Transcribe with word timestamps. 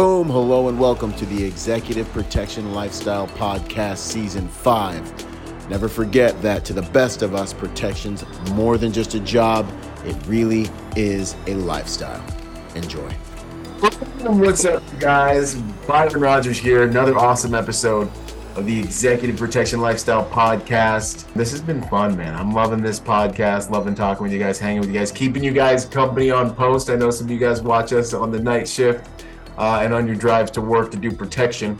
Boom! 0.00 0.30
Hello 0.30 0.68
and 0.68 0.80
welcome 0.80 1.12
to 1.12 1.26
the 1.26 1.44
Executive 1.44 2.10
Protection 2.12 2.72
Lifestyle 2.72 3.26
Podcast 3.26 3.98
Season 3.98 4.48
5. 4.48 5.68
Never 5.68 5.90
forget 5.90 6.40
that 6.40 6.64
to 6.64 6.72
the 6.72 6.80
best 6.80 7.20
of 7.20 7.34
us, 7.34 7.52
protection's 7.52 8.24
more 8.52 8.78
than 8.78 8.92
just 8.94 9.12
a 9.14 9.20
job, 9.20 9.70
it 10.06 10.16
really 10.26 10.70
is 10.96 11.36
a 11.48 11.52
lifestyle. 11.52 12.24
Enjoy. 12.74 13.10
What's 14.22 14.64
up, 14.64 14.82
guys? 14.98 15.56
Byron 15.86 16.18
Rogers 16.18 16.56
here. 16.56 16.84
Another 16.84 17.14
awesome 17.18 17.54
episode 17.54 18.10
of 18.56 18.64
the 18.64 18.80
Executive 18.80 19.36
Protection 19.36 19.82
Lifestyle 19.82 20.26
Podcast. 20.30 21.30
This 21.34 21.50
has 21.50 21.60
been 21.60 21.82
fun, 21.88 22.16
man. 22.16 22.34
I'm 22.34 22.54
loving 22.54 22.80
this 22.80 22.98
podcast, 22.98 23.68
loving 23.68 23.94
talking 23.94 24.22
with 24.22 24.32
you 24.32 24.38
guys, 24.38 24.58
hanging 24.58 24.80
with 24.80 24.88
you 24.88 24.98
guys, 24.98 25.12
keeping 25.12 25.44
you 25.44 25.52
guys 25.52 25.84
company 25.84 26.30
on 26.30 26.54
post. 26.54 26.88
I 26.88 26.96
know 26.96 27.10
some 27.10 27.26
of 27.26 27.30
you 27.30 27.38
guys 27.38 27.60
watch 27.60 27.92
us 27.92 28.14
on 28.14 28.30
the 28.30 28.40
night 28.40 28.66
shift 28.66 29.19
uh, 29.60 29.80
and 29.82 29.92
on 29.92 30.06
your 30.06 30.16
drives 30.16 30.50
to 30.50 30.60
work 30.62 30.90
to 30.90 30.96
do 30.96 31.12
protection. 31.12 31.78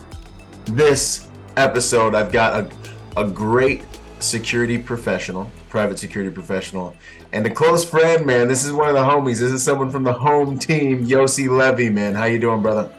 This 0.66 1.29
episode, 1.57 2.15
I've 2.15 2.30
got 2.30 2.53
a, 3.16 3.20
a 3.20 3.27
great 3.27 3.84
security 4.19 4.77
professional, 4.77 5.51
private 5.70 5.98
security 5.98 6.30
professional, 6.30 6.95
and 7.33 7.47
a 7.47 7.51
close 7.51 7.83
friend, 7.83 8.27
man. 8.27 8.48
This 8.48 8.66
is 8.66 8.73
one 8.73 8.89
of 8.89 8.95
the 8.95 9.01
homies. 9.01 9.39
This 9.39 9.51
is 9.51 9.62
someone 9.62 9.91
from 9.91 10.05
the 10.05 10.12
home 10.12 10.59
team, 10.59 11.06
Yossi 11.06 11.48
Levy, 11.48 11.89
man. 11.89 12.15
How 12.15 12.27
you 12.27 12.39
doing, 12.39 12.61
brother? 12.61 12.93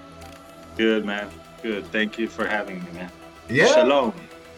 Good, 0.78 1.06
man. 1.06 1.30
Good. 1.62 1.86
Thank 1.92 2.18
you 2.18 2.28
for 2.28 2.48
having 2.48 2.84
me, 2.84 2.92
man. 2.94 3.12
Yeah. 3.50 3.68
Shalom. 3.68 4.14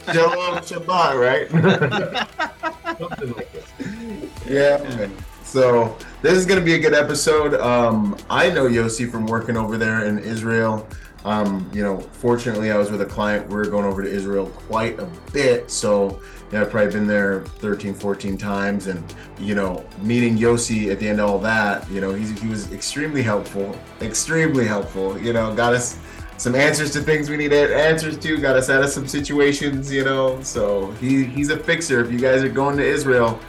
Shalom 0.05 0.59
Shabbat, 0.59 1.19
right? 1.19 1.49
Something 2.97 3.33
like 3.33 3.51
that. 3.51 4.29
Yeah, 4.47 4.95
man. 4.95 5.11
So 5.53 5.95
this 6.23 6.33
is 6.33 6.47
going 6.47 6.59
to 6.59 6.65
be 6.65 6.73
a 6.73 6.79
good 6.79 6.95
episode. 6.95 7.53
Um, 7.61 8.17
I 8.27 8.49
know 8.49 8.67
Yossi 8.67 9.07
from 9.07 9.27
working 9.27 9.55
over 9.55 9.77
there 9.77 10.05
in 10.05 10.17
Israel. 10.17 10.87
Um, 11.25 11.69
you 11.71 11.83
know, 11.83 11.99
fortunately, 11.99 12.71
I 12.71 12.77
was 12.79 12.89
with 12.89 13.01
a 13.01 13.05
client. 13.05 13.47
We 13.47 13.57
are 13.57 13.65
going 13.65 13.85
over 13.85 14.01
to 14.01 14.09
Israel 14.09 14.47
quite 14.47 14.97
a 14.97 15.05
bit. 15.31 15.69
So, 15.69 16.19
yeah, 16.51 16.61
I've 16.61 16.71
probably 16.71 16.91
been 16.91 17.05
there 17.05 17.41
13, 17.59 17.93
14 17.93 18.35
times. 18.35 18.87
And, 18.87 19.13
you 19.37 19.53
know, 19.53 19.85
meeting 20.01 20.39
Yossi 20.39 20.91
at 20.91 20.97
the 20.97 21.07
end 21.07 21.19
of 21.19 21.29
all 21.29 21.37
that, 21.41 21.87
you 21.87 22.01
know, 22.01 22.15
he 22.15 22.47
was 22.47 22.73
extremely 22.73 23.21
helpful, 23.21 23.79
extremely 24.01 24.65
helpful. 24.65 25.21
You 25.21 25.33
know, 25.33 25.53
got 25.53 25.75
us 25.75 25.99
some 26.37 26.55
answers 26.55 26.91
to 26.93 27.01
things 27.01 27.29
we 27.29 27.37
needed 27.37 27.71
answers 27.71 28.17
to, 28.17 28.39
got 28.39 28.55
us 28.55 28.71
out 28.71 28.81
of 28.81 28.89
some 28.89 29.07
situations, 29.07 29.91
you 29.93 30.03
know. 30.03 30.41
So 30.41 30.89
he, 30.93 31.25
he's 31.25 31.51
a 31.51 31.57
fixer. 31.57 32.03
If 32.03 32.11
you 32.11 32.17
guys 32.17 32.41
are 32.41 32.49
going 32.49 32.75
to 32.77 32.83
Israel, 32.83 33.39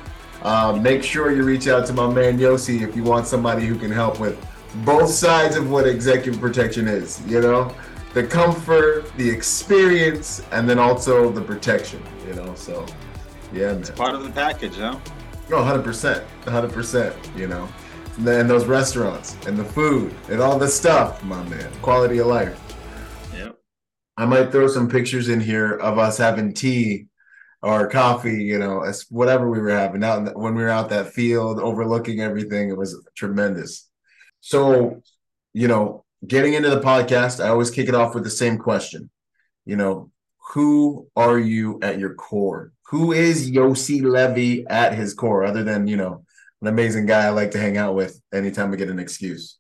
uh, 0.45 0.79
make 0.81 1.03
sure 1.03 1.35
you 1.35 1.43
reach 1.43 1.69
out 1.69 1.87
to 1.87 1.93
my 1.93 2.07
man 2.13 2.39
Yossi 2.39 2.87
if 2.87 2.95
you 2.95 3.03
want 3.03 3.27
somebody 3.27 3.67
who 3.67 3.79
can 3.79 3.91
help 3.91 4.21
with 4.21 4.39
both 4.85 5.09
sides 5.09 5.57
of 5.57 5.71
what 5.71 5.87
executive 5.87 6.41
protection 6.41 6.87
is. 6.87 7.23
You 7.27 7.41
know, 7.41 7.75
the 8.13 8.25
comfort, 8.25 9.11
the 9.17 9.29
experience, 9.29 10.43
and 10.53 10.69
then 10.69 10.79
also 10.79 11.31
the 11.31 11.41
protection. 11.41 12.03
You 12.27 12.35
know, 12.35 12.55
so 12.55 12.85
yeah, 13.53 13.73
man. 13.73 13.81
It's 13.81 13.91
part 13.91 14.15
of 14.15 14.23
the 14.23 14.31
package, 14.31 14.77
huh? 14.77 14.99
No, 15.49 15.63
hundred 15.63 15.83
percent, 15.83 16.25
hundred 16.45 16.73
percent. 16.73 17.15
You 17.37 17.49
know, 17.49 17.69
and 18.19 18.49
those 18.49 18.67
restaurants 18.67 19.37
and 19.47 19.57
the 19.57 19.65
food 19.65 20.15
and 20.29 20.41
all 20.41 20.59
the 20.59 20.69
stuff, 20.69 21.25
my 21.25 21.43
man. 21.49 21.71
Quality 21.81 22.19
of 22.19 22.27
life. 22.27 22.61
Yep. 23.35 23.57
I 24.19 24.27
might 24.27 24.53
throw 24.53 24.69
some 24.69 24.89
pictures 24.89 25.29
in 25.29 25.41
here 25.41 25.73
of 25.77 25.99
us 25.99 26.19
having 26.19 26.53
tea 26.53 27.07
or 27.65 27.89
coffee, 27.89 28.45
you 28.45 28.59
know, 28.59 28.83
as 28.83 29.07
whatever 29.09 29.49
we 29.49 29.59
were 29.59 29.71
having 29.71 30.05
out 30.05 30.27
the, 30.27 30.33
when 30.33 30.55
we 30.55 30.63
were 30.63 30.69
out 30.69 30.91
that 30.91 31.15
field 31.15 31.59
overlooking 31.59 32.21
everything. 32.21 32.69
It 32.69 32.77
was 32.77 33.03
tremendous. 33.17 33.89
So, 34.41 35.01
you 35.55 35.67
know, 35.67 36.05
getting 36.27 36.53
into 36.53 36.69
the 36.69 36.83
podcast, 36.83 37.43
I 37.43 37.49
always 37.49 37.71
kick 37.71 37.89
it 37.89 37.95
off 37.95 38.15
with 38.15 38.23
the 38.23 38.31
same 38.31 38.59
question. 38.59 39.11
You 39.65 39.77
know, 39.77 40.11
who 40.53 41.09
are 41.17 41.39
you 41.39 41.79
at 41.81 41.99
your 41.99 42.15
core? 42.15 42.73
Who 42.89 43.13
is 43.13 43.51
Yossi 43.51 44.03
Levy 44.03 44.67
at 44.67 44.95
his 44.95 45.15
core, 45.15 45.43
other 45.43 45.65
than, 45.65 45.87
you 45.87 45.97
know, 45.97 46.25
an 46.61 46.69
amazing 46.69 47.07
guy 47.07 47.25
I 47.25 47.31
like 47.31 47.53
to 47.53 47.59
hang 47.59 47.79
out 47.79 47.95
with 47.95 48.21
anytime 48.33 48.73
I 48.73 48.77
get 48.77 48.91
an 48.91 48.99
excuse? 48.99 49.59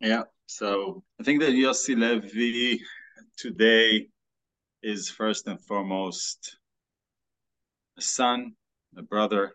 Yeah. 0.00 0.24
So 0.44 1.02
I 1.18 1.24
think 1.24 1.40
that 1.40 1.52
Yossi 1.52 1.98
Levy 1.98 2.82
today 3.38 4.08
is 4.82 5.08
first 5.08 5.46
and 5.46 5.58
foremost 5.58 6.55
a 7.98 8.02
son, 8.02 8.54
a 8.96 9.02
brother, 9.02 9.54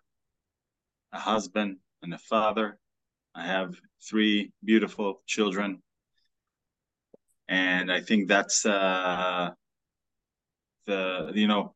a 1.14 1.20
husband, 1.20 1.78
and 2.02 2.14
a 2.14 2.18
father. 2.18 2.78
I 3.36 3.46
have 3.46 3.76
three 4.04 4.52
beautiful 4.64 5.22
children. 5.28 5.82
And 7.48 7.92
I 7.92 8.02
think 8.02 8.28
that's 8.28 8.66
uh, 8.66 9.50
the, 10.86 11.32
you 11.34 11.48
know, 11.48 11.76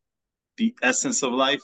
the 0.57 0.75
essence 0.81 1.21
of 1.23 1.33
life. 1.33 1.61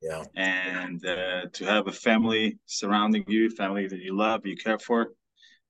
Yeah. 0.00 0.24
And 0.34 1.04
uh, 1.06 1.42
to 1.52 1.64
have 1.64 1.86
a 1.86 1.92
family 1.92 2.58
surrounding 2.66 3.24
you, 3.28 3.50
family 3.50 3.86
that 3.86 4.00
you 4.00 4.16
love, 4.16 4.44
you 4.44 4.56
care 4.56 4.78
for, 4.78 5.12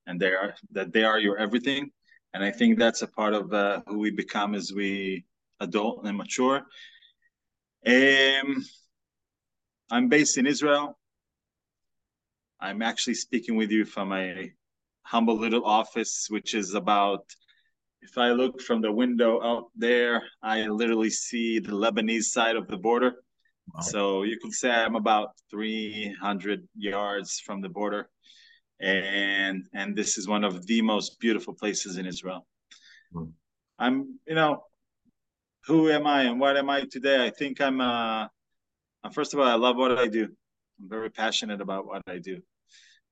and 0.07 0.19
they 0.19 0.33
are 0.33 0.55
that 0.71 0.93
they 0.93 1.05
are 1.05 1.19
your 1.19 1.37
everything. 1.37 1.91
And 2.33 2.43
I 2.43 2.51
think 2.51 2.79
that's 2.79 3.03
a 3.03 3.07
part 3.07 3.35
of 3.35 3.53
uh, 3.53 3.83
who 3.87 3.99
we 3.99 4.11
become 4.11 4.55
as 4.55 4.73
we 4.73 5.27
adult 5.61 6.07
and 6.07 6.17
mature. 6.17 6.63
Um, 7.85 8.65
I'm 9.91 10.09
based 10.09 10.39
in 10.39 10.47
Israel. 10.47 10.99
I'm 12.61 12.81
actually 12.81 13.15
speaking 13.15 13.57
with 13.57 13.71
you 13.71 13.85
from 13.85 14.13
a 14.13 14.53
humble 15.03 15.37
little 15.37 15.65
office, 15.65 16.29
which 16.31 16.55
is 16.55 16.75
about, 16.75 17.25
if 18.03 18.17
I 18.17 18.31
look 18.31 18.61
from 18.61 18.81
the 18.81 18.93
window 18.93 19.43
out 19.43 19.65
there, 19.75 20.23
I 20.43 20.69
literally 20.69 21.11
see 21.11 21.59
the 21.59 21.73
Lebanese 21.73 22.25
side 22.25 22.57
of 22.57 22.69
the 22.69 22.77
border. 22.77 23.15
Wow. 23.75 23.81
So 23.81 24.23
you 24.23 24.39
can 24.39 24.53
say 24.53 24.71
I'm 24.71 24.95
about 24.95 25.31
300 25.51 26.69
yards 26.77 27.41
from 27.41 27.61
the 27.61 27.69
border. 27.69 28.09
And 28.81 29.67
and 29.75 29.95
this 29.95 30.19
is 30.19 30.27
one 30.27 30.43
of 30.43 30.67
the 30.67 30.83
most 30.83 31.21
beautiful 31.21 31.55
places 31.55 31.99
in 31.99 32.07
Israel. 32.07 32.47
Hmm. 33.13 33.31
I'm, 33.79 34.19
you 34.27 34.35
know, 34.35 34.65
who 35.67 35.91
am 35.91 36.07
I 36.07 36.23
and 36.23 36.41
what 36.41 36.57
am 36.57 36.71
I 36.71 36.83
today? 36.83 37.25
I 37.25 37.31
think 37.31 37.61
I'm. 37.61 37.81
Uh, 37.81 38.27
first 39.13 39.35
of 39.35 39.41
all, 39.41 39.47
I 39.47 39.55
love 39.55 39.77
what 39.77 39.99
I 39.99 40.09
do. 40.09 40.25
I'm 40.81 40.89
very 40.89 41.11
passionate 41.11 41.61
about 41.61 41.87
what 41.87 42.03
I 42.07 42.19
do, 42.19 42.41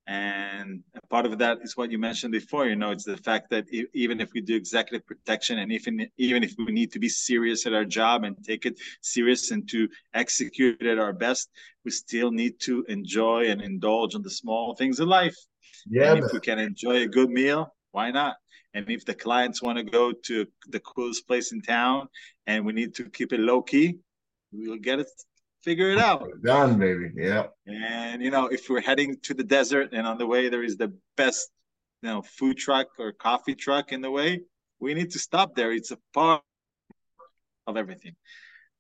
and 0.07 0.83
part 1.09 1.27
of 1.27 1.39
that 1.39 1.59
is 1.63 1.77
what 1.77 1.91
you 1.91 1.99
mentioned 1.99 2.33
before. 2.33 2.67
You 2.67 2.77
know, 2.77 2.91
it's 2.91 3.05
the 3.05 3.17
fact 3.17 3.51
that 3.51 3.67
even 3.95 4.21
if 4.21 4.33
we 4.35 4.41
do 4.41 4.57
executive 4.57 5.07
protection, 5.07 5.59
and 5.59 5.71
even 5.71 6.09
even 6.17 6.43
if 6.43 6.55
we 6.59 6.73
need 6.73 6.93
to 6.93 6.99
be 6.99 7.09
serious 7.09 7.67
at 7.67 7.75
our 7.75 7.85
job 7.85 8.25
and 8.25 8.37
take 8.45 8.67
it 8.67 8.79
serious 9.01 9.51
and 9.51 9.69
to 9.71 9.89
execute 10.15 10.81
it 10.81 10.87
at 10.87 10.99
our 10.99 11.13
best, 11.13 11.51
we 11.85 11.91
still 11.91 12.33
need 12.33 12.59
to 12.61 12.85
enjoy 12.89 13.47
and 13.51 13.63
indulge 13.63 14.15
in 14.15 14.23
the 14.23 14.31
small 14.31 14.75
things 14.75 14.99
in 15.01 15.09
life. 15.09 15.37
Yeah, 15.89 16.15
and 16.15 16.25
if 16.25 16.33
we 16.33 16.41
can 16.41 16.59
enjoy 16.59 17.03
a 17.03 17.07
good 17.07 17.31
meal, 17.31 17.75
why 17.93 18.11
not? 18.11 18.37
And 18.75 18.89
if 18.89 19.05
the 19.05 19.15
clients 19.15 19.63
want 19.63 19.79
to 19.79 19.85
go 19.85 20.13
to 20.13 20.47
the 20.69 20.81
coolest 20.81 21.27
place 21.27 21.53
in 21.53 21.61
town 21.61 22.09
and 22.47 22.65
we 22.65 22.73
need 22.73 22.95
to 22.95 23.11
keep 23.11 23.33
it 23.33 23.41
low 23.41 23.63
key, 23.63 23.99
we'll 24.53 24.79
get 24.79 25.01
it, 25.01 25.09
figure 25.65 25.91
it 25.91 25.99
out. 25.99 26.29
Done, 26.43 26.79
baby. 26.79 27.11
Yeah. 27.17 27.47
And, 27.67 28.23
you 28.23 28.31
know, 28.31 28.47
if 28.47 28.69
we're 28.69 28.81
heading 28.81 29.17
to 29.23 29.35
the 29.35 29.43
desert 29.45 29.91
and 29.93 30.07
on 30.07 30.19
the 30.19 30.27
way 30.27 30.49
there 30.49 30.63
is 30.63 30.77
the 30.77 30.93
best, 31.17 31.51
you 32.03 32.09
know, 32.09 32.23
food 32.23 32.59
truck 32.59 32.89
or 32.99 33.13
coffee 33.13 33.55
truck 33.55 33.93
in 33.93 34.01
the 34.01 34.11
way, 34.11 34.43
we 34.79 34.95
need 34.95 35.11
to 35.11 35.19
stop 35.19 35.55
there. 35.55 35.73
It's 35.73 35.91
a 35.91 35.99
part 36.15 36.43
of 37.67 37.77
everything. 37.77 38.15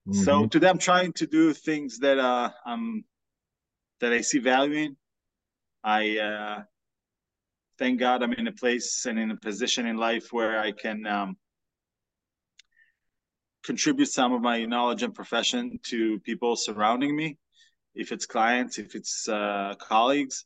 Mm-hmm. 0.08 0.22
So 0.22 0.46
today 0.46 0.68
I'm 0.68 0.78
trying 0.78 1.12
to 1.14 1.26
do 1.26 1.52
things 1.52 1.98
that 1.98 2.18
uh, 2.18 2.50
I'm 2.64 3.04
that 4.00 4.12
I 4.12 4.22
see 4.22 4.38
value 4.38 4.74
in. 4.74 4.96
I 5.84 6.18
uh, 6.18 6.62
thank 7.80 7.98
God 7.98 8.22
I'm 8.22 8.34
in 8.34 8.46
a 8.46 8.52
place 8.52 9.06
and 9.06 9.18
in 9.18 9.30
a 9.30 9.36
position 9.36 9.86
in 9.86 9.96
life 9.96 10.32
where 10.32 10.60
I 10.60 10.70
can 10.70 11.06
um, 11.06 11.36
contribute 13.64 14.10
some 14.10 14.34
of 14.34 14.42
my 14.42 14.66
knowledge 14.66 15.02
and 15.02 15.14
profession 15.14 15.80
to 15.84 16.20
people 16.20 16.56
surrounding 16.56 17.16
me, 17.16 17.38
if 17.94 18.12
it's 18.12 18.26
clients, 18.26 18.78
if 18.78 18.94
it's 18.94 19.26
uh, 19.28 19.74
colleagues, 19.80 20.44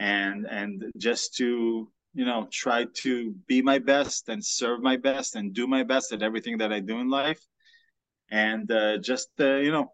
and 0.00 0.46
and 0.50 0.84
just 0.98 1.36
to 1.36 1.88
you 2.12 2.24
know 2.24 2.48
try 2.52 2.86
to 3.02 3.32
be 3.46 3.62
my 3.62 3.78
best 3.78 4.28
and 4.28 4.44
serve 4.44 4.82
my 4.82 4.96
best 4.96 5.36
and 5.36 5.54
do 5.54 5.68
my 5.68 5.84
best 5.84 6.12
at 6.12 6.22
everything 6.22 6.58
that 6.58 6.72
I 6.72 6.80
do 6.80 6.98
in 6.98 7.08
life, 7.08 7.40
and 8.32 8.68
uh, 8.70 8.98
just 8.98 9.28
uh, 9.38 9.58
you 9.58 9.70
know 9.70 9.92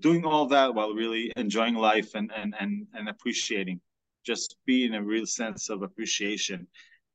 doing 0.00 0.24
all 0.24 0.46
that 0.48 0.74
while 0.74 0.92
really 0.92 1.32
enjoying 1.36 1.76
life 1.76 2.16
and 2.16 2.32
and 2.34 2.52
and, 2.58 2.88
and 2.94 3.08
appreciating 3.08 3.80
just 4.24 4.56
be 4.66 4.84
in 4.86 4.94
a 4.94 5.02
real 5.02 5.26
sense 5.26 5.68
of 5.70 5.82
appreciation 5.82 6.66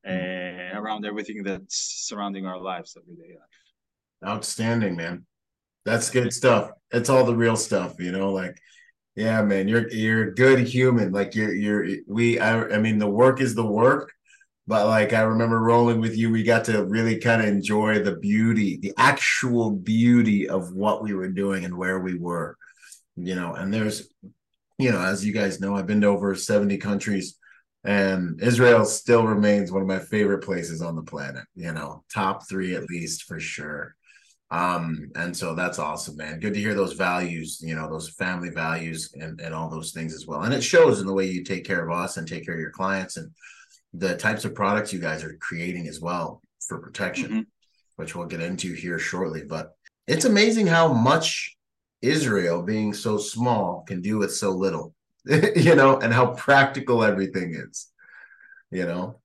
uh, 0.06 0.72
around 0.74 1.04
everything 1.04 1.42
that's 1.42 2.06
surrounding 2.06 2.46
our 2.46 2.60
lives 2.60 2.96
everyday 2.96 3.34
life. 3.34 4.30
Outstanding, 4.30 4.96
man. 4.96 5.26
That's 5.84 6.10
good 6.10 6.32
stuff. 6.32 6.70
It's 6.90 7.08
all 7.08 7.24
the 7.24 7.36
real 7.36 7.56
stuff, 7.56 7.94
you 7.98 8.12
know. 8.12 8.32
Like, 8.32 8.56
yeah, 9.16 9.42
man, 9.42 9.68
you're 9.68 9.90
you're 9.90 10.28
a 10.28 10.34
good 10.34 10.60
human. 10.60 11.12
Like 11.12 11.34
you're 11.34 11.54
you're 11.54 11.86
we. 12.06 12.38
I, 12.38 12.62
I 12.64 12.78
mean, 12.78 12.98
the 12.98 13.08
work 13.08 13.40
is 13.40 13.54
the 13.54 13.66
work, 13.66 14.12
but 14.66 14.86
like 14.86 15.12
I 15.12 15.22
remember 15.22 15.58
rolling 15.60 16.00
with 16.00 16.16
you, 16.16 16.30
we 16.30 16.42
got 16.42 16.64
to 16.66 16.84
really 16.84 17.18
kind 17.18 17.40
of 17.40 17.48
enjoy 17.48 18.02
the 18.02 18.16
beauty, 18.16 18.76
the 18.76 18.92
actual 18.98 19.70
beauty 19.70 20.48
of 20.48 20.74
what 20.74 21.02
we 21.02 21.14
were 21.14 21.30
doing 21.30 21.64
and 21.64 21.76
where 21.76 22.00
we 22.00 22.18
were, 22.18 22.56
you 23.16 23.34
know. 23.34 23.54
And 23.54 23.72
there's, 23.72 24.08
you 24.78 24.92
know, 24.92 25.00
as 25.00 25.24
you 25.24 25.32
guys 25.32 25.60
know, 25.60 25.76
I've 25.76 25.86
been 25.86 26.00
to 26.02 26.06
over 26.06 26.34
70 26.34 26.78
countries, 26.78 27.36
and 27.84 28.40
Israel 28.40 28.84
still 28.84 29.26
remains 29.26 29.72
one 29.72 29.82
of 29.82 29.88
my 29.88 29.98
favorite 29.98 30.44
places 30.44 30.82
on 30.82 30.96
the 30.96 31.02
planet, 31.02 31.44
you 31.54 31.72
know, 31.72 32.04
top 32.12 32.48
three 32.48 32.74
at 32.74 32.88
least 32.88 33.24
for 33.24 33.38
sure. 33.40 33.94
Um, 34.50 35.10
and 35.14 35.36
so 35.36 35.54
that's 35.54 35.78
awesome, 35.78 36.16
man. 36.16 36.40
Good 36.40 36.54
to 36.54 36.60
hear 36.60 36.74
those 36.74 36.94
values, 36.94 37.60
you 37.62 37.74
know, 37.74 37.88
those 37.88 38.10
family 38.10 38.48
values 38.48 39.12
and, 39.14 39.40
and 39.40 39.54
all 39.54 39.68
those 39.68 39.92
things 39.92 40.14
as 40.14 40.26
well. 40.26 40.42
And 40.42 40.54
it 40.54 40.62
shows 40.62 41.00
in 41.00 41.06
the 41.06 41.12
way 41.12 41.26
you 41.26 41.44
take 41.44 41.64
care 41.64 41.86
of 41.86 41.96
us 41.96 42.16
and 42.16 42.26
take 42.26 42.46
care 42.46 42.54
of 42.54 42.60
your 42.60 42.70
clients 42.70 43.16
and 43.16 43.30
the 43.92 44.16
types 44.16 44.44
of 44.44 44.54
products 44.54 44.92
you 44.92 45.00
guys 45.00 45.22
are 45.22 45.36
creating 45.40 45.86
as 45.86 46.00
well 46.00 46.40
for 46.66 46.78
protection, 46.78 47.30
mm-hmm. 47.30 47.40
which 47.96 48.14
we'll 48.14 48.26
get 48.26 48.40
into 48.40 48.72
here 48.72 48.98
shortly. 48.98 49.42
But 49.46 49.72
it's 50.06 50.24
amazing 50.24 50.66
how 50.66 50.92
much 50.92 51.57
Israel, 52.02 52.62
being 52.62 52.92
so 52.92 53.18
small, 53.18 53.84
can 53.86 54.00
do 54.00 54.18
with 54.18 54.34
so 54.34 54.50
little, 54.50 54.94
you 55.24 55.74
know, 55.74 55.98
and 55.98 56.12
how 56.12 56.34
practical 56.34 57.02
everything 57.02 57.54
is, 57.54 57.88
you 58.70 58.86
know. 58.86 59.20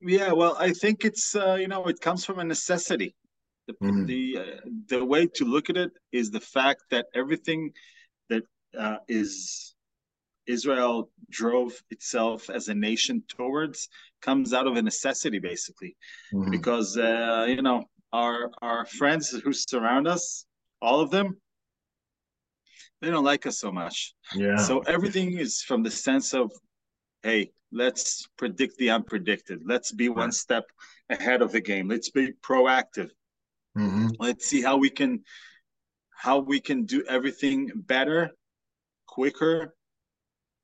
Yeah, 0.00 0.32
well, 0.32 0.56
I 0.58 0.72
think 0.72 1.04
it's 1.04 1.34
uh, 1.34 1.54
you 1.54 1.68
know 1.68 1.86
it 1.86 2.00
comes 2.00 2.24
from 2.24 2.38
a 2.38 2.44
necessity. 2.44 3.14
The 3.66 3.72
mm-hmm. 3.74 4.06
the 4.06 4.38
uh, 4.38 4.68
the 4.88 5.04
way 5.04 5.26
to 5.26 5.44
look 5.44 5.70
at 5.70 5.76
it 5.76 5.90
is 6.12 6.30
the 6.30 6.40
fact 6.40 6.82
that 6.90 7.06
everything 7.14 7.72
that 8.30 8.44
uh, 8.78 8.98
is 9.08 9.74
Israel 10.46 11.10
drove 11.30 11.82
itself 11.90 12.48
as 12.48 12.68
a 12.68 12.74
nation 12.74 13.22
towards 13.28 13.88
comes 14.22 14.54
out 14.54 14.66
of 14.66 14.76
a 14.76 14.82
necessity, 14.82 15.38
basically, 15.38 15.96
mm-hmm. 16.32 16.50
because 16.50 16.96
uh, 16.96 17.46
you 17.48 17.60
know 17.60 17.84
our 18.12 18.50
our 18.62 18.86
friends 18.86 19.30
who 19.30 19.52
surround 19.52 20.06
us, 20.06 20.46
all 20.80 21.00
of 21.00 21.10
them, 21.10 21.36
they 23.00 23.10
don't 23.10 23.24
like 23.24 23.46
us 23.46 23.58
so 23.58 23.70
much. 23.70 24.14
Yeah. 24.34 24.56
So 24.56 24.80
everything 24.80 25.38
is 25.38 25.62
from 25.62 25.82
the 25.82 25.90
sense 25.90 26.34
of, 26.34 26.50
hey, 27.22 27.52
let's 27.72 28.28
predict 28.36 28.76
the 28.78 28.88
unpredicted. 28.88 29.60
Let's 29.64 29.92
be 29.92 30.08
one 30.08 30.32
step 30.32 30.64
ahead 31.08 31.42
of 31.42 31.52
the 31.52 31.60
game. 31.60 31.88
Let's 31.88 32.10
be 32.10 32.32
proactive. 32.42 33.10
Mm-hmm. 33.76 34.08
Let's 34.18 34.46
see 34.46 34.62
how 34.62 34.76
we 34.76 34.90
can 34.90 35.22
how 36.16 36.40
we 36.40 36.58
can 36.58 36.84
do 36.84 37.04
everything 37.08 37.70
better, 37.76 38.30
quicker, 39.06 39.76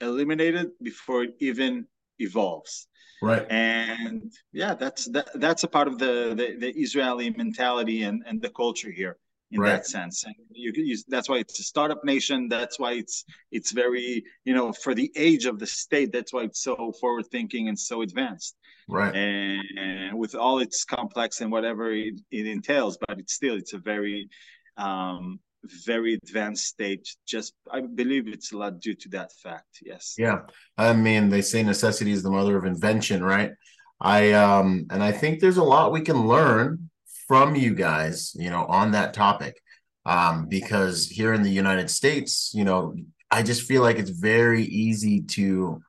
eliminated 0.00 0.70
before 0.82 1.22
it 1.22 1.34
even 1.38 1.86
evolves. 2.18 2.88
Right. 3.22 3.46
And 3.48 4.32
yeah, 4.52 4.74
that's 4.74 5.08
that, 5.12 5.28
that's 5.36 5.62
a 5.62 5.68
part 5.68 5.86
of 5.86 5.98
the, 5.98 6.34
the, 6.36 6.56
the 6.58 6.72
Israeli 6.72 7.30
mentality 7.30 8.02
and, 8.02 8.24
and 8.26 8.42
the 8.42 8.50
culture 8.50 8.90
here 8.90 9.16
in 9.50 9.60
right. 9.60 9.70
that 9.70 9.86
sense. 9.86 10.24
And 10.24 10.34
you, 10.50 10.72
you 10.74 10.96
that's 11.08 11.28
why 11.28 11.38
it's 11.38 11.58
a 11.60 11.62
startup 11.62 12.04
nation. 12.04 12.48
That's 12.48 12.78
why 12.78 12.92
it's 12.92 13.24
it's 13.52 13.72
very 13.72 14.24
you 14.44 14.54
know 14.54 14.72
for 14.72 14.94
the 14.94 15.10
age 15.16 15.46
of 15.46 15.58
the 15.58 15.66
state. 15.66 16.12
That's 16.12 16.32
why 16.32 16.42
it's 16.42 16.62
so 16.62 16.92
forward 17.00 17.26
thinking 17.30 17.68
and 17.68 17.78
so 17.78 18.02
advanced. 18.02 18.56
Right. 18.88 19.14
And, 19.14 19.62
and 19.78 20.18
with 20.18 20.34
all 20.34 20.58
its 20.58 20.84
complex 20.84 21.40
and 21.40 21.50
whatever 21.50 21.92
it, 21.92 22.20
it 22.30 22.46
entails, 22.46 22.98
but 23.06 23.18
it's 23.18 23.32
still 23.32 23.56
it's 23.56 23.72
a 23.72 23.78
very 23.78 24.28
um, 24.76 25.40
very 25.86 26.14
advanced 26.14 26.66
stage 26.66 27.16
just 27.26 27.54
i 27.70 27.80
believe 27.80 28.28
it's 28.28 28.52
a 28.52 28.56
lot 28.56 28.80
due 28.80 28.94
to 28.94 29.08
that 29.08 29.32
fact 29.42 29.78
yes 29.82 30.14
yeah 30.18 30.40
i 30.76 30.92
mean 30.92 31.28
they 31.28 31.42
say 31.42 31.62
necessity 31.62 32.12
is 32.12 32.22
the 32.22 32.30
mother 32.30 32.56
of 32.56 32.64
invention 32.64 33.22
right 33.22 33.52
i 34.00 34.32
um 34.32 34.86
and 34.90 35.02
i 35.02 35.10
think 35.10 35.40
there's 35.40 35.56
a 35.56 35.62
lot 35.62 35.92
we 35.92 36.00
can 36.00 36.26
learn 36.26 36.90
from 37.26 37.54
you 37.54 37.74
guys 37.74 38.32
you 38.34 38.50
know 38.50 38.64
on 38.66 38.92
that 38.92 39.14
topic 39.14 39.60
um 40.06 40.46
because 40.46 41.06
here 41.06 41.32
in 41.32 41.42
the 41.42 41.50
united 41.50 41.90
states 41.90 42.52
you 42.54 42.64
know 42.64 42.94
i 43.30 43.42
just 43.42 43.62
feel 43.62 43.82
like 43.82 43.98
it's 43.98 44.10
very 44.10 44.62
easy 44.62 45.22
to 45.22 45.80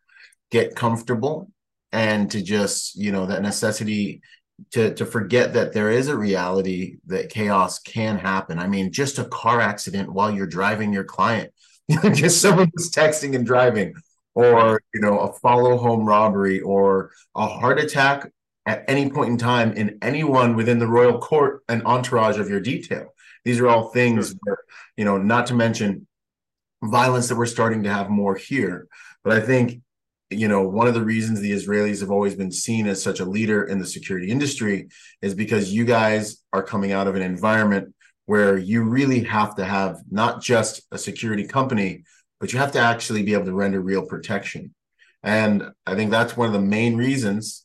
get 0.51 0.75
comfortable 0.75 1.49
and 1.91 2.31
to 2.31 2.41
just 2.41 2.95
you 2.95 3.11
know 3.11 3.25
that 3.25 3.41
necessity 3.41 4.21
to 4.71 4.93
to 4.93 5.05
forget 5.05 5.53
that 5.53 5.73
there 5.73 5.91
is 5.91 6.07
a 6.07 6.17
reality 6.17 6.97
that 7.07 7.29
chaos 7.29 7.79
can 7.79 8.17
happen. 8.17 8.59
I 8.59 8.67
mean, 8.67 8.91
just 8.91 9.19
a 9.19 9.25
car 9.25 9.59
accident 9.61 10.11
while 10.11 10.31
you're 10.31 10.47
driving 10.47 10.93
your 10.93 11.03
client, 11.03 11.51
just 12.13 12.41
someone 12.41 12.71
who's 12.73 12.91
texting 12.91 13.35
and 13.35 13.45
driving, 13.45 13.93
or 14.33 14.81
you 14.93 15.01
know, 15.01 15.19
a 15.19 15.33
follow 15.33 15.77
home 15.77 16.05
robbery, 16.05 16.61
or 16.61 17.11
a 17.35 17.47
heart 17.47 17.79
attack 17.79 18.31
at 18.65 18.83
any 18.87 19.09
point 19.09 19.29
in 19.29 19.37
time 19.37 19.73
in 19.73 19.97
anyone 20.01 20.55
within 20.55 20.79
the 20.79 20.87
royal 20.87 21.19
court 21.19 21.63
and 21.69 21.83
entourage 21.85 22.37
of 22.37 22.49
your 22.49 22.59
detail. 22.59 23.13
These 23.43 23.59
are 23.59 23.67
all 23.67 23.89
things 23.89 24.29
sure. 24.29 24.37
where, 24.41 24.57
you 24.97 25.05
know, 25.05 25.17
not 25.17 25.47
to 25.47 25.53
mention 25.53 26.07
violence 26.83 27.27
that 27.29 27.37
we're 27.37 27.45
starting 27.45 27.83
to 27.83 27.93
have 27.93 28.09
more 28.09 28.35
here. 28.35 28.87
But 29.23 29.33
I 29.33 29.41
think 29.41 29.81
you 30.29 30.47
know, 30.47 30.67
one 30.67 30.87
of 30.87 30.93
the 30.93 31.03
reasons 31.03 31.39
the 31.39 31.51
Israelis 31.51 31.99
have 32.01 32.11
always 32.11 32.35
been 32.35 32.51
seen 32.51 32.87
as 32.87 33.01
such 33.01 33.19
a 33.19 33.25
leader 33.25 33.63
in 33.63 33.79
the 33.79 33.85
security 33.85 34.31
industry 34.31 34.89
is 35.21 35.35
because 35.35 35.71
you 35.71 35.85
guys 35.85 36.43
are 36.51 36.63
coming 36.63 36.91
out 36.91 37.07
of 37.07 37.15
an 37.15 37.21
environment 37.21 37.93
where 38.25 38.57
you 38.57 38.83
really 38.83 39.23
have 39.23 39.55
to 39.55 39.65
have 39.65 40.01
not 40.09 40.41
just 40.41 40.81
a 40.91 40.97
security 40.97 41.45
company, 41.45 42.03
but 42.39 42.51
you 42.51 42.59
have 42.59 42.71
to 42.71 42.79
actually 42.79 43.21
be 43.21 43.33
able 43.33 43.45
to 43.45 43.53
render 43.53 43.79
real 43.79 44.05
protection. 44.05 44.73
And 45.21 45.69
I 45.85 45.95
think 45.95 46.09
that's 46.09 46.35
one 46.35 46.47
of 46.47 46.53
the 46.53 46.59
main 46.59 46.97
reasons, 46.97 47.64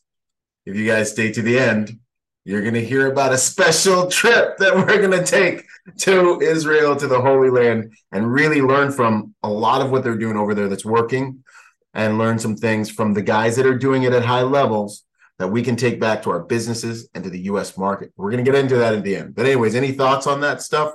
if 0.65 0.75
you 0.75 0.85
guys 0.85 1.11
stay 1.11 1.31
to 1.31 1.41
the 1.41 1.57
end, 1.59 1.99
you're 2.43 2.61
going 2.61 2.73
to 2.73 2.83
hear 2.83 3.11
about 3.11 3.33
a 3.33 3.37
special 3.37 4.07
trip 4.07 4.57
that 4.57 4.75
we're 4.75 4.99
going 4.99 5.11
to 5.11 5.23
take 5.23 5.65
to 5.99 6.39
Israel, 6.41 6.95
to 6.95 7.07
the 7.07 7.21
Holy 7.21 7.49
Land, 7.49 7.93
and 8.11 8.31
really 8.31 8.61
learn 8.61 8.91
from 8.91 9.35
a 9.43 9.49
lot 9.49 9.81
of 9.81 9.91
what 9.91 10.03
they're 10.03 10.17
doing 10.17 10.37
over 10.37 10.55
there 10.55 10.67
that's 10.67 10.85
working 10.85 11.43
and 11.93 12.17
learn 12.17 12.39
some 12.39 12.55
things 12.55 12.89
from 12.89 13.13
the 13.13 13.21
guys 13.21 13.55
that 13.57 13.65
are 13.65 13.77
doing 13.77 14.03
it 14.03 14.13
at 14.13 14.25
high 14.25 14.41
levels 14.41 15.03
that 15.39 15.49
we 15.49 15.61
can 15.61 15.75
take 15.75 15.99
back 15.99 16.23
to 16.23 16.29
our 16.29 16.39
businesses 16.39 17.09
and 17.13 17.23
to 17.23 17.29
the 17.29 17.41
US 17.41 17.77
market. 17.77 18.11
We're 18.15 18.31
going 18.31 18.43
to 18.43 18.49
get 18.49 18.59
into 18.59 18.77
that 18.77 18.93
at 18.93 19.03
the 19.03 19.15
end. 19.15 19.35
But 19.35 19.45
anyways, 19.45 19.75
any 19.75 19.91
thoughts 19.91 20.27
on 20.27 20.41
that 20.41 20.61
stuff? 20.61 20.93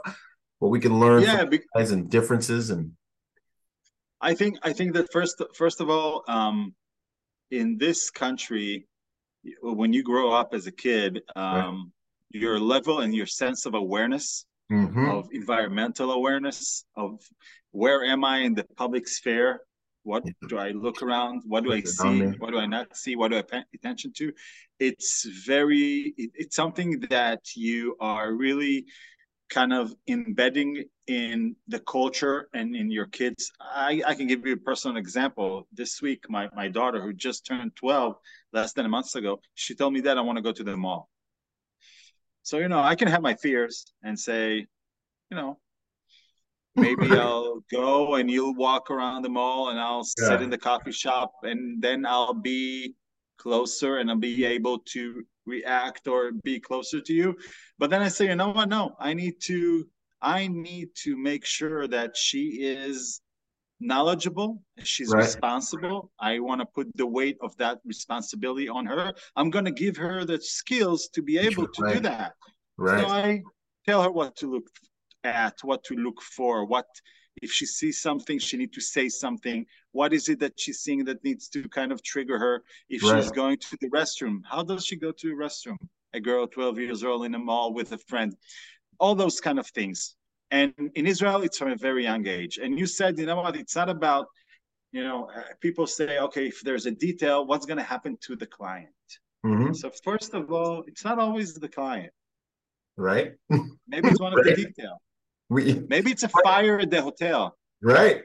What 0.58 0.70
we 0.70 0.80
can 0.80 0.98
learn 0.98 1.22
yeah, 1.22 1.44
guys 1.74 1.90
and 1.90 2.08
differences 2.08 2.70
and 2.70 2.92
I 4.20 4.34
think 4.34 4.58
I 4.62 4.72
think 4.72 4.94
that 4.94 5.12
first 5.12 5.42
first 5.54 5.80
of 5.82 5.90
all 5.90 6.24
um 6.26 6.74
in 7.50 7.76
this 7.76 8.10
country 8.10 8.86
when 9.62 9.92
you 9.92 10.02
grow 10.02 10.32
up 10.32 10.54
as 10.54 10.66
a 10.66 10.72
kid 10.72 11.22
um 11.34 11.44
right. 11.44 12.42
your 12.42 12.58
level 12.58 13.00
and 13.00 13.14
your 13.14 13.26
sense 13.26 13.66
of 13.66 13.74
awareness 13.74 14.46
mm-hmm. 14.70 15.08
of 15.10 15.28
environmental 15.32 16.10
awareness 16.12 16.84
of 16.96 17.20
where 17.72 18.04
am 18.04 18.24
I 18.24 18.38
in 18.38 18.54
the 18.54 18.64
public 18.76 19.06
sphere 19.08 19.60
what 20.06 20.24
do 20.48 20.56
I 20.56 20.70
look 20.70 21.02
around? 21.02 21.42
What 21.46 21.64
do 21.64 21.72
I 21.72 21.80
see? 21.80 22.20
What 22.38 22.52
do 22.52 22.60
I 22.60 22.66
not 22.66 22.96
see? 22.96 23.16
What 23.16 23.32
do 23.32 23.38
I 23.38 23.42
pay 23.42 23.62
attention 23.74 24.12
to? 24.18 24.32
It's 24.78 25.26
very, 25.44 26.14
it's 26.16 26.54
something 26.54 27.00
that 27.10 27.40
you 27.56 27.96
are 27.98 28.32
really 28.32 28.86
kind 29.50 29.72
of 29.72 29.92
embedding 30.06 30.84
in 31.08 31.56
the 31.66 31.80
culture 31.80 32.48
and 32.54 32.76
in 32.76 32.88
your 32.88 33.06
kids. 33.06 33.50
I, 33.60 34.00
I 34.06 34.14
can 34.14 34.28
give 34.28 34.46
you 34.46 34.52
a 34.52 34.58
personal 34.58 34.96
example. 34.96 35.66
This 35.72 36.00
week, 36.00 36.24
my, 36.28 36.48
my 36.54 36.68
daughter, 36.68 37.02
who 37.02 37.12
just 37.12 37.44
turned 37.44 37.74
12 37.74 38.16
less 38.56 38.72
than 38.72 38.86
a 38.86 38.88
month 38.88 39.14
ago, 39.14 39.38
she 39.54 39.74
told 39.74 39.92
me 39.92 40.00
that 40.00 40.18
I 40.18 40.22
want 40.22 40.38
to 40.38 40.42
go 40.42 40.52
to 40.52 40.64
the 40.64 40.76
mall. 40.76 41.08
So, 42.42 42.58
you 42.58 42.68
know, 42.68 42.80
I 42.80 42.94
can 42.94 43.08
have 43.08 43.22
my 43.22 43.34
fears 43.34 43.92
and 44.02 44.18
say, 44.18 44.66
you 45.30 45.36
know, 45.36 45.58
maybe 46.74 47.08
I'll 47.24 47.60
go 47.70 48.14
and 48.14 48.30
you'll 48.30 48.54
walk 48.54 48.90
around 48.90 49.22
the 49.22 49.28
mall 49.28 49.68
and 49.70 49.78
I'll 49.78 50.06
yeah. 50.18 50.28
sit 50.28 50.42
in 50.42 50.50
the 50.50 50.58
coffee 50.58 50.92
shop 50.92 51.32
and 51.42 51.82
then 51.82 52.06
I'll 52.06 52.34
be 52.34 52.94
closer 53.36 53.98
and 53.98 54.10
I'll 54.10 54.16
be 54.16 54.44
able 54.44 54.78
to 54.94 55.22
react 55.44 56.08
or 56.08 56.32
be 56.32 56.58
closer 56.58 57.00
to 57.00 57.12
you. 57.12 57.36
But 57.78 57.90
then 57.90 58.02
I 58.02 58.08
say, 58.08 58.26
you 58.28 58.36
know 58.36 58.50
what? 58.50 58.68
No, 58.68 58.96
I 58.98 59.12
need 59.14 59.34
to 59.50 59.86
I 60.22 60.48
need 60.48 60.88
to 61.04 61.16
make 61.16 61.44
sure 61.44 61.86
that 61.88 62.16
she 62.16 62.42
is 62.62 63.20
knowledgeable 63.78 64.62
she's 64.82 65.10
right. 65.10 65.24
responsible 65.24 66.10
i 66.18 66.38
want 66.38 66.60
to 66.60 66.66
put 66.66 66.88
the 66.96 67.06
weight 67.06 67.36
of 67.42 67.54
that 67.58 67.78
responsibility 67.84 68.68
on 68.68 68.86
her 68.86 69.12
i'm 69.36 69.50
going 69.50 69.64
to 69.66 69.70
give 69.70 69.96
her 69.96 70.24
the 70.24 70.40
skills 70.40 71.08
to 71.08 71.20
be 71.20 71.36
able 71.36 71.68
to 71.68 71.82
right. 71.82 71.94
do 71.94 72.00
that 72.00 72.32
right 72.78 73.00
so 73.02 73.08
i 73.08 73.42
tell 73.86 74.02
her 74.02 74.10
what 74.10 74.34
to 74.36 74.50
look 74.50 74.68
at, 75.24 75.58
what 75.62 75.84
to 75.84 75.94
look 75.94 76.22
for, 76.22 76.64
what 76.64 76.86
if 77.42 77.52
she 77.52 77.66
sees 77.66 78.00
something, 78.00 78.38
she 78.38 78.56
need 78.56 78.72
to 78.72 78.80
say 78.80 79.08
something. 79.08 79.66
What 79.92 80.14
is 80.14 80.28
it 80.28 80.40
that 80.40 80.58
she's 80.58 80.80
seeing 80.80 81.04
that 81.04 81.22
needs 81.22 81.48
to 81.50 81.68
kind 81.68 81.92
of 81.92 82.02
trigger 82.02 82.38
her? 82.38 82.62
If 82.88 83.02
right. 83.02 83.22
she's 83.22 83.30
going 83.30 83.58
to 83.58 83.76
the 83.80 83.90
restroom, 83.90 84.40
how 84.48 84.62
does 84.62 84.86
she 84.86 84.96
go 84.96 85.12
to 85.12 85.28
the 85.28 85.34
restroom? 85.34 85.76
A 86.14 86.20
girl 86.20 86.46
12 86.46 86.78
years 86.78 87.04
old 87.04 87.26
in 87.26 87.34
a 87.34 87.38
mall 87.38 87.74
with 87.74 87.92
a 87.92 87.98
friend, 87.98 88.34
all 88.98 89.14
those 89.14 89.38
kind 89.38 89.58
of 89.58 89.66
things. 89.66 90.15
And 90.50 90.72
in 90.94 91.06
Israel, 91.06 91.42
it's 91.42 91.58
from 91.58 91.70
a 91.72 91.76
very 91.76 92.04
young 92.04 92.26
age. 92.26 92.58
And 92.58 92.78
you 92.78 92.86
said, 92.86 93.18
you 93.18 93.26
know 93.26 93.36
what? 93.36 93.56
It's 93.56 93.76
not 93.76 93.88
about 93.88 94.26
you 94.92 95.02
know, 95.04 95.28
uh, 95.36 95.42
people 95.60 95.86
say, 95.86 96.18
okay, 96.18 96.46
if 96.46 96.62
there's 96.62 96.86
a 96.86 96.90
detail, 96.90 97.46
what's 97.46 97.66
going 97.66 97.76
to 97.76 97.82
happen 97.82 98.16
to 98.22 98.34
the 98.34 98.46
client? 98.46 98.88
Mhm. 99.44 99.76
So 99.76 99.90
first 100.02 100.32
of 100.32 100.50
all, 100.50 100.84
it's 100.86 101.04
not 101.04 101.18
always 101.18 101.52
the 101.54 101.68
client. 101.68 102.12
Right. 102.96 103.32
Maybe 103.88 104.08
it's 104.08 104.20
one 104.20 104.32
of 104.32 104.42
the 104.42 104.54
detail. 104.54 105.00
We 105.50 105.74
Maybe 105.88 106.10
it's 106.12 106.22
a 106.22 106.30
fire 106.42 106.78
at 106.80 106.90
the 106.90 107.02
hotel. 107.02 107.56
right. 107.82 108.22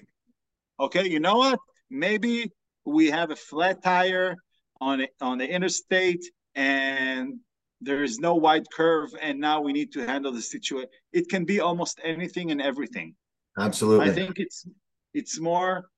Okay, 0.80 1.08
you 1.10 1.20
know 1.20 1.38
what? 1.38 1.60
Maybe 1.90 2.52
we 2.86 3.12
have 3.12 3.30
a 3.32 3.36
flat 3.36 3.84
tire 3.84 4.36
on 4.80 5.06
on 5.20 5.38
the 5.38 5.48
interstate 5.48 6.26
and 6.56 7.40
there 7.82 8.04
is 8.04 8.20
no 8.20 8.36
wide 8.36 8.66
curve 8.72 9.10
and 9.22 9.40
now 9.40 9.60
we 9.62 9.74
need 9.74 9.92
to 9.94 10.06
handle 10.06 10.32
the 10.32 10.42
situation. 10.42 10.90
It 11.12 11.30
can 11.30 11.46
be 11.46 11.60
almost 11.60 12.00
anything 12.04 12.52
and 12.52 12.62
everything. 12.62 13.16
Absolutely. 13.58 14.10
I 14.10 14.14
think 14.14 14.40
it's 14.40 14.66
it's 15.14 15.40
more 15.40 15.90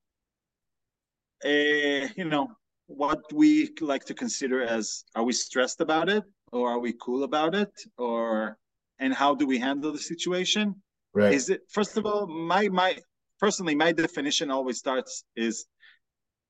a 1.44 2.08
you 2.16 2.24
know 2.24 2.48
what 2.86 3.20
we 3.32 3.70
like 3.80 4.04
to 4.06 4.14
consider 4.14 4.62
as 4.62 5.04
are 5.14 5.24
we 5.24 5.32
stressed 5.32 5.80
about 5.80 6.08
it 6.08 6.24
or 6.52 6.70
are 6.70 6.80
we 6.80 6.94
cool 7.00 7.22
about 7.24 7.54
it 7.54 7.72
or 7.98 8.58
and 8.98 9.12
how 9.14 9.34
do 9.34 9.46
we 9.46 9.58
handle 9.58 9.92
the 9.92 9.98
situation? 9.98 10.74
right. 11.14 11.32
is 11.32 11.48
it 11.48 11.62
first 11.70 11.96
of 11.96 12.04
all 12.04 12.26
my 12.26 12.68
my 12.68 12.98
personally 13.40 13.74
my 13.74 13.92
definition 13.92 14.50
always 14.50 14.78
starts 14.78 15.24
is 15.36 15.66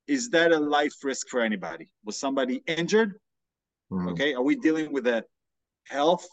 is 0.07 0.29
that 0.31 0.53
a 0.53 0.59
life 0.59 0.93
risk 1.03 1.29
for 1.29 1.41
anybody 1.41 1.89
was 2.05 2.19
somebody 2.19 2.63
injured 2.67 3.15
Mhm. 3.91 4.11
okay 4.13 4.35
are 4.35 4.43
we 4.43 4.57
dealing 4.57 4.93
with 4.93 5.07
a 5.07 5.25
health 5.87 6.27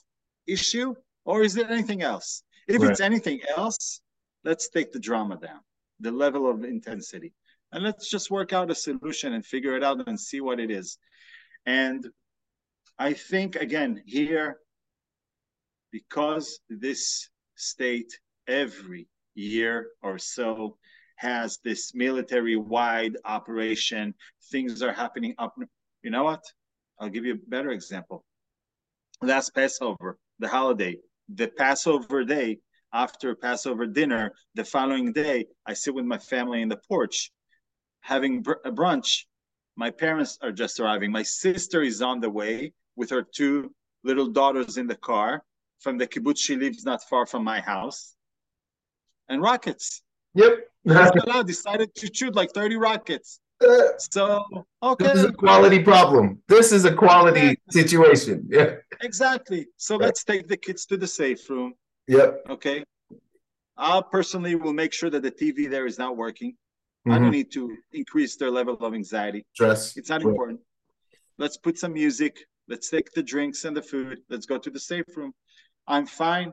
issue 0.47 0.93
or 1.25 1.43
is 1.43 1.57
it 1.57 1.69
anything 1.69 2.01
else 2.01 2.43
if 2.67 2.81
Right. 2.81 2.91
it's 2.91 3.01
anything 3.01 3.41
else 3.57 4.01
let's 4.43 4.69
take 4.69 4.91
the 4.91 4.99
drama 4.99 5.37
down 5.37 5.61
the 5.99 6.11
level 6.11 6.49
of 6.49 6.63
intensity 6.63 7.33
and 7.71 7.83
let's 7.83 8.09
just 8.09 8.31
work 8.31 8.53
out 8.53 8.71
a 8.71 8.75
solution 8.75 9.33
and 9.33 9.45
figure 9.45 9.75
it 9.75 9.83
out 9.83 10.07
and 10.07 10.19
see 10.19 10.41
what 10.41 10.59
it 10.59 10.71
is 10.71 10.97
and 11.65 12.09
i 12.97 13.13
think 13.13 13.55
again 13.55 14.01
here 14.05 14.59
because 15.91 16.59
this 16.69 17.29
state 17.55 18.19
every 18.47 19.07
year 19.35 19.89
or 20.01 20.17
so 20.17 20.77
has 21.17 21.59
this 21.63 21.93
military 21.93 22.55
wide 22.55 23.15
operation 23.25 24.13
things 24.51 24.81
are 24.81 24.93
happening 24.93 25.35
up 25.37 25.53
you 26.01 26.09
know 26.09 26.23
what 26.23 26.43
i'll 27.01 27.09
give 27.09 27.25
you 27.25 27.33
a 27.33 27.49
better 27.49 27.71
example. 27.71 28.23
Last 29.21 29.53
passover 29.53 30.17
the 30.39 30.47
holiday 30.47 30.97
the 31.33 31.47
passover 31.47 32.23
day 32.23 32.59
after 32.93 33.35
passover 33.35 33.85
dinner 33.85 34.31
the 34.55 34.65
following 34.65 35.13
day 35.13 35.45
i 35.65 35.73
sit 35.73 35.93
with 35.93 36.05
my 36.05 36.17
family 36.17 36.61
in 36.61 36.69
the 36.69 36.79
porch 36.87 37.31
having 38.01 38.41
br- 38.41 38.63
a 38.65 38.71
brunch. 38.71 39.25
My 39.75 39.89
parents 39.89 40.37
are 40.41 40.51
just 40.51 40.79
arriving. 40.79 41.11
My 41.11 41.23
sister 41.23 41.81
is 41.81 42.01
on 42.01 42.19
the 42.19 42.29
way 42.29 42.73
with 42.95 43.09
her 43.11 43.23
two 43.23 43.73
little 44.03 44.27
daughters 44.27 44.77
in 44.77 44.87
the 44.87 44.95
car 44.95 45.43
from 45.79 45.97
the 45.97 46.07
kibbutz. 46.07 46.39
She 46.39 46.55
lives 46.55 46.83
not 46.83 47.01
far 47.03 47.25
from 47.25 47.43
my 47.43 47.61
house. 47.61 48.15
And 49.29 49.41
rockets. 49.41 50.03
Yep. 50.33 50.67
Hezbollah 50.87 51.45
decided 51.53 51.93
to 51.95 52.09
shoot 52.13 52.35
like 52.35 52.51
30 52.51 52.75
rockets 52.75 53.39
So 53.97 54.45
this 54.99 55.13
is 55.19 55.23
a 55.25 55.31
quality 55.33 55.79
problem. 55.79 56.41
This 56.47 56.71
is 56.71 56.85
a 56.85 56.93
quality 56.93 57.57
situation. 57.69 58.47
Yeah. 58.57 58.75
exactly 59.01 59.67
so 59.77 59.95
let's 59.95 60.23
take 60.23 60.47
the 60.47 60.57
kids 60.57 60.85
to 60.85 60.95
the 60.97 61.07
safe 61.07 61.49
room 61.49 61.73
Yep. 62.07 62.29
okay 62.55 62.83
i 63.77 64.01
personally 64.11 64.53
will 64.55 64.73
make 64.83 64.93
sure 64.99 65.09
that 65.09 65.23
the 65.27 65.31
tv 65.31 65.57
there 65.75 65.87
is 65.91 65.97
not 65.97 66.11
working 66.25 66.51
i 67.07 67.15
Mhm. 67.17 67.21
don't 67.21 67.31
need 67.39 67.51
to 67.59 67.63
increase 68.01 68.33
their 68.35 68.51
level 68.59 68.75
of 68.87 68.93
anxiety 68.93 69.41
Stress. 69.53 69.81
It's 69.97 70.09
not 70.13 70.21
Right. 70.21 70.29
important. 70.31 70.59
Let's 71.43 71.57
put 71.65 71.75
some 71.83 71.93
music. 72.03 72.33
Let's 72.71 72.89
take 72.95 73.07
the 73.17 73.23
drinks 73.33 73.59
and 73.65 73.73
the 73.79 73.85
food. 73.91 74.17
Let's 74.31 74.45
go 74.51 74.57
to 74.65 74.69
the 74.75 74.83
safe 74.91 75.09
room. 75.17 75.31
I'm 75.93 76.05
fine. 76.05 76.49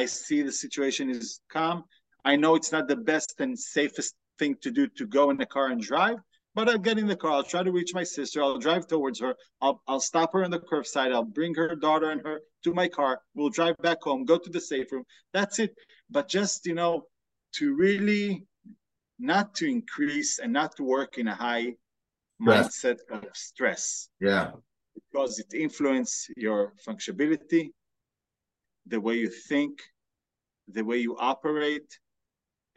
I 0.00 0.02
see 0.06 0.40
the 0.42 0.52
situation 0.64 1.04
is 1.10 1.40
calm. 1.56 1.78
I 2.30 2.36
know 2.40 2.52
it's 2.58 2.72
not 2.76 2.84
the 2.92 3.00
best 3.12 3.30
and 3.44 3.52
safest 3.58 4.12
thing 4.40 4.52
to 4.64 4.70
do 4.78 4.82
to 4.98 5.04
go 5.18 5.22
in 5.32 5.36
the 5.42 5.46
car 5.56 5.66
and 5.72 5.80
drive, 5.92 6.18
but 6.58 6.68
I'll 6.68 6.76
get 6.76 6.98
in 6.98 7.06
the 7.06 7.14
car. 7.14 7.30
I'll 7.30 7.44
try 7.44 7.62
to 7.62 7.70
reach 7.70 7.94
my 7.94 8.02
sister. 8.02 8.42
I'll 8.42 8.58
drive 8.58 8.88
towards 8.88 9.20
her. 9.20 9.36
I'll, 9.60 9.80
I'll 9.86 10.00
stop 10.00 10.32
her 10.32 10.42
on 10.42 10.50
the 10.50 10.58
curbside. 10.58 11.12
I'll 11.14 11.22
bring 11.22 11.54
her 11.54 11.76
daughter 11.76 12.10
and 12.10 12.20
her 12.26 12.40
to 12.64 12.74
my 12.74 12.88
car. 12.88 13.20
We'll 13.36 13.48
drive 13.48 13.76
back 13.78 13.98
home, 14.02 14.24
go 14.24 14.38
to 14.38 14.50
the 14.50 14.60
safe 14.60 14.90
room. 14.90 15.04
That's 15.32 15.60
it. 15.60 15.72
But 16.10 16.28
just, 16.28 16.66
you 16.66 16.74
know, 16.74 17.04
to 17.58 17.76
really 17.76 18.44
not 19.20 19.54
to 19.58 19.66
increase 19.70 20.40
and 20.40 20.52
not 20.52 20.74
to 20.78 20.82
work 20.82 21.16
in 21.18 21.28
a 21.28 21.34
high 21.34 21.74
Stress. 22.42 22.82
mindset 22.82 22.98
of 23.12 23.24
stress 23.34 24.08
Yeah. 24.20 24.50
because 24.96 25.38
it 25.38 25.54
influences 25.54 26.28
your 26.36 26.72
functionality, 26.84 27.70
the 28.88 29.00
way 29.00 29.14
you 29.14 29.30
think, 29.48 29.78
the 30.66 30.82
way 30.82 30.96
you 30.96 31.16
operate. 31.18 31.88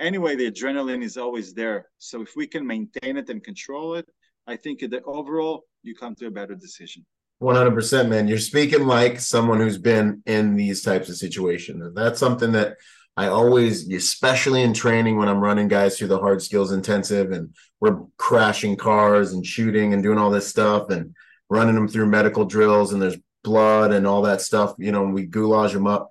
Anyway, 0.01 0.35
the 0.35 0.51
adrenaline 0.51 1.03
is 1.03 1.15
always 1.15 1.53
there. 1.53 1.89
So 1.99 2.21
if 2.21 2.35
we 2.35 2.47
can 2.47 2.65
maintain 2.65 3.17
it 3.17 3.29
and 3.29 3.43
control 3.43 3.95
it, 3.95 4.07
I 4.47 4.57
think 4.57 4.79
that 4.79 5.03
overall 5.05 5.63
you 5.83 5.95
come 5.95 6.15
to 6.15 6.27
a 6.27 6.31
better 6.31 6.55
decision. 6.55 7.05
One 7.39 7.55
hundred 7.55 7.75
percent, 7.75 8.09
man. 8.09 8.27
You're 8.27 8.37
speaking 8.37 8.85
like 8.85 9.19
someone 9.19 9.59
who's 9.59 9.77
been 9.77 10.21
in 10.25 10.55
these 10.55 10.81
types 10.81 11.09
of 11.09 11.15
situations. 11.15 11.93
That's 11.95 12.19
something 12.19 12.51
that 12.53 12.77
I 13.17 13.27
always, 13.27 13.91
especially 13.91 14.63
in 14.63 14.73
training 14.73 15.17
when 15.17 15.27
I'm 15.27 15.39
running 15.39 15.67
guys 15.67 15.97
through 15.97 16.07
the 16.07 16.19
hard 16.19 16.41
skills 16.41 16.71
intensive 16.71 17.31
and 17.31 17.53
we're 17.79 17.99
crashing 18.17 18.77
cars 18.77 19.33
and 19.33 19.45
shooting 19.45 19.93
and 19.93 20.01
doing 20.01 20.17
all 20.17 20.31
this 20.31 20.47
stuff 20.47 20.89
and 20.89 21.15
running 21.49 21.75
them 21.75 21.87
through 21.87 22.05
medical 22.05 22.45
drills 22.45 22.93
and 22.93 23.01
there's 23.01 23.17
blood 23.43 23.91
and 23.91 24.07
all 24.07 24.21
that 24.21 24.41
stuff, 24.41 24.73
you 24.77 24.91
know, 24.91 25.03
and 25.03 25.13
we 25.13 25.25
goulash 25.25 25.73
them 25.73 25.87
up. 25.87 26.10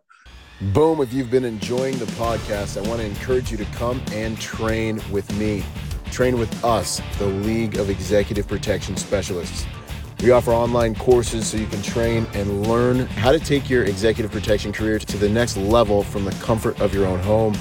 Boom, 0.60 1.00
if 1.00 1.14
you've 1.14 1.30
been 1.30 1.46
enjoying 1.46 1.96
the 1.96 2.04
podcast, 2.04 2.76
I 2.76 2.86
want 2.86 3.00
to 3.00 3.06
encourage 3.06 3.50
you 3.50 3.56
to 3.56 3.64
come 3.64 4.02
and 4.12 4.38
train 4.38 5.00
with 5.10 5.34
me. 5.38 5.64
Train 6.10 6.38
with 6.38 6.62
us, 6.62 7.00
the 7.18 7.24
League 7.24 7.78
of 7.78 7.88
Executive 7.88 8.46
Protection 8.46 8.94
Specialists. 8.98 9.64
We 10.22 10.32
offer 10.32 10.52
online 10.52 10.94
courses 10.96 11.46
so 11.46 11.56
you 11.56 11.66
can 11.66 11.80
train 11.80 12.26
and 12.34 12.66
learn 12.66 13.06
how 13.06 13.32
to 13.32 13.38
take 13.38 13.70
your 13.70 13.84
executive 13.84 14.30
protection 14.30 14.70
career 14.70 14.98
to 14.98 15.16
the 15.16 15.30
next 15.30 15.56
level 15.56 16.02
from 16.02 16.26
the 16.26 16.32
comfort 16.32 16.78
of 16.78 16.92
your 16.92 17.06
own 17.06 17.20
home. 17.20 17.56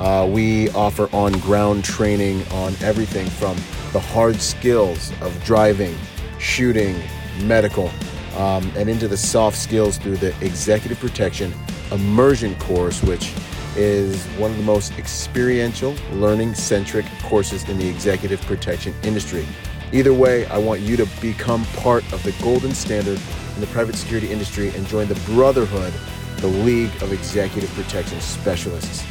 Uh, 0.00 0.28
we 0.28 0.70
offer 0.70 1.08
on 1.14 1.30
ground 1.34 1.84
training 1.84 2.44
on 2.48 2.74
everything 2.82 3.30
from 3.30 3.54
the 3.92 4.00
hard 4.00 4.40
skills 4.42 5.12
of 5.20 5.44
driving, 5.44 5.96
shooting, 6.40 7.00
medical, 7.44 7.92
um, 8.36 8.72
and 8.74 8.90
into 8.90 9.06
the 9.06 9.16
soft 9.16 9.56
skills 9.56 9.98
through 9.98 10.16
the 10.16 10.34
executive 10.44 10.98
protection 10.98 11.54
immersion 11.92 12.54
course, 12.56 13.02
which 13.02 13.32
is 13.76 14.24
one 14.38 14.50
of 14.50 14.56
the 14.56 14.62
most 14.62 14.98
experiential, 14.98 15.94
learning 16.12 16.54
centric 16.54 17.06
courses 17.22 17.68
in 17.68 17.78
the 17.78 17.88
executive 17.88 18.40
protection 18.42 18.94
industry. 19.02 19.46
Either 19.92 20.12
way, 20.12 20.46
I 20.46 20.58
want 20.58 20.80
you 20.80 20.96
to 20.96 21.06
become 21.20 21.64
part 21.76 22.04
of 22.12 22.22
the 22.22 22.32
golden 22.42 22.74
standard 22.74 23.20
in 23.54 23.60
the 23.60 23.66
private 23.68 23.96
security 23.96 24.30
industry 24.30 24.70
and 24.70 24.86
join 24.86 25.08
the 25.08 25.20
Brotherhood, 25.26 25.92
the 26.38 26.46
League 26.46 26.90
of 27.02 27.12
Executive 27.12 27.70
Protection 27.74 28.20
Specialists. 28.20 29.04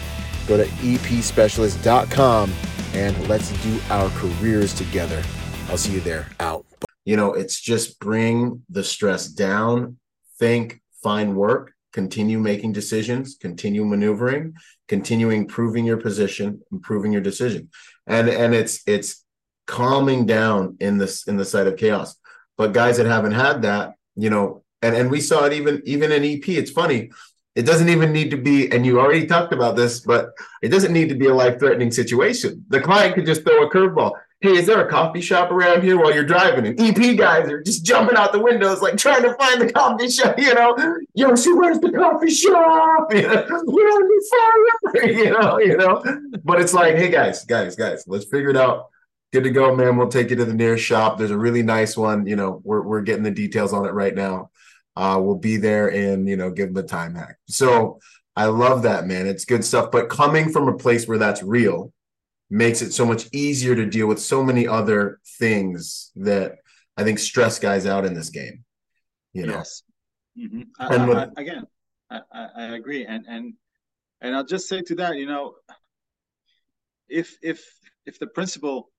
Go 0.47 0.57
to 0.57 0.65
epspecialist.com 0.65 2.51
and 2.93 3.27
let's 3.27 3.51
do 3.61 3.79
our 3.89 4.09
careers 4.11 4.73
together. 4.73 5.21
I'll 5.69 5.77
see 5.77 5.93
you 5.93 5.99
there. 5.99 6.27
Out. 6.39 6.65
You 7.05 7.17
know, 7.17 7.33
it's 7.33 7.59
just 7.59 7.99
bring 7.99 8.63
the 8.69 8.83
stress 8.83 9.27
down, 9.27 9.97
think, 10.37 10.81
find 11.03 11.35
work, 11.35 11.73
continue 11.93 12.39
making 12.39 12.73
decisions, 12.73 13.35
continue 13.35 13.85
maneuvering, 13.85 14.53
continuing 14.87 15.47
proving 15.47 15.85
your 15.85 15.97
position, 15.97 16.61
improving 16.71 17.11
your 17.11 17.21
decision. 17.21 17.69
And 18.07 18.29
and 18.29 18.53
it's 18.53 18.81
it's 18.85 19.23
calming 19.65 20.25
down 20.25 20.77
in 20.79 20.97
this 20.97 21.27
in 21.27 21.37
the 21.37 21.45
side 21.45 21.67
of 21.67 21.77
chaos. 21.77 22.15
But 22.57 22.73
guys 22.73 22.97
that 22.97 23.05
haven't 23.05 23.33
had 23.33 23.61
that, 23.61 23.95
you 24.15 24.29
know, 24.29 24.63
and 24.81 24.95
and 24.95 25.11
we 25.11 25.21
saw 25.21 25.45
it 25.45 25.53
even 25.53 25.81
even 25.85 26.11
in 26.11 26.23
EP. 26.23 26.47
It's 26.49 26.71
funny. 26.71 27.11
It 27.55 27.65
doesn't 27.65 27.89
even 27.89 28.13
need 28.13 28.31
to 28.31 28.37
be, 28.37 28.71
and 28.71 28.85
you 28.85 28.99
already 28.99 29.25
talked 29.25 29.53
about 29.53 29.75
this, 29.75 29.99
but 29.99 30.29
it 30.61 30.69
doesn't 30.69 30.93
need 30.93 31.09
to 31.09 31.15
be 31.15 31.25
a 31.25 31.33
life-threatening 31.33 31.91
situation. 31.91 32.63
The 32.69 32.79
client 32.79 33.15
could 33.15 33.25
just 33.25 33.43
throw 33.43 33.65
a 33.65 33.69
curveball. 33.69 34.13
Hey, 34.41 34.57
is 34.57 34.67
there 34.67 34.85
a 34.85 34.89
coffee 34.89 35.19
shop 35.19 35.51
around 35.51 35.83
here 35.83 35.99
while 35.99 36.13
you're 36.13 36.23
driving? 36.23 36.65
And 36.65 36.79
EP 36.79 37.17
guys 37.17 37.49
are 37.49 37.61
just 37.61 37.83
jumping 37.83 38.15
out 38.15 38.31
the 38.31 38.39
windows, 38.39 38.81
like 38.81 38.95
trying 38.95 39.23
to 39.23 39.33
find 39.35 39.59
the 39.59 39.71
coffee 39.71 40.09
shop, 40.09 40.39
you 40.39 40.53
know. 40.53 40.75
Yossi, 41.17 41.57
where's 41.57 41.79
the 41.79 41.91
coffee 41.91 42.29
shop? 42.29 43.11
You 43.13 43.23
know, 43.23 43.63
we're 43.65 43.87
on 43.87 44.07
the 44.07 44.29
fire, 44.31 45.05
you 45.11 45.31
know, 45.31 45.59
you 45.59 45.75
know. 45.75 46.03
But 46.43 46.61
it's 46.61 46.73
like, 46.73 46.95
hey 46.95 47.09
guys, 47.09 47.43
guys, 47.43 47.75
guys, 47.75 48.05
let's 48.07 48.25
figure 48.25 48.49
it 48.49 48.57
out 48.57 48.89
good 49.31 49.43
to 49.43 49.51
go, 49.51 49.75
man. 49.75 49.97
We'll 49.97 50.07
take 50.07 50.29
you 50.29 50.35
to 50.37 50.45
the 50.45 50.53
nearest 50.53 50.83
shop. 50.83 51.17
There's 51.17 51.31
a 51.31 51.37
really 51.37 51.63
nice 51.63 51.95
one. 51.95 52.25
You 52.25 52.35
know, 52.35 52.61
we're 52.63 52.81
we're 52.81 53.01
getting 53.01 53.23
the 53.23 53.31
details 53.31 53.73
on 53.73 53.85
it 53.85 53.93
right 53.93 54.15
now. 54.15 54.49
Uh, 54.95 55.19
we'll 55.21 55.35
be 55.35 55.57
there 55.57 55.91
and 55.91 56.27
you 56.27 56.35
know 56.35 56.51
give 56.51 56.73
them 56.73 56.83
a 56.83 56.87
time 56.87 57.15
hack. 57.15 57.37
So 57.47 57.99
I 58.35 58.45
love 58.45 58.83
that, 58.83 59.05
man. 59.05 59.27
It's 59.27 59.45
good 59.45 59.63
stuff. 59.63 59.91
But 59.91 60.09
coming 60.09 60.51
from 60.51 60.67
a 60.67 60.77
place 60.77 61.07
where 61.07 61.17
that's 61.17 61.43
real, 61.43 61.93
makes 62.49 62.81
it 62.81 62.91
so 62.91 63.05
much 63.05 63.27
easier 63.31 63.75
to 63.75 63.85
deal 63.85 64.07
with 64.07 64.19
so 64.19 64.43
many 64.43 64.67
other 64.67 65.19
things 65.37 66.11
that 66.15 66.57
I 66.97 67.03
think 67.03 67.19
stress 67.19 67.59
guys 67.59 67.85
out 67.85 68.05
in 68.05 68.13
this 68.13 68.29
game. 68.29 68.63
You 69.33 69.45
know. 69.47 69.53
Yes. 69.53 69.83
Mm-hmm. 70.37 70.61
I, 70.79 70.95
and 70.95 71.11
I, 71.11 71.23
I, 71.23 71.27
again, 71.37 71.67
I, 72.09 72.21
I 72.33 72.63
agree, 72.75 73.05
and 73.05 73.25
and 73.27 73.53
and 74.21 74.35
I'll 74.35 74.45
just 74.45 74.67
say 74.67 74.81
to 74.81 74.95
that, 74.95 75.17
you 75.17 75.25
know, 75.25 75.55
if 77.07 77.37
if 77.41 77.63
if 78.05 78.19
the 78.19 78.27
principal 78.27 78.89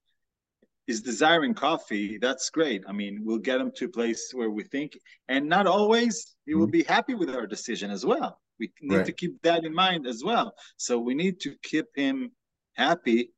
is 0.86 1.02
desiring 1.02 1.54
coffee, 1.54 2.18
that's 2.18 2.50
great. 2.50 2.82
I 2.86 2.92
mean, 2.92 3.20
we'll 3.24 3.38
get 3.38 3.60
him 3.60 3.70
to 3.76 3.84
a 3.86 3.88
place 3.88 4.30
where 4.32 4.50
we 4.50 4.64
think, 4.64 4.98
and 5.28 5.48
not 5.48 5.66
always 5.66 6.36
he 6.46 6.54
will 6.54 6.66
mm-hmm. 6.66 6.72
be 6.72 6.82
happy 6.84 7.14
with 7.14 7.30
our 7.30 7.46
decision 7.46 7.90
as 7.90 8.04
well. 8.04 8.40
We 8.58 8.72
need 8.82 8.96
right. 8.96 9.06
to 9.06 9.12
keep 9.12 9.40
that 9.42 9.64
in 9.64 9.74
mind 9.74 10.06
as 10.06 10.22
well. 10.24 10.52
So 10.76 10.98
we 10.98 11.14
need 11.14 11.40
to 11.40 11.54
keep 11.62 11.86
him 11.94 12.30
happy 12.74 13.30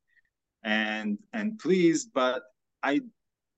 and 0.64 1.18
and 1.32 1.58
pleased, 1.58 2.10
but 2.14 2.42
I 2.82 3.00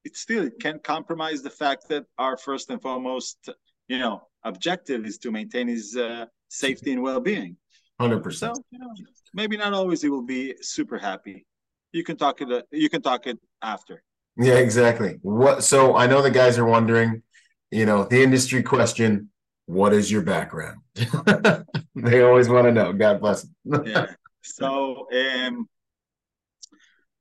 it 0.04 0.16
still 0.16 0.50
can't 0.60 0.82
compromise 0.82 1.42
the 1.42 1.50
fact 1.50 1.88
that 1.88 2.04
our 2.18 2.36
first 2.36 2.70
and 2.70 2.80
foremost, 2.80 3.48
you 3.88 3.98
know, 3.98 4.28
objective 4.44 5.06
is 5.06 5.18
to 5.18 5.30
maintain 5.30 5.66
his 5.66 5.96
uh, 5.96 6.26
safety 6.48 6.92
and 6.92 7.02
well-being. 7.02 7.56
Hundred 7.98 8.22
percent. 8.22 8.56
So 8.56 8.62
you 8.70 8.78
know, 8.78 8.90
maybe 9.32 9.56
not 9.56 9.72
always 9.72 10.02
he 10.02 10.08
will 10.08 10.26
be 10.26 10.54
super 10.60 10.98
happy. 10.98 11.46
You 11.92 12.04
can 12.04 12.16
talk 12.16 12.40
it. 12.40 12.66
You 12.72 12.90
can 12.90 13.02
talk 13.02 13.26
it 13.26 13.38
after. 13.62 14.02
Yeah, 14.36 14.54
exactly. 14.54 15.18
What? 15.22 15.62
So 15.62 15.96
I 15.96 16.06
know 16.06 16.22
the 16.22 16.30
guys 16.30 16.58
are 16.58 16.64
wondering. 16.64 17.22
You 17.70 17.86
know, 17.86 18.04
the 18.04 18.22
industry 18.22 18.62
question: 18.62 19.30
What 19.66 19.92
is 19.92 20.10
your 20.10 20.22
background? 20.22 20.80
they 21.94 22.22
always 22.22 22.48
want 22.48 22.66
to 22.66 22.72
know. 22.72 22.92
God 22.92 23.20
bless 23.20 23.46
them. 23.64 23.84
yeah. 23.86 24.06
So, 24.42 25.06
um, 25.10 25.68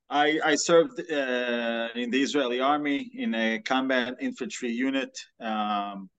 I, 0.10 0.40
I 0.44 0.56
served 0.56 1.00
uh, 1.00 1.88
in 1.96 2.12
the 2.12 2.22
Israeli 2.22 2.60
army 2.60 3.10
in 3.16 3.34
a 3.34 3.60
combat 3.60 4.16
infantry 4.20 4.72
unit 4.72 5.18
um, 5.40 6.10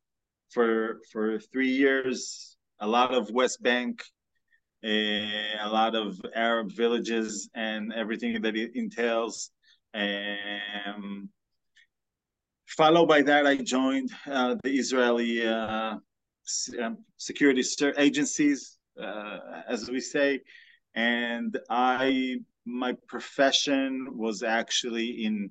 for 0.51 1.01
for 1.13 1.39
three 1.39 1.71
years. 1.71 2.57
A 2.81 2.87
lot 2.87 3.15
of 3.15 3.31
West 3.31 3.63
Bank, 3.63 4.03
a, 4.85 5.31
a 5.61 5.69
lot 5.69 5.95
of 5.95 6.21
Arab 6.35 6.73
villages, 6.73 7.49
and 7.55 7.93
everything 7.93 8.41
that 8.43 8.57
it 8.57 8.73
entails. 8.75 9.51
Um, 9.95 11.29
followed 12.67 13.07
by 13.07 13.23
that, 13.23 13.47
I 13.47 13.57
joined 13.57 14.11
uh, 14.27 14.57
the 14.65 14.77
Israeli 14.77 15.47
uh, 15.47 15.97
um, 16.83 16.99
security 17.17 17.63
agencies, 17.97 18.79
uh, 19.01 19.39
as 19.69 19.89
we 19.89 20.01
say, 20.01 20.41
and 20.95 21.57
I 21.71 22.39
my 22.65 22.95
profession 23.09 24.09
was 24.17 24.43
actually 24.43 25.25
in 25.25 25.51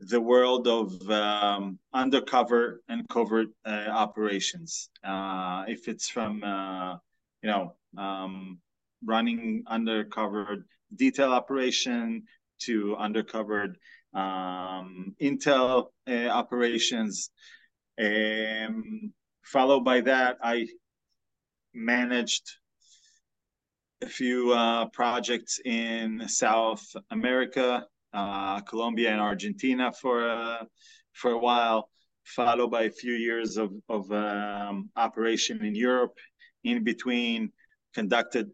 the 0.00 0.20
world 0.20 0.66
of 0.66 1.10
um, 1.10 1.78
undercover 1.94 2.82
and 2.88 3.08
covert 3.08 3.48
uh, 3.64 3.86
operations. 3.88 4.90
Uh, 5.04 5.64
if 5.68 5.86
it's 5.86 6.08
from, 6.08 6.42
uh, 6.42 6.94
you 7.42 7.50
know, 7.50 7.74
um, 7.96 8.58
running 9.04 9.62
undercover 9.66 10.66
detail 10.96 11.32
operation 11.32 12.24
to 12.60 12.96
undercover 12.96 13.74
um, 14.14 15.14
intel 15.20 15.86
uh, 16.08 16.28
operations. 16.28 17.30
Um, 18.00 19.12
followed 19.44 19.84
by 19.84 20.00
that, 20.02 20.38
I 20.42 20.66
managed 21.74 22.50
a 24.02 24.08
few 24.08 24.52
uh, 24.52 24.86
projects 24.86 25.60
in 25.64 26.22
South 26.26 26.84
America, 27.10 27.86
uh, 28.12 28.60
Colombia 28.62 29.10
and 29.10 29.20
Argentina 29.20 29.92
for 29.92 30.28
uh, 30.28 30.64
for 31.12 31.30
a 31.32 31.38
while, 31.38 31.88
followed 32.24 32.70
by 32.70 32.82
a 32.82 32.90
few 32.90 33.14
years 33.14 33.56
of 33.56 33.72
of 33.88 34.10
um, 34.10 34.90
operation 34.96 35.64
in 35.64 35.74
Europe. 35.74 36.14
In 36.64 36.84
between, 36.84 37.50
conducted 37.94 38.50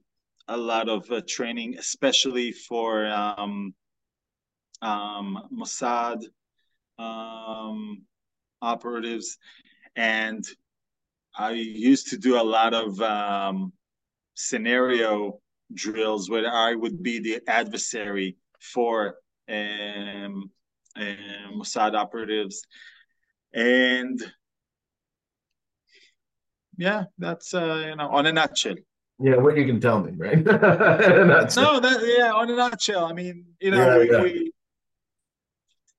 a 0.49 0.57
lot 0.57 0.89
of 0.89 1.11
uh, 1.11 1.21
training, 1.27 1.77
especially 1.79 2.53
for 2.53 3.07
um, 3.07 3.75
um, 4.83 5.49
Mossad 5.53 6.25
um, 6.99 8.03
operatives, 8.63 9.39
and 9.97 10.45
I 11.37 11.53
used 11.53 12.09
to 12.09 12.19
do 12.19 12.41
a 12.41 12.43
lot 12.57 12.75
of 12.75 13.01
um, 13.01 13.73
scenario 14.39 15.41
drills 15.75 16.31
where 16.31 16.51
I 16.51 16.75
would 16.75 17.03
be 17.03 17.19
the 17.19 17.41
adversary 17.49 18.37
for 18.61 19.17
um, 19.49 20.51
um, 20.97 21.55
Mossad 21.57 21.95
operatives. 21.95 22.63
And 23.53 24.21
yeah, 26.77 27.05
that's 27.19 27.53
uh, 27.53 27.87
you 27.89 27.97
know, 27.97 28.09
on 28.11 28.27
a 28.27 28.33
nutshell. 28.33 28.77
Yeah, 29.21 29.37
what 29.37 29.57
you 29.57 29.67
can 29.67 29.81
tell 29.81 30.01
me, 30.01 30.13
right? 30.17 30.39
no, 30.45 30.53
that 30.55 32.15
yeah, 32.17 32.33
on 32.33 32.49
a 32.51 32.55
nutshell. 32.57 33.07
I 33.07 33.13
mean, 33.13 33.47
you 33.61 33.73
know, 33.73 33.79
yeah, 33.79 33.99
we, 33.99 34.11
yeah. 34.11 34.23
we 34.23 34.53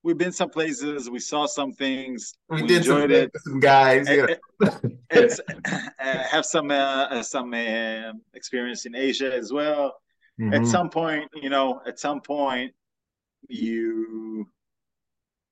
we've 0.03 0.17
been 0.17 0.31
some 0.31 0.49
places, 0.49 1.09
we 1.09 1.19
saw 1.19 1.45
some 1.45 1.73
things, 1.73 2.33
we, 2.49 2.61
we 2.61 2.67
did 2.67 2.77
enjoyed 2.77 3.11
some, 3.11 3.11
it. 3.11 3.31
Some 3.37 3.59
guys, 3.59 4.07
yeah. 4.09 4.25
it's, 5.09 5.39
uh, 5.39 5.83
have 6.31 6.45
some 6.45 6.71
uh, 6.71 7.21
some 7.23 7.53
uh, 7.53 8.13
experience 8.33 8.85
in 8.85 8.95
Asia 8.95 9.33
as 9.33 9.51
well. 9.51 9.95
Mm-hmm. 10.39 10.53
At 10.53 10.67
some 10.67 10.89
point, 10.89 11.29
you 11.33 11.49
know, 11.49 11.81
at 11.85 11.99
some 11.99 12.21
point, 12.21 12.73
you 13.47 14.47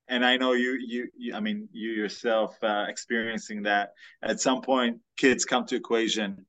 and 0.08 0.24
I 0.24 0.36
know 0.36 0.52
you, 0.52 0.78
you, 0.80 1.08
you 1.16 1.34
I 1.34 1.40
mean, 1.40 1.68
you 1.72 1.90
yourself 1.90 2.56
uh, 2.62 2.86
experiencing 2.88 3.62
that. 3.64 3.92
At 4.22 4.40
some 4.40 4.62
point, 4.62 4.98
kids 5.16 5.44
come 5.44 5.66
to 5.66 5.76
equation, 5.76 6.46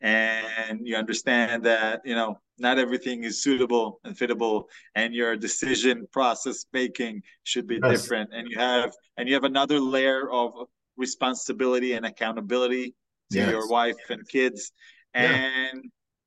and 0.00 0.86
you 0.86 0.96
understand 0.96 1.64
that 1.64 2.00
you 2.04 2.14
know 2.14 2.38
not 2.58 2.78
everything 2.78 3.24
is 3.24 3.42
suitable 3.42 4.00
and 4.04 4.16
fittable 4.16 4.64
and 4.94 5.14
your 5.14 5.36
decision 5.36 6.06
process 6.12 6.66
making 6.72 7.22
should 7.44 7.66
be 7.66 7.78
yes. 7.82 8.02
different 8.02 8.30
and 8.32 8.48
you 8.48 8.58
have 8.58 8.92
and 9.16 9.28
you 9.28 9.34
have 9.34 9.44
another 9.44 9.80
layer 9.80 10.30
of 10.30 10.52
responsibility 10.96 11.92
and 11.94 12.06
accountability 12.06 12.94
to 13.30 13.38
yes. 13.38 13.50
your 13.50 13.68
wife 13.68 13.96
and 14.08 14.26
kids 14.28 14.72
and 15.14 15.82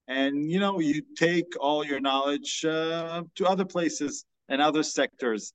yeah. 0.08 0.16
and 0.16 0.52
you 0.52 0.60
know 0.60 0.80
you 0.80 1.02
take 1.18 1.54
all 1.60 1.84
your 1.86 2.00
knowledge 2.00 2.66
uh, 2.66 3.24
to 3.36 3.46
other 3.46 3.66
places 3.66 4.26
and 4.50 4.62
other 4.62 4.84
sectors 4.84 5.54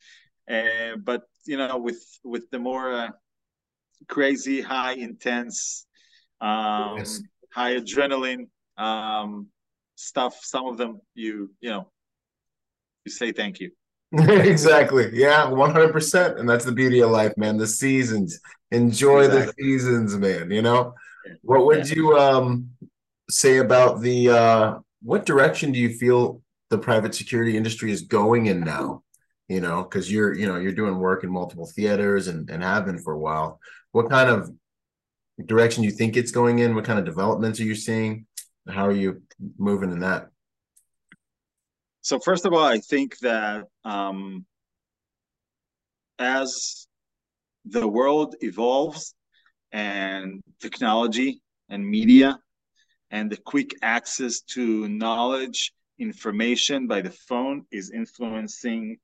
uh, 0.51 0.97
but 1.05 1.23
you 1.45 1.57
know 1.57 1.77
with 1.77 2.03
with 2.25 2.49
the 2.51 2.59
more 2.59 2.93
uh, 2.93 3.09
crazy 4.09 4.61
high 4.63 4.93
intense 4.93 5.87
um, 6.41 6.99
yes. 6.99 7.23
High 7.57 7.75
adrenaline 7.75 8.49
um, 8.77 9.47
stuff. 9.95 10.39
Some 10.43 10.67
of 10.67 10.77
them 10.77 11.01
you 11.15 11.51
you 11.61 11.71
know 11.71 11.89
you 13.05 13.11
say 13.11 13.33
thank 13.33 13.59
you. 13.61 13.71
Exactly. 14.13 15.11
Yeah 15.13 15.47
100% 15.47 16.39
and 16.39 16.49
that's 16.49 16.65
the 16.65 16.73
beauty 16.73 17.01
of 17.01 17.11
life 17.11 17.33
man. 17.37 17.57
The 17.57 17.67
seasons. 17.67 18.39
Enjoy 18.71 19.25
exactly. 19.25 19.47
the 19.47 19.65
seasons 19.65 20.17
man 20.17 20.51
you 20.51 20.63
know? 20.63 20.95
What 21.43 21.67
would 21.67 21.89
yeah. 21.89 21.95
you 21.97 22.17
um 22.19 22.71
say 23.29 23.57
about 23.57 24.01
the 24.01 24.29
uh 24.29 24.79
what 25.03 25.27
direction 25.27 25.73
do 25.73 25.79
you 25.79 25.95
feel 25.95 26.43
the 26.71 26.79
private 26.79 27.15
security 27.15 27.57
industry 27.57 27.91
is 27.91 28.03
going 28.03 28.47
in 28.47 28.61
now? 28.61 29.03
You 29.49 29.61
know 29.61 29.83
because 29.83 30.13
you're 30.13 30.35
you 30.35 30.47
know 30.47 30.57
you're 30.57 30.73
doing 30.73 30.99
work 30.99 31.25
in 31.25 31.31
multiple 31.31 31.67
theaters 31.67 32.29
and, 32.29 32.51
and 32.51 32.63
have 32.63 32.87
been 32.87 32.99
for 32.99 33.13
a 33.15 33.19
while. 33.19 33.61
What 33.93 34.11
kind 34.11 34.31
of 34.31 34.51
direction 35.45 35.85
you 35.85 35.91
think 35.91 36.17
it's 36.17 36.31
going 36.31 36.61
in 36.61 36.75
what 36.75 36.85
kind 36.85 36.99
of 36.99 37.05
developments 37.05 37.61
are 37.61 37.65
you 37.65 37.75
seeing 37.75 38.27
how 38.69 38.87
are 38.87 38.93
you 38.93 39.23
moving 39.59 39.93
in 39.93 40.01
that? 40.01 40.29
So 42.01 42.19
first 42.19 42.47
of 42.47 42.53
all, 42.53 42.65
I 42.65 42.79
think 42.79 43.19
that 43.19 43.65
um, 43.85 44.45
as 46.19 46.87
the 47.65 47.87
world 47.87 48.37
evolves 48.41 49.15
and 49.73 50.41
technology 50.61 51.41
and 51.69 51.87
media 51.87 52.39
and 53.11 53.31
the 53.31 53.37
quick 53.37 53.75
access 53.83 54.41
to 54.41 54.89
knowledge, 54.89 55.73
information 55.99 56.87
by 56.87 57.01
the 57.01 57.11
phone 57.11 57.65
is 57.73 57.91
influencing 57.91 58.99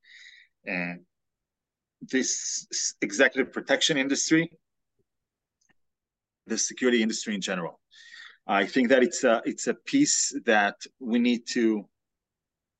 uh, 0.69 0.93
this 2.01 2.95
executive 3.01 3.51
protection 3.51 3.97
industry, 3.97 4.51
the 6.47 6.57
security 6.57 7.01
industry 7.01 7.35
in 7.35 7.41
general. 7.41 7.79
I 8.47 8.65
think 8.65 8.89
that 8.89 9.03
it's 9.03 9.23
a 9.23 9.41
it's 9.45 9.67
a 9.67 9.73
piece 9.73 10.33
that 10.45 10.75
we 10.99 11.19
need 11.19 11.47
to 11.51 11.87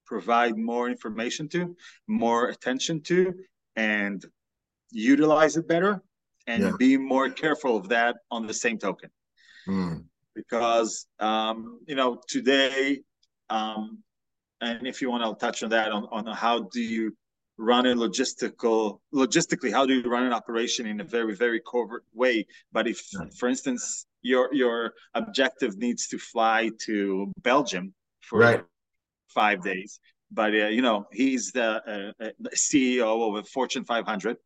provide 0.05 0.57
more 0.57 0.89
information 0.89 1.47
to, 1.49 1.75
more 2.07 2.49
attention 2.49 3.01
to, 3.01 3.33
and 3.75 4.23
utilize 4.91 5.55
it 5.55 5.67
better, 5.67 6.01
and 6.47 6.63
yeah. 6.63 6.71
be 6.77 6.97
more 6.97 7.29
careful 7.29 7.77
of 7.77 7.87
that 7.89 8.17
on 8.29 8.45
the 8.45 8.53
same 8.53 8.77
token. 8.77 9.09
Mm. 9.67 10.03
Because 10.35 11.07
um, 11.19 11.79
you 11.87 11.95
know 11.95 12.21
today, 12.27 12.99
um, 13.49 13.99
and 14.59 14.85
if 14.85 15.01
you 15.01 15.09
want, 15.09 15.23
I'll 15.23 15.35
touch 15.35 15.63
on 15.63 15.69
that 15.69 15.91
on, 15.91 16.07
on 16.11 16.25
how 16.35 16.67
do 16.73 16.81
you 16.81 17.15
run 17.63 17.85
a 17.85 17.95
logistical 17.95 18.99
logistically 19.13 19.71
how 19.71 19.85
do 19.85 19.93
you 19.93 20.09
run 20.09 20.23
an 20.23 20.33
operation 20.33 20.85
in 20.85 20.99
a 21.01 21.03
very 21.03 21.35
very 21.35 21.61
covert 21.71 22.03
way? 22.13 22.45
But 22.71 22.87
if 22.87 23.01
for 23.39 23.47
instance 23.49 24.05
your 24.21 24.53
your 24.53 24.93
objective 25.13 25.77
needs 25.77 26.07
to 26.07 26.17
fly 26.17 26.71
to 26.85 27.31
belgium 27.41 27.93
for 28.21 28.39
right. 28.39 28.63
five 29.27 29.61
days 29.61 29.99
but 30.31 30.51
uh, 30.53 30.67
you 30.67 30.81
know 30.81 31.05
he's 31.11 31.51
the 31.51 32.13
uh, 32.21 32.29
ceo 32.55 33.29
of 33.29 33.35
a 33.35 33.43
fortune 33.43 33.85
500 33.85 34.37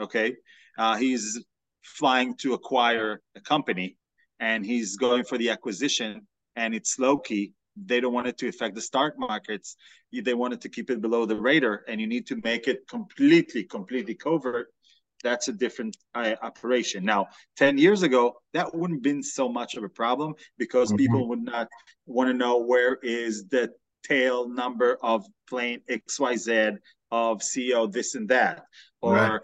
okay? 0.00 0.34
Uh, 0.78 0.96
he's 0.96 1.44
flying 1.82 2.36
to 2.36 2.54
acquire 2.54 3.20
a 3.36 3.40
company 3.40 3.96
and 4.40 4.66
he's 4.66 4.96
going 4.96 5.24
for 5.24 5.38
the 5.38 5.50
acquisition 5.50 6.26
and 6.56 6.74
it's 6.74 6.98
low 6.98 7.16
key 7.18 7.52
they 7.76 8.00
don't 8.00 8.12
want 8.12 8.26
it 8.26 8.38
to 8.38 8.48
affect 8.48 8.74
the 8.74 8.80
stock 8.80 9.14
markets. 9.18 9.76
They 10.12 10.34
wanted 10.34 10.60
to 10.62 10.68
keep 10.68 10.90
it 10.90 11.00
below 11.00 11.26
the 11.26 11.36
radar, 11.36 11.84
and 11.88 12.00
you 12.00 12.06
need 12.06 12.26
to 12.28 12.40
make 12.42 12.68
it 12.68 12.88
completely, 12.88 13.64
completely 13.64 14.14
covert. 14.14 14.68
That's 15.22 15.48
a 15.48 15.52
different 15.52 15.96
uh, 16.14 16.34
operation. 16.42 17.04
Now, 17.04 17.28
10 17.56 17.78
years 17.78 18.02
ago, 18.02 18.34
that 18.52 18.74
wouldn't 18.74 18.98
have 18.98 19.02
been 19.02 19.22
so 19.22 19.48
much 19.48 19.74
of 19.74 19.82
a 19.82 19.88
problem 19.88 20.34
because 20.58 20.88
mm-hmm. 20.88 20.98
people 20.98 21.28
would 21.28 21.42
not 21.42 21.68
want 22.06 22.28
to 22.28 22.34
know 22.34 22.58
where 22.58 22.98
is 23.02 23.46
the 23.48 23.72
tail 24.04 24.48
number 24.48 24.98
of 25.02 25.26
plane 25.48 25.80
XYZ 25.90 26.76
of 27.10 27.40
CEO 27.40 27.90
this 27.90 28.14
and 28.14 28.28
that, 28.28 28.64
or 29.00 29.14
right. 29.14 29.40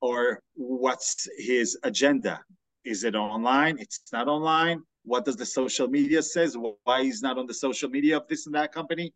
or 0.00 0.40
what's 0.54 1.28
his 1.38 1.78
agenda. 1.82 2.40
Is 2.84 3.04
it 3.04 3.14
online? 3.14 3.78
It's 3.78 4.00
not 4.12 4.28
online 4.28 4.82
what 5.04 5.24
does 5.24 5.36
the 5.36 5.46
social 5.46 5.88
media 5.88 6.22
says? 6.22 6.56
Why 6.84 7.02
he's 7.02 7.22
not 7.22 7.38
on 7.38 7.46
the 7.46 7.54
social 7.54 7.90
media 7.90 8.16
of 8.16 8.28
this 8.28 8.46
and 8.46 8.54
that 8.54 8.72
company? 8.72 9.12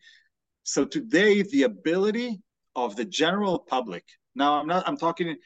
So 0.62 0.85
today 0.85 1.42
the 1.42 1.62
ability 1.64 2.40
of 2.77 2.94
the 2.94 3.05
general 3.05 3.59
public 3.59 4.05
now 4.35 4.61
i'm 4.61 4.66
not 4.66 4.87
i'm 4.87 4.96
talking 4.96 5.37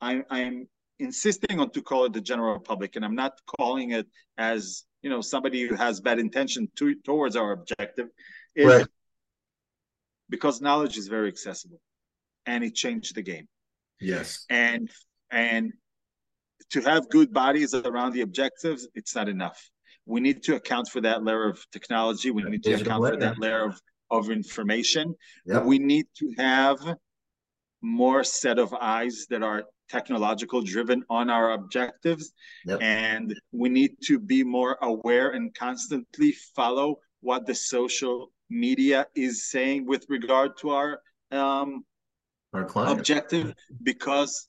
I, 0.00 0.22
i'm 0.30 0.68
insisting 0.98 1.58
on 1.60 1.70
to 1.70 1.82
call 1.82 2.04
it 2.04 2.12
the 2.12 2.20
general 2.20 2.60
public 2.60 2.96
and 2.96 3.04
i'm 3.04 3.14
not 3.14 3.32
calling 3.58 3.92
it 3.92 4.06
as 4.36 4.84
you 5.02 5.10
know 5.10 5.20
somebody 5.20 5.66
who 5.66 5.74
has 5.74 6.00
bad 6.00 6.18
intention 6.18 6.68
to, 6.76 6.94
towards 7.04 7.36
our 7.36 7.52
objective 7.52 8.08
is 8.54 8.66
right. 8.66 8.86
because 10.28 10.60
knowledge 10.60 10.96
is 10.96 11.08
very 11.08 11.28
accessible 11.28 11.80
and 12.46 12.64
it 12.64 12.74
changed 12.74 13.14
the 13.14 13.22
game. 13.22 13.46
Yes. 14.00 14.44
And 14.48 14.90
and 15.30 15.72
to 16.72 16.80
have 16.80 17.08
good 17.10 17.32
bodies 17.32 17.74
around 17.74 18.12
the 18.12 18.22
objectives, 18.22 18.88
it's 18.94 19.14
not 19.14 19.28
enough. 19.28 19.70
We 20.06 20.20
need 20.20 20.42
to 20.44 20.56
account 20.56 20.88
for 20.88 21.00
that 21.02 21.22
layer 21.22 21.48
of 21.48 21.64
technology. 21.70 22.30
We 22.30 22.42
need 22.42 22.64
to 22.64 22.74
account 22.74 23.06
for 23.06 23.16
that 23.16 23.38
layer 23.38 23.64
of, 23.64 23.80
of 24.10 24.30
information. 24.30 25.14
Yep. 25.46 25.64
We 25.64 25.78
need 25.78 26.06
to 26.18 26.34
have 26.38 26.78
more 27.82 28.24
set 28.24 28.58
of 28.58 28.74
eyes 28.74 29.26
that 29.30 29.42
are 29.42 29.64
technological 29.88 30.62
driven 30.62 31.04
on 31.10 31.28
our 31.30 31.52
objectives. 31.52 32.32
Yep. 32.64 32.78
And 32.80 33.38
we 33.52 33.68
need 33.68 33.96
to 34.04 34.18
be 34.18 34.42
more 34.42 34.78
aware 34.82 35.30
and 35.30 35.54
constantly 35.54 36.32
follow 36.56 36.98
what 37.20 37.46
the 37.46 37.54
social 37.54 38.32
media 38.50 39.06
is 39.14 39.50
saying 39.50 39.86
with 39.86 40.04
regard 40.08 40.56
to 40.58 40.70
our 40.70 41.00
um, 41.30 41.84
our 42.52 42.68
objective 42.76 43.54
because 43.82 44.48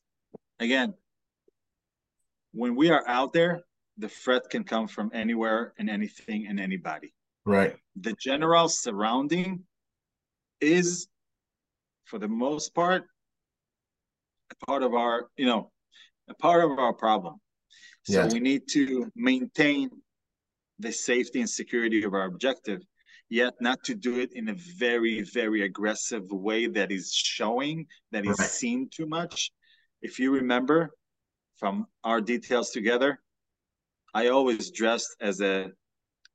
again 0.59 0.93
when 2.53 2.75
we 2.75 2.89
are 2.89 3.03
out 3.07 3.33
there, 3.33 3.63
the 3.97 4.09
threat 4.09 4.49
can 4.49 4.63
come 4.63 4.87
from 4.87 5.11
anywhere 5.13 5.73
and 5.77 5.89
anything 5.89 6.47
and 6.47 6.59
anybody. 6.59 7.13
Right. 7.45 7.75
The 7.99 8.13
general 8.13 8.69
surrounding 8.69 9.63
is, 10.61 11.07
for 12.05 12.19
the 12.19 12.27
most 12.27 12.73
part, 12.73 13.03
a 14.51 14.65
part 14.65 14.83
of 14.83 14.93
our, 14.93 15.27
you 15.37 15.45
know, 15.45 15.71
a 16.29 16.33
part 16.35 16.63
of 16.63 16.79
our 16.79 16.93
problem. 16.93 17.35
So 18.03 18.23
yes. 18.23 18.33
we 18.33 18.39
need 18.39 18.63
to 18.71 19.11
maintain 19.15 19.89
the 20.79 20.91
safety 20.91 21.39
and 21.39 21.49
security 21.49 22.03
of 22.03 22.13
our 22.13 22.25
objective, 22.25 22.81
yet 23.29 23.53
not 23.61 23.83
to 23.85 23.95
do 23.95 24.19
it 24.19 24.31
in 24.33 24.49
a 24.49 24.55
very, 24.77 25.21
very 25.21 25.63
aggressive 25.63 26.23
way 26.31 26.67
that 26.67 26.91
is 26.91 27.13
showing, 27.13 27.85
that 28.11 28.25
is 28.25 28.39
right. 28.39 28.49
seen 28.49 28.89
too 28.91 29.05
much. 29.05 29.51
If 30.01 30.19
you 30.19 30.33
remember, 30.33 30.91
from 31.63 31.87
our 32.03 32.19
details 32.19 32.71
together, 32.71 33.21
I 34.13 34.27
always 34.27 34.69
dressed 34.69 35.15
as 35.21 35.39
a 35.39 35.71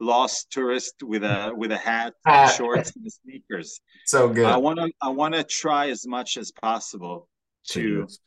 lost 0.01 0.51
tourist 0.51 0.95
with 1.03 1.23
a 1.23 1.53
with 1.55 1.71
a 1.71 1.77
hat, 1.77 2.15
ah. 2.25 2.49
shorts, 2.49 2.97
and 2.97 3.13
sneakers. 3.13 3.81
So 4.07 4.31
good. 4.31 4.47
I 4.47 4.57
want 4.57 4.79
to 4.79 4.91
I 5.03 5.11
want 5.11 5.35
to 5.35 5.45
try 5.45 5.91
as 5.91 6.07
much 6.07 6.39
as 6.39 6.51
possible 6.51 7.29
to 7.75 8.07
Jeez. 8.07 8.19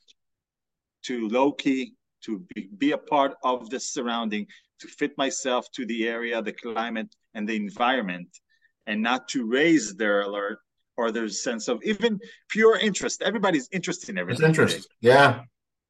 to 1.07 1.27
low 1.27 1.51
key 1.53 1.95
to 2.25 2.45
be, 2.53 2.69
be 2.77 2.91
a 2.91 2.99
part 3.13 3.33
of 3.43 3.71
the 3.71 3.79
surrounding, 3.79 4.45
to 4.81 4.87
fit 4.87 5.13
myself 5.17 5.71
to 5.77 5.87
the 5.87 6.07
area, 6.07 6.39
the 6.43 6.53
climate, 6.53 7.11
and 7.33 7.49
the 7.49 7.55
environment, 7.55 8.29
and 8.85 9.01
not 9.01 9.27
to 9.29 9.39
raise 9.59 9.95
their 9.95 10.21
alert 10.21 10.59
or 10.97 11.11
their 11.11 11.29
sense 11.29 11.67
of 11.67 11.81
even 11.83 12.19
pure 12.49 12.77
interest. 12.77 13.23
Everybody's 13.23 13.67
interested 13.71 14.09
in 14.09 14.19
everything. 14.19 14.51
It's 14.51 14.59
interest. 14.59 14.87
Yeah. 15.01 15.41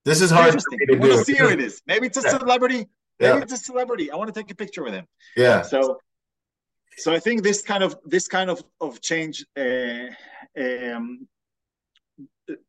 This 0.03 0.21
is 0.21 0.31
hard 0.31 0.51
for 0.53 0.71
me 0.71 0.77
to 0.77 0.95
do. 0.95 0.99
We'll 0.99 1.23
see 1.23 1.35
who 1.35 1.47
it 1.49 1.59
is. 1.59 1.81
Maybe 1.85 2.07
it's 2.07 2.17
a 2.17 2.21
yeah. 2.21 2.37
celebrity. 2.37 2.87
Maybe 3.19 3.37
yeah. 3.37 3.41
it's 3.41 3.53
a 3.53 3.57
celebrity. 3.57 4.11
I 4.11 4.15
want 4.15 4.33
to 4.33 4.39
take 4.39 4.49
a 4.51 4.55
picture 4.55 4.83
with 4.83 4.93
him. 4.93 5.05
Yeah. 5.37 5.61
So, 5.61 5.99
so 6.97 7.13
I 7.13 7.19
think 7.19 7.43
this 7.43 7.61
kind 7.61 7.83
of 7.83 7.95
this 8.05 8.27
kind 8.27 8.49
of 8.49 8.63
of 8.79 8.99
change. 9.01 9.45
Uh, 9.55 10.07
um, 10.59 11.27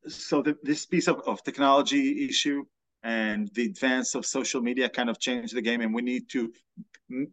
so 0.06 0.42
the, 0.42 0.56
this 0.62 0.86
piece 0.86 1.08
of, 1.08 1.22
of 1.26 1.42
technology 1.42 2.28
issue 2.28 2.64
and 3.02 3.50
the 3.54 3.64
advance 3.64 4.14
of 4.14 4.24
social 4.24 4.60
media 4.60 4.88
kind 4.88 5.10
of 5.10 5.18
changed 5.18 5.56
the 5.56 5.62
game, 5.62 5.80
and 5.80 5.92
we 5.92 6.02
need 6.02 6.28
to 6.30 6.52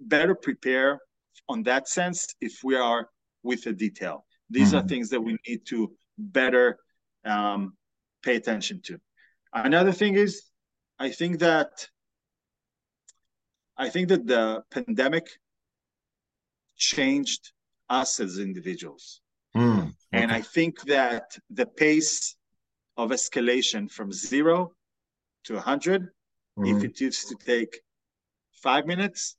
better 0.01 0.33
prepare 0.33 0.99
on 1.47 1.63
that 1.63 1.87
sense 1.87 2.27
if 2.41 2.59
we 2.63 2.75
are 2.75 3.09
with 3.43 3.63
the 3.63 3.73
detail. 3.73 4.25
These 4.49 4.69
mm-hmm. 4.69 4.85
are 4.85 4.87
things 4.87 5.09
that 5.09 5.21
we 5.21 5.37
need 5.47 5.65
to 5.67 5.91
better 6.17 6.79
um, 7.25 7.73
pay 8.23 8.35
attention 8.35 8.81
to. 8.85 8.99
Another 9.53 9.91
thing 9.91 10.15
is, 10.15 10.43
I 10.99 11.09
think 11.09 11.39
that 11.39 11.87
I 13.77 13.89
think 13.89 14.09
that 14.09 14.27
the 14.27 14.63
pandemic 14.69 15.27
changed 16.77 17.53
us 17.89 18.19
as 18.19 18.37
individuals. 18.37 19.21
Mm, 19.55 19.79
okay. 19.79 19.93
And 20.11 20.31
I 20.31 20.41
think 20.41 20.81
that 20.83 21.37
the 21.49 21.65
pace 21.65 22.35
of 22.97 23.11
escalation 23.11 23.89
from 23.89 24.11
zero 24.11 24.73
to 25.45 25.53
100, 25.53 26.09
mm. 26.57 26.69
if 26.69 26.77
hmm. 26.77 26.85
it 26.85 26.99
used 26.99 27.29
to 27.29 27.35
take 27.35 27.79
five 28.51 28.85
minutes, 28.85 29.37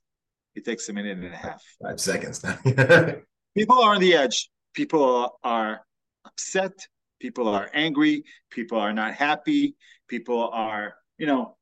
it 0.55 0.65
takes 0.65 0.89
a 0.89 0.93
minute 0.93 1.19
and 1.19 1.33
a 1.33 1.37
half. 1.37 1.63
Five 1.81 1.99
seconds 1.99 2.43
now. 2.43 2.57
People 3.55 3.79
are 3.79 3.93
on 3.95 4.01
the 4.01 4.15
edge. 4.15 4.49
People 4.73 5.37
are 5.43 5.81
upset. 6.25 6.73
People 7.21 7.47
are 7.47 7.69
angry. 7.73 8.23
People 8.49 8.79
are 8.79 8.93
not 8.93 9.13
happy 9.13 9.75
people 10.11 10.49
are 10.51 10.93
you 11.17 11.25
know 11.25 11.55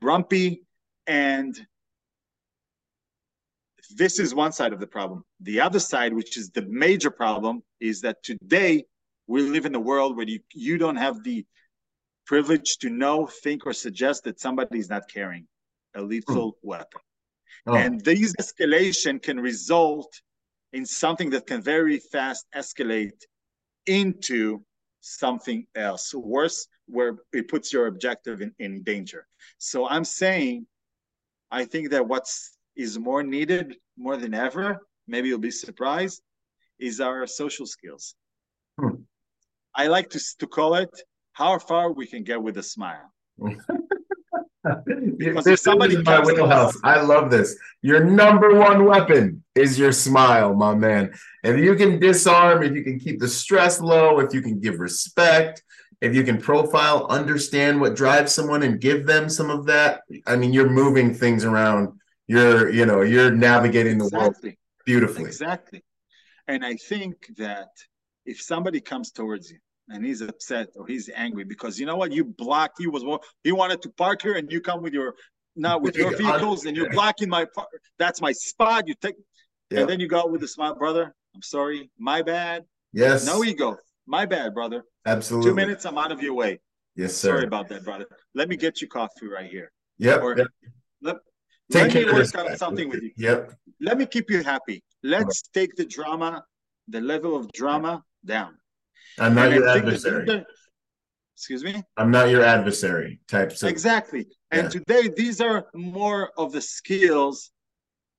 grumpy 0.00 0.62
and 1.06 1.58
this 3.94 4.18
is 4.18 4.34
one 4.34 4.52
side 4.52 4.72
of 4.72 4.80
the 4.80 4.86
problem 4.86 5.22
the 5.40 5.60
other 5.60 5.78
side 5.78 6.12
which 6.12 6.36
is 6.36 6.50
the 6.50 6.66
major 6.86 7.10
problem 7.10 7.62
is 7.80 8.00
that 8.00 8.16
today 8.24 8.84
we 9.28 9.40
live 9.42 9.66
in 9.66 9.74
a 9.74 9.84
world 9.90 10.16
where 10.16 10.26
you, 10.26 10.40
you 10.52 10.76
don't 10.78 10.96
have 10.96 11.22
the 11.22 11.46
privilege 12.26 12.78
to 12.78 12.90
know 12.90 13.26
think 13.44 13.64
or 13.66 13.72
suggest 13.72 14.24
that 14.24 14.40
somebody 14.40 14.78
is 14.80 14.90
not 14.90 15.04
carrying 15.08 15.46
a 15.94 16.02
lethal 16.02 16.52
mm. 16.52 16.56
weapon 16.62 17.00
oh. 17.68 17.76
and 17.76 18.04
these 18.04 18.34
escalation 18.42 19.22
can 19.22 19.38
result 19.38 20.12
in 20.72 20.84
something 20.84 21.30
that 21.30 21.46
can 21.46 21.62
very 21.62 21.98
fast 21.98 22.46
escalate 22.52 23.20
into 23.88 24.62
something 25.00 25.66
else. 25.74 26.14
Worse 26.14 26.68
where 26.86 27.18
it 27.32 27.48
puts 27.48 27.72
your 27.72 27.86
objective 27.86 28.40
in, 28.40 28.52
in 28.58 28.82
danger. 28.82 29.26
So 29.58 29.88
i'm 29.88 30.04
saying 30.04 30.66
i 31.50 31.64
think 31.64 31.90
that 31.90 32.06
what's 32.06 32.58
is 32.76 32.98
more 32.98 33.22
needed 33.22 33.76
more 33.96 34.16
than 34.16 34.34
ever 34.34 34.80
maybe 35.06 35.28
you'll 35.28 35.38
be 35.38 35.50
surprised 35.50 36.22
is 36.78 37.00
our 37.00 37.26
social 37.26 37.66
skills. 37.66 38.14
Hmm. 38.78 39.02
i 39.74 39.86
like 39.88 40.08
to, 40.10 40.20
to 40.38 40.46
call 40.46 40.74
it 40.74 40.90
how 41.32 41.58
far 41.58 41.92
we 41.92 42.06
can 42.06 42.22
get 42.22 42.40
with 42.40 42.58
a 42.58 42.62
smile 42.62 43.12
because 45.16 45.44
this, 45.44 45.62
somebody 45.62 45.94
is 45.94 46.04
my 46.04 46.20
wheelhouse. 46.20 46.76
I 46.82 47.00
love 47.00 47.30
this. 47.30 47.56
Your 47.82 48.04
number 48.04 48.54
one 48.54 48.84
weapon 48.84 49.44
is 49.54 49.78
your 49.78 49.92
smile, 49.92 50.54
my 50.54 50.74
man. 50.74 51.14
If 51.44 51.58
you 51.58 51.74
can 51.76 52.00
disarm, 52.00 52.62
if 52.62 52.74
you 52.74 52.82
can 52.82 52.98
keep 52.98 53.20
the 53.20 53.28
stress 53.28 53.80
low, 53.80 54.18
if 54.20 54.34
you 54.34 54.42
can 54.42 54.60
give 54.60 54.80
respect, 54.80 55.62
if 56.00 56.14
you 56.14 56.24
can 56.24 56.38
profile, 56.38 57.06
understand 57.08 57.80
what 57.80 57.96
drives 57.96 58.32
someone 58.32 58.62
and 58.62 58.80
give 58.80 59.06
them 59.06 59.28
some 59.28 59.50
of 59.50 59.66
that, 59.66 60.02
I 60.26 60.36
mean, 60.36 60.52
you're 60.52 60.70
moving 60.70 61.14
things 61.14 61.44
around. 61.44 61.98
You're, 62.26 62.70
you 62.70 62.84
know, 62.84 63.02
you're 63.02 63.30
navigating 63.30 63.98
the 63.98 64.04
exactly. 64.04 64.50
world 64.50 64.56
beautifully. 64.84 65.24
Exactly. 65.26 65.82
And 66.46 66.64
I 66.64 66.74
think 66.74 67.26
that 67.36 67.68
if 68.26 68.40
somebody 68.40 68.80
comes 68.80 69.12
towards 69.12 69.50
you 69.50 69.58
and 69.90 70.04
he's 70.04 70.20
upset 70.20 70.68
or 70.76 70.86
he's 70.86 71.08
angry 71.14 71.44
because 71.44 71.78
you 71.78 71.86
know 71.86 71.96
what, 71.96 72.12
you 72.12 72.24
blocked, 72.24 72.78
he 72.78 72.86
was 72.86 73.02
he 73.44 73.52
wanted 73.52 73.82
to 73.82 73.90
park 73.90 74.22
here 74.22 74.34
and 74.34 74.50
you 74.50 74.60
come 74.60 74.82
with 74.82 74.92
your 74.92 75.14
now 75.56 75.78
with 75.78 75.96
your 75.96 76.16
vehicles 76.16 76.66
and 76.66 76.76
you're 76.76 76.90
blocking 76.90 77.28
my 77.28 77.44
part. 77.54 77.68
That's 77.98 78.20
my 78.20 78.32
spot. 78.32 78.86
You 78.86 78.94
take, 79.00 79.16
yeah. 79.70 79.80
and 79.80 79.88
then 79.88 80.00
you 80.00 80.08
go 80.08 80.20
out 80.20 80.30
with 80.30 80.42
a 80.42 80.48
smile, 80.48 80.74
brother. 80.74 81.14
I'm 81.34 81.42
sorry, 81.42 81.90
my 81.98 82.22
bad. 82.22 82.64
Yes. 82.92 83.26
No 83.26 83.44
ego. 83.44 83.76
My 84.06 84.24
bad, 84.24 84.54
brother. 84.54 84.84
Absolutely. 85.04 85.50
Two 85.50 85.54
minutes, 85.54 85.84
I'm 85.84 85.98
out 85.98 86.12
of 86.12 86.22
your 86.22 86.34
way. 86.34 86.60
Yes, 86.96 87.14
sir. 87.14 87.28
Sorry 87.28 87.44
about 87.44 87.68
that, 87.68 87.84
brother. 87.84 88.06
Let 88.34 88.48
me 88.48 88.56
get 88.56 88.80
you 88.80 88.88
coffee 88.88 89.28
right 89.28 89.50
here. 89.50 89.70
Yep. 89.98 90.22
Or, 90.22 90.36
yep. 90.36 90.46
Let, 91.02 91.16
let 91.70 91.94
me 91.94 92.04
work 92.06 92.38
on 92.38 92.56
something 92.56 92.88
with 92.88 93.02
you. 93.02 93.12
Yep. 93.16 93.52
Let 93.80 93.98
me 93.98 94.06
keep 94.06 94.30
you 94.30 94.42
happy. 94.42 94.82
Let's 95.02 95.42
take 95.42 95.76
the 95.76 95.84
drama, 95.84 96.42
the 96.88 97.00
level 97.00 97.36
of 97.36 97.52
drama 97.52 98.02
down. 98.24 98.56
I'm 99.20 99.34
not 99.34 99.46
and 99.46 99.56
your 99.56 99.68
adversary. 99.68 100.44
excuse 101.34 101.64
me? 101.64 101.82
I'm 101.96 102.10
not 102.10 102.30
your 102.30 102.42
adversary 102.42 103.20
type. 103.28 103.52
Of, 103.52 103.62
exactly. 103.64 104.26
And 104.50 104.64
yeah. 104.64 104.68
today, 104.68 105.10
these 105.16 105.40
are 105.40 105.66
more 105.74 106.30
of 106.36 106.52
the 106.52 106.60
skills 106.60 107.50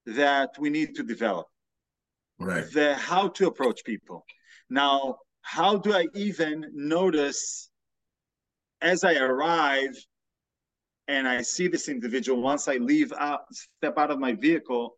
that 0.05 0.51
we 0.59 0.69
need 0.69 0.95
to 0.95 1.03
develop. 1.03 1.47
Right. 2.39 2.65
The 2.71 2.95
how 2.95 3.29
to 3.29 3.47
approach 3.47 3.83
people. 3.83 4.25
Now, 4.69 5.17
how 5.41 5.77
do 5.77 5.93
I 5.93 6.07
even 6.15 6.65
notice 6.73 7.69
as 8.81 9.03
I 9.03 9.15
arrive 9.15 9.97
and 11.07 11.27
I 11.27 11.41
see 11.41 11.67
this 11.67 11.89
individual 11.89 12.41
once 12.41 12.67
I 12.67 12.75
leave 12.75 13.11
out, 13.13 13.41
step 13.51 13.97
out 13.97 14.11
of 14.11 14.19
my 14.19 14.33
vehicle? 14.33 14.95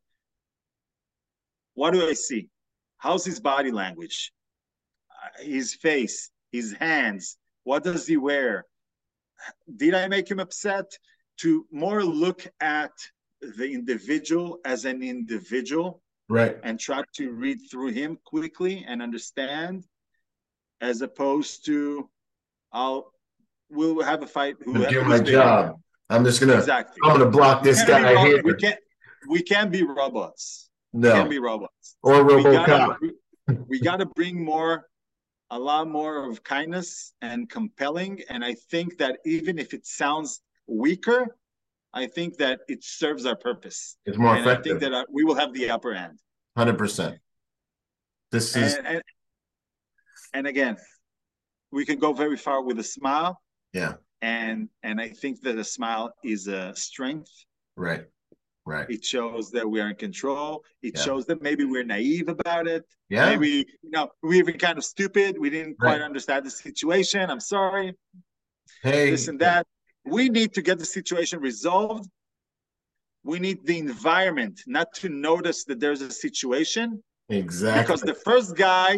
What 1.74 1.94
do 1.94 2.08
I 2.08 2.14
see? 2.14 2.50
How's 2.98 3.26
his 3.26 3.40
body 3.40 3.72
language? 3.72 4.32
His 5.42 5.74
face, 5.74 6.30
his 6.52 6.74
hands. 6.74 7.38
What 7.64 7.84
does 7.84 8.08
he 8.08 8.18
wear? 8.18 8.66
Did 9.76 9.94
I 9.94 10.08
make 10.08 10.30
him 10.30 10.40
upset? 10.40 10.98
To 11.40 11.66
more 11.72 12.04
look 12.04 12.46
at 12.60 12.92
the 13.42 13.72
individual 13.72 14.60
as 14.66 14.86
an 14.86 15.02
individual 15.02 16.02
right. 16.30 16.58
and 16.64 16.80
try 16.80 17.04
to 17.16 17.32
read 17.32 17.60
through 17.70 17.90
him 17.90 18.18
quickly 18.24 18.86
and 18.88 19.02
understand 19.02 19.84
as 20.80 21.02
opposed 21.02 21.66
to 21.66 22.10
i'll 22.74 23.12
we'll 23.70 24.02
have 24.02 24.24
a 24.24 24.28
fight 24.28 24.56
who 24.64 24.86
do 24.88 25.04
my 25.04 25.20
job. 25.20 25.80
i'm 26.10 26.24
just 26.24 26.40
gonna 26.40 26.58
exactly. 26.58 26.98
I'm 27.04 27.18
gonna 27.18 27.30
block 27.30 27.64
this 27.64 27.84
guy 27.84 28.26
here. 28.26 28.42
We 28.44 28.56
can't 28.56 28.80
we 29.30 29.42
can't 29.42 29.72
be 29.72 29.84
robots. 29.84 30.70
No. 30.94 31.10
we 31.10 31.16
can't 31.16 31.30
be 31.30 31.40
robots. 31.40 31.96
Or 32.02 32.16
robocop. 32.16 32.98
we 33.02 33.14
we 33.68 33.80
gotta 33.80 34.06
bring 34.06 34.44
more 34.44 34.88
a 35.52 35.60
lot 35.60 35.88
more 35.88 36.30
of 36.30 36.44
kindness 36.44 37.14
and 37.22 37.50
compelling 37.50 38.20
and 38.30 38.44
i 38.44 38.54
think 38.72 38.98
that 38.98 39.20
even 39.26 39.60
if 39.60 39.74
it 39.74 39.86
sounds 39.86 40.42
weaker 40.68 41.38
I 41.94 42.08
think 42.08 42.38
that 42.38 42.62
it 42.68 42.84
serves 42.84 43.26
our 43.26 43.36
purpose. 43.36 43.98
It's 44.06 44.18
more 44.18 44.36
and 44.36 44.46
effective. 44.46 44.78
I 44.78 44.80
think 44.80 44.92
that 44.92 44.94
uh, 44.94 45.06
we 45.12 45.24
will 45.24 45.36
have 45.36 45.54
the 45.54 45.70
upper 45.70 45.94
hand. 45.94 46.20
Hundred 46.56 46.78
percent. 46.78 47.18
This 48.32 48.56
is 48.56 48.76
and, 48.76 48.88
and, 48.88 49.02
and 50.34 50.48
again, 50.48 50.78
we 51.72 51.86
can 51.86 52.00
go 52.00 52.14
very 52.14 52.38
far 52.38 52.64
with 52.64 52.80
a 52.80 52.84
smile. 52.84 53.42
Yeah. 53.74 53.96
And 54.22 54.70
and 54.84 55.02
I 55.02 55.10
think 55.10 55.42
that 55.42 55.58
a 55.58 55.64
smile 55.64 56.14
is 56.24 56.48
a 56.48 56.74
strength. 56.76 57.32
Right. 57.76 58.06
Right. 58.66 58.90
It 58.90 59.04
shows 59.04 59.50
that 59.52 59.68
we 59.68 59.82
are 59.82 59.90
in 59.90 59.96
control. 59.96 60.64
It 60.84 60.94
yeah. 60.96 61.02
shows 61.02 61.26
that 61.26 61.42
maybe 61.42 61.66
we're 61.66 61.84
naive 61.84 62.30
about 62.30 62.68
it. 62.68 62.86
Yeah. 63.10 63.30
Maybe 63.30 63.66
you 63.82 63.90
know 63.90 64.10
we're 64.22 64.36
even 64.36 64.58
kind 64.58 64.78
of 64.78 64.86
stupid. 64.86 65.38
We 65.40 65.50
didn't 65.50 65.78
right. 65.80 65.96
quite 65.96 66.02
understand 66.02 66.46
the 66.46 66.52
situation. 66.52 67.30
I'm 67.30 67.40
sorry. 67.40 67.96
Hey. 68.84 69.12
This 69.12 69.28
and 69.28 69.40
that 69.40 69.66
we 70.06 70.30
need 70.30 70.54
to 70.54 70.62
get 70.62 70.80
the 70.80 70.86
situation 70.86 71.40
resolved. 71.40 72.10
We 73.24 73.40
need 73.40 73.66
the 73.66 73.78
environment 73.78 74.62
not 74.66 74.94
to 74.96 75.10
notice 75.10 75.64
that 75.66 75.80
there's 75.80 76.02
a 76.02 76.12
situation. 76.12 77.04
Exactly. 77.30 77.82
Because 77.82 78.02
the 78.02 78.16
first 78.16 78.56
guy 78.56 78.98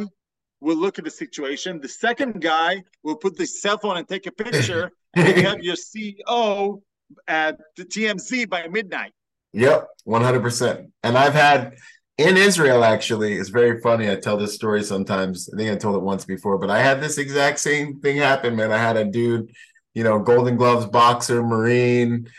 will 0.62 0.78
look 0.78 0.98
at 0.98 1.06
the 1.06 1.12
situation. 1.12 1.80
The 1.82 1.90
second 1.90 2.42
guy 2.42 2.84
will 3.04 3.18
put 3.18 3.38
the 3.38 3.46
cell 3.46 3.78
phone 3.78 3.98
and 3.98 4.08
take 4.08 4.26
a 4.26 4.32
picture, 4.32 4.92
and 5.16 5.38
you 5.38 5.44
have 5.44 5.60
your 5.62 5.76
CEO 5.76 6.82
at 7.28 7.60
the 7.76 7.84
TMZ 7.84 8.50
by 8.50 8.68
midnight. 8.68 9.12
Yep, 9.54 9.88
100%. 10.08 10.92
And 11.04 11.18
I've 11.18 11.34
had 11.34 11.76
in 12.18 12.38
Israel, 12.38 12.84
actually, 12.84 13.34
it's 13.34 13.50
very 13.50 13.82
funny. 13.82 14.10
I 14.10 14.16
tell 14.16 14.38
this 14.38 14.54
story 14.54 14.84
sometimes. 14.84 15.50
I 15.54 15.58
think 15.58 15.72
I 15.72 15.76
told 15.76 15.96
it 15.96 16.04
once 16.04 16.26
before, 16.26 16.58
but 16.58 16.70
I 16.70 16.80
had 16.80 17.02
this 17.02 17.18
exact 17.18 17.60
same 17.60 18.00
thing 18.00 18.18
happen, 18.18 18.56
man. 18.56 18.72
I 18.72 18.78
had 18.78 18.98
a 18.98 19.06
dude 19.06 19.52
you 19.94 20.04
know, 20.04 20.20
Golden 20.20 20.58
Gloves 20.58 20.86
boxer, 20.88 21.44
Marine, 21.44 22.30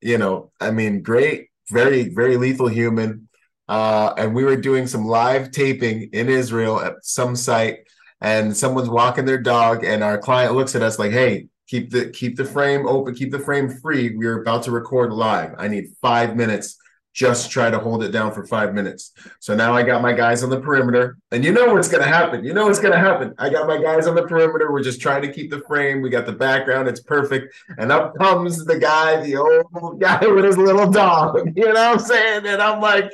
you 0.00 0.18
know, 0.18 0.50
I 0.60 0.70
mean, 0.70 1.02
great, 1.02 1.48
very, 1.70 2.08
very 2.08 2.36
lethal 2.36 2.68
human. 2.68 3.28
Uh, 3.68 4.12
and 4.18 4.34
we 4.34 4.44
were 4.44 4.56
doing 4.56 4.86
some 4.86 5.06
live 5.06 5.50
taping 5.50 6.10
in 6.12 6.28
Israel 6.28 6.80
at 6.80 6.94
some 7.02 7.34
site, 7.34 7.78
and 8.20 8.54
someone's 8.54 8.90
walking 8.90 9.24
their 9.24 9.38
dog, 9.40 9.84
and 9.84 10.04
our 10.04 10.18
client 10.18 10.54
looks 10.54 10.74
at 10.74 10.82
us 10.82 10.98
like, 10.98 11.12
"Hey, 11.12 11.48
keep 11.66 11.90
the 11.90 12.10
keep 12.10 12.36
the 12.36 12.44
frame 12.44 12.86
open, 12.86 13.14
keep 13.14 13.30
the 13.30 13.38
frame 13.38 13.68
free. 13.68 14.16
We're 14.16 14.42
about 14.42 14.62
to 14.64 14.70
record 14.70 15.12
live. 15.12 15.54
I 15.58 15.68
need 15.68 15.88
five 16.00 16.36
minutes 16.36 16.78
just 17.14 17.48
try 17.48 17.70
to 17.70 17.78
hold 17.78 18.02
it 18.02 18.10
down 18.10 18.32
for 18.32 18.44
five 18.44 18.74
minutes. 18.74 19.12
So 19.38 19.54
now 19.54 19.72
I 19.72 19.84
got 19.84 20.02
my 20.02 20.12
guys 20.12 20.42
on 20.42 20.50
the 20.50 20.60
perimeter, 20.60 21.16
and 21.30 21.44
you 21.44 21.52
know 21.52 21.72
what's 21.72 21.86
going 21.88 22.02
to 22.02 22.08
happen. 22.08 22.44
You 22.44 22.52
know 22.52 22.66
what's 22.66 22.80
going 22.80 22.92
to 22.92 22.98
happen. 22.98 23.32
I 23.38 23.50
got 23.50 23.68
my 23.68 23.80
guys 23.80 24.08
on 24.08 24.16
the 24.16 24.26
perimeter. 24.26 24.72
We're 24.72 24.82
just 24.82 25.00
trying 25.00 25.22
to 25.22 25.32
keep 25.32 25.48
the 25.48 25.60
frame. 25.60 26.02
We 26.02 26.10
got 26.10 26.26
the 26.26 26.32
background. 26.32 26.88
It's 26.88 27.00
perfect. 27.00 27.54
And 27.78 27.92
up 27.92 28.16
comes 28.16 28.64
the 28.64 28.80
guy, 28.80 29.22
the 29.22 29.36
old 29.36 30.00
guy 30.00 30.26
with 30.26 30.44
his 30.44 30.58
little 30.58 30.90
dog. 30.90 31.40
You 31.54 31.66
know 31.66 31.72
what 31.72 31.76
I'm 31.76 31.98
saying? 32.00 32.46
And 32.46 32.60
I'm 32.60 32.80
like, 32.80 33.12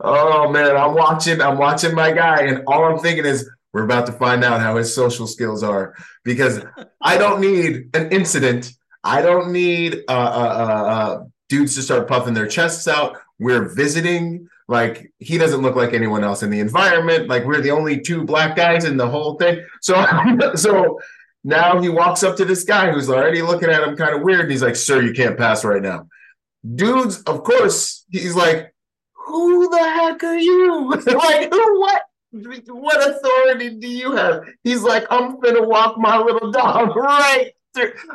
oh 0.00 0.50
man, 0.50 0.74
I'm 0.74 0.94
watching. 0.94 1.42
I'm 1.42 1.58
watching 1.58 1.94
my 1.94 2.12
guy, 2.12 2.42
and 2.46 2.62
all 2.66 2.84
I'm 2.84 2.98
thinking 2.98 3.26
is. 3.26 3.48
We're 3.74 3.82
about 3.82 4.06
to 4.06 4.12
find 4.12 4.44
out 4.44 4.60
how 4.60 4.76
his 4.76 4.94
social 4.94 5.26
skills 5.26 5.64
are 5.64 5.96
because 6.22 6.64
I 7.00 7.18
don't 7.18 7.40
need 7.40 7.90
an 7.92 8.12
incident. 8.12 8.70
I 9.02 9.20
don't 9.20 9.50
need 9.50 10.04
uh, 10.08 10.12
uh, 10.12 10.14
uh, 10.14 10.92
uh 10.94 11.24
dudes 11.48 11.74
to 11.74 11.82
start 11.82 12.06
puffing 12.06 12.34
their 12.34 12.46
chests 12.46 12.86
out. 12.86 13.18
We're 13.40 13.74
visiting. 13.74 14.48
Like 14.68 15.12
he 15.18 15.38
doesn't 15.38 15.60
look 15.60 15.74
like 15.74 15.92
anyone 15.92 16.22
else 16.22 16.44
in 16.44 16.50
the 16.50 16.60
environment. 16.60 17.28
Like 17.28 17.44
we're 17.44 17.60
the 17.60 17.72
only 17.72 18.00
two 18.00 18.24
black 18.24 18.54
guys 18.54 18.84
in 18.84 18.96
the 18.96 19.08
whole 19.08 19.34
thing. 19.38 19.66
So 19.82 20.06
so 20.54 21.00
now 21.42 21.80
he 21.82 21.88
walks 21.88 22.22
up 22.22 22.36
to 22.36 22.44
this 22.44 22.62
guy 22.62 22.92
who's 22.92 23.10
already 23.10 23.42
looking 23.42 23.70
at 23.70 23.82
him 23.82 23.96
kind 23.96 24.14
of 24.14 24.22
weird 24.22 24.42
and 24.42 24.50
he's 24.52 24.62
like 24.62 24.76
sir 24.76 25.02
you 25.02 25.12
can't 25.12 25.36
pass 25.36 25.64
right 25.64 25.82
now. 25.82 26.06
Dudes 26.64 27.22
of 27.22 27.42
course 27.42 28.06
he's 28.08 28.36
like 28.36 28.72
who 29.26 29.68
the 29.68 29.78
heck 29.78 30.22
are 30.22 30.38
you? 30.38 30.90
Like 31.06 31.52
who 31.52 31.80
what 31.80 32.02
what 32.68 33.08
authority 33.08 33.70
do 33.70 33.88
you 33.88 34.12
have 34.12 34.42
he's 34.64 34.82
like 34.82 35.04
i'm 35.10 35.38
gonna 35.40 35.66
walk 35.66 35.96
my 35.98 36.18
little 36.18 36.50
dog 36.50 36.96
right 36.96 37.52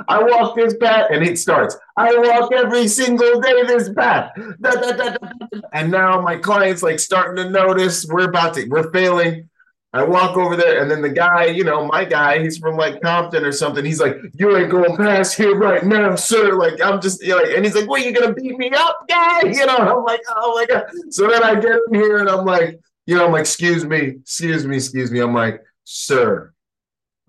I 0.08 0.24
walk 0.24 0.56
this 0.56 0.76
path, 0.78 1.08
and 1.12 1.24
it 1.24 1.38
starts. 1.38 1.76
I 1.98 2.18
walk 2.18 2.52
every 2.54 2.88
single 2.88 3.42
day 3.42 3.64
this 3.64 3.90
path. 3.94 4.32
Da, 4.62 4.72
da, 4.72 4.92
da, 4.92 5.16
and 5.74 5.92
now 5.92 6.22
my 6.22 6.38
client's 6.38 6.82
like 6.82 7.00
starting 7.00 7.44
to 7.44 7.50
notice 7.50 8.06
we're 8.06 8.30
about 8.30 8.54
to, 8.54 8.66
we're 8.68 8.92
failing. 8.92 9.50
I 9.92 10.04
walk 10.04 10.38
over 10.38 10.56
there, 10.56 10.82
and 10.82 10.90
then 10.90 11.02
the 11.02 11.10
guy, 11.10 11.46
you 11.46 11.64
know, 11.64 11.86
my 11.88 12.06
guy, 12.06 12.44
he's 12.44 12.60
from 12.60 12.78
like 12.78 13.02
Compton 13.02 13.44
or 13.44 13.52
something. 13.52 13.84
He's 13.84 14.00
like, 14.00 14.18
"You 14.36 14.56
ain't 14.56 14.70
going 14.70 14.96
past 14.96 15.36
here 15.36 15.58
right 15.58 15.84
now, 15.84 16.16
sir." 16.16 16.54
Like 16.54 16.80
I'm 16.80 17.02
just, 17.02 17.24
you 17.24 17.30
know, 17.30 17.44
and 17.44 17.66
he's 17.66 17.76
like, 17.76 17.90
"What? 17.90 18.06
You 18.06 18.14
gonna 18.14 18.34
beat 18.34 18.56
me 18.58 18.70
up, 18.70 19.08
guy?" 19.10 19.42
You 19.46 19.66
know, 19.66 19.78
I'm 19.78 20.04
like, 20.04 20.22
"Oh 20.30 20.54
my 20.56 20.66
god!" 20.68 20.86
So 21.10 21.28
then 21.28 21.44
I 21.44 21.56
get 21.56 21.80
in 21.88 21.96
here, 21.96 22.20
and 22.20 22.30
I'm 22.30 22.46
like, 22.46 22.80
you 23.10 23.16
know, 23.16 23.26
I'm 23.26 23.32
like, 23.32 23.42
"Excuse 23.42 23.86
me, 23.86 24.18
excuse 24.22 24.66
me, 24.66 24.76
excuse 24.78 25.12
me." 25.12 25.20
I'm 25.20 25.34
like, 25.34 25.62
"Sir, 25.84 26.54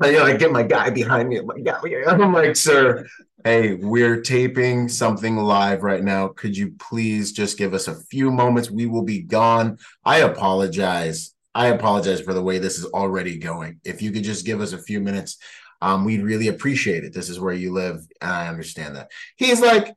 you 0.08 0.12
know, 0.12 0.24
I 0.24 0.36
get 0.36 0.52
my 0.52 0.62
guy 0.62 0.90
behind 0.90 1.28
me. 1.28 1.38
I'm 1.38 1.46
like, 1.46 1.62
yeah, 1.64 1.80
yeah, 1.84 2.04
I'm 2.06 2.32
like, 2.32 2.56
sir, 2.56 3.06
hey, 3.44 3.74
we're 3.74 4.20
taping 4.22 4.88
something 4.88 5.36
live 5.36 5.82
right 5.82 6.02
now. 6.02 6.28
Could 6.28 6.56
you 6.56 6.74
please 6.78 7.32
just 7.32 7.58
give 7.58 7.74
us 7.74 7.88
a 7.88 7.94
few 7.94 8.30
moments? 8.30 8.70
We 8.70 8.86
will 8.86 9.02
be 9.02 9.20
gone. 9.20 9.78
I 10.04 10.18
apologize. 10.18 11.34
I 11.54 11.68
apologize 11.68 12.20
for 12.20 12.32
the 12.32 12.42
way 12.42 12.58
this 12.58 12.78
is 12.78 12.86
already 12.86 13.38
going. 13.38 13.80
If 13.84 14.00
you 14.00 14.12
could 14.12 14.24
just 14.24 14.46
give 14.46 14.60
us 14.60 14.72
a 14.72 14.78
few 14.78 15.00
minutes, 15.00 15.36
um, 15.82 16.04
we'd 16.04 16.22
really 16.22 16.48
appreciate 16.48 17.04
it. 17.04 17.12
This 17.12 17.28
is 17.28 17.40
where 17.40 17.54
you 17.54 17.72
live, 17.72 18.06
and 18.20 18.30
I 18.30 18.48
understand 18.48 18.96
that. 18.96 19.10
He's 19.36 19.60
like, 19.60 19.94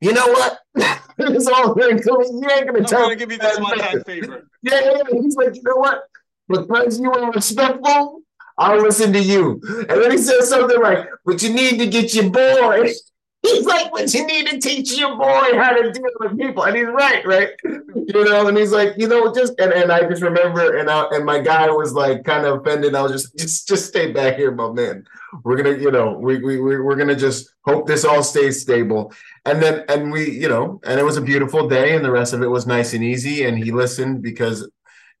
you 0.00 0.12
know 0.12 0.26
what? 0.26 0.58
it's 1.36 1.46
all 1.46 1.74
very 1.74 2.00
cool. 2.00 2.22
You 2.22 2.48
ain't 2.50 2.66
gonna 2.66 2.78
I'm 2.78 2.84
tell. 2.84 2.98
I'm 3.00 3.04
gonna 3.06 3.16
give 3.16 3.32
you 3.32 3.38
this 3.38 3.58
one 3.58 3.78
time 3.78 4.02
favor. 4.04 4.48
Yeah, 4.62 4.80
yeah, 4.82 4.90
yeah. 5.10 5.20
He's 5.20 5.36
like, 5.36 5.54
you 5.54 5.62
know 5.62 5.76
what? 5.76 6.04
Because 6.48 6.98
you 6.98 7.12
are 7.12 7.30
respectful, 7.32 8.22
I'll 8.56 8.80
listen 8.80 9.12
to 9.12 9.20
you. 9.20 9.60
And 9.68 10.02
then 10.02 10.10
he 10.10 10.18
says 10.18 10.48
something 10.48 10.80
like, 10.80 11.06
but 11.24 11.42
you 11.42 11.52
need 11.52 11.78
to 11.78 11.86
get 11.86 12.14
your 12.14 12.30
boy. 12.30 12.90
He's 13.44 13.66
like, 13.66 13.92
but 13.92 14.14
you 14.14 14.26
need 14.26 14.46
to 14.46 14.58
teach 14.58 14.98
your 14.98 15.18
boy 15.18 15.58
how 15.58 15.74
to 15.76 15.92
deal 15.92 16.02
with 16.18 16.38
people. 16.38 16.62
And 16.62 16.74
he's 16.74 16.86
right, 16.86 17.26
right? 17.26 17.50
You 17.62 18.24
know, 18.24 18.48
and 18.48 18.56
he's 18.56 18.72
like, 18.72 18.94
you 18.96 19.06
know, 19.06 19.34
just 19.34 19.52
and, 19.60 19.70
and 19.70 19.92
I 19.92 20.08
just 20.08 20.22
remember 20.22 20.78
and 20.78 20.88
I, 20.88 21.04
and 21.10 21.26
my 21.26 21.40
guy 21.40 21.70
was 21.70 21.92
like 21.92 22.24
kind 22.24 22.46
of 22.46 22.60
offended. 22.60 22.94
I 22.94 23.02
was 23.02 23.12
just 23.12 23.36
just 23.36 23.68
just 23.68 23.86
stay 23.86 24.12
back 24.12 24.36
here, 24.36 24.50
my 24.50 24.72
man. 24.72 25.04
We're 25.42 25.56
gonna, 25.56 25.76
you 25.76 25.90
know, 25.90 26.12
we 26.18 26.38
we 26.38 26.58
we're 26.58 26.96
gonna 26.96 27.16
just 27.16 27.52
hope 27.66 27.86
this 27.86 28.06
all 28.06 28.22
stays 28.22 28.62
stable. 28.62 29.12
And 29.44 29.62
then 29.62 29.84
and 29.90 30.10
we, 30.10 30.30
you 30.30 30.48
know, 30.48 30.80
and 30.84 30.98
it 30.98 31.04
was 31.04 31.18
a 31.18 31.22
beautiful 31.22 31.68
day, 31.68 31.94
and 31.94 32.04
the 32.04 32.10
rest 32.10 32.32
of 32.32 32.42
it 32.42 32.48
was 32.48 32.66
nice 32.66 32.94
and 32.94 33.04
easy. 33.04 33.44
And 33.44 33.58
he 33.58 33.72
listened 33.72 34.22
because 34.22 34.66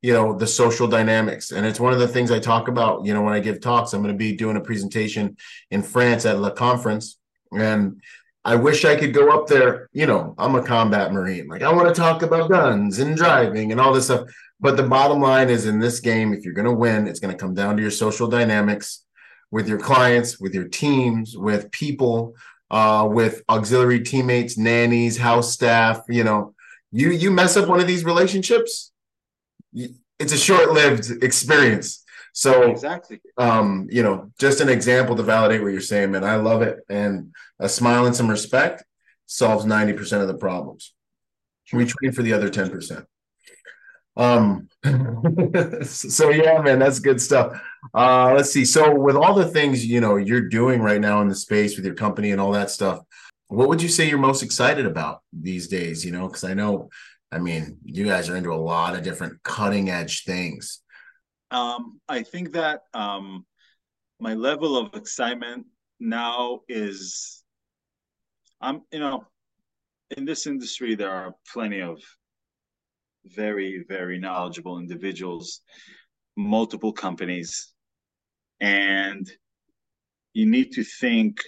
you 0.00 0.14
know 0.14 0.34
the 0.36 0.46
social 0.46 0.86
dynamics 0.86 1.50
and 1.50 1.64
it's 1.64 1.80
one 1.80 1.94
of 1.94 1.98
the 1.98 2.06
things 2.06 2.30
i 2.30 2.38
talk 2.38 2.68
about 2.68 3.06
you 3.06 3.14
know 3.14 3.22
when 3.22 3.32
i 3.32 3.40
give 3.40 3.58
talks 3.58 3.94
i'm 3.94 4.02
going 4.02 4.12
to 4.12 4.18
be 4.18 4.36
doing 4.36 4.58
a 4.58 4.60
presentation 4.60 5.34
in 5.70 5.82
france 5.82 6.26
at 6.26 6.38
la 6.38 6.50
conference 6.50 7.16
and 7.56 8.00
I 8.44 8.56
wish 8.56 8.84
I 8.84 8.96
could 8.96 9.14
go 9.14 9.30
up 9.30 9.46
there. 9.46 9.88
You 9.92 10.06
know, 10.06 10.34
I'm 10.36 10.54
a 10.54 10.62
combat 10.62 11.12
marine. 11.12 11.48
Like 11.48 11.62
I 11.62 11.72
want 11.72 11.88
to 11.88 12.00
talk 12.00 12.22
about 12.22 12.50
guns 12.50 12.98
and 12.98 13.16
driving 13.16 13.72
and 13.72 13.80
all 13.80 13.92
this 13.92 14.06
stuff. 14.06 14.28
But 14.60 14.76
the 14.76 14.82
bottom 14.82 15.20
line 15.20 15.50
is 15.50 15.66
in 15.66 15.78
this 15.78 16.00
game, 16.00 16.32
if 16.32 16.44
you're 16.44 16.54
going 16.54 16.66
to 16.66 16.72
win, 16.72 17.06
it's 17.06 17.20
going 17.20 17.34
to 17.34 17.38
come 17.38 17.54
down 17.54 17.76
to 17.76 17.82
your 17.82 17.90
social 17.90 18.28
dynamics 18.28 19.04
with 19.50 19.68
your 19.68 19.78
clients, 19.78 20.40
with 20.40 20.54
your 20.54 20.68
teams, 20.68 21.36
with 21.36 21.70
people, 21.70 22.34
uh, 22.70 23.06
with 23.10 23.42
auxiliary 23.48 24.00
teammates, 24.00 24.58
nannies, 24.58 25.16
house 25.16 25.52
staff. 25.52 26.02
You 26.08 26.24
know, 26.24 26.54
you 26.92 27.10
you 27.10 27.30
mess 27.30 27.56
up 27.56 27.68
one 27.68 27.80
of 27.80 27.86
these 27.86 28.04
relationships, 28.04 28.92
it's 29.72 30.32
a 30.32 30.38
short-lived 30.38 31.22
experience. 31.22 32.03
So 32.36 32.62
exactly, 32.64 33.20
um, 33.38 33.86
you 33.88 34.02
know, 34.02 34.32
just 34.40 34.60
an 34.60 34.68
example 34.68 35.14
to 35.14 35.22
validate 35.22 35.62
what 35.62 35.70
you're 35.70 35.80
saying, 35.80 36.10
man. 36.10 36.24
I 36.24 36.34
love 36.34 36.62
it, 36.62 36.80
and 36.88 37.32
a 37.60 37.68
smile 37.68 38.06
and 38.06 38.14
some 38.14 38.28
respect 38.28 38.82
solves 39.26 39.64
ninety 39.64 39.92
percent 39.92 40.20
of 40.20 40.26
the 40.26 40.34
problems. 40.34 40.92
We 41.72 41.86
train 41.86 42.10
for 42.10 42.22
the 42.22 42.32
other 42.32 42.50
ten 42.50 42.70
percent. 42.70 43.06
Um, 44.16 44.68
so 45.84 46.30
yeah, 46.30 46.60
man, 46.60 46.80
that's 46.80 46.98
good 46.98 47.20
stuff. 47.20 47.60
Uh, 47.94 48.32
let's 48.34 48.50
see. 48.50 48.64
So 48.64 48.98
with 48.98 49.14
all 49.14 49.34
the 49.34 49.48
things 49.48 49.86
you 49.86 50.00
know 50.00 50.16
you're 50.16 50.48
doing 50.48 50.80
right 50.80 51.00
now 51.00 51.20
in 51.20 51.28
the 51.28 51.36
space 51.36 51.76
with 51.76 51.86
your 51.86 51.94
company 51.94 52.32
and 52.32 52.40
all 52.40 52.50
that 52.50 52.70
stuff, 52.70 52.98
what 53.46 53.68
would 53.68 53.80
you 53.80 53.88
say 53.88 54.08
you're 54.08 54.18
most 54.18 54.42
excited 54.42 54.86
about 54.86 55.22
these 55.32 55.68
days? 55.68 56.04
You 56.04 56.10
know, 56.10 56.26
because 56.26 56.42
I 56.42 56.54
know, 56.54 56.90
I 57.30 57.38
mean, 57.38 57.78
you 57.84 58.04
guys 58.04 58.28
are 58.28 58.36
into 58.36 58.52
a 58.52 58.56
lot 58.56 58.96
of 58.96 59.04
different 59.04 59.40
cutting 59.44 59.88
edge 59.88 60.24
things. 60.24 60.80
Um, 61.54 62.00
I 62.08 62.24
think 62.24 62.52
that 62.54 62.80
um, 62.94 63.46
my 64.18 64.34
level 64.34 64.76
of 64.76 64.92
excitement 64.94 65.66
now 66.00 66.62
is, 66.68 67.44
I'm, 68.60 68.82
you 68.90 68.98
know, 68.98 69.24
in 70.16 70.24
this 70.24 70.48
industry, 70.48 70.96
there 70.96 71.12
are 71.12 71.32
plenty 71.52 71.80
of 71.80 72.00
very, 73.24 73.84
very 73.88 74.18
knowledgeable 74.18 74.80
individuals, 74.80 75.60
multiple 76.36 76.92
companies, 76.92 77.72
and 78.60 79.30
you 80.32 80.46
need 80.46 80.72
to 80.72 80.82
think 80.82 81.40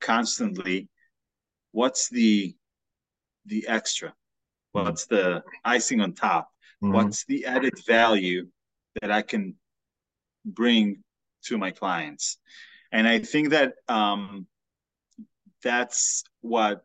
constantly 0.00 0.88
what's 1.72 2.08
the 2.08 2.54
the 3.46 3.66
extra 3.68 4.12
what's 4.72 5.06
the 5.06 5.42
icing 5.64 6.00
on 6.00 6.12
top 6.14 6.48
mm-hmm. 6.82 6.94
what's 6.94 7.24
the 7.26 7.44
added 7.46 7.74
value 7.86 8.46
that 9.00 9.10
I 9.10 9.22
can 9.22 9.56
bring 10.44 11.02
to 11.44 11.58
my 11.58 11.70
clients. 11.70 12.38
And 12.92 13.08
I 13.08 13.18
think 13.18 13.50
that 13.50 13.74
um, 13.88 14.46
that's 15.62 16.24
what 16.40 16.84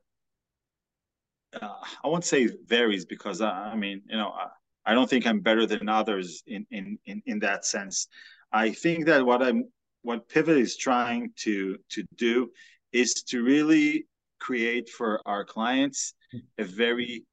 uh, 1.61 1.73
I 2.03 2.07
won't 2.07 2.25
say 2.25 2.49
varies 2.65 3.05
because 3.05 3.41
I, 3.41 3.49
I 3.49 3.75
mean, 3.75 4.01
you 4.07 4.17
know, 4.17 4.29
I, 4.29 4.47
I, 4.91 4.93
don't 4.93 5.09
think 5.09 5.25
I'm 5.25 5.39
better 5.39 5.65
than 5.65 5.89
others 5.89 6.43
in, 6.47 6.65
in, 6.71 6.97
in, 7.05 7.21
in 7.25 7.39
that 7.39 7.65
sense. 7.65 8.07
I 8.51 8.71
think 8.71 9.05
that 9.05 9.25
what 9.25 9.41
I'm, 9.41 9.65
what 10.03 10.29
Pivot 10.29 10.57
is 10.57 10.77
trying 10.77 11.31
to, 11.37 11.77
to 11.89 12.03
do 12.17 12.49
is 12.91 13.13
to 13.29 13.43
really 13.43 14.05
create 14.39 14.89
for 14.89 15.21
our 15.25 15.43
clients 15.43 16.13
a 16.57 16.63
very 16.63 17.25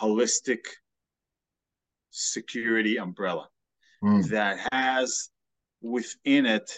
holistic 0.00 0.60
security 2.10 2.98
umbrella 2.98 3.48
mm. 4.02 4.28
that 4.28 4.68
has 4.72 5.30
within 5.80 6.46
it 6.46 6.70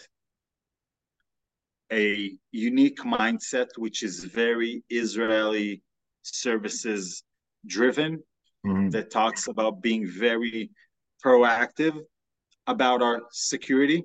a 1.92 2.32
unique 2.50 2.98
mindset, 3.00 3.68
which 3.76 4.02
is 4.02 4.24
very 4.24 4.82
Israeli 4.90 5.82
services 6.22 7.22
driven, 7.66 8.22
mm. 8.66 8.90
that 8.90 9.10
talks 9.10 9.48
about 9.48 9.82
being 9.82 10.06
very 10.06 10.70
proactive 11.24 11.98
about 12.66 13.02
our 13.02 13.22
security 13.30 14.04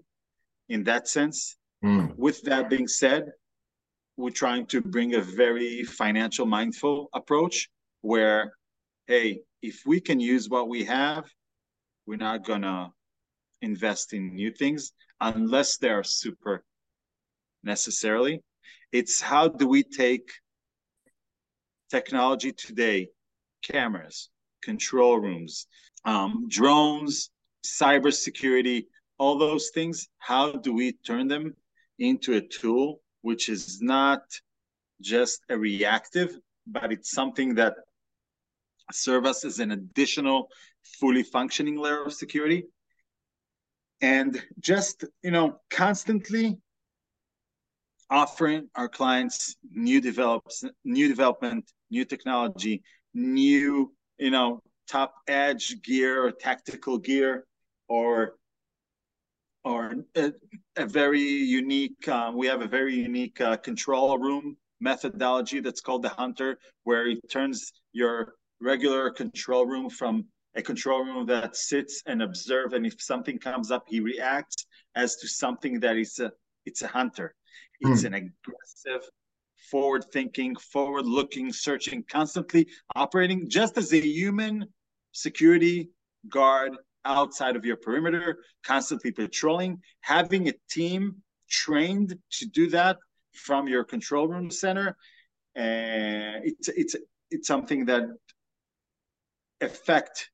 in 0.68 0.84
that 0.84 1.08
sense. 1.08 1.58
Mm. 1.84 2.16
With 2.18 2.42
that 2.44 2.70
being 2.70 2.88
said, 2.88 3.32
we're 4.18 4.30
trying 4.32 4.66
to 4.68 4.82
bring 4.82 5.16
a 5.16 5.22
very 5.22 5.84
financial 5.84 6.46
mindful 6.46 7.10
approach 7.14 7.70
where, 8.02 8.54
hey, 9.08 9.40
if 9.62 9.82
we 9.86 10.02
can 10.02 10.20
use 10.20 10.50
what 10.50 10.68
we 10.68 10.84
have, 10.84 11.24
we're 12.06 12.18
not 12.18 12.46
gonna 12.46 12.92
invest 13.62 14.14
in 14.14 14.36
new 14.36 14.52
things 14.52 14.94
unless 15.22 15.78
they 15.78 15.90
are 15.90 16.04
super 16.04 16.64
necessarily. 17.64 18.42
It's 18.92 19.22
how 19.22 19.48
do 19.48 19.68
we 19.68 19.84
take 19.84 20.30
technology 21.90 22.52
today, 22.52 23.10
cameras, 23.64 24.30
control 24.62 25.20
rooms, 25.20 25.68
um, 26.06 26.46
drones, 26.48 27.30
cybersecurity, 27.66 28.86
all 29.18 29.38
those 29.38 29.70
things, 29.74 30.08
how 30.20 30.54
do 30.54 30.74
we 30.74 30.94
turn 31.06 31.28
them 31.28 31.54
into 32.00 32.36
a 32.36 32.42
tool 32.42 33.02
which 33.22 33.50
is 33.50 33.82
not 33.82 34.22
just 35.02 35.42
a 35.50 35.58
reactive, 35.58 36.38
but 36.66 36.92
it's 36.92 37.12
something 37.12 37.56
that 37.56 37.74
serve 38.92 39.26
us 39.26 39.44
as 39.44 39.60
an 39.60 39.72
additional 39.72 40.50
fully 41.00 41.24
functioning 41.24 41.78
layer 41.78 42.06
of 42.06 42.14
security 42.14 42.64
and 44.02 44.42
just 44.60 45.06
you 45.24 45.32
know 45.32 45.60
constantly 45.70 46.58
offering 48.10 48.68
our 48.76 48.90
clients 48.90 49.56
new 49.72 50.02
develops 50.02 50.64
new 50.84 51.08
development 51.08 51.72
new 51.92 52.06
technology 52.06 52.82
new 53.14 53.92
you 54.18 54.32
know 54.32 54.62
top 54.88 55.14
edge 55.28 55.82
gear 55.84 56.26
or 56.26 56.32
tactical 56.32 56.98
gear 56.98 57.46
or 57.88 58.36
or 59.64 59.94
a, 60.16 60.32
a 60.78 60.86
very 60.86 61.22
unique 61.22 62.08
uh, 62.08 62.32
we 62.34 62.48
have 62.48 62.62
a 62.62 62.68
very 62.68 62.96
unique 62.96 63.40
uh, 63.42 63.58
control 63.58 64.18
room 64.18 64.56
methodology 64.80 65.60
that's 65.60 65.82
called 65.82 66.02
the 66.02 66.10
hunter 66.10 66.58
where 66.84 67.08
it 67.08 67.20
turns 67.30 67.74
your 67.92 68.34
regular 68.62 69.12
control 69.12 69.66
room 69.66 69.90
from 69.90 70.26
a 70.60 70.62
control 70.62 71.04
room 71.04 71.26
that 71.26 71.56
sits 71.56 72.04
and 72.06 72.22
observe 72.22 72.74
and 72.74 72.86
if 72.86 73.02
something 73.02 73.40
comes 73.40 73.72
up 73.72 73.86
he 73.88 74.00
reacts 74.00 74.68
as 74.96 75.16
to 75.16 75.28
something 75.28 75.80
that 75.80 75.96
is 75.98 76.20
a 76.20 76.32
it's 76.66 76.82
a 76.82 76.88
hunter 76.88 77.34
it's 77.80 78.04
mm. 78.04 78.08
an 78.08 78.14
aggressive 78.14 79.04
forward 79.72 80.04
thinking 80.12 80.56
forward 80.56 81.06
looking 81.06 81.52
searching 81.52 82.04
constantly 82.10 82.68
operating 82.96 83.50
just 83.50 83.78
as 83.78 83.94
a 83.94 84.02
human 84.02 84.66
security 85.14 85.90
guard 86.28 86.74
outside 87.06 87.56
of 87.56 87.64
your 87.66 87.78
perimeter 87.78 88.40
constantly 88.64 89.12
patrolling 89.12 89.80
having 90.02 90.50
a 90.50 90.54
team 90.70 91.16
trained 91.50 92.14
to 92.30 92.46
do 92.48 92.70
that 92.70 92.98
from 93.34 93.68
your 93.68 93.84
control 93.84 94.28
room 94.28 94.52
center 94.52 94.98
and 95.56 96.44
it's 96.44 96.68
it's 96.82 96.96
it's 97.32 97.48
something 97.48 97.86
that 97.86 98.04
affect 99.62 100.30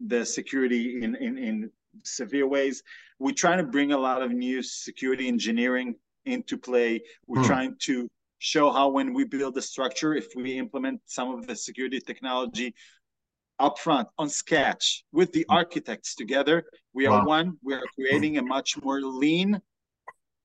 the 0.00 0.24
security 0.24 1.02
in, 1.02 1.14
in, 1.16 1.38
in 1.38 1.70
severe 2.02 2.46
ways. 2.46 2.82
We're 3.18 3.32
trying 3.32 3.58
to 3.58 3.64
bring 3.64 3.92
a 3.92 3.98
lot 3.98 4.22
of 4.22 4.30
new 4.30 4.62
security 4.62 5.28
engineering 5.28 5.94
into 6.24 6.58
play. 6.58 7.02
We're 7.26 7.40
hmm. 7.40 7.46
trying 7.46 7.76
to 7.82 8.08
show 8.38 8.70
how 8.70 8.90
when 8.90 9.14
we 9.14 9.24
build 9.24 9.56
a 9.56 9.62
structure, 9.62 10.14
if 10.14 10.26
we 10.36 10.58
implement 10.58 11.00
some 11.06 11.32
of 11.32 11.46
the 11.46 11.56
security 11.56 12.00
technology 12.00 12.74
upfront 13.60 14.06
on 14.18 14.28
Sketch 14.28 15.04
with 15.12 15.32
the 15.32 15.46
architects 15.48 16.14
together, 16.14 16.64
we 16.92 17.06
are 17.06 17.24
one. 17.24 17.56
We 17.62 17.74
are 17.74 17.82
creating 17.94 18.36
a 18.36 18.42
much 18.42 18.76
more 18.82 19.00
lean, 19.00 19.60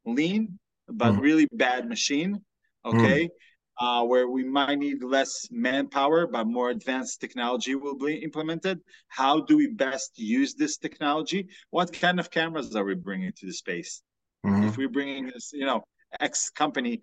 lean 0.06 0.60
but 0.88 1.14
hmm. 1.14 1.20
really 1.20 1.48
bad 1.52 1.88
machine. 1.88 2.42
Okay. 2.86 3.26
Hmm 3.26 3.34
uh, 3.80 4.04
where 4.04 4.28
we 4.28 4.44
might 4.44 4.78
need 4.78 5.04
less 5.04 5.48
manpower, 5.52 6.28
but 6.28 6.46
more 6.46 6.70
advanced 6.70 7.20
technology 7.22 7.76
will 7.76 7.98
be 7.98 8.16
implemented. 8.16 8.80
How 9.08 9.42
do 9.42 9.58
we 9.58 9.68
best 9.68 10.12
use 10.18 10.54
this 10.54 10.78
technology? 10.78 11.48
What 11.72 11.92
kind 11.94 12.20
of 12.20 12.30
cameras 12.30 12.76
are 12.76 12.84
we 12.84 12.96
bringing 12.96 13.32
to 13.38 13.46
the 13.46 13.54
space? 13.54 14.04
Mm-hmm. 14.46 14.68
If 14.68 14.78
we're 14.78 14.90
bringing 14.90 15.28
this, 15.28 15.52
you 15.54 15.66
know, 15.66 15.84
X 16.20 16.50
company, 16.50 17.02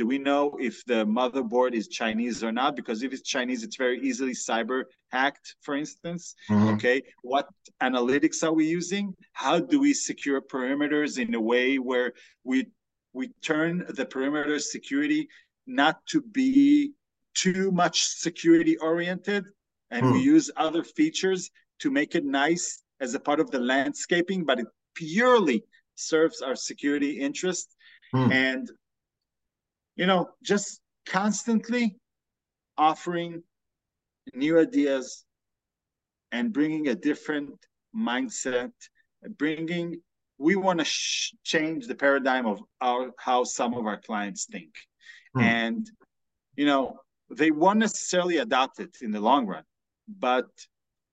Do 0.00 0.06
we 0.06 0.16
know 0.16 0.56
if 0.58 0.82
the 0.86 1.04
motherboard 1.04 1.74
is 1.74 1.86
Chinese 1.88 2.42
or 2.42 2.52
not? 2.52 2.74
Because 2.74 3.02
if 3.02 3.12
it's 3.12 3.20
Chinese, 3.20 3.62
it's 3.62 3.76
very 3.76 4.00
easily 4.00 4.32
cyber 4.32 4.84
hacked, 5.10 5.56
for 5.60 5.76
instance. 5.76 6.34
Mm-hmm. 6.48 6.68
Okay. 6.76 7.02
What 7.22 7.48
analytics 7.82 8.42
are 8.42 8.54
we 8.54 8.64
using? 8.64 9.12
How 9.34 9.60
do 9.60 9.78
we 9.78 9.92
secure 9.92 10.40
perimeters 10.40 11.18
in 11.18 11.34
a 11.34 11.40
way 11.52 11.76
where 11.76 12.14
we 12.44 12.68
we 13.12 13.28
turn 13.42 13.84
the 13.90 14.06
perimeter 14.06 14.58
security 14.58 15.28
not 15.70 16.04
to 16.06 16.20
be 16.20 16.92
too 17.34 17.70
much 17.70 18.02
security 18.02 18.76
oriented 18.78 19.44
and 19.90 20.04
mm. 20.04 20.12
we 20.12 20.18
hmm. 20.18 20.24
use 20.24 20.50
other 20.56 20.82
features 20.82 21.50
to 21.78 21.90
make 21.90 22.14
it 22.14 22.24
nice 22.24 22.82
as 23.00 23.14
a 23.14 23.20
part 23.20 23.40
of 23.40 23.50
the 23.50 23.58
landscaping 23.58 24.44
but 24.44 24.58
it 24.58 24.66
purely 24.94 25.62
serves 25.94 26.42
our 26.42 26.56
security 26.56 27.20
interest 27.20 27.76
mm. 28.14 28.32
and 28.32 28.70
you 29.96 30.06
know 30.06 30.28
just 30.42 30.80
constantly 31.06 31.96
offering 32.76 33.42
new 34.34 34.58
ideas 34.58 35.24
and 36.32 36.52
bringing 36.52 36.88
a 36.88 36.94
different 36.94 37.54
mindset 37.96 38.72
bringing 39.38 40.00
we 40.38 40.56
want 40.56 40.78
to 40.78 40.84
sh- 40.84 41.34
change 41.44 41.86
the 41.86 41.94
paradigm 41.94 42.46
of 42.46 42.60
our, 42.80 43.10
how 43.18 43.44
some 43.44 43.74
of 43.74 43.86
our 43.86 44.00
clients 44.00 44.46
think 44.46 44.70
mm. 45.36 45.42
and 45.42 45.90
you 46.56 46.66
know 46.66 46.98
they 47.30 47.50
won't 47.50 47.78
necessarily 47.78 48.38
adopt 48.38 48.80
it 48.80 48.96
in 49.02 49.10
the 49.10 49.20
long 49.20 49.46
run 49.46 49.64
but 50.08 50.48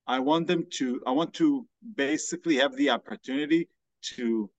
i 0.07 0.19
want 0.19 0.47
them 0.47 0.65
to 0.71 1.01
i 1.05 1.11
want 1.11 1.33
to 1.33 1.67
basically 1.95 2.57
have 2.57 2.75
the 2.75 2.89
opportunity 2.89 3.67
to 4.01 4.49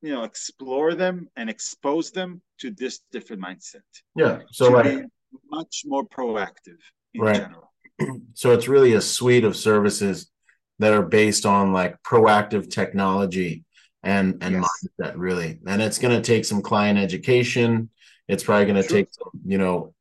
you 0.00 0.14
know 0.14 0.24
explore 0.24 0.94
them 0.94 1.28
and 1.36 1.50
expose 1.50 2.10
them 2.10 2.40
to 2.58 2.70
this 2.70 3.00
different 3.12 3.42
mindset 3.42 3.82
yeah 4.14 4.40
so 4.50 4.70
like 4.70 5.04
much 5.50 5.82
more 5.84 6.04
proactive 6.06 6.78
in 7.14 7.20
right. 7.22 7.36
general 7.36 7.72
so 8.34 8.52
it's 8.52 8.68
really 8.68 8.94
a 8.94 9.00
suite 9.00 9.44
of 9.44 9.56
services 9.56 10.30
that 10.78 10.92
are 10.92 11.02
based 11.02 11.44
on 11.44 11.72
like 11.72 12.00
proactive 12.02 12.70
technology 12.70 13.64
and 14.02 14.38
and 14.42 14.54
yes. 14.54 14.68
mindset 15.00 15.14
really 15.16 15.58
and 15.66 15.82
it's 15.82 15.98
going 15.98 16.14
to 16.14 16.22
take 16.22 16.44
some 16.44 16.62
client 16.62 16.98
education 16.98 17.90
it's 18.28 18.44
probably 18.44 18.66
going 18.66 18.82
to 18.82 18.88
take 18.88 19.08
some 19.10 19.30
you 19.44 19.58
know 19.58 19.94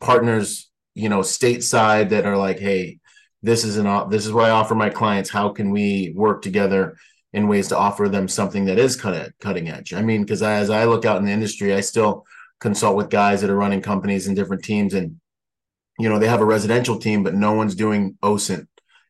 partners 0.00 0.70
you 0.94 1.08
know 1.08 1.20
stateside 1.20 2.10
that 2.10 2.26
are 2.26 2.36
like 2.36 2.58
hey 2.58 2.98
this 3.42 3.64
is 3.64 3.76
an 3.76 4.10
this 4.10 4.26
is 4.26 4.32
what 4.32 4.44
i 4.44 4.50
offer 4.50 4.74
my 4.74 4.90
clients. 4.90 5.30
How 5.30 5.48
can 5.48 5.70
we 5.70 6.12
work 6.14 6.42
together 6.42 6.96
in 7.32 7.48
ways 7.48 7.68
to 7.68 7.76
offer 7.76 8.08
them 8.08 8.28
something 8.28 8.66
that 8.66 8.78
is 8.78 8.96
cut 8.96 9.32
cutting 9.40 9.68
edge? 9.68 9.94
I 9.94 10.02
mean 10.02 10.22
because 10.22 10.42
as 10.42 10.70
i 10.70 10.84
look 10.84 11.04
out 11.04 11.18
in 11.18 11.24
the 11.24 11.32
industry 11.32 11.74
i 11.74 11.80
still 11.80 12.26
consult 12.60 12.96
with 12.96 13.08
guys 13.08 13.40
that 13.40 13.50
are 13.50 13.56
running 13.56 13.80
companies 13.80 14.26
and 14.26 14.36
different 14.36 14.62
teams 14.62 14.94
and 14.94 15.18
you 15.98 16.08
know 16.08 16.18
they 16.18 16.28
have 16.28 16.42
a 16.42 16.46
residential 16.46 16.98
team 16.98 17.22
but 17.22 17.34
no 17.34 17.52
one's 17.52 17.74
doing 17.74 18.16
osint 18.22 18.66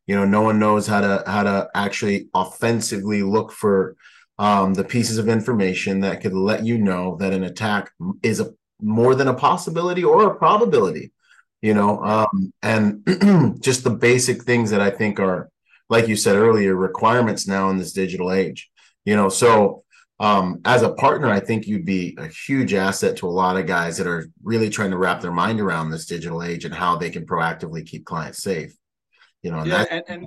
you 0.06 0.14
know 0.14 0.24
no 0.24 0.42
one 0.42 0.58
knows 0.58 0.86
how 0.86 1.00
to 1.00 1.22
how 1.26 1.42
to 1.42 1.68
actually 1.74 2.28
offensively 2.34 3.22
look 3.22 3.52
for 3.52 3.96
um, 4.38 4.72
the 4.72 4.84
pieces 4.84 5.18
of 5.18 5.28
information 5.28 6.00
that 6.00 6.22
could 6.22 6.32
let 6.32 6.64
you 6.64 6.78
know 6.78 7.16
that 7.16 7.34
an 7.34 7.44
attack 7.44 7.90
is 8.22 8.40
a 8.40 8.52
more 8.82 9.14
than 9.14 9.28
a 9.28 9.34
possibility 9.34 10.04
or 10.04 10.26
a 10.26 10.34
probability 10.36 11.12
you 11.60 11.74
know 11.74 12.02
um, 12.02 12.52
and 12.62 13.60
just 13.60 13.84
the 13.84 13.90
basic 13.90 14.42
things 14.42 14.70
that 14.70 14.80
i 14.80 14.90
think 14.90 15.18
are 15.20 15.50
like 15.88 16.08
you 16.08 16.16
said 16.16 16.36
earlier 16.36 16.74
requirements 16.74 17.46
now 17.46 17.70
in 17.70 17.78
this 17.78 17.92
digital 17.92 18.32
age 18.32 18.70
you 19.04 19.16
know? 19.16 19.28
So 19.30 19.84
um, 20.18 20.60
as 20.64 20.82
a 20.82 20.92
partner 20.92 21.28
i 21.28 21.40
think 21.40 21.66
you'd 21.66 21.86
be 21.86 22.16
a 22.18 22.28
huge 22.28 22.74
asset 22.74 23.16
to 23.18 23.26
a 23.26 23.30
lot 23.30 23.56
of 23.56 23.66
guys 23.66 23.96
that 23.96 24.06
are 24.06 24.28
really 24.42 24.70
trying 24.70 24.90
to 24.90 24.98
wrap 24.98 25.20
their 25.20 25.32
mind 25.32 25.60
around 25.60 25.90
this 25.90 26.06
digital 26.06 26.42
age 26.42 26.64
and 26.64 26.74
how 26.74 26.96
they 26.96 27.10
can 27.10 27.26
proactively 27.26 27.86
keep 27.86 28.04
clients 28.04 28.42
safe 28.42 28.74
you 29.42 29.50
know? 29.50 29.64
Yeah 29.64 29.84
and, 29.90 30.04
and 30.08 30.26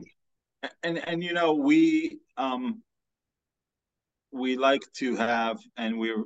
and 0.81 1.07
and 1.07 1.23
you 1.23 1.33
know 1.33 1.53
we 1.53 2.19
um 2.37 2.81
we 4.31 4.57
like 4.57 4.81
to 4.93 5.15
have 5.15 5.59
and 5.77 5.99
we're 5.99 6.23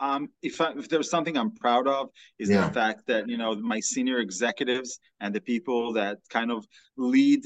um, 0.00 0.28
if 0.42 0.60
I, 0.60 0.72
if 0.72 0.88
there's 0.88 1.10
something 1.10 1.36
I'm 1.36 1.54
proud 1.54 1.86
of 1.86 2.10
is 2.38 2.50
yeah. 2.50 2.66
the 2.66 2.74
fact 2.74 3.06
that 3.06 3.28
you 3.28 3.36
know 3.36 3.54
my 3.54 3.80
senior 3.80 4.18
executives 4.18 4.98
and 5.20 5.34
the 5.34 5.40
people 5.40 5.92
that 5.94 6.18
kind 6.30 6.50
of 6.50 6.66
lead 6.96 7.40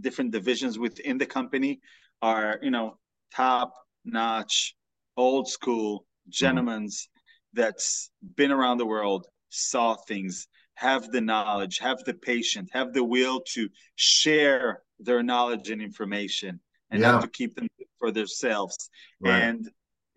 different 0.00 0.30
divisions 0.30 0.78
within 0.78 1.18
the 1.18 1.26
company 1.26 1.80
are 2.22 2.58
you 2.62 2.70
know 2.70 2.98
top 3.34 3.74
notch, 4.04 4.74
old 5.16 5.48
school 5.48 6.06
gentlemen's 6.28 7.02
mm-hmm. 7.02 7.62
that's 7.62 8.10
been 8.36 8.50
around 8.50 8.78
the 8.78 8.86
world, 8.86 9.26
saw 9.48 9.94
things, 9.94 10.46
have 10.74 11.10
the 11.10 11.20
knowledge, 11.20 11.78
have 11.78 12.02
the 12.04 12.14
patience, 12.14 12.68
have 12.72 12.92
the 12.92 13.04
will 13.04 13.40
to 13.54 13.68
share 13.96 14.82
their 15.00 15.22
knowledge 15.22 15.70
and 15.70 15.82
information, 15.82 16.60
and 16.90 17.00
yeah. 17.00 17.12
not 17.12 17.22
to 17.22 17.28
keep 17.28 17.54
them 17.54 17.68
for 17.98 18.10
themselves. 18.10 18.90
Right. 19.20 19.40
And 19.40 19.68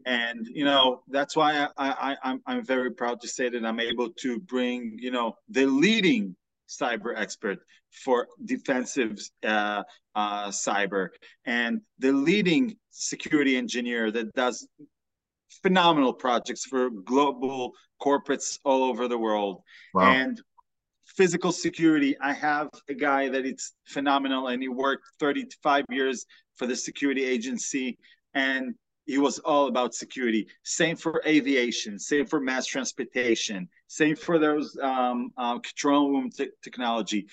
and 0.07 0.47
you 0.47 0.63
know 0.63 1.03
that's 1.09 1.35
why 1.35 1.67
I, 1.77 1.89
I 1.89 2.17
I'm 2.23 2.41
I'm 2.47 2.65
very 2.65 2.91
proud 2.91 3.19
to 3.21 3.27
say 3.27 3.49
that 3.49 3.65
I'm 3.65 3.81
able 3.81 4.09
to 4.21 4.39
bring 4.39 4.97
you 4.99 5.11
know 5.11 5.35
the 5.49 5.65
leading 5.65 6.35
cyber 6.67 7.13
expert 7.15 7.59
for 8.03 8.27
defensive 8.45 9.19
uh, 9.45 9.83
uh, 10.15 10.47
cyber 10.47 11.09
and 11.45 11.81
the 11.99 12.11
leading 12.11 12.77
security 12.91 13.57
engineer 13.57 14.09
that 14.11 14.33
does 14.33 14.67
phenomenal 15.61 16.13
projects 16.13 16.65
for 16.65 16.89
global 16.89 17.73
corporates 18.01 18.59
all 18.63 18.83
over 18.83 19.07
the 19.07 19.17
world 19.17 19.61
wow. 19.93 20.11
and 20.11 20.41
physical 21.15 21.51
security 21.51 22.15
i 22.21 22.33
have 22.33 22.69
a 22.89 22.93
guy 22.93 23.29
that 23.29 23.45
it's 23.45 23.73
phenomenal 23.85 24.47
and 24.47 24.61
he 24.61 24.67
worked 24.67 25.03
35 25.19 25.85
years 25.89 26.25
for 26.55 26.67
the 26.67 26.75
security 26.75 27.23
agency 27.25 27.97
and 28.33 28.75
he 29.07 29.17
was 29.17 29.39
all 29.39 29.67
about 29.67 29.95
security. 29.95 30.47
Same 30.63 30.97
for 30.97 31.21
aviation, 31.25 31.97
same 31.97 32.25
for 32.25 32.39
mass 32.39 32.67
transportation, 32.67 33.67
same 33.87 34.15
for 34.15 34.37
those 34.37 34.77
um, 34.81 35.31
uh, 35.37 35.57
control 35.59 36.11
room 36.11 36.29
technology. 36.61 37.25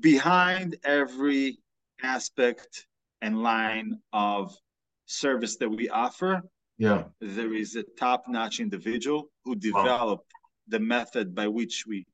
Behind 0.00 0.76
every 0.84 1.58
aspect 2.02 2.86
and 3.22 3.42
line 3.42 3.98
of 4.12 4.54
service 5.06 5.56
that 5.58 5.68
we 5.68 5.88
offer, 5.88 6.42
yeah, 6.78 7.04
there 7.20 7.54
is 7.54 7.76
a 7.76 7.84
top-notch 7.96 8.58
individual 8.58 9.30
who 9.44 9.54
developed 9.54 10.32
wow. 10.34 10.48
the 10.68 10.80
method 10.80 11.32
by 11.32 11.46
which 11.46 11.84
we 11.86 12.04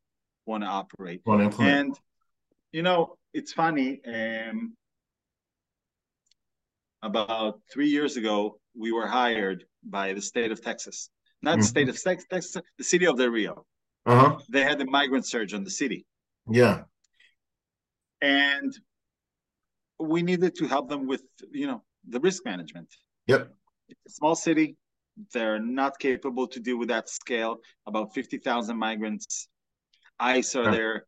want 0.45 0.63
to 0.63 0.69
operate. 0.69 1.23
and 1.65 1.99
you 2.71 2.83
know, 2.83 3.17
it's 3.33 3.53
funny. 3.53 4.01
Um, 4.07 4.77
about 7.03 7.61
three 7.73 7.89
years 7.89 8.17
ago, 8.17 8.59
we 8.79 8.93
were 8.93 9.07
hired 9.07 9.65
by 9.83 10.13
the 10.13 10.21
state 10.21 10.53
of 10.53 10.63
Texas, 10.63 11.11
not 11.43 11.53
mm-hmm. 11.53 11.61
the 11.61 11.67
state 11.67 11.89
of 11.89 12.03
Texas, 12.03 12.57
the 12.79 12.85
city 12.85 13.07
of 13.07 13.17
Del 13.17 13.29
Rio. 13.29 13.65
Uh-huh. 14.07 14.39
They 14.49 14.63
had 14.63 14.79
the 14.79 14.87
migrant 14.87 15.27
surge 15.27 15.55
on 15.55 15.65
the 15.65 15.71
city. 15.71 16.07
Yeah. 16.51 16.83
And 18.21 18.73
we 19.99 20.23
needed 20.23 20.55
to 20.57 20.67
help 20.67 20.89
them 20.89 21.07
with, 21.07 21.23
you 21.51 21.67
know, 21.67 21.83
the 22.09 22.21
risk 22.21 22.45
management. 22.45 22.89
Yep. 23.27 23.51
It's 23.89 24.01
a 24.07 24.11
small 24.11 24.35
city. 24.35 24.77
They're 25.33 25.59
not 25.59 25.99
capable 25.99 26.47
to 26.49 26.61
deal 26.61 26.79
with 26.79 26.89
that 26.89 27.09
scale. 27.09 27.59
About 27.87 28.15
50,000 28.15 28.77
migrants. 28.77 29.49
ICE 30.19 30.55
are 30.57 30.65
yeah. 30.65 30.71
there 30.71 31.07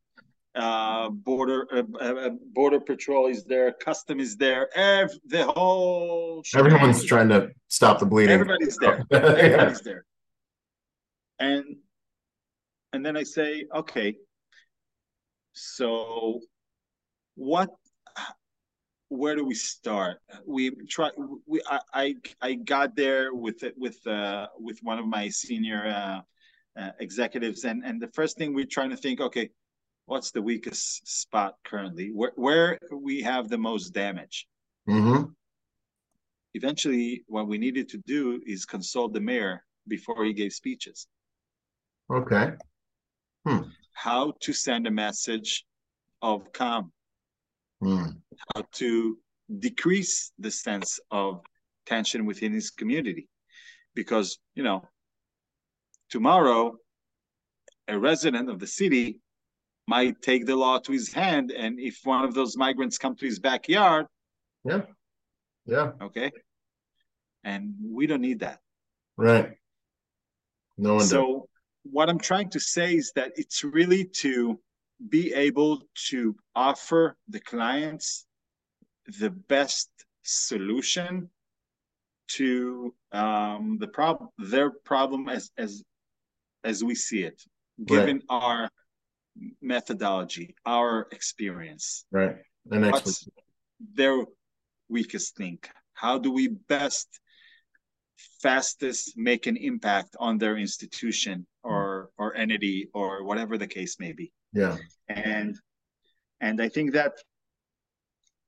uh, 0.55 1.09
border 1.09 1.66
uh, 1.72 2.05
uh, 2.05 2.30
border 2.53 2.80
patrol 2.80 3.26
is 3.28 3.44
there, 3.44 3.72
custom 3.72 4.20
is 4.20 4.36
there, 4.36 4.68
ev- 4.76 5.18
the 5.26 5.44
whole. 5.44 6.42
Everyone's 6.55 7.05
trying 7.05 7.30
to 7.30 7.50
stop 7.68 7.98
the 7.98 8.07
bleeding. 8.07 8.34
Everybody's 8.40 8.76
there. 8.76 9.05
Everybody's 9.11 9.78
yeah. 9.78 9.92
there. 9.92 10.05
And 11.38 11.76
and 12.92 13.05
then 13.05 13.16
I 13.16 13.22
say, 13.22 13.64
okay, 13.74 14.16
so 15.55 16.40
what? 17.34 17.70
Where 19.09 19.36
do 19.36 19.44
we 19.44 19.55
start? 19.55 20.18
We 20.46 20.70
try. 20.88 21.11
We 21.46 21.61
I 21.66 21.80
I, 21.92 22.14
I 22.40 22.55
got 22.55 22.96
there 22.96 23.34
with 23.34 23.62
it 23.62 23.74
with 23.76 24.07
uh, 24.07 24.46
with 24.59 24.78
one 24.82 24.98
of 24.98 25.07
my 25.07 25.28
senior 25.28 25.86
uh, 25.86 26.80
uh, 26.80 26.90
executives, 26.98 27.64
and 27.64 27.84
and 27.84 28.00
the 28.00 28.09
first 28.09 28.38
thing 28.38 28.55
we're 28.55 28.64
trying 28.64 28.90
to 28.90 28.96
think, 28.96 29.20
okay, 29.20 29.50
what's 30.07 30.30
the 30.30 30.42
weakest 30.42 31.07
spot 31.07 31.55
currently? 31.64 32.11
Where 32.12 32.32
where 32.36 32.78
we 32.92 33.22
have 33.22 33.48
the 33.48 33.59
most 33.59 33.90
damage? 33.90 34.46
Mm-hmm. 34.88 35.30
Eventually, 36.55 37.24
what 37.28 37.48
we 37.48 37.59
needed 37.59 37.88
to 37.90 37.98
do 38.07 38.40
is 38.46 38.66
consult 38.66 39.14
the 39.14 39.20
mayor 39.20 39.64
before 39.88 40.24
he 40.24 40.32
gave 40.32 40.53
speeches. 40.53 41.07
Okay. 42.12 42.53
Hmm. 43.46 43.62
How 43.94 44.34
to 44.40 44.53
send 44.53 44.86
a 44.86 44.90
message 44.90 45.64
of 46.20 46.53
calm. 46.53 46.92
Hmm. 47.80 48.05
How 48.55 48.64
to 48.72 49.18
decrease 49.59 50.32
the 50.38 50.50
sense 50.50 51.00
of 51.11 51.40
tension 51.86 52.26
within 52.26 52.53
his 52.53 52.70
community. 52.70 53.28
Because, 53.94 54.38
you 54.55 54.62
know, 54.62 54.82
tomorrow 56.11 56.76
a 57.88 57.98
resident 57.98 58.48
of 58.48 58.59
the 58.59 58.66
city 58.66 59.20
might 59.88 60.20
take 60.22 60.46
the 60.46 60.56
law 60.56 60.78
to 60.78 60.92
his 60.92 61.12
hand 61.12 61.50
and 61.50 61.78
if 61.78 61.98
one 62.04 62.24
of 62.24 62.34
those 62.34 62.56
migrants 62.56 62.98
come 62.98 63.16
to 63.16 63.26
his 63.26 63.38
backyard 63.38 64.06
yeah. 64.64 64.82
Yeah. 65.66 65.92
okay? 66.00 66.30
And 67.44 67.74
we 67.82 68.06
don't 68.06 68.20
need 68.20 68.40
that. 68.40 68.60
Right. 69.16 69.52
No 70.78 70.94
one 70.94 71.04
so 71.04 71.22
does. 71.22 71.40
what 71.82 72.08
i'm 72.08 72.18
trying 72.18 72.48
to 72.50 72.60
say 72.60 72.94
is 72.94 73.12
that 73.14 73.32
it's 73.36 73.62
really 73.62 74.04
to 74.04 74.58
be 75.08 75.34
able 75.34 75.82
to 76.08 76.34
offer 76.54 77.16
the 77.28 77.40
clients 77.40 78.26
the 79.18 79.30
best 79.30 79.90
solution 80.22 81.28
to 82.28 82.94
um, 83.10 83.76
the 83.80 83.88
problem 83.88 84.30
their 84.38 84.70
problem 84.70 85.28
as 85.28 85.50
as 85.58 85.82
as 86.64 86.82
we 86.82 86.94
see 86.94 87.22
it 87.22 87.42
given 87.84 88.16
right. 88.16 88.24
our 88.30 88.70
methodology 89.60 90.54
our 90.66 91.08
experience. 91.12 92.04
Right. 92.10 92.36
And 92.70 92.90
what's 92.90 93.28
their 93.94 94.24
weakest 94.88 95.38
link? 95.40 95.68
How 95.94 96.18
do 96.18 96.30
we 96.32 96.48
best 96.48 97.08
fastest 98.40 99.16
make 99.16 99.46
an 99.46 99.56
impact 99.56 100.16
on 100.18 100.38
their 100.38 100.56
institution 100.56 101.46
or 101.64 102.10
or 102.18 102.34
entity 102.36 102.88
or 102.94 103.24
whatever 103.24 103.58
the 103.58 103.66
case 103.66 103.96
may 103.98 104.12
be? 104.12 104.32
Yeah. 104.52 104.76
And 105.08 105.56
and 106.40 106.60
i 106.60 106.68
think 106.68 106.92
that 106.92 107.12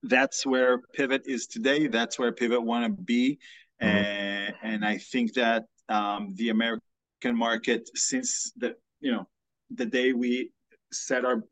that's 0.02 0.44
where 0.44 0.78
pivot 0.92 1.22
is 1.24 1.46
today. 1.46 1.86
That's 1.86 2.18
where 2.18 2.30
pivot 2.30 2.62
want 2.62 2.84
to 2.84 3.02
be. 3.02 3.38
Mm-hmm. 3.82 3.96
and 3.96 4.54
and 4.62 4.84
i 4.84 4.96
think 4.98 5.34
that 5.34 5.64
um, 5.88 6.32
the 6.36 6.50
american 6.50 7.34
market 7.34 7.90
since 7.94 8.52
the 8.56 8.76
you 9.00 9.10
know 9.10 9.26
the 9.74 9.84
day 9.84 10.12
we 10.12 10.50
set 10.94 11.24
our 11.24 11.42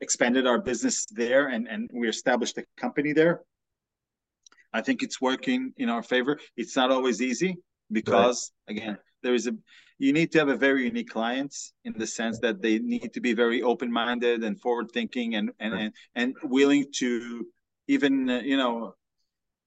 expanded 0.00 0.46
our 0.46 0.60
business 0.60 1.06
there 1.06 1.48
and 1.48 1.68
and 1.68 1.90
we 1.92 2.08
established 2.08 2.58
a 2.58 2.64
company 2.76 3.12
there 3.12 3.42
i 4.72 4.80
think 4.80 5.02
it's 5.02 5.20
working 5.20 5.72
in 5.76 5.88
our 5.88 6.02
favor 6.02 6.38
it's 6.56 6.76
not 6.76 6.90
always 6.90 7.22
easy 7.22 7.56
because 7.92 8.52
right. 8.68 8.76
again 8.76 8.98
there 9.22 9.34
is 9.34 9.46
a 9.46 9.52
you 9.98 10.12
need 10.12 10.32
to 10.32 10.38
have 10.38 10.48
a 10.48 10.56
very 10.56 10.84
unique 10.84 11.08
clients 11.08 11.72
in 11.84 11.92
the 11.96 12.06
sense 12.06 12.40
that 12.40 12.60
they 12.60 12.78
need 12.78 13.12
to 13.12 13.20
be 13.20 13.32
very 13.32 13.62
open-minded 13.62 14.42
and 14.42 14.60
forward-thinking 14.60 15.36
and 15.36 15.50
and 15.60 15.74
and, 15.74 15.92
and 16.14 16.34
willing 16.42 16.84
to 16.92 17.46
even 17.88 18.28
uh, 18.28 18.40
you 18.40 18.56
know 18.56 18.94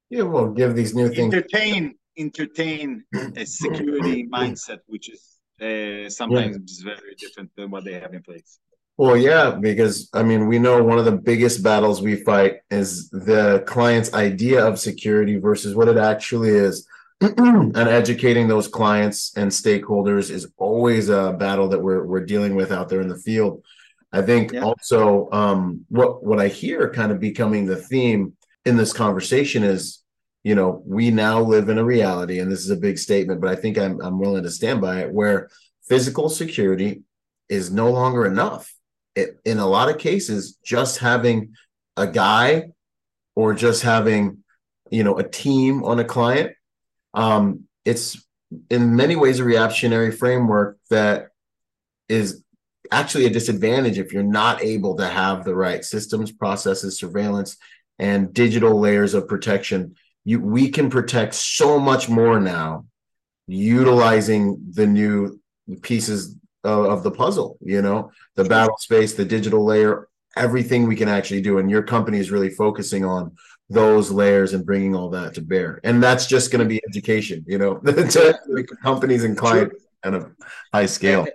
yeah 0.10 0.24
well 0.24 0.50
give 0.50 0.76
these 0.76 0.94
new 0.94 1.10
things 1.10 1.34
entertain 1.34 1.96
entertain 2.18 3.04
a 3.36 3.46
security 3.46 4.28
mindset 4.38 4.80
which 4.88 5.10
is 5.10 5.22
uh, 5.62 6.10
sometimes 6.10 6.84
yeah. 6.84 6.94
very 6.94 7.16
different 7.16 7.50
than 7.56 7.72
what 7.72 7.84
they 7.84 7.94
have 7.94 8.14
in 8.14 8.22
place 8.22 8.60
well, 8.98 9.16
yeah, 9.16 9.52
because 9.52 10.10
I 10.14 10.24
mean, 10.24 10.48
we 10.48 10.58
know 10.58 10.82
one 10.84 10.98
of 10.98 11.06
the 11.06 11.12
biggest 11.12 11.62
battles 11.62 12.02
we 12.02 12.16
fight 12.16 12.58
is 12.72 13.10
the 13.12 13.64
client's 13.68 14.14
idea 14.14 14.66
of 14.66 14.80
security 14.80 15.38
versus 15.38 15.76
what 15.76 15.88
it 15.88 15.98
actually 15.98 16.50
is. 16.50 16.88
and 17.22 17.76
educating 17.76 18.48
those 18.48 18.68
clients 18.68 19.36
and 19.38 19.50
stakeholders 19.50 20.30
is 20.30 20.52
always 20.58 21.10
a 21.10 21.36
battle 21.40 21.68
that 21.70 21.80
we're 21.80 22.06
we're 22.06 22.26
dealing 22.26 22.56
with 22.56 22.72
out 22.72 22.90
there 22.90 23.02
in 23.02 23.08
the 23.08 23.18
field. 23.18 23.64
I 24.12 24.22
think 24.22 24.54
yeah. 24.54 24.62
also 24.62 25.30
um, 25.32 25.86
what 25.90 26.24
what 26.24 26.40
I 26.40 26.48
hear 26.48 26.92
kind 26.92 27.12
of 27.12 27.20
becoming 27.20 27.66
the 27.66 27.76
theme 27.76 28.34
in 28.66 28.78
this 28.78 28.94
conversation 28.94 29.64
is, 29.64 30.04
you 30.44 30.56
know, 30.56 30.84
we 30.86 31.12
now 31.12 31.42
live 31.42 31.70
in 31.70 31.78
a 31.78 31.84
reality, 31.84 32.40
and 32.40 32.52
this 32.52 32.62
is 32.62 32.70
a 32.72 32.76
big 32.78 32.98
statement, 32.98 33.42
but 33.42 33.50
I 33.50 33.56
think 33.56 33.78
I'm 33.78 34.02
I'm 34.02 34.20
willing 34.20 34.44
to 34.44 34.52
stand 34.52 34.82
by 34.82 35.02
it, 35.02 35.12
where 35.12 35.50
physical 35.88 36.30
security 36.30 37.04
is 37.50 37.72
no 37.72 37.92
longer 37.92 38.26
enough 38.26 38.72
it, 39.18 39.40
in 39.46 39.58
a 39.58 39.68
lot 39.68 39.90
of 39.90 39.98
cases, 39.98 40.58
just 40.64 41.00
having 41.00 41.54
a 41.98 42.06
guy 42.06 42.70
or 43.36 43.54
just 43.54 43.82
having, 43.82 44.44
you 44.92 45.04
know, 45.04 45.18
a 45.18 45.28
team 45.28 45.84
on 45.84 46.00
a 46.00 46.04
client, 46.04 46.52
um, 47.16 47.64
it's 47.84 48.24
in 48.70 48.96
many 48.96 49.16
ways 49.16 49.40
a 49.40 49.44
reactionary 49.44 50.12
framework 50.12 50.78
that 50.92 51.30
is 52.08 52.44
actually 52.92 53.26
a 53.26 53.30
disadvantage 53.30 53.98
if 53.98 54.14
you're 54.14 54.24
not 54.24 54.64
able 54.64 54.96
to 54.96 55.08
have 55.08 55.44
the 55.44 55.56
right 55.56 55.84
systems, 55.84 56.32
processes, 56.32 57.00
surveillance, 57.00 57.58
and 58.00 58.34
digital 58.34 58.80
layers 58.80 59.16
of 59.16 59.28
protection. 59.28 59.96
You, 60.26 60.40
we 60.40 60.70
can 60.70 60.90
protect 60.92 61.34
so 61.34 61.80
much 61.80 62.08
more 62.08 62.40
now 62.40 62.86
utilizing 63.48 64.72
the 64.74 64.86
new 64.86 65.42
pieces 65.82 66.36
of, 66.64 66.86
of 66.86 67.04
the 67.04 67.12
puzzle 67.12 67.58
you 67.62 67.82
know 67.82 68.12
the 68.36 68.44
battle 68.44 68.78
space 68.78 69.14
the 69.14 69.26
digital 69.26 69.64
layer 69.64 70.08
everything 70.38 70.88
we 70.88 70.96
can 70.96 71.10
actually 71.10 71.42
do. 71.42 71.58
And 71.58 71.70
your 71.70 71.84
company 71.84 72.20
is 72.20 72.32
really 72.32 72.50
focusing 72.50 73.04
on 73.04 73.36
those 73.70 74.12
layers 74.12 74.54
and 74.54 74.66
bringing 74.66 74.96
all 74.96 75.10
that 75.10 75.34
to 75.34 75.42
bear. 75.42 75.82
And 75.84 76.02
that's 76.02 76.26
just 76.26 76.52
going 76.52 76.64
to 76.64 76.70
be 76.70 76.80
education 76.88 77.44
you 77.48 77.58
know 77.58 77.78
to 77.86 78.40
companies 78.82 79.24
and 79.24 79.38
clients 79.38 79.84
at 80.04 80.14
a 80.14 80.32
high 80.74 80.86
scale. 80.86 81.28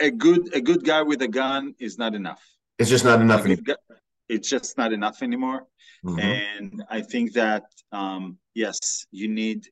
A, 0.00 0.06
a, 0.06 0.10
good 0.10 0.54
a 0.54 0.60
good 0.60 0.84
guy 0.84 1.02
with 1.02 1.22
a 1.22 1.28
gun 1.28 1.74
is 1.78 1.98
not 1.98 2.14
enough. 2.14 2.42
It's 2.78 2.90
just 2.90 3.04
not 3.04 3.20
enough 3.20 3.44
anymore. 3.44 3.64
Guy, 3.64 3.96
it's 4.28 4.48
just 4.48 4.76
not 4.76 4.92
enough 4.92 5.22
anymore. 5.22 5.66
Mm-hmm. 6.04 6.20
and 6.20 6.84
i 6.90 7.00
think 7.00 7.32
that 7.32 7.64
um, 7.90 8.36
yes 8.54 9.06
you 9.10 9.28
need 9.28 9.66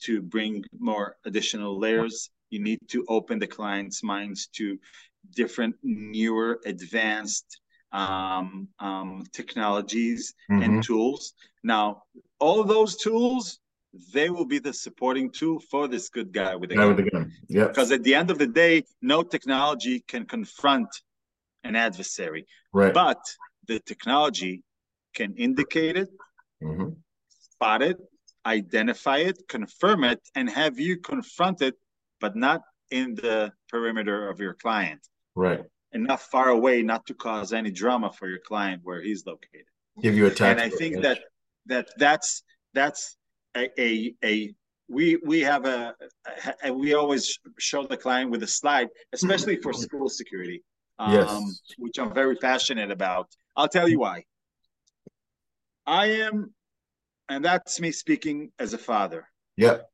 to 0.00 0.22
bring 0.22 0.64
more 0.78 1.16
additional 1.26 1.78
layers 1.78 2.30
you 2.50 2.60
need 2.60 2.78
to 2.88 3.04
open 3.08 3.38
the 3.38 3.46
client's 3.46 4.02
minds 4.02 4.48
to 4.48 4.78
different 5.34 5.74
newer 5.82 6.60
advanced 6.66 7.60
um, 7.92 8.68
um, 8.80 9.24
technologies 9.32 10.34
mm-hmm. 10.50 10.62
and 10.62 10.84
tools 10.84 11.34
now 11.62 12.02
all 12.38 12.64
those 12.64 12.96
tools 12.96 13.58
they 14.12 14.30
will 14.30 14.44
be 14.44 14.58
the 14.58 14.72
supporting 14.72 15.30
tool 15.30 15.60
for 15.70 15.88
this 15.88 16.08
good 16.08 16.32
guy 16.32 16.54
with 16.54 16.70
the 16.70 16.76
guy 16.76 16.82
gun. 16.82 16.96
With 16.96 17.04
the 17.04 17.10
gun. 17.10 17.32
Yeah. 17.48 17.68
Because 17.68 17.92
at 17.92 18.02
the 18.02 18.14
end 18.14 18.30
of 18.30 18.38
the 18.38 18.46
day, 18.46 18.84
no 19.00 19.22
technology 19.22 20.04
can 20.06 20.26
confront 20.26 20.88
an 21.64 21.76
adversary. 21.76 22.46
Right. 22.72 22.92
But 22.92 23.20
the 23.66 23.80
technology 23.80 24.62
can 25.14 25.34
indicate 25.36 25.96
it, 25.96 26.08
mm-hmm. 26.62 26.90
spot 27.28 27.82
it, 27.82 27.98
identify 28.44 29.18
it, 29.18 29.42
confirm 29.48 30.04
it, 30.04 30.20
and 30.34 30.48
have 30.48 30.78
you 30.78 30.98
confront 30.98 31.62
it 31.62 31.74
but 32.20 32.36
not 32.36 32.62
in 32.90 33.14
the 33.14 33.52
perimeter 33.68 34.28
of 34.28 34.40
your 34.40 34.54
client. 34.54 35.00
Right. 35.34 35.62
Enough 35.92 36.22
far 36.22 36.48
away 36.48 36.82
not 36.82 37.06
to 37.06 37.14
cause 37.14 37.52
any 37.52 37.70
drama 37.70 38.12
for 38.12 38.28
your 38.28 38.40
client 38.46 38.82
where 38.84 39.00
he's 39.00 39.24
located. 39.26 39.66
Give 40.02 40.14
you 40.14 40.26
a 40.26 40.30
time. 40.30 40.52
And 40.52 40.60
I 40.60 40.68
think 40.68 41.02
that 41.02 41.20
that 41.66 41.88
that's 41.96 42.42
that's 42.74 43.16
a 43.56 43.68
a, 43.80 44.14
a 44.24 44.54
we 44.88 45.16
we 45.24 45.40
have 45.40 45.64
a, 45.64 45.94
a, 46.62 46.72
we 46.72 46.94
always 46.94 47.38
show 47.58 47.86
the 47.86 47.96
client 47.96 48.30
with 48.30 48.42
a 48.42 48.46
slide, 48.46 48.88
especially 49.12 49.56
for 49.56 49.72
school 49.72 50.08
security, 50.08 50.62
um, 50.98 51.12
yes. 51.12 51.62
which 51.78 51.98
I'm 51.98 52.12
very 52.14 52.36
passionate 52.36 52.90
about. 52.90 53.28
I'll 53.56 53.68
tell 53.68 53.88
you 53.88 53.98
why. 54.00 54.24
I 55.86 56.06
am, 56.06 56.52
and 57.28 57.44
that's 57.44 57.80
me 57.80 57.90
speaking 57.90 58.50
as 58.58 58.74
a 58.74 58.78
father. 58.78 59.28
Yep. 59.56 59.88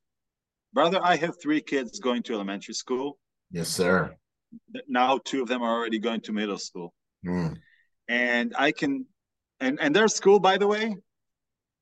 Brother, 0.73 0.99
I 1.03 1.15
have 1.17 1.39
three 1.41 1.61
kids 1.61 1.99
going 1.99 2.23
to 2.23 2.33
elementary 2.33 2.73
school. 2.73 3.17
Yes, 3.51 3.69
sir. 3.69 4.15
Now 4.87 5.19
two 5.23 5.41
of 5.41 5.47
them 5.47 5.61
are 5.61 5.75
already 5.77 5.99
going 5.99 6.21
to 6.21 6.33
middle 6.33 6.57
school. 6.57 6.93
Mm. 7.25 7.57
And 8.07 8.53
I 8.57 8.71
can 8.71 9.05
and 9.59 9.79
and 9.79 9.95
their 9.95 10.07
school, 10.07 10.39
by 10.39 10.57
the 10.57 10.67
way, 10.67 10.95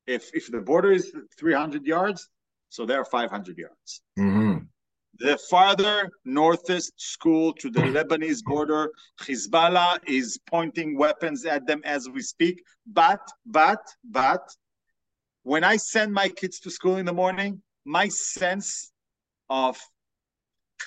if 0.08 0.30
if 0.34 0.52
the 0.52 0.62
border 0.62 0.92
is 0.92 1.12
300 1.40 1.86
yards, 1.86 2.30
so 2.70 2.86
they're 2.86 3.06
500 3.06 3.58
yards. 3.58 4.02
Mm-hmm. 4.20 4.66
The 5.20 5.38
farther 5.50 6.10
northest 6.26 6.94
school 6.98 7.54
to 7.54 7.70
the 7.70 7.82
Lebanese 7.82 8.44
border, 8.44 8.92
Hezbollah 9.22 10.00
is 10.08 10.40
pointing 10.48 10.98
weapons 10.98 11.46
at 11.46 11.68
them 11.68 11.82
as 11.84 12.10
we 12.10 12.22
speak. 12.22 12.64
But, 12.88 13.22
but, 13.46 13.86
but, 14.04 14.50
when 15.44 15.64
I 15.64 15.78
send 15.78 16.14
my 16.14 16.30
kids 16.30 16.60
to 16.62 16.72
school 16.72 16.96
in 16.96 17.06
the 17.06 17.14
morning, 17.14 17.62
my 17.86 18.08
sense 18.08 18.92
of 19.50 19.80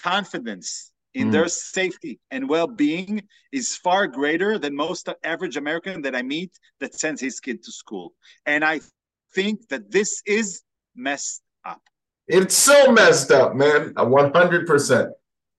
confidence 0.02 0.92
in 1.14 1.28
mm. 1.28 1.32
their 1.32 1.48
safety 1.48 2.18
and 2.30 2.48
well-being 2.48 3.22
is 3.52 3.76
far 3.76 4.06
greater 4.06 4.58
than 4.58 4.74
most 4.74 5.08
average 5.22 5.56
american 5.56 6.02
that 6.02 6.14
i 6.14 6.22
meet 6.22 6.52
that 6.80 6.94
sends 6.94 7.20
his 7.20 7.40
kid 7.40 7.62
to 7.62 7.72
school. 7.72 8.12
And 8.46 8.64
i 8.64 8.80
think 9.34 9.68
that 9.68 9.90
this 9.90 10.22
is 10.26 10.62
messed 10.94 11.42
up. 11.64 11.82
It's 12.28 12.54
so 12.54 12.92
messed 12.92 13.30
up 13.32 13.54
man. 13.54 13.94
100% 13.94 15.10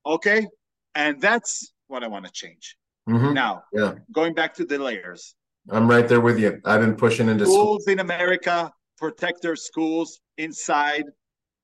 okay? 0.06 0.48
And 0.94 1.22
that's 1.22 1.74
what 1.88 2.04
i 2.04 2.08
want 2.08 2.26
to 2.26 2.32
change. 2.32 2.78
Mm-hmm. 3.10 3.34
now 3.34 3.64
yeah. 3.72 3.94
going 4.12 4.34
back 4.34 4.54
to 4.56 4.66
the 4.66 4.80
layers. 4.80 5.36
I'm 5.70 5.90
right 5.90 6.08
there 6.08 6.22
with 6.22 6.40
you. 6.40 6.60
I've 6.66 6.82
been 6.82 6.96
pushing 6.96 7.28
into 7.28 7.46
schools 7.46 7.84
school. 7.84 7.94
in 7.94 8.00
america 8.00 8.72
protect 8.98 9.42
their 9.42 9.56
schools 9.56 10.20
inside 10.38 11.06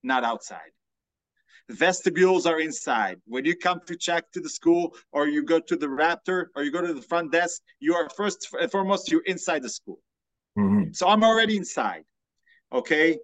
not 0.04 0.24
outside. 0.24 0.72
Vestibules 1.70 2.46
are 2.46 2.60
inside. 2.60 3.22
When 3.26 3.46
you 3.46 3.56
come 3.56 3.80
to 3.88 3.96
check 3.96 4.32
to 4.32 4.42
the 4.42 4.50
school, 4.50 4.94
or 5.12 5.28
you 5.28 5.44
go 5.44 5.60
to 5.60 5.76
the 5.76 5.88
Raptor, 5.88 6.48
or 6.56 6.64
you 6.64 6.72
go 6.72 6.82
to 6.82 6.94
the 6.94 7.02
front 7.02 7.32
desk, 7.32 7.62
you 7.80 7.96
are 7.96 8.10
first 8.10 8.48
and 8.60 8.70
foremost 8.70 9.12
you're 9.12 9.22
inside 9.22 9.62
the 9.62 9.70
school. 9.70 10.00
Mm-hmm. 10.58 10.92
So 10.92 11.08
I'm 11.08 11.24
already 11.24 11.58
inside. 11.58 12.04
Okay. 12.74 13.18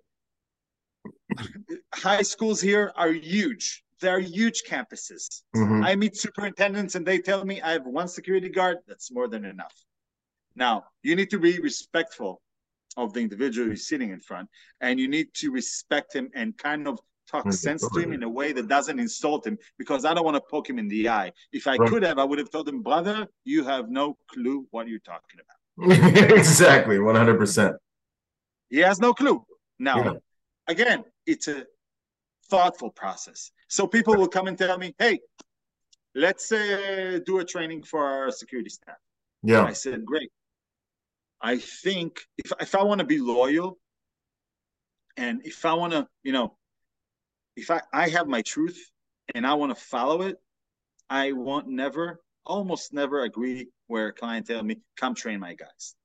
High 1.94 2.22
schools 2.22 2.62
here 2.62 2.92
are 2.96 3.12
huge. 3.12 3.84
They're 4.00 4.20
huge 4.20 4.64
campuses. 4.68 5.42
Mm-hmm. 5.56 5.84
I 5.84 5.96
meet 5.96 6.16
superintendents 6.16 6.96
and 6.96 7.06
they 7.06 7.20
tell 7.20 7.44
me 7.44 7.62
I 7.62 7.72
have 7.72 7.86
one 7.86 8.08
security 8.08 8.50
guard. 8.50 8.78
That's 8.88 9.12
more 9.12 9.28
than 9.28 9.44
enough. 9.44 9.74
Now, 10.56 10.86
you 11.04 11.16
need 11.16 11.30
to 11.32 11.40
be 11.40 11.60
respectful 11.60 12.42
of 12.98 13.14
the 13.14 13.22
individual 13.22 13.68
who's 13.68 13.88
sitting 13.88 14.12
in 14.12 14.20
front, 14.20 14.50
and 14.82 15.00
you 15.00 15.08
need 15.08 15.34
to 15.36 15.52
respect 15.52 16.14
him 16.14 16.30
and 16.36 16.58
kind 16.58 16.88
of 16.88 17.00
talk 17.30 17.52
sense 17.52 17.88
to 17.94 18.00
him 18.00 18.14
in 18.14 18.24
a 18.24 18.30
way 18.30 18.52
that 18.54 18.68
doesn't 18.68 19.00
insult 19.00 19.46
him 19.46 19.58
because 19.78 20.06
I 20.06 20.14
don't 20.14 20.26
want 20.26 20.36
to 20.36 20.44
poke 20.50 20.70
him 20.70 20.80
in 20.80 20.88
the 20.88 21.10
eye. 21.10 21.32
If 21.52 21.68
I 21.68 21.76
right. 21.76 21.90
could 21.90 22.04
have, 22.04 22.18
I 22.18 22.24
would 22.24 22.40
have 22.40 22.50
told 22.50 22.68
him, 22.68 22.82
brother, 22.82 23.28
you 23.44 23.64
have 23.66 23.90
no 23.90 24.18
clue 24.32 24.66
what 24.72 24.88
you're 24.88 25.00
talking 25.00 25.40
about. 25.40 26.32
exactly, 26.38 26.98
100%. 26.98 27.76
He 28.70 28.80
has 28.80 29.00
no 29.00 29.14
clue. 29.14 29.44
Now, 29.80 30.04
yeah. 30.04 30.14
again, 30.68 31.04
it's 31.26 31.48
a 31.48 31.66
thoughtful 32.50 32.90
process. 32.90 33.52
So 33.68 33.88
people 33.88 34.16
will 34.16 34.28
come 34.28 34.48
and 34.48 34.58
tell 34.58 34.78
me, 34.78 34.96
hey, 34.98 35.20
let's 36.16 36.52
uh, 36.52 37.20
do 37.26 37.40
a 37.40 37.46
training 37.46 37.84
for 37.84 38.04
our 38.04 38.32
security 38.32 38.70
staff. 38.70 38.98
Yeah. 39.44 39.64
I 39.64 39.74
said, 39.74 40.06
great. 40.06 40.32
I 41.42 41.58
think 41.58 42.22
if 42.38 42.52
if 42.60 42.76
I 42.76 42.84
want 42.84 43.00
to 43.00 43.06
be 43.06 43.20
loyal 43.20 43.78
and 45.18 45.46
if 45.46 45.66
I 45.66 45.74
want 45.74 45.94
to, 45.94 46.08
you 46.24 46.32
know, 46.32 46.56
if 47.56 47.72
I, 47.72 47.82
I 47.92 48.10
have 48.10 48.28
my 48.28 48.42
truth 48.44 48.80
and 49.34 49.46
I 49.46 49.56
want 49.56 49.76
to 49.76 49.82
follow 49.82 50.22
it, 50.22 50.38
I 51.10 51.32
won't 51.32 51.68
never, 51.68 52.22
almost 52.46 52.94
never 52.94 53.24
agree 53.24 53.68
where 53.88 54.08
a 54.08 54.14
client 54.14 54.48
tell 54.48 54.64
me, 54.64 54.78
come 54.96 55.16
train 55.16 55.40
my 55.40 55.56
guys. 55.56 55.96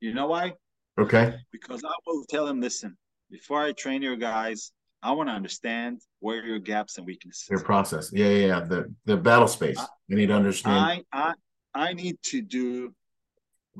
You 0.00 0.12
know 0.12 0.26
why? 0.26 0.54
Okay. 0.98 1.34
Because 1.52 1.84
I 1.84 1.92
will 2.06 2.24
tell 2.28 2.46
them, 2.46 2.60
listen, 2.60 2.96
before 3.30 3.62
I 3.62 3.72
train 3.72 4.02
your 4.02 4.16
guys, 4.16 4.72
I 5.02 5.12
want 5.12 5.30
to 5.30 5.32
understand 5.32 6.02
where 6.18 6.44
your 6.44 6.58
gaps 6.58 6.98
and 6.98 7.06
weaknesses. 7.06 7.46
Your 7.48 7.60
process. 7.60 8.10
Yeah, 8.12 8.28
yeah, 8.28 8.46
yeah. 8.46 8.60
The 8.60 8.94
the 9.06 9.16
battle 9.16 9.48
space. 9.48 9.78
I, 9.78 9.86
you 10.08 10.16
need 10.16 10.26
to 10.26 10.34
understand. 10.34 10.76
I 10.76 11.02
I 11.12 11.32
I 11.74 11.92
need 11.94 12.16
to 12.24 12.42
do 12.42 12.94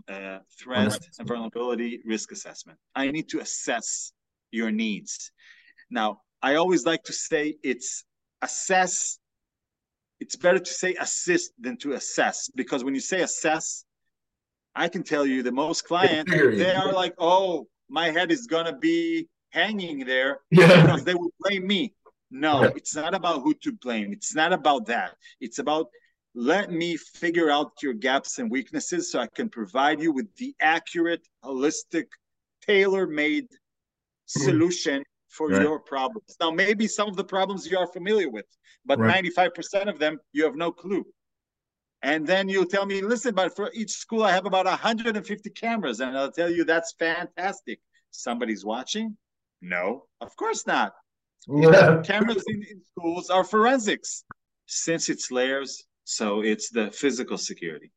uh, 0.09 0.39
threat 0.59 0.99
and 1.19 1.29
vulnerability 1.29 2.01
risk 2.05 2.33
assessment. 2.33 2.79
I 2.95 3.11
need 3.11 3.29
to 3.31 3.41
assess 3.41 4.13
your 4.51 4.71
needs. 4.71 5.33
Now, 5.91 6.21
I 6.43 6.55
always 6.55 6.87
like 6.87 7.03
to 7.05 7.13
say 7.13 7.57
it's 7.63 8.05
assess. 8.43 9.19
It's 10.21 10.37
better 10.37 10.59
to 10.59 10.73
say 10.73 10.95
assist 10.95 11.53
than 11.59 11.77
to 11.79 11.93
assess 11.93 12.51
because 12.55 12.85
when 12.85 12.95
you 12.95 13.01
say 13.01 13.23
assess, 13.23 13.85
I 14.75 14.89
can 14.89 15.03
tell 15.03 15.27
you 15.27 15.43
the 15.43 15.53
most 15.53 15.87
clients 15.87 16.31
they 16.31 16.75
are 16.75 16.93
like, 16.93 17.15
oh, 17.19 17.67
my 17.89 18.11
head 18.11 18.31
is 18.31 18.47
gonna 18.47 18.77
be 18.77 19.29
hanging 19.51 20.05
there 20.05 20.41
yeah. 20.51 20.83
because 20.83 21.05
they 21.05 21.15
will 21.15 21.33
blame 21.41 21.67
me. 21.67 21.95
No, 22.31 22.63
yeah. 22.63 22.71
it's 22.77 22.95
not 22.95 23.15
about 23.15 23.43
who 23.43 23.55
to 23.63 23.73
blame. 23.73 24.13
It's 24.13 24.35
not 24.35 24.53
about 24.53 24.87
that. 24.87 25.17
It's 25.41 25.59
about 25.59 25.89
let 26.35 26.71
me 26.71 26.97
figure 26.97 27.51
out 27.51 27.73
your 27.83 27.95
gaps 27.95 28.39
and 28.39 28.51
weaknesses 28.51 29.11
so 29.11 29.21
I 29.21 29.29
can 29.35 29.49
provide 29.49 30.01
you 30.01 30.13
with 30.13 30.35
the 30.37 30.55
accurate, 30.61 31.27
holistic, 31.45 32.07
tailor 32.63 33.07
made 33.07 33.49
hmm. 34.35 34.43
solution 34.43 35.03
for 35.29 35.49
right. 35.49 35.63
your 35.63 35.81
problems. 35.81 36.37
Now, 36.41 36.51
maybe 36.51 36.87
some 36.87 37.09
of 37.09 37.17
the 37.17 37.25
problems 37.25 37.71
you 37.71 37.79
are 37.79 37.87
familiar 37.87 38.29
with, 38.29 38.47
but 38.85 38.99
right. 38.99 39.25
95% 39.25 39.89
of 39.89 39.99
them 39.99 40.19
you 40.33 40.45
have 40.45 40.57
no 40.57 40.73
clue. 40.73 41.05
And 42.03 42.27
then 42.27 42.49
you'll 42.49 42.67
tell 42.67 42.87
me, 42.87 43.03
listen, 43.03 43.35
but 43.35 43.55
for 43.55 43.71
each 43.75 43.91
school, 43.91 44.23
I 44.23 44.33
have 44.33 44.47
about 44.47 44.65
150 44.65 45.51
cameras. 45.51 46.01
And 46.01 46.17
I'll 46.17 46.33
tell 46.33 46.51
you, 46.51 46.65
that's 46.65 46.95
fantastic. 46.99 47.81
Somebody's 48.11 48.65
watching? 48.65 49.17
No, 49.61 50.05
of 50.21 50.35
course 50.37 50.67
not. 50.67 50.95
Yeah. 51.47 52.01
Cameras 52.03 52.43
in, 52.49 52.63
in 52.71 52.81
schools 52.91 53.29
are 53.29 53.45
forensics. 53.45 54.25
Since 54.67 55.09
it's 55.09 55.31
layers, 55.31 55.85
so 56.11 56.41
it's 56.41 56.71
the 56.71 56.91
physical 56.91 57.39
security, 57.39 57.93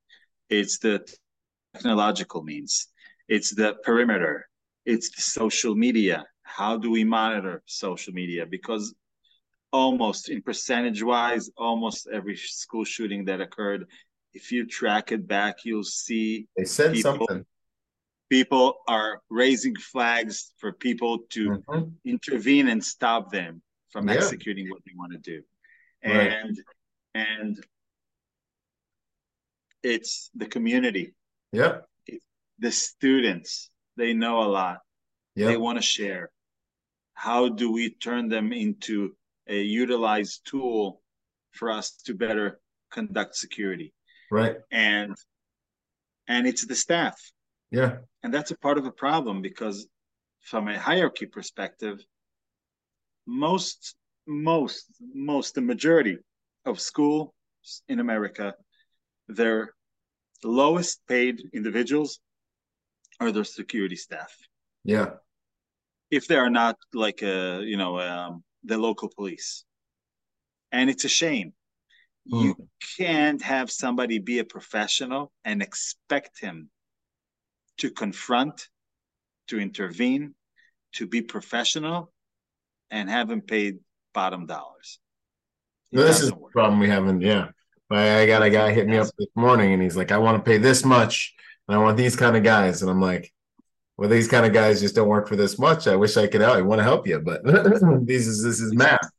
it's 0.48 0.78
the 0.78 1.04
technological 1.74 2.44
means, 2.44 2.90
it's 3.28 3.56
the 3.56 3.74
perimeter, 3.84 4.48
it's 4.86 5.10
the 5.16 5.22
social 5.24 5.74
media. 5.74 6.24
How 6.44 6.78
do 6.78 6.92
we 6.92 7.04
monitor 7.04 7.64
social 7.66 8.14
media? 8.14 8.46
Because 8.46 8.94
almost 9.72 10.30
in 10.30 10.44
percentage 10.44 11.02
wise, 11.02 11.50
almost 11.58 12.08
every 12.14 12.36
school 12.36 12.84
shooting 12.84 13.26
that 13.26 13.42
occurred, 13.42 13.88
if 14.34 14.52
you 14.52 14.68
track 14.68 15.12
it 15.12 15.28
back, 15.28 15.66
you'll 15.66 15.84
see 15.84 16.48
they 16.56 16.66
said 16.66 16.94
people, 16.94 17.26
something. 17.28 17.44
People 18.30 18.76
are 18.88 19.24
raising 19.32 19.76
flags 19.76 20.54
for 20.60 20.72
people 20.72 21.18
to 21.32 21.50
mm-hmm. 21.50 21.90
intervene 22.06 22.68
and 22.68 22.84
stop 22.84 23.32
them 23.32 23.64
from 23.92 24.08
yeah. 24.08 24.16
executing 24.16 24.70
what 24.70 24.82
they 24.86 24.92
want 24.96 25.14
to 25.14 25.18
do. 25.18 25.42
Right. 26.06 26.32
And 26.32 26.58
and 27.16 27.64
it's 29.84 30.30
the 30.34 30.46
community. 30.46 31.14
Yeah. 31.52 31.80
The 32.60 32.72
students, 32.72 33.70
they 33.98 34.14
know 34.14 34.42
a 34.42 34.50
lot. 34.50 34.80
Yep. 35.36 35.48
They 35.50 35.58
want 35.58 35.78
to 35.78 35.84
share. 35.84 36.32
How 37.14 37.50
do 37.50 37.72
we 37.72 37.92
turn 37.92 38.30
them 38.30 38.54
into 38.54 39.16
a 39.48 39.62
utilized 39.62 40.42
tool 40.46 41.02
for 41.52 41.72
us 41.72 41.92
to 42.06 42.16
better 42.16 42.60
conduct 42.92 43.36
security? 43.36 43.94
Right. 44.32 44.56
And 44.72 45.16
and 46.28 46.48
it's 46.48 46.66
the 46.66 46.76
staff. 46.76 47.20
Yeah. 47.70 47.98
And 48.24 48.34
that's 48.34 48.52
a 48.52 48.58
part 48.58 48.78
of 48.78 48.86
a 48.86 48.92
problem 48.92 49.42
because 49.42 49.88
from 50.42 50.68
a 50.68 50.80
hierarchy 50.80 51.26
perspective, 51.26 52.00
most 53.26 53.96
most 54.26 54.86
most 55.14 55.56
the 55.56 55.62
majority 55.62 56.18
of 56.66 56.80
schools 56.80 57.34
in 57.88 58.00
America 58.00 58.54
their 59.28 59.74
lowest 60.44 61.02
paid 61.08 61.42
individuals 61.54 62.20
are 63.20 63.32
their 63.32 63.44
security 63.44 63.96
staff. 63.96 64.36
Yeah. 64.84 65.12
If 66.12 66.28
they 66.28 66.36
are 66.36 66.50
not 66.50 66.78
like 66.94 67.22
a, 67.22 67.62
you 67.64 67.78
know, 67.78 68.00
um, 68.00 68.44
the 68.64 68.78
local 68.78 69.10
police. 69.10 69.64
And 70.72 70.90
it's 70.90 71.06
a 71.06 71.10
shame. 71.10 71.54
Mm. 72.32 72.44
You 72.44 72.70
can't 72.98 73.42
have 73.42 73.72
somebody 73.72 74.20
be 74.20 74.40
a 74.40 74.46
professional 74.46 75.32
and 75.44 75.62
expect 75.62 76.40
him 76.40 76.70
to 77.78 77.92
confront, 77.92 78.70
to 79.48 79.60
intervene, 79.60 80.36
to 80.94 81.08
be 81.08 81.22
professional, 81.22 82.14
and 82.92 83.10
have 83.10 83.30
him 83.30 83.42
paid 83.42 83.80
bottom 84.14 84.46
dollars. 84.46 85.00
No, 85.92 86.04
this 86.04 86.22
is 86.22 86.30
the 86.30 86.36
problem 86.52 86.80
we 86.80 86.90
have 86.90 87.08
in 87.08 87.22
yeah. 87.22 87.50
I 87.94 88.26
got 88.26 88.44
a 88.44 88.50
guy 88.50 88.72
hit 88.72 88.88
me 88.88 88.98
up 88.98 89.08
this 89.18 89.28
morning 89.36 89.74
and 89.74 89.82
he's 89.82 89.98
like, 89.98 90.12
I 90.12 90.18
want 90.18 90.38
to 90.38 90.50
pay 90.50 90.58
this 90.58 90.86
much 90.86 91.34
and 91.68 91.76
I 91.76 91.82
want 91.82 91.98
these 91.98 92.16
kind 92.16 92.36
of 92.36 92.44
guys. 92.44 92.82
And 92.82 92.90
I'm 92.90 93.02
like, 93.02 93.32
well, 93.98 94.10
these 94.10 94.28
kind 94.28 94.46
of 94.46 94.54
guys 94.54 94.82
just 94.82 94.96
don't 94.96 95.08
work 95.08 95.28
for 95.28 95.36
this 95.36 95.60
much. 95.60 95.88
I 95.88 95.96
wish 95.96 96.18
I 96.18 96.28
could 96.28 96.42
help. 96.42 96.58
I 96.58 96.62
want 96.62 96.80
to 96.80 96.84
help 96.84 97.08
you, 97.08 97.20
but 97.20 97.44
this 98.06 98.28
is 98.28 98.44
this 98.44 98.60
is 98.60 98.74
math, 98.74 99.10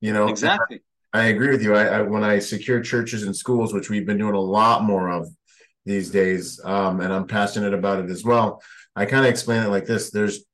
you 0.00 0.12
know. 0.12 0.28
Exactly. 0.28 0.82
I 1.12 1.24
agree 1.24 1.48
with 1.48 1.62
you. 1.62 1.74
I, 1.74 1.84
I, 1.84 2.02
when 2.02 2.22
I 2.22 2.38
secure 2.38 2.82
churches 2.82 3.22
and 3.22 3.34
schools, 3.34 3.72
which 3.72 3.88
we've 3.88 4.06
been 4.06 4.18
doing 4.18 4.34
a 4.34 4.40
lot 4.40 4.84
more 4.84 5.08
of 5.08 5.26
these 5.86 6.10
days, 6.10 6.60
um, 6.64 7.00
and 7.00 7.12
I'm 7.12 7.26
passionate 7.26 7.72
about 7.72 8.04
it 8.04 8.10
as 8.10 8.22
well. 8.24 8.62
I 8.94 9.06
kind 9.06 9.24
of 9.24 9.30
explain 9.30 9.62
it 9.62 9.70
like 9.70 9.86
this: 9.86 10.10
There's 10.10 10.44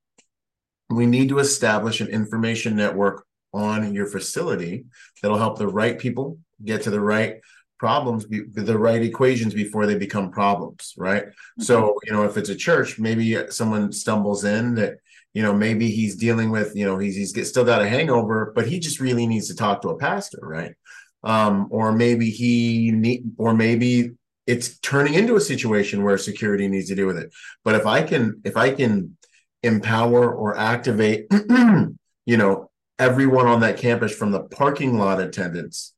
we 0.90 1.06
need 1.06 1.30
to 1.30 1.40
establish 1.40 2.00
an 2.00 2.08
information 2.08 2.76
network 2.76 3.26
on 3.52 3.94
your 3.94 4.06
facility 4.06 4.84
that'll 5.22 5.38
help 5.38 5.58
the 5.58 5.68
right 5.68 5.98
people 5.98 6.38
get 6.64 6.82
to 6.82 6.90
the 6.90 7.00
right 7.00 7.40
problems 7.78 8.24
be, 8.24 8.42
the 8.42 8.78
right 8.78 9.02
equations 9.02 9.54
before 9.54 9.86
they 9.86 9.96
become 9.96 10.30
problems 10.30 10.94
right? 10.96 11.24
Mm-hmm. 11.24 11.62
so 11.62 11.98
you 12.04 12.12
know 12.12 12.24
if 12.24 12.36
it's 12.36 12.48
a 12.48 12.56
church 12.56 12.98
maybe 12.98 13.36
someone 13.50 13.92
stumbles 13.92 14.44
in 14.44 14.74
that 14.76 14.98
you 15.32 15.42
know 15.42 15.52
maybe 15.52 15.90
he's 15.90 16.16
dealing 16.16 16.50
with 16.50 16.74
you 16.76 16.86
know 16.86 16.98
he's 16.98 17.16
he's 17.16 17.48
still 17.48 17.64
got 17.64 17.82
a 17.82 17.88
hangover 17.88 18.52
but 18.54 18.66
he 18.66 18.78
just 18.78 19.00
really 19.00 19.26
needs 19.26 19.48
to 19.48 19.56
talk 19.56 19.82
to 19.82 19.90
a 19.90 19.98
pastor 19.98 20.38
right? 20.42 20.74
Um 21.22 21.68
or 21.70 21.92
maybe 21.92 22.30
he 22.30 22.90
need 22.90 23.32
or 23.38 23.54
maybe 23.54 24.12
it's 24.46 24.78
turning 24.80 25.14
into 25.14 25.36
a 25.36 25.40
situation 25.40 26.04
where 26.04 26.18
security 26.18 26.68
needs 26.68 26.88
to 26.88 26.94
deal 26.94 27.06
with 27.06 27.18
it. 27.18 27.32
But 27.64 27.74
if 27.74 27.86
i 27.86 28.02
can 28.02 28.40
if 28.44 28.56
i 28.56 28.70
can 28.70 29.16
empower 29.62 30.32
or 30.32 30.56
activate 30.56 31.26
you 31.48 32.36
know 32.36 32.70
everyone 32.98 33.46
on 33.46 33.60
that 33.60 33.78
campus 33.78 34.14
from 34.14 34.30
the 34.30 34.40
parking 34.40 34.98
lot 34.98 35.20
attendants 35.20 35.94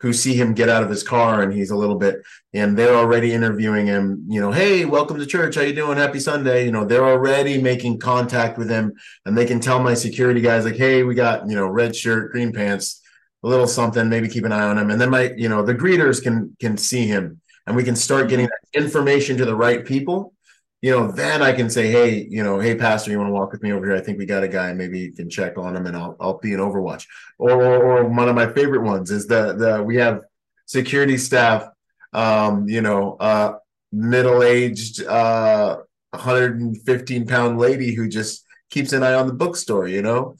who 0.00 0.12
see 0.12 0.34
him 0.34 0.54
get 0.54 0.68
out 0.68 0.82
of 0.82 0.90
his 0.90 1.02
car 1.02 1.42
and 1.42 1.52
he's 1.52 1.70
a 1.70 1.76
little 1.76 1.96
bit 1.96 2.16
and 2.54 2.76
they're 2.76 2.94
already 2.94 3.32
interviewing 3.32 3.86
him 3.86 4.24
you 4.28 4.40
know 4.40 4.52
hey 4.52 4.84
welcome 4.84 5.18
to 5.18 5.26
church 5.26 5.54
how 5.54 5.62
you 5.62 5.74
doing 5.74 5.96
happy 5.96 6.20
sunday 6.20 6.64
you 6.64 6.72
know 6.72 6.84
they're 6.84 7.08
already 7.08 7.60
making 7.60 7.98
contact 7.98 8.58
with 8.58 8.70
him 8.70 8.92
and 9.26 9.36
they 9.36 9.46
can 9.46 9.60
tell 9.60 9.80
my 9.80 9.94
security 9.94 10.40
guys 10.40 10.64
like 10.64 10.76
hey 10.76 11.02
we 11.02 11.14
got 11.14 11.48
you 11.48 11.56
know 11.56 11.66
red 11.66 11.94
shirt 11.94 12.32
green 12.32 12.52
pants 12.52 13.02
a 13.42 13.48
little 13.48 13.66
something, 13.66 14.08
maybe 14.08 14.28
keep 14.28 14.44
an 14.44 14.52
eye 14.52 14.66
on 14.66 14.78
him. 14.78 14.90
And 14.90 15.00
then 15.00 15.10
my, 15.10 15.32
you 15.36 15.48
know, 15.48 15.62
the 15.62 15.74
greeters 15.74 16.22
can 16.22 16.56
can 16.60 16.76
see 16.76 17.06
him 17.06 17.40
and 17.66 17.76
we 17.76 17.84
can 17.84 17.96
start 17.96 18.28
getting 18.28 18.48
information 18.74 19.36
to 19.38 19.44
the 19.44 19.54
right 19.54 19.84
people. 19.84 20.34
You 20.80 20.92
know, 20.92 21.10
then 21.10 21.42
I 21.42 21.52
can 21.52 21.68
say, 21.68 21.90
hey, 21.90 22.26
you 22.30 22.44
know, 22.44 22.60
hey, 22.60 22.76
pastor, 22.76 23.10
you 23.10 23.18
want 23.18 23.28
to 23.28 23.32
walk 23.32 23.50
with 23.50 23.62
me 23.62 23.72
over 23.72 23.84
here? 23.84 23.96
I 23.96 24.00
think 24.00 24.18
we 24.18 24.26
got 24.26 24.44
a 24.44 24.48
guy. 24.48 24.72
Maybe 24.72 25.00
you 25.00 25.12
can 25.12 25.28
check 25.28 25.58
on 25.58 25.74
him, 25.74 25.86
and 25.86 25.96
I'll 25.96 26.16
I'll 26.20 26.38
be 26.38 26.54
an 26.54 26.60
Overwatch. 26.60 27.04
Or, 27.38 27.50
or, 27.50 27.82
or 27.82 28.04
one 28.04 28.28
of 28.28 28.36
my 28.36 28.52
favorite 28.52 28.82
ones 28.82 29.10
is 29.10 29.26
the 29.26 29.54
the 29.54 29.82
we 29.82 29.96
have 29.96 30.22
security 30.66 31.18
staff, 31.18 31.68
um, 32.12 32.68
you 32.68 32.80
know, 32.80 33.16
uh, 33.18 33.58
middle 33.90 34.44
aged, 34.44 35.04
uh, 35.04 35.78
115 36.10 37.26
pound 37.26 37.58
lady 37.58 37.94
who 37.94 38.08
just 38.08 38.44
keeps 38.70 38.92
an 38.92 39.02
eye 39.02 39.14
on 39.14 39.26
the 39.26 39.34
bookstore. 39.34 39.88
You 39.88 40.02
know, 40.02 40.36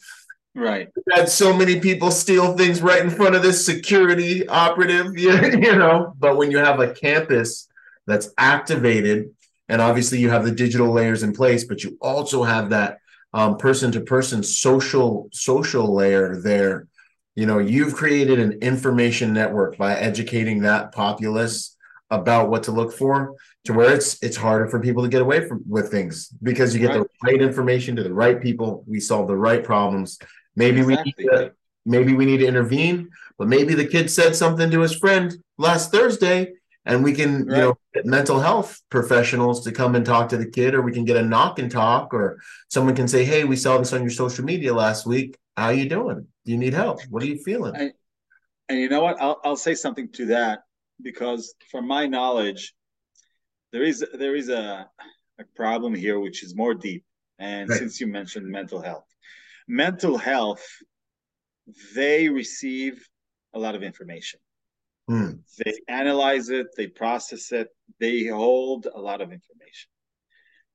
Right. 0.59 0.89
We've 0.95 1.17
had 1.17 1.29
so 1.29 1.57
many 1.57 1.79
people 1.79 2.11
steal 2.11 2.57
things 2.57 2.83
right 2.83 3.01
in 3.01 3.11
front 3.11 3.37
of 3.37 3.43
this 3.43 3.65
security 3.65 4.47
operative, 4.49 5.17
you, 5.17 5.33
you 5.43 5.77
know. 5.77 6.15
But 6.19 6.37
when 6.37 6.51
you 6.51 6.59
have 6.59 6.81
a 6.81 6.93
campus 6.93 7.69
that's 8.07 8.31
activated, 8.37 9.31
and 9.69 9.81
obviously 9.83 10.19
you 10.19 10.31
have 10.31 10.45
the 10.45 10.53
digital 10.53 10.91
layers 10.91 11.23
in 11.23 11.33
place, 11.33 11.65
but 11.65 11.83
you 11.85 11.97
also 12.01 12.43
have 12.43 12.71
that 12.71 12.99
person 13.59 13.93
to 13.93 14.01
person 14.01 14.43
social 14.43 15.29
social 15.33 15.95
layer 15.95 16.41
there. 16.41 16.87
You 17.35 17.47
know, 17.47 17.59
you've 17.59 17.95
created 17.95 18.39
an 18.41 18.53
information 18.63 19.33
network 19.33 19.77
by 19.77 19.95
educating 19.95 20.63
that 20.63 20.93
populace 20.93 21.77
about 22.11 22.49
what 22.49 22.63
to 22.65 22.73
look 22.73 22.93
for 22.93 23.35
to 23.65 23.75
where 23.75 23.95
it's 23.95 24.21
it's 24.23 24.37
harder 24.37 24.67
for 24.67 24.81
people 24.81 25.03
to 25.03 25.11
get 25.11 25.21
away 25.21 25.47
from 25.47 25.63
with 25.69 25.91
things 25.91 26.29
because 26.43 26.75
you 26.75 26.81
get 26.81 26.97
right. 26.97 27.03
the 27.03 27.31
right 27.31 27.43
information 27.43 27.95
to 27.95 28.03
the 28.03 28.13
right 28.13 28.41
people 28.41 28.83
we 28.87 28.99
solve 28.99 29.29
the 29.29 29.37
right 29.37 29.63
problems 29.63 30.19
Maybe 30.59 30.81
exactly. 30.81 31.15
we 31.17 31.25
need 31.25 31.31
to, 31.31 31.53
maybe 31.87 32.15
we 32.15 32.27
need 32.27 32.39
to 32.39 32.47
intervene, 32.47 33.11
but 33.39 33.47
maybe 33.47 33.75
the 33.75 33.87
kid 33.87 34.11
said 34.11 34.35
something 34.35 34.73
to 34.73 34.81
his 34.81 34.93
friend 34.93 35.33
last 35.57 35.93
Thursday, 35.93 36.55
and 36.89 37.05
we 37.05 37.13
can 37.13 37.45
right. 37.45 37.57
you 37.57 37.63
know 37.63 37.79
get 37.95 38.07
mental 38.07 38.41
health 38.41 38.81
professionals 38.91 39.63
to 39.65 39.73
come 39.73 39.95
and 39.95 40.05
talk 40.05 40.31
to 40.31 40.37
the 40.37 40.51
kid, 40.51 40.75
or 40.75 40.83
we 40.83 40.93
can 40.93 41.05
get 41.05 41.17
a 41.17 41.23
knock 41.23 41.59
and 41.59 41.71
talk, 41.71 42.13
or 42.13 42.41
someone 42.69 42.97
can 42.97 43.07
say, 43.07 43.25
"Hey, 43.25 43.45
we 43.45 43.57
saw 43.57 43.79
this 43.79 43.93
on 43.93 44.01
your 44.01 44.11
social 44.11 44.45
media 44.45 44.75
last 44.75 45.07
week. 45.07 45.39
How 45.57 45.69
you 45.69 45.89
doing? 45.89 46.27
Do 46.45 46.53
you 46.53 46.59
need 46.59 46.75
help? 46.75 47.01
What 47.11 47.23
are 47.23 47.27
you 47.27 47.39
feeling?" 47.45 47.77
And, 47.77 47.93
and 48.69 48.79
you 48.81 48.89
know 48.89 49.03
what? 49.03 49.21
I'll 49.21 49.41
I'll 49.45 49.57
say 49.57 49.75
something 49.75 50.11
to 50.13 50.27
that 50.27 50.61
because, 51.03 51.55
from 51.71 51.87
my 51.87 52.07
knowledge, 52.07 52.75
there 53.71 53.85
is 53.85 54.05
there 54.15 54.35
is 54.35 54.49
a 54.49 54.89
a 55.39 55.45
problem 55.55 55.95
here 55.95 56.19
which 56.19 56.43
is 56.43 56.57
more 56.57 56.75
deep. 56.75 57.05
And 57.39 57.69
right. 57.69 57.79
since 57.79 58.01
you 58.01 58.09
mentioned 58.09 58.47
mental 58.49 58.81
health, 58.81 59.07
mental 59.69 60.19
health, 60.19 60.67
they 61.95 62.29
receive 62.29 63.07
a 63.55 63.59
lot 63.59 63.75
of 63.77 63.83
information. 63.83 64.41
Mm. 65.09 65.41
They 65.65 65.75
analyze 65.89 66.51
it, 66.51 66.69
they 66.77 66.87
process 66.87 67.53
it, 67.53 67.69
they 67.99 68.27
hold 68.27 68.87
a 68.93 69.01
lot 69.01 69.21
of 69.21 69.33
information. 69.33 69.91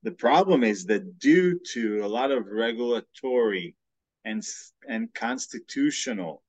The 0.03 0.11
problem 0.11 0.63
is 0.63 0.85
that 0.85 1.19
due 1.19 1.59
to 1.73 2.03
a 2.03 2.07
lot 2.07 2.31
of 2.31 2.47
regulatory 2.47 3.75
and, 4.25 4.43
and 4.87 5.13
constitutional 5.13 6.43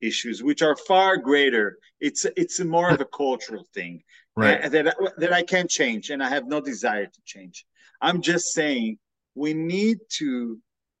issues, 0.00 0.42
which 0.42 0.62
are 0.62 0.76
far 0.76 1.16
greater, 1.16 1.78
it's 2.00 2.26
it's 2.36 2.60
more 2.60 2.90
of 2.90 3.00
a 3.00 3.06
cultural 3.06 3.66
thing 3.72 4.02
right. 4.36 4.70
that, 4.70 4.94
that 5.16 5.32
I 5.32 5.42
can't 5.42 5.70
change, 5.70 6.10
and 6.10 6.22
I 6.22 6.28
have 6.28 6.46
no 6.46 6.60
desire 6.60 7.06
to 7.06 7.20
change. 7.24 7.64
I'm 8.00 8.20
just 8.20 8.52
saying 8.52 8.98
we 9.34 9.54
need 9.54 9.98
to 10.18 10.58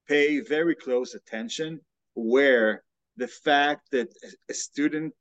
pay 0.08 0.40
very 0.40 0.74
close 0.74 1.14
attention 1.14 1.80
where 2.14 2.82
the 3.16 3.28
fact 3.28 3.90
that 3.92 4.08
a 4.48 4.54
student 4.54 5.12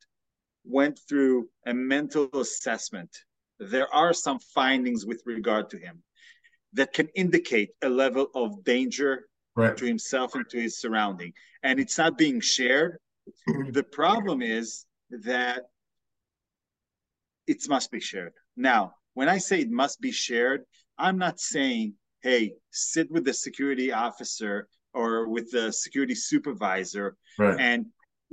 went 0.65 0.99
through 1.07 1.49
a 1.65 1.73
mental 1.73 2.29
assessment, 2.33 3.09
there 3.59 3.93
are 3.93 4.13
some 4.13 4.39
findings 4.39 5.05
with 5.05 5.21
regard 5.25 5.69
to 5.69 5.77
him 5.77 6.03
that 6.73 6.93
can 6.93 7.07
indicate 7.15 7.69
a 7.81 7.89
level 7.89 8.27
of 8.35 8.63
danger 8.63 9.27
right. 9.55 9.77
to 9.77 9.85
himself 9.85 10.35
and 10.35 10.47
to 10.49 10.61
his 10.61 10.79
surrounding. 10.79 11.31
And 11.63 11.79
it's 11.79 11.97
not 11.97 12.17
being 12.17 12.41
shared. 12.41 12.97
Mm-hmm. 13.49 13.71
the 13.71 13.83
problem 13.83 14.43
is 14.43 14.85
that 15.09 15.63
it 17.47 17.67
must 17.67 17.91
be 17.91 17.99
shared. 17.99 18.33
Now, 18.55 18.93
when 19.15 19.29
I 19.29 19.39
say 19.39 19.61
it 19.61 19.71
must 19.71 19.99
be 19.99 20.11
shared, 20.11 20.61
I'm 20.97 21.17
not 21.17 21.39
saying 21.39 21.95
hey, 22.25 22.53
sit 22.71 23.09
with 23.11 23.23
the 23.23 23.33
security 23.33 23.93
officer 23.93 24.67
or 24.95 25.29
with 25.29 25.51
the 25.51 25.71
security 25.71 26.15
supervisor 26.15 27.15
right. 27.37 27.55
and 27.59 27.85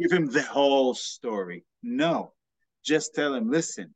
give 0.02 0.12
him 0.12 0.26
the 0.26 0.42
whole 0.42 0.94
story. 0.94 1.64
No, 1.82 2.32
just 2.84 3.14
tell 3.14 3.34
him, 3.34 3.50
listen, 3.50 3.94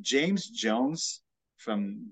James 0.00 0.48
Jones 0.48 1.22
from 1.58 2.10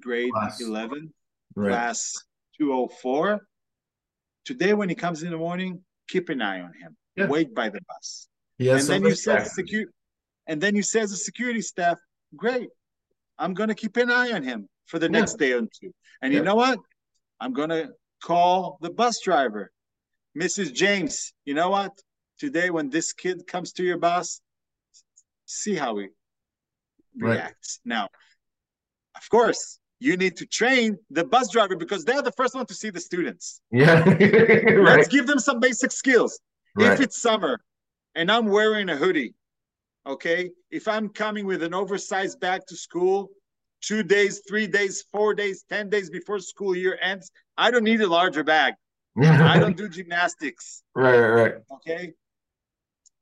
grade 0.00 0.32
class. 0.32 0.60
11, 0.60 1.12
right. 1.54 1.68
class 1.68 2.12
204, 2.58 3.40
today 4.44 4.74
when 4.74 4.88
he 4.88 4.94
comes 4.94 5.22
in 5.22 5.30
the 5.30 5.36
morning, 5.36 5.82
keep 6.08 6.28
an 6.28 6.42
eye 6.42 6.60
on 6.60 6.72
him. 6.74 6.96
Yeah. 7.16 7.28
Wait 7.28 7.54
by 7.54 7.68
the 7.68 7.80
bus. 7.88 8.28
Yes, 8.58 8.88
and 8.88 9.04
then 9.04 9.10
you 9.10 9.14
said 9.14 9.44
the 9.44 9.50
security, 9.50 9.90
and 10.46 10.60
then 10.60 10.76
you 10.76 10.82
say 10.82 11.00
as 11.00 11.12
a 11.12 11.16
security 11.16 11.60
staff, 11.60 11.98
great. 12.34 12.68
I'm 13.38 13.54
gonna 13.54 13.74
keep 13.74 13.96
an 13.96 14.10
eye 14.10 14.32
on 14.32 14.42
him 14.42 14.68
for 14.86 14.98
the 14.98 15.08
next 15.08 15.34
day 15.34 15.52
or 15.52 15.60
two. 15.60 15.92
And 16.22 16.32
yeah. 16.32 16.38
you 16.38 16.44
know 16.44 16.54
what? 16.54 16.78
I'm 17.40 17.52
going 17.52 17.68
to 17.70 17.90
call 18.22 18.78
the 18.80 18.90
bus 18.90 19.20
driver. 19.20 19.70
Mrs. 20.38 20.72
James, 20.72 21.32
you 21.44 21.54
know 21.54 21.70
what? 21.70 21.92
Today, 22.38 22.70
when 22.70 22.90
this 22.90 23.12
kid 23.12 23.46
comes 23.46 23.72
to 23.72 23.82
your 23.82 23.98
bus, 23.98 24.40
see 25.46 25.74
how 25.74 25.96
he 25.96 26.08
reacts. 27.16 27.80
Right. 27.84 27.96
Now, 27.96 28.08
of 29.16 29.28
course, 29.30 29.78
you 29.98 30.16
need 30.16 30.36
to 30.36 30.46
train 30.46 30.98
the 31.10 31.24
bus 31.24 31.50
driver 31.50 31.76
because 31.76 32.04
they're 32.04 32.22
the 32.22 32.32
first 32.32 32.54
one 32.54 32.66
to 32.66 32.74
see 32.74 32.90
the 32.90 33.00
students. 33.00 33.60
Yeah. 33.70 34.00
right. 34.08 34.98
Let's 34.98 35.08
give 35.08 35.26
them 35.26 35.38
some 35.38 35.60
basic 35.60 35.92
skills. 35.92 36.38
Right. 36.76 36.92
If 36.92 37.00
it's 37.00 37.20
summer 37.20 37.60
and 38.14 38.30
I'm 38.30 38.46
wearing 38.46 38.90
a 38.90 38.96
hoodie, 38.96 39.34
okay, 40.06 40.50
if 40.70 40.86
I'm 40.86 41.08
coming 41.08 41.46
with 41.46 41.62
an 41.62 41.72
oversized 41.72 42.38
bag 42.40 42.60
to 42.68 42.76
school, 42.76 43.30
two 43.80 44.02
days, 44.02 44.42
three 44.48 44.66
days, 44.66 45.04
four 45.12 45.34
days, 45.34 45.64
10 45.68 45.88
days 45.88 46.10
before 46.10 46.38
school 46.40 46.74
year 46.74 46.98
ends. 47.00 47.30
I 47.56 47.70
don't 47.70 47.84
need 47.84 48.00
a 48.00 48.08
larger 48.08 48.44
bag. 48.44 48.74
I 49.22 49.58
don't 49.58 49.76
do 49.76 49.88
gymnastics. 49.88 50.82
Right, 50.94 51.18
right, 51.18 51.42
right. 51.42 51.54
Okay. 51.72 52.12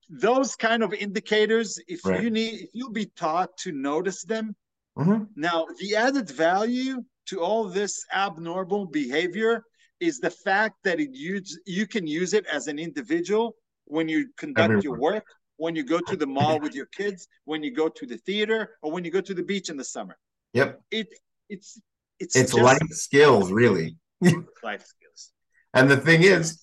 Those 0.08 0.56
kind 0.56 0.82
of 0.82 0.92
indicators, 0.92 1.78
if 1.88 2.04
right. 2.04 2.22
you 2.22 2.30
need, 2.30 2.62
if 2.62 2.70
you'll 2.72 2.92
be 2.92 3.06
taught 3.06 3.56
to 3.58 3.72
notice 3.72 4.22
them. 4.22 4.54
Mm-hmm. 4.98 5.24
Now, 5.36 5.66
the 5.80 5.96
added 5.96 6.30
value 6.30 7.02
to 7.26 7.40
all 7.40 7.64
this 7.64 8.04
abnormal 8.12 8.86
behavior 8.86 9.64
is 10.00 10.18
the 10.18 10.30
fact 10.30 10.76
that 10.84 11.00
it 11.00 11.10
use, 11.12 11.58
you 11.66 11.86
can 11.86 12.06
use 12.06 12.34
it 12.34 12.46
as 12.46 12.66
an 12.68 12.78
individual 12.78 13.56
when 13.86 14.08
you 14.08 14.28
conduct 14.36 14.64
Everyone. 14.64 14.82
your 14.82 14.98
work, 14.98 15.26
when 15.56 15.76
you 15.76 15.84
go 15.84 16.00
to 16.00 16.16
the 16.16 16.26
mall 16.26 16.60
with 16.60 16.74
your 16.74 16.86
kids, 16.86 17.26
when 17.44 17.62
you 17.62 17.72
go 17.72 17.88
to 17.88 18.06
the 18.06 18.18
theater, 18.18 18.76
or 18.82 18.92
when 18.92 19.04
you 19.04 19.10
go 19.10 19.20
to 19.20 19.34
the 19.34 19.42
beach 19.42 19.70
in 19.70 19.76
the 19.76 19.84
summer. 19.84 20.16
Yep. 20.52 20.80
It 20.90 21.08
it's 21.48 21.80
it's 22.18 22.36
it's 22.36 22.54
life 22.54 22.78
skills, 22.90 23.50
really. 23.50 23.96
life 24.62 24.84
skills. 24.84 25.32
And 25.72 25.90
the 25.90 25.96
thing 25.96 26.22
is, 26.22 26.60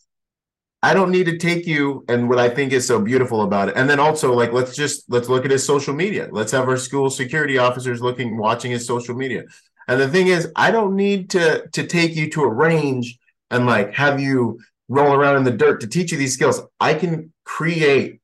I 0.83 0.93
don't 0.95 1.11
need 1.11 1.27
to 1.27 1.37
take 1.37 1.67
you 1.67 2.03
and 2.09 2.27
what 2.27 2.39
I 2.39 2.49
think 2.49 2.73
is 2.73 2.87
so 2.87 2.99
beautiful 2.99 3.43
about 3.43 3.69
it. 3.69 3.75
And 3.75 3.89
then 3.89 3.99
also 3.99 4.33
like 4.33 4.51
let's 4.51 4.75
just 4.75 5.09
let's 5.09 5.29
look 5.29 5.45
at 5.45 5.51
his 5.51 5.65
social 5.65 5.93
media. 5.93 6.27
Let's 6.31 6.51
have 6.51 6.67
our 6.67 6.77
school 6.77 7.09
security 7.09 7.57
officers 7.57 8.01
looking 8.01 8.37
watching 8.37 8.71
his 8.71 8.85
social 8.85 9.15
media. 9.15 9.43
And 9.87 9.99
the 9.99 10.07
thing 10.07 10.27
is, 10.27 10.51
I 10.55 10.71
don't 10.71 10.95
need 10.95 11.29
to 11.31 11.67
to 11.67 11.85
take 11.85 12.15
you 12.15 12.29
to 12.31 12.43
a 12.43 12.47
range 12.47 13.19
and 13.51 13.67
like 13.67 13.93
have 13.93 14.19
you 14.19 14.59
roll 14.87 15.13
around 15.13 15.37
in 15.37 15.43
the 15.43 15.51
dirt 15.51 15.81
to 15.81 15.87
teach 15.87 16.11
you 16.11 16.17
these 16.17 16.33
skills. 16.33 16.61
I 16.79 16.95
can 16.95 17.31
create, 17.45 18.19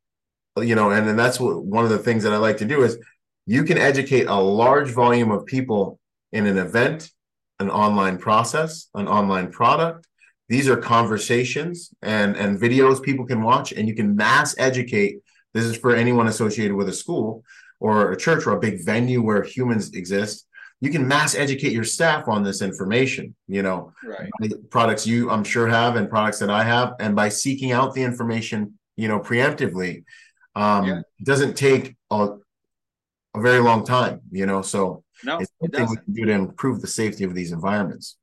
you 0.58 0.74
know, 0.74 0.89
and 0.89 1.08
then 1.08 1.16
that's 1.16 1.39
what 1.39 1.64
one 1.64 1.84
of 1.84 1.91
the 1.91 1.99
things 1.99 2.24
that 2.24 2.34
I 2.34 2.38
like 2.38 2.58
to 2.58 2.66
do 2.66 2.84
is 2.84 2.97
you 3.45 3.64
can 3.64 3.78
educate 3.78 4.26
a 4.26 4.36
large 4.36 4.89
volume 4.89 5.32
of 5.32 5.45
people 5.45 5.99
in 6.32 6.47
an 6.47 6.58
event, 6.58 7.12
an 7.60 7.70
online 7.70 8.18
process, 8.18 8.89
an 8.95 9.08
online 9.08 9.51
product. 9.51 10.07
These 10.50 10.70
are 10.70 10.78
conversations 10.78 11.91
and, 12.02 12.38
and 12.38 12.60
videos 12.60 13.02
people 13.02 13.26
can 13.26 13.43
watch, 13.43 13.72
and 13.74 13.88
you 13.88 13.95
can 13.95 14.16
mass 14.16 14.56
educate. 14.58 15.20
This 15.54 15.66
is 15.66 15.76
for 15.76 15.95
anyone 15.95 16.28
associated 16.28 16.76
with 16.76 16.88
a 16.89 16.93
school 16.93 17.43
or 17.80 18.12
a 18.12 18.18
church 18.18 18.48
or 18.48 18.54
a 18.54 18.60
big 18.60 18.86
venue 18.86 19.22
where 19.22 19.43
humans 19.43 19.93
exist. 19.93 20.45
You 20.80 20.91
can 20.91 21.08
mass 21.08 21.36
educate 21.36 21.72
your 21.72 21.84
staff 21.84 22.28
on 22.28 22.43
this 22.43 22.62
information, 22.62 23.36
you 23.48 23.64
know, 23.64 23.93
right. 24.04 24.30
products 24.70 25.08
you 25.08 25.30
I'm 25.32 25.43
sure 25.43 25.68
have 25.68 25.95
and 25.95 26.08
products 26.08 26.39
that 26.39 26.52
I 26.52 26.64
have. 26.64 26.93
And 27.00 27.16
by 27.16 27.30
seeking 27.30 27.72
out 27.72 27.93
the 27.93 28.04
information, 28.04 28.78
you 28.95 29.08
know, 29.08 29.20
preemptively, 29.20 30.04
um, 30.56 30.86
yeah. 30.86 31.00
it 31.20 31.26
doesn't 31.26 31.56
take 31.56 31.95
a, 32.12 32.30
a 33.36 33.41
very 33.41 33.60
long 33.60 33.86
time, 33.86 34.22
you 34.32 34.45
know. 34.45 34.62
So 34.62 35.04
no, 35.24 35.39
it's 35.39 35.52
something 35.62 35.89
we 35.89 35.95
can 35.98 36.14
do 36.14 36.26
to 36.26 36.32
improve 36.32 36.82
the 36.82 36.88
safety 36.88 37.24
of 37.24 37.34
these 37.34 37.52
environments. 37.52 38.18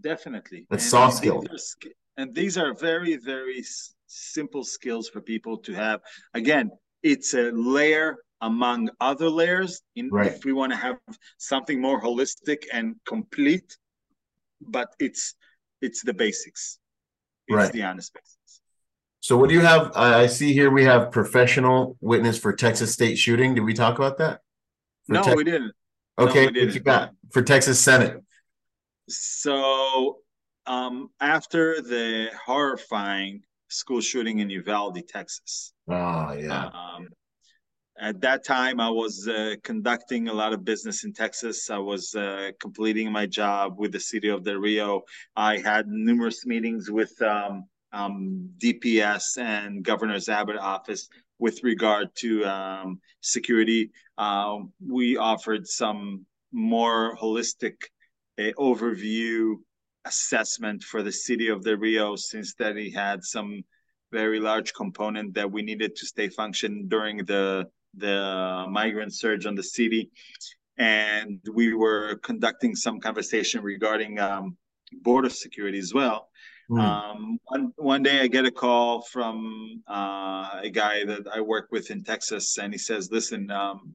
Definitely. 0.00 0.66
It's 0.70 0.88
soft 0.88 1.18
skills. 1.18 1.76
And 2.16 2.34
these 2.34 2.56
are 2.56 2.74
very, 2.74 3.16
very 3.16 3.64
simple 4.06 4.64
skills 4.64 5.08
for 5.08 5.20
people 5.20 5.58
to 5.58 5.74
have. 5.74 6.00
Again, 6.34 6.70
it's 7.02 7.34
a 7.34 7.50
layer 7.52 8.16
among 8.40 8.90
other 9.00 9.28
layers 9.28 9.82
in, 9.94 10.10
right. 10.10 10.32
if 10.32 10.44
we 10.44 10.52
want 10.52 10.72
to 10.72 10.78
have 10.78 10.96
something 11.38 11.80
more 11.80 12.00
holistic 12.00 12.64
and 12.72 12.96
complete 13.06 13.76
but 14.60 14.88
it's 14.98 15.34
it's 15.80 16.02
the 16.02 16.12
basics 16.12 16.78
it's 17.48 17.56
right. 17.56 17.72
the 17.72 17.82
honest 17.82 18.12
basics 18.12 18.60
so 19.20 19.36
what 19.36 19.48
do 19.48 19.54
you 19.54 19.60
have 19.60 19.90
i 19.96 20.26
see 20.26 20.52
here 20.52 20.70
we 20.70 20.84
have 20.84 21.10
professional 21.10 21.96
witness 22.00 22.38
for 22.38 22.52
texas 22.52 22.92
state 22.92 23.16
shooting 23.16 23.54
did 23.54 23.64
we 23.64 23.72
talk 23.72 23.98
about 23.98 24.18
that 24.18 24.40
for 25.06 25.14
no 25.14 25.34
we 25.34 25.44
didn't 25.44 25.72
okay 26.18 26.46
no, 26.46 26.46
we 26.46 26.52
didn't. 26.52 26.66
what 26.66 26.74
you 26.74 26.80
got 26.80 27.10
for 27.30 27.42
texas 27.42 27.80
senate 27.80 28.22
so 29.08 30.18
um 30.66 31.08
after 31.20 31.80
the 31.80 32.28
horrifying 32.44 33.42
school 33.68 34.00
shooting 34.00 34.38
in 34.40 34.50
uvalde 34.50 35.00
texas 35.08 35.72
oh 35.88 36.32
yeah 36.32 36.66
um, 36.66 37.08
at 37.98 38.20
that 38.20 38.44
time, 38.44 38.78
I 38.78 38.90
was 38.90 39.26
uh, 39.26 39.54
conducting 39.62 40.28
a 40.28 40.32
lot 40.32 40.52
of 40.52 40.64
business 40.64 41.04
in 41.04 41.14
Texas. 41.14 41.70
I 41.70 41.78
was 41.78 42.14
uh, 42.14 42.50
completing 42.60 43.10
my 43.10 43.24
job 43.24 43.78
with 43.78 43.92
the 43.92 44.00
city 44.00 44.28
of 44.28 44.44
Del 44.44 44.56
Rio. 44.56 45.02
I 45.34 45.58
had 45.58 45.88
numerous 45.88 46.44
meetings 46.44 46.90
with 46.90 47.20
um, 47.22 47.64
um, 47.92 48.50
DPS 48.58 49.38
and 49.38 49.82
Governor's 49.82 50.28
Abbott 50.28 50.58
office 50.58 51.08
with 51.38 51.64
regard 51.64 52.08
to 52.16 52.44
um, 52.44 53.00
security. 53.22 53.90
Uh, 54.18 54.58
we 54.86 55.16
offered 55.16 55.66
some 55.66 56.26
more 56.52 57.16
holistic 57.16 57.76
uh, 58.38 58.52
overview 58.58 59.54
assessment 60.04 60.82
for 60.82 61.02
the 61.02 61.12
city 61.12 61.48
of 61.48 61.64
Del 61.64 61.76
Rio 61.76 62.16
since 62.16 62.54
that 62.54 62.76
he 62.76 62.90
had 62.90 63.24
some 63.24 63.62
very 64.12 64.40
large 64.40 64.72
component 64.72 65.34
that 65.34 65.50
we 65.50 65.62
needed 65.62 65.96
to 65.96 66.06
stay 66.06 66.28
function 66.28 66.86
during 66.88 67.18
the 67.24 67.66
the 67.96 68.66
migrant 68.68 69.14
surge 69.14 69.46
on 69.46 69.54
the 69.54 69.62
city. 69.62 70.10
And 70.78 71.40
we 71.54 71.72
were 71.72 72.16
conducting 72.22 72.76
some 72.76 73.00
conversation 73.00 73.62
regarding 73.62 74.18
um, 74.18 74.56
border 75.00 75.30
security 75.30 75.78
as 75.78 75.94
well. 75.94 76.28
Mm. 76.70 76.80
Um, 76.80 77.38
one, 77.44 77.72
one 77.76 78.02
day 78.02 78.20
I 78.20 78.26
get 78.26 78.44
a 78.44 78.50
call 78.50 79.02
from 79.02 79.82
uh, 79.88 80.60
a 80.62 80.70
guy 80.70 81.04
that 81.04 81.26
I 81.32 81.40
work 81.40 81.68
with 81.70 81.90
in 81.90 82.02
Texas, 82.02 82.58
and 82.58 82.72
he 82.72 82.78
says, 82.78 83.10
Listen, 83.10 83.50
um, 83.50 83.94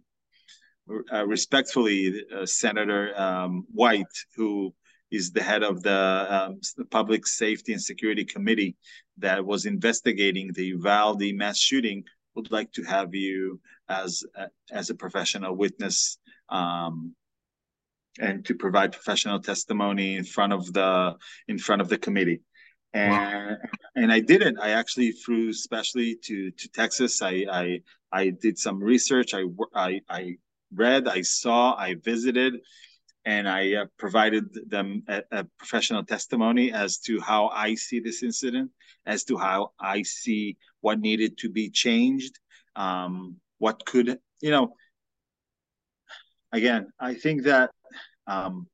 uh, 1.12 1.26
respectfully, 1.26 2.24
uh, 2.36 2.46
Senator 2.46 3.20
um, 3.20 3.66
White, 3.74 4.16
who 4.36 4.74
is 5.12 5.32
the 5.32 5.44
head 5.44 5.64
of 5.64 5.84
the, 5.84 6.28
um, 6.30 6.60
the, 6.78 6.86
Public 6.86 7.28
Safety 7.28 7.74
and 7.74 7.82
Security 7.82 8.24
Committee 8.24 8.76
that 9.18 9.46
was 9.46 9.66
investigating 9.66 10.52
the 10.54 10.68
Uvalde 10.68 11.34
mass 11.34 11.58
shooting, 11.58 12.04
would 12.36 12.52
like 12.52 12.72
to 12.72 12.84
have 12.84 13.14
you 13.14 13.60
as 13.90 14.24
a, 14.36 14.48
as 14.72 14.90
a 14.90 14.96
professional 14.96 15.56
witness 15.56 16.18
um, 16.50 17.14
and 18.20 18.46
to 18.46 18.56
provide 18.56 18.94
professional 18.94 19.40
testimony 19.40 20.16
in 20.16 20.24
front 20.24 20.54
of 20.54 20.72
the 20.74 21.16
in 21.48 21.58
front 21.58 21.82
of 21.82 21.90
the 21.90 21.98
committee 21.98 22.42
and 22.94 23.12
wow. 23.12 23.56
and 23.96 24.12
I 24.12 24.20
did 24.20 24.42
it. 24.42 24.56
I 24.62 24.72
actually 24.72 25.12
flew 25.12 25.50
especially 25.50 26.18
to 26.24 26.52
to 26.52 26.70
Texas. 26.70 27.22
I 27.22 27.46
I 27.52 27.82
I 28.12 28.30
did 28.30 28.58
some 28.58 28.82
research. 28.84 29.34
I 29.34 29.44
I 29.74 30.02
I 30.10 30.38
read. 30.74 31.08
I 31.08 31.22
saw. 31.22 31.76
I 31.76 31.96
visited, 31.96 32.56
and 33.26 33.48
I 33.48 33.74
uh, 33.74 33.86
provided 33.98 34.46
them 34.70 35.04
a, 35.08 35.24
a, 35.32 35.44
professional 35.58 36.04
testimony 36.04 36.72
as 36.72 36.98
to 37.00 37.20
how 37.20 37.48
I 37.50 37.76
see 37.76 38.00
this 38.00 38.24
incident, 38.24 38.72
as 39.06 39.24
to 39.26 39.38
how 39.38 39.72
I 39.80 40.04
see 40.04 40.58
what 40.82 41.00
needed 41.00 41.38
to 41.40 41.50
be 41.50 41.70
changed, 41.70 42.40
um, 42.76 43.38
what 43.62 43.86
could 43.86 44.18
you 44.42 44.50
know 44.50 44.74
again 46.52 46.88
i 47.00 47.14
think 47.14 47.44
that 47.44 47.70
um, 48.28 48.68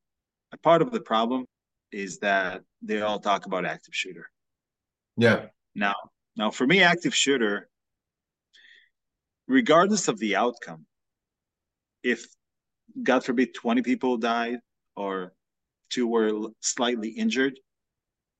a 0.54 0.58
part 0.58 0.82
of 0.82 0.92
the 0.92 1.02
problem 1.02 1.46
is 1.92 2.20
that 2.20 2.62
they 2.82 3.02
all 3.02 3.20
talk 3.20 3.46
about 3.46 3.66
active 3.66 3.94
shooter 3.94 4.30
yeah 5.18 5.46
now 5.76 5.96
now 6.38 6.50
for 6.50 6.66
me 6.66 6.82
active 6.82 7.14
shooter 7.14 7.70
regardless 9.48 10.08
of 10.08 10.18
the 10.20 10.36
outcome 10.38 10.86
if 12.14 12.26
god 13.04 13.24
forbid 13.24 13.54
20 13.54 13.82
people 13.82 14.18
died 14.18 14.60
or 14.96 15.34
two 15.90 16.08
were 16.08 16.32
slightly 16.62 17.10
injured 17.10 17.60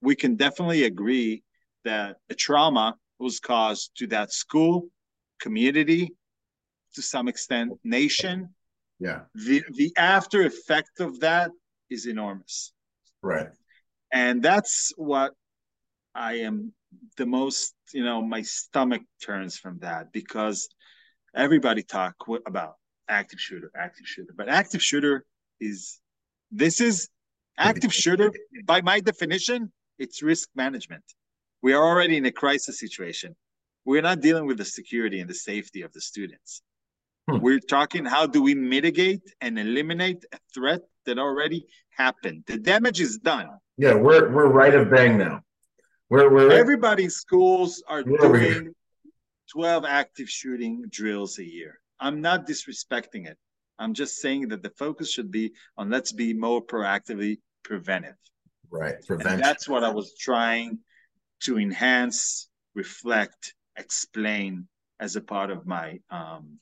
we 0.02 0.16
can 0.16 0.36
definitely 0.36 0.84
agree 0.84 1.44
that 1.84 2.18
a 2.30 2.36
trauma 2.36 2.96
was 3.20 3.40
caused 3.40 3.92
to 3.98 4.08
that 4.08 4.32
school 4.32 4.88
community 5.40 6.14
to 6.94 7.02
some 7.02 7.28
extent 7.28 7.72
nation. 7.84 8.50
Yeah. 9.00 9.22
The 9.36 9.64
the 9.74 9.94
after 9.98 10.44
effect 10.44 11.00
of 11.00 11.20
that 11.22 11.52
is 11.90 12.06
enormous. 12.06 12.74
Right. 13.22 13.48
And 14.12 14.42
that's 14.42 14.94
what 14.98 15.34
i 16.16 16.34
am 16.36 16.74
the 17.18 17.26
most 17.26 17.76
you 17.94 18.04
know 18.04 18.22
my 18.22 18.42
stomach 18.42 19.04
turns 19.24 19.58
from 19.58 19.78
that 19.80 20.12
because 20.12 20.68
everybody 21.36 21.84
talk 21.84 22.16
about 22.48 22.76
active 23.10 23.40
shooter 23.40 23.72
active 23.76 24.06
shooter 24.06 24.34
but 24.36 24.50
active 24.50 24.82
shooter 24.82 25.26
is 25.60 26.00
this 26.52 26.82
is 26.82 27.10
active 27.58 27.94
shooter 27.94 28.32
by 28.66 28.82
my 28.82 29.00
definition 29.00 29.72
it's 30.00 30.22
risk 30.22 30.50
management 30.56 31.04
we 31.62 31.74
are 31.74 31.84
already 31.84 32.18
in 32.18 32.26
a 32.26 32.32
crisis 32.32 32.80
situation 32.80 33.36
we're 33.86 34.02
not 34.02 34.20
dealing 34.20 34.46
with 34.46 34.58
the 34.58 34.66
security 34.66 35.20
and 35.22 35.30
the 35.30 35.34
safety 35.34 35.82
of 35.82 35.92
the 35.94 36.02
students 36.02 36.62
Hmm. 37.30 37.40
We're 37.40 37.60
talking 37.60 38.06
how 38.06 38.26
do 38.26 38.42
we 38.42 38.56
mitigate 38.56 39.22
and 39.42 39.60
eliminate 39.60 40.24
a 40.32 40.38
threat 40.54 40.82
that 41.06 41.20
already 41.20 41.66
happened. 41.90 42.44
The 42.48 42.58
damage 42.58 43.02
is 43.02 43.18
done. 43.18 43.50
Yeah, 43.78 43.96
we're 43.96 44.32
we're 44.32 44.48
right 44.48 44.74
of 44.74 44.90
bang 44.90 45.18
now. 45.18 45.42
We're, 46.10 46.32
we're 46.32 46.52
everybody's 46.52 47.16
schools 47.16 47.84
are 47.88 48.04
doing 48.04 48.74
12 49.52 49.86
active 49.86 50.30
shooting 50.30 50.86
drills 50.90 51.38
a 51.40 51.44
year. 51.44 51.80
I'm 52.00 52.22
not 52.22 52.48
disrespecting 52.48 53.28
it. 53.28 53.38
I'm 53.80 53.94
just 53.94 54.18
saying 54.18 54.48
that 54.50 54.64
the 54.64 54.72
focus 54.72 55.12
should 55.12 55.32
be 55.32 55.54
on 55.78 55.90
let's 55.90 56.12
be 56.12 56.34
more 56.34 56.62
proactively 56.62 57.40
preventive. 57.64 58.16
Right. 58.70 58.96
Prevention. 59.06 59.42
that's 59.42 59.68
what 59.70 59.84
I 59.84 59.90
was 59.90 60.16
trying 60.18 60.80
to 61.42 61.60
enhance, 61.60 62.50
reflect, 62.76 63.54
explain 63.78 64.68
as 65.00 65.16
a 65.16 65.22
part 65.22 65.52
of 65.52 65.66
my 65.66 66.00
um, 66.10 66.60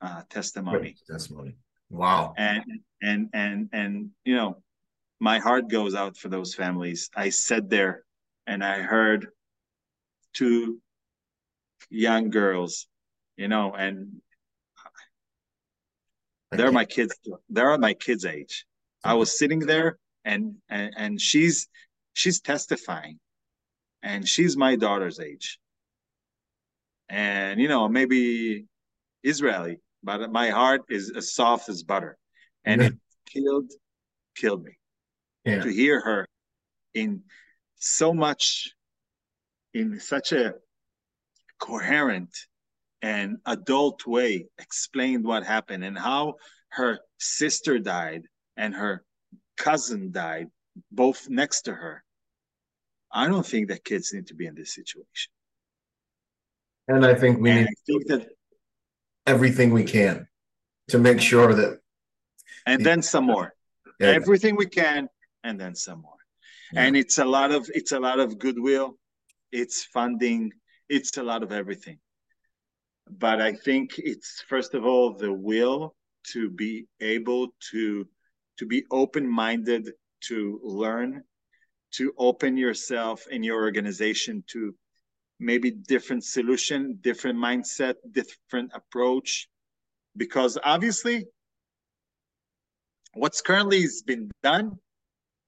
uh, 0.00 0.22
testimony. 0.28 0.96
Testimony. 1.10 1.56
Wow. 1.90 2.34
And 2.36 2.64
and 3.02 3.28
and 3.32 3.68
and 3.72 4.10
you 4.24 4.34
know, 4.36 4.62
my 5.20 5.38
heart 5.38 5.68
goes 5.68 5.94
out 5.94 6.16
for 6.16 6.28
those 6.28 6.54
families. 6.54 7.10
I 7.16 7.30
sat 7.30 7.70
there 7.70 8.04
and 8.46 8.62
I 8.62 8.82
heard 8.82 9.28
two 10.34 10.80
young 11.90 12.30
girls, 12.30 12.86
you 13.36 13.48
know, 13.48 13.72
and 13.74 14.20
they're 16.56 16.72
my 16.72 16.84
kids. 16.84 17.14
They're 17.48 17.76
my 17.78 17.94
kids' 17.94 18.24
age. 18.24 18.66
I 19.02 19.14
was 19.14 19.38
sitting 19.38 19.60
there 19.60 19.98
and 20.24 20.56
and 20.68 20.94
and 20.96 21.20
she's 21.20 21.68
she's 22.14 22.40
testifying 22.40 23.18
and 24.02 24.26
she's 24.26 24.56
my 24.56 24.76
daughter's 24.76 25.20
age 25.20 25.58
and 27.10 27.60
you 27.60 27.68
know 27.68 27.86
maybe 27.86 28.64
israeli 29.22 29.78
but 30.04 30.30
my 30.30 30.50
heart 30.50 30.82
is 30.90 31.10
as 31.16 31.32
soft 31.32 31.68
as 31.68 31.82
butter, 31.82 32.18
and 32.64 32.80
yeah. 32.80 32.88
it 32.88 32.94
killed 33.26 33.72
killed 34.36 34.64
me 34.64 34.78
yeah. 35.44 35.62
to 35.62 35.72
hear 35.72 36.00
her 36.00 36.28
in 36.92 37.22
so 37.76 38.12
much 38.12 38.74
in 39.72 39.98
such 39.98 40.32
a 40.32 40.54
coherent 41.58 42.30
and 43.04 43.36
adult 43.44 44.06
way 44.06 44.46
explained 44.58 45.24
what 45.24 45.44
happened 45.44 45.84
and 45.84 45.98
how 45.98 46.36
her 46.70 47.00
sister 47.18 47.78
died 47.78 48.22
and 48.56 48.74
her 48.74 49.04
cousin 49.58 50.10
died 50.10 50.46
both 50.90 51.28
next 51.28 51.62
to 51.66 51.74
her. 51.74 52.02
I 53.12 53.28
don't 53.28 53.46
think 53.46 53.68
that 53.68 53.84
kids 53.84 54.14
need 54.14 54.28
to 54.28 54.34
be 54.34 54.46
in 54.46 54.54
this 54.54 54.74
situation. 54.74 55.30
And 56.88 57.04
i 57.04 57.14
think 57.14 57.40
we 57.40 57.50
and 57.50 57.60
need 57.60 57.66
I 57.66 57.76
think 57.86 58.02
that 58.12 58.22
everything 59.26 59.68
we 59.80 59.84
can 59.84 60.26
to 60.92 60.98
make 60.98 61.20
sure 61.20 61.52
that 61.60 61.80
and 62.66 62.84
then 62.88 63.00
some 63.02 63.26
more. 63.26 63.48
Yeah. 64.00 64.12
everything 64.20 64.56
we 64.56 64.68
can 64.82 65.08
and 65.46 65.60
then 65.60 65.74
some 65.74 66.00
more. 66.06 66.20
Yeah. 66.72 66.84
and 66.84 66.96
it's 66.96 67.18
a 67.18 67.28
lot 67.36 67.50
of 67.52 67.62
it's 67.78 67.92
a 67.92 68.00
lot 68.08 68.18
of 68.24 68.38
goodwill. 68.38 68.88
It's 69.60 69.84
funding. 69.96 70.52
It's 70.88 71.16
a 71.18 71.22
lot 71.22 71.42
of 71.42 71.52
everything 71.52 71.98
but 73.10 73.40
i 73.40 73.52
think 73.52 73.98
it's 73.98 74.42
first 74.48 74.74
of 74.74 74.84
all 74.84 75.14
the 75.14 75.32
will 75.32 75.94
to 76.22 76.50
be 76.50 76.86
able 77.00 77.48
to 77.70 78.06
to 78.58 78.66
be 78.66 78.84
open-minded 78.90 79.90
to 80.20 80.60
learn 80.62 81.22
to 81.92 82.12
open 82.18 82.56
yourself 82.56 83.24
and 83.30 83.44
your 83.44 83.62
organization 83.62 84.42
to 84.48 84.74
maybe 85.38 85.70
different 85.70 86.24
solution, 86.24 86.98
different 87.00 87.38
mindset, 87.38 87.94
different 88.10 88.72
approach, 88.74 89.48
because 90.16 90.58
obviously 90.64 91.26
what's 93.14 93.40
currently 93.40 93.82
has 93.82 94.02
been 94.02 94.30
done 94.42 94.78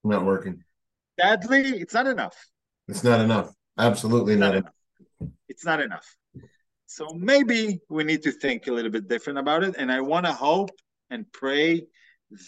not 0.04 0.24
working. 0.24 0.62
Sadly, 1.20 1.80
it's 1.80 1.94
not 1.94 2.06
enough. 2.06 2.36
It's 2.86 3.02
not 3.02 3.20
enough. 3.20 3.50
Absolutely 3.78 4.36
not, 4.36 4.48
not 4.48 4.54
enough. 4.56 4.72
enough. 5.20 5.32
It's 5.48 5.64
not 5.64 5.80
enough. 5.80 6.16
So 6.86 7.08
maybe 7.14 7.80
we 7.88 8.04
need 8.04 8.22
to 8.22 8.32
think 8.32 8.66
a 8.66 8.72
little 8.72 8.90
bit 8.90 9.08
different 9.08 9.38
about 9.38 9.64
it. 9.64 9.74
And 9.76 9.90
I 9.90 10.00
want 10.00 10.26
to 10.26 10.32
hope 10.32 10.70
and 11.10 11.30
pray 11.32 11.86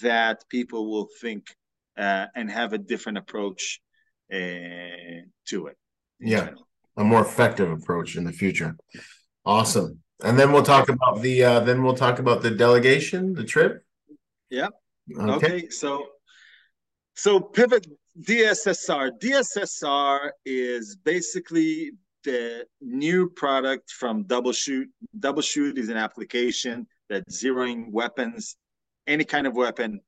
that 0.02 0.48
people 0.48 0.90
will 0.90 1.08
think 1.20 1.54
uh, 1.96 2.26
and 2.34 2.50
have 2.50 2.72
a 2.72 2.78
different 2.78 3.18
approach 3.18 3.80
uh, 4.32 4.36
to 5.46 5.66
it. 5.66 5.76
Yeah, 6.20 6.46
general. 6.46 6.68
a 6.96 7.04
more 7.04 7.22
effective 7.22 7.70
approach 7.70 8.16
in 8.16 8.24
the 8.24 8.32
future. 8.32 8.76
Awesome. 9.44 10.00
And 10.22 10.38
then 10.38 10.52
we'll 10.52 10.62
talk 10.64 10.88
about 10.88 11.22
the 11.22 11.44
uh, 11.44 11.60
then 11.60 11.82
we'll 11.82 11.94
talk 11.94 12.18
about 12.18 12.42
the 12.42 12.50
delegation, 12.50 13.34
the 13.34 13.44
trip. 13.44 13.84
Yeah. 14.50 14.68
Okay. 15.16 15.46
okay. 15.46 15.68
So 15.68 16.06
so 17.14 17.40
pivot 17.40 17.86
DSSR. 18.20 19.12
DSSR 19.20 20.30
is 20.44 20.96
basically 20.96 21.92
the 22.28 22.66
new 22.82 23.30
product 23.30 23.90
from 23.90 24.24
Double 24.24 24.52
Shoot. 24.52 24.88
Double 25.18 25.40
Shoot 25.40 25.78
is 25.78 25.88
an 25.88 25.96
application 25.96 26.86
that's 27.08 27.42
zeroing 27.42 27.90
weapons, 27.90 28.56
any 29.06 29.24
kind 29.24 29.46
of 29.46 29.56
weapon, 29.56 30.00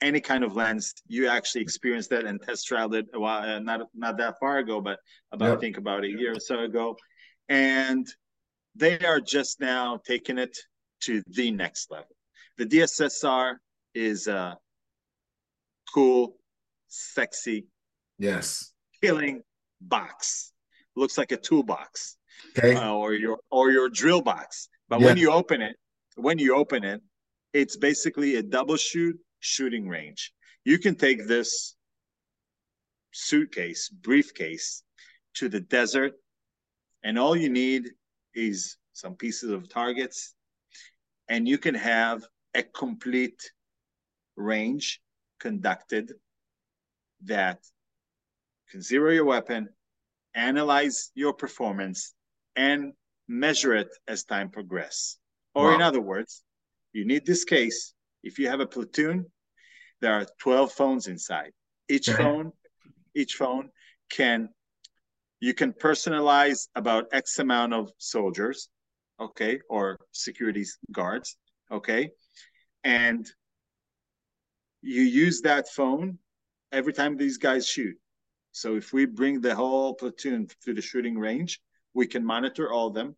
any 0.00 0.20
kind 0.20 0.44
of 0.44 0.54
lens. 0.54 0.94
You 1.08 1.26
actually 1.26 1.62
experienced 1.62 2.10
that 2.10 2.24
and 2.24 2.40
test 2.40 2.70
trialed 2.70 2.94
it 2.94 3.06
a 3.14 3.18
while, 3.18 3.56
uh, 3.56 3.58
not 3.58 3.80
not 3.94 4.16
that 4.18 4.38
far 4.38 4.58
ago, 4.58 4.80
but 4.80 5.00
about 5.32 5.48
yep. 5.48 5.58
I 5.58 5.60
think 5.60 5.76
about 5.76 6.04
a 6.04 6.08
year 6.08 6.36
or 6.36 6.40
so 6.40 6.60
ago, 6.60 6.96
and 7.48 8.06
they 8.76 9.00
are 9.00 9.20
just 9.20 9.60
now 9.60 9.98
taking 10.06 10.38
it 10.38 10.56
to 11.00 11.20
the 11.26 11.50
next 11.50 11.90
level. 11.90 12.14
The 12.58 12.66
DSSR 12.66 13.56
is 13.92 14.28
a 14.28 14.56
cool, 15.92 16.36
sexy, 16.86 17.66
yes, 18.18 18.72
killing 19.02 19.42
box. 19.80 20.52
Looks 20.96 21.18
like 21.18 21.30
a 21.32 21.36
toolbox, 21.36 22.16
okay, 22.56 22.74
uh, 22.74 22.92
or 22.92 23.12
your 23.12 23.38
or 23.50 23.70
your 23.70 23.88
drill 23.88 24.22
box. 24.22 24.68
But 24.88 25.00
when 25.00 25.16
you 25.16 25.30
open 25.30 25.60
it, 25.60 25.76
when 26.16 26.38
you 26.38 26.56
open 26.56 26.84
it, 26.84 27.02
it's 27.52 27.76
basically 27.76 28.36
a 28.36 28.42
double 28.42 28.76
shoot 28.76 29.16
shooting 29.40 29.88
range. 29.88 30.32
You 30.64 30.78
can 30.78 30.94
take 30.94 31.26
this 31.26 31.76
suitcase, 33.12 33.88
briefcase, 33.88 34.82
to 35.34 35.48
the 35.48 35.60
desert, 35.60 36.14
and 37.04 37.18
all 37.18 37.36
you 37.36 37.50
need 37.50 37.90
is 38.34 38.76
some 38.92 39.14
pieces 39.14 39.50
of 39.50 39.68
targets, 39.68 40.34
and 41.28 41.46
you 41.46 41.58
can 41.58 41.74
have 41.74 42.24
a 42.54 42.62
complete 42.62 43.52
range 44.36 45.00
conducted 45.38 46.12
that 47.24 47.58
can 48.70 48.80
zero 48.82 49.10
your 49.12 49.24
weapon, 49.24 49.68
analyze 50.36 51.10
your 51.14 51.32
performance, 51.32 52.14
and 52.54 52.92
measure 53.26 53.74
it 53.74 53.88
as 54.06 54.24
time 54.24 54.50
progresses. 54.50 55.18
Or 55.54 55.70
wow. 55.70 55.74
in 55.74 55.82
other 55.82 56.00
words, 56.00 56.42
you 56.92 57.04
need 57.04 57.26
this 57.26 57.44
case. 57.44 57.94
If 58.22 58.38
you 58.38 58.48
have 58.48 58.60
a 58.60 58.66
platoon, 58.66 59.26
there 60.00 60.12
are 60.12 60.26
12 60.40 60.72
phones 60.72 61.06
inside. 61.06 61.52
Each 61.88 62.08
okay. 62.08 62.22
phone, 62.22 62.52
each 63.14 63.34
phone 63.34 63.70
can 64.10 64.50
you 65.40 65.52
can 65.52 65.72
personalize 65.72 66.68
about 66.74 67.06
X 67.12 67.38
amount 67.38 67.74
of 67.74 67.90
soldiers, 67.98 68.68
okay, 69.20 69.60
or 69.68 69.98
security 70.12 70.64
guards, 70.92 71.36
okay, 71.70 72.10
and 72.84 73.26
you 74.80 75.02
use 75.02 75.42
that 75.42 75.68
phone 75.68 76.18
every 76.72 76.92
time 76.92 77.16
these 77.16 77.36
guys 77.36 77.68
shoot. 77.68 77.96
So 78.56 78.74
if 78.74 78.94
we 78.94 79.04
bring 79.04 79.42
the 79.42 79.54
whole 79.54 79.92
platoon 79.92 80.48
to 80.64 80.72
the 80.72 80.80
shooting 80.80 81.18
range, 81.18 81.60
we 81.92 82.06
can 82.06 82.24
monitor 82.24 82.72
all 82.72 82.86
of 82.86 82.94
them. 82.94 83.14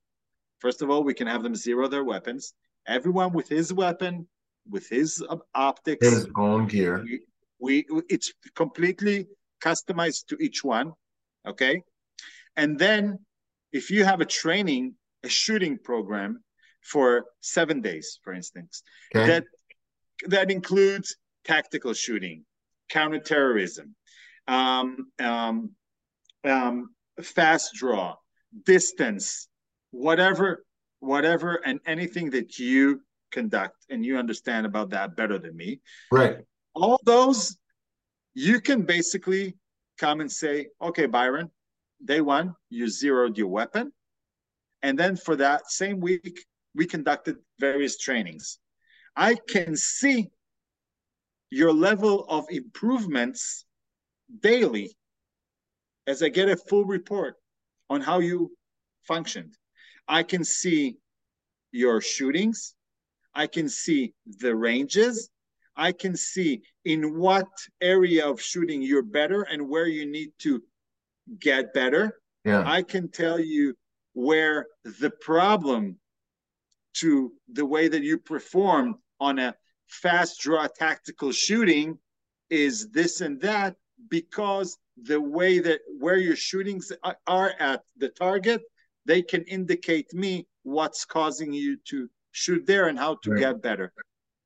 First 0.58 0.82
of 0.82 0.90
all, 0.90 1.04
we 1.04 1.14
can 1.14 1.28
have 1.28 1.44
them 1.44 1.54
zero 1.54 1.86
their 1.86 2.02
weapons. 2.02 2.54
Everyone 2.88 3.32
with 3.32 3.48
his 3.48 3.72
weapon, 3.72 4.26
with 4.68 4.88
his 4.88 5.22
uh, 5.28 5.36
optics, 5.54 6.04
his 6.04 6.26
own 6.36 6.66
gear. 6.66 7.04
We, 7.60 7.86
we 7.88 8.02
it's 8.08 8.32
completely 8.56 9.28
customized 9.62 10.26
to 10.30 10.36
each 10.40 10.64
one. 10.64 10.92
Okay, 11.46 11.82
and 12.56 12.76
then 12.76 13.20
if 13.72 13.92
you 13.92 14.04
have 14.04 14.20
a 14.20 14.26
training, 14.26 14.94
a 15.22 15.28
shooting 15.28 15.78
program 15.78 16.42
for 16.82 17.26
seven 17.42 17.80
days, 17.80 18.18
for 18.24 18.32
instance, 18.32 18.82
okay. 19.14 19.26
that 19.28 19.44
that 20.26 20.50
includes 20.50 21.14
tactical 21.44 21.92
shooting, 21.94 22.44
counterterrorism, 22.88 23.94
um, 24.48 25.12
um, 25.20 25.70
um, 26.44 26.90
fast 27.22 27.74
draw, 27.74 28.16
distance, 28.64 29.48
whatever, 29.90 30.64
whatever, 31.00 31.60
and 31.64 31.80
anything 31.86 32.30
that 32.30 32.58
you 32.58 33.00
conduct 33.30 33.76
and 33.90 34.04
you 34.04 34.16
understand 34.18 34.66
about 34.66 34.90
that 34.90 35.14
better 35.14 35.38
than 35.38 35.56
me. 35.56 35.80
Right. 36.10 36.38
All 36.74 36.98
those, 37.04 37.56
you 38.34 38.60
can 38.60 38.82
basically 38.82 39.54
come 39.98 40.20
and 40.20 40.30
say, 40.30 40.68
okay, 40.80 41.06
Byron, 41.06 41.50
day 42.04 42.20
one, 42.20 42.54
you 42.70 42.88
zeroed 42.88 43.36
your 43.36 43.48
weapon. 43.48 43.92
And 44.82 44.98
then 44.98 45.16
for 45.16 45.36
that 45.36 45.70
same 45.70 46.00
week, 46.00 46.44
we 46.74 46.86
conducted 46.86 47.36
various 47.58 47.98
trainings. 47.98 48.58
I 49.16 49.36
can 49.48 49.76
see 49.76 50.30
your 51.50 51.72
level 51.72 52.24
of 52.28 52.46
improvements 52.50 53.64
daily 54.40 54.96
as 56.06 56.22
I 56.22 56.28
get 56.28 56.48
a 56.48 56.56
full 56.56 56.84
report 56.84 57.36
on 57.90 58.00
how 58.00 58.18
you 58.18 58.50
functioned. 59.06 59.54
I 60.06 60.22
can 60.22 60.44
see 60.44 60.96
your 61.72 62.00
shootings. 62.00 62.74
I 63.34 63.46
can 63.46 63.68
see 63.68 64.14
the 64.26 64.54
ranges. 64.54 65.30
I 65.76 65.92
can 65.92 66.16
see 66.16 66.62
in 66.84 67.18
what 67.18 67.46
area 67.80 68.28
of 68.28 68.40
shooting 68.40 68.82
you're 68.82 69.02
better 69.02 69.42
and 69.42 69.68
where 69.68 69.86
you 69.86 70.10
need 70.10 70.30
to 70.40 70.62
get 71.38 71.72
better. 71.72 72.18
Yeah. 72.44 72.64
I 72.66 72.82
can 72.82 73.10
tell 73.10 73.38
you 73.38 73.74
where 74.14 74.66
the 74.84 75.10
problem 75.10 75.98
to 76.94 77.32
the 77.52 77.64
way 77.64 77.86
that 77.86 78.02
you 78.02 78.18
perform 78.18 78.96
on 79.20 79.38
a 79.38 79.54
fast 79.86 80.40
draw 80.40 80.66
tactical 80.66 81.30
shooting 81.32 81.98
is 82.50 82.90
this 82.90 83.20
and 83.20 83.40
that 83.42 83.76
because 84.08 84.78
the 85.02 85.20
way 85.20 85.58
that 85.58 85.80
where 85.98 86.16
your 86.16 86.36
shootings 86.36 86.92
are 87.26 87.52
at 87.58 87.82
the 87.96 88.08
target 88.08 88.62
they 89.04 89.22
can 89.22 89.42
indicate 89.44 90.12
me 90.12 90.46
what's 90.64 91.04
causing 91.04 91.52
you 91.52 91.78
to 91.84 92.08
shoot 92.32 92.66
there 92.66 92.88
and 92.88 92.98
how 92.98 93.16
to 93.22 93.30
right. 93.30 93.40
get 93.40 93.62
better. 93.62 93.92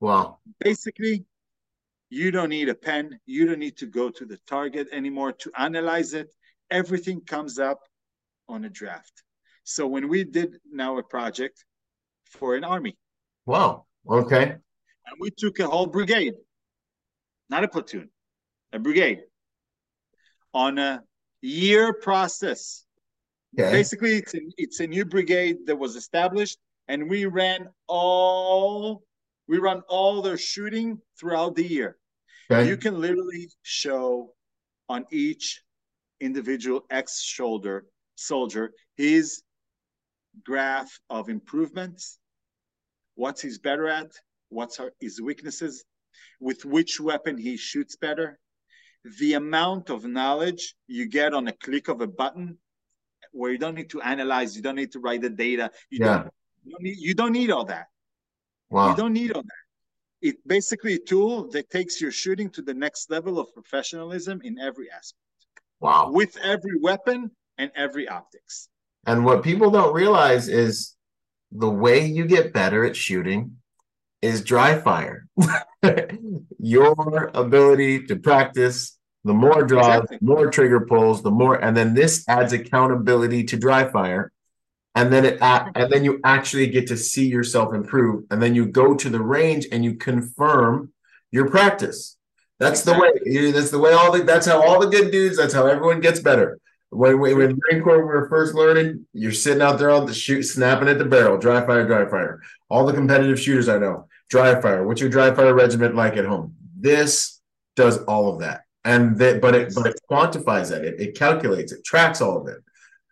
Wow. 0.00 0.38
Basically 0.60 1.24
you 2.10 2.30
don't 2.30 2.50
need 2.50 2.68
a 2.68 2.74
pen. 2.74 3.18
You 3.26 3.46
don't 3.46 3.58
need 3.58 3.76
to 3.78 3.86
go 3.86 4.08
to 4.10 4.24
the 4.24 4.38
target 4.46 4.86
anymore 4.92 5.32
to 5.32 5.50
analyze 5.56 6.14
it. 6.14 6.28
Everything 6.70 7.20
comes 7.22 7.58
up 7.58 7.80
on 8.48 8.64
a 8.64 8.68
draft. 8.68 9.24
So 9.64 9.86
when 9.86 10.08
we 10.08 10.24
did 10.24 10.58
now 10.70 10.98
a 10.98 11.02
project 11.02 11.64
for 12.26 12.54
an 12.54 12.64
army. 12.64 12.96
Wow. 13.46 13.86
Okay. 14.08 14.42
And 14.44 15.16
we 15.20 15.30
took 15.30 15.58
a 15.58 15.66
whole 15.66 15.86
brigade, 15.86 16.34
not 17.50 17.64
a 17.64 17.68
platoon, 17.68 18.10
a 18.72 18.78
brigade, 18.78 19.22
on 20.54 20.78
a 20.78 21.02
year 21.40 21.92
process. 21.92 22.84
Okay. 23.58 23.70
Basically, 23.70 24.16
it's 24.16 24.34
a, 24.34 24.40
it's 24.56 24.80
a 24.80 24.86
new 24.86 25.04
brigade 25.04 25.66
that 25.66 25.76
was 25.76 25.96
established, 25.96 26.58
and 26.88 27.08
we 27.08 27.26
ran 27.26 27.68
all 27.86 29.02
we 29.48 29.58
run 29.58 29.82
all 29.88 30.22
their 30.22 30.38
shooting 30.38 30.98
throughout 31.18 31.56
the 31.56 31.66
year. 31.66 31.98
Okay. 32.50 32.68
You 32.68 32.76
can 32.76 33.00
literally 33.00 33.50
show 33.62 34.32
on 34.88 35.04
each 35.10 35.62
individual 36.20 36.84
ex 36.90 37.20
shoulder 37.22 37.86
soldier 38.14 38.72
his 38.96 39.42
graph 40.44 40.90
of 41.10 41.28
improvements, 41.28 42.18
what's 43.14 43.42
he's 43.42 43.58
better 43.58 43.88
at, 43.88 44.10
what's 44.48 44.80
his 45.00 45.20
weaknesses, 45.20 45.84
with 46.40 46.64
which 46.64 47.00
weapon 47.00 47.36
he 47.36 47.56
shoots 47.56 47.96
better, 47.96 48.38
the 49.18 49.34
amount 49.34 49.90
of 49.90 50.04
knowledge 50.04 50.74
you 50.86 51.06
get 51.06 51.34
on 51.34 51.48
a 51.48 51.52
click 51.52 51.88
of 51.88 52.00
a 52.00 52.06
button 52.06 52.58
where 53.32 53.50
you 53.50 53.58
don't 53.58 53.74
need 53.74 53.90
to 53.90 54.00
analyze, 54.02 54.54
you 54.54 54.62
don't 54.62 54.76
need 54.76 54.92
to 54.92 55.00
write 55.00 55.22
the 55.22 55.30
data, 55.30 55.70
you, 55.90 55.98
yeah. 56.00 56.06
don't, 56.06 56.30
you, 56.64 56.72
don't, 56.72 56.82
need, 56.82 56.96
you 56.98 57.14
don't 57.14 57.32
need 57.32 57.50
all 57.50 57.64
that. 57.64 57.86
Wow. 58.70 58.90
You 58.90 58.96
don't 58.96 59.12
need 59.12 59.32
all 59.32 59.42
that. 59.42 59.48
It's 60.20 60.40
basically 60.46 60.94
a 60.94 60.98
tool 60.98 61.48
that 61.50 61.68
takes 61.70 62.00
your 62.00 62.12
shooting 62.12 62.48
to 62.50 62.62
the 62.62 62.74
next 62.74 63.10
level 63.10 63.38
of 63.38 63.52
professionalism 63.54 64.40
in 64.44 64.58
every 64.58 64.90
aspect. 64.90 65.18
Wow. 65.80 66.10
With 66.12 66.36
every 66.36 66.78
weapon 66.80 67.32
and 67.58 67.72
every 67.74 68.06
optics. 68.06 68.68
And 69.06 69.24
what 69.24 69.42
people 69.42 69.70
don't 69.70 69.92
realize 69.92 70.48
is 70.48 70.94
the 71.50 71.68
way 71.68 72.06
you 72.06 72.24
get 72.24 72.52
better 72.52 72.84
at 72.84 72.94
shooting 72.94 73.56
is 74.20 74.44
dry 74.44 74.78
fire. 74.78 75.26
Your 76.58 77.30
ability 77.34 78.06
to 78.06 78.16
practice, 78.16 78.98
the 79.24 79.34
more 79.34 79.64
draws, 79.64 80.04
exactly. 80.04 80.18
more 80.20 80.50
trigger 80.50 80.80
pulls, 80.80 81.22
the 81.22 81.30
more, 81.30 81.56
and 81.56 81.76
then 81.76 81.94
this 81.94 82.24
adds 82.28 82.52
accountability 82.52 83.44
to 83.44 83.56
dry 83.56 83.88
fire. 83.90 84.32
And 84.94 85.12
then 85.12 85.24
it, 85.24 85.38
and 85.40 85.90
then 85.90 86.04
you 86.04 86.20
actually 86.22 86.66
get 86.66 86.88
to 86.88 86.96
see 86.96 87.26
yourself 87.26 87.72
improve. 87.72 88.24
And 88.30 88.42
then 88.42 88.54
you 88.54 88.66
go 88.66 88.94
to 88.94 89.08
the 89.08 89.20
range 89.20 89.66
and 89.72 89.82
you 89.82 89.94
confirm 89.94 90.92
your 91.30 91.48
practice. 91.48 92.18
That's 92.58 92.80
exactly. 92.80 93.08
the 93.24 93.40
way. 93.40 93.50
That's 93.52 93.70
the 93.70 93.78
way 93.78 93.92
all 93.92 94.12
the. 94.12 94.22
That's 94.22 94.46
how 94.46 94.62
all 94.62 94.78
the 94.78 94.88
good 94.88 95.10
dudes. 95.10 95.38
That's 95.38 95.54
how 95.54 95.66
everyone 95.66 96.00
gets 96.00 96.20
better. 96.20 96.58
When, 96.90 97.20
when, 97.20 97.38
when 97.38 97.58
Marine 97.58 97.82
Corps 97.82 97.98
we 97.98 98.04
were 98.04 98.28
first 98.28 98.54
learning, 98.54 99.06
you're 99.14 99.32
sitting 99.32 99.62
out 99.62 99.78
there 99.78 99.90
on 99.90 100.04
the 100.04 100.12
shoot, 100.12 100.42
snapping 100.42 100.88
at 100.88 100.98
the 100.98 101.06
barrel, 101.06 101.38
dry 101.38 101.64
fire, 101.64 101.86
dry 101.86 102.04
fire. 102.04 102.42
All 102.68 102.84
the 102.84 102.92
competitive 102.92 103.40
shooters 103.40 103.70
I 103.70 103.78
know, 103.78 104.08
dry 104.32 104.60
fire. 104.60 104.86
What's 104.86 105.00
your 105.00 105.10
dry 105.10 105.32
fire 105.34 105.54
regiment 105.54 105.94
like 105.94 106.16
at 106.16 106.24
home? 106.24 106.54
This 106.76 107.40
does 107.76 107.98
all 108.04 108.32
of 108.32 108.40
that, 108.40 108.62
and 108.84 109.16
that, 109.18 109.40
but 109.40 109.54
it 109.54 109.74
but 109.74 109.86
it 109.86 110.00
quantifies 110.10 110.70
that. 110.70 110.84
It, 110.84 111.00
it 111.00 111.10
calculates. 111.14 111.70
It 111.72 111.84
tracks 111.84 112.20
all 112.20 112.36
of 112.40 112.48
it. 112.48 112.58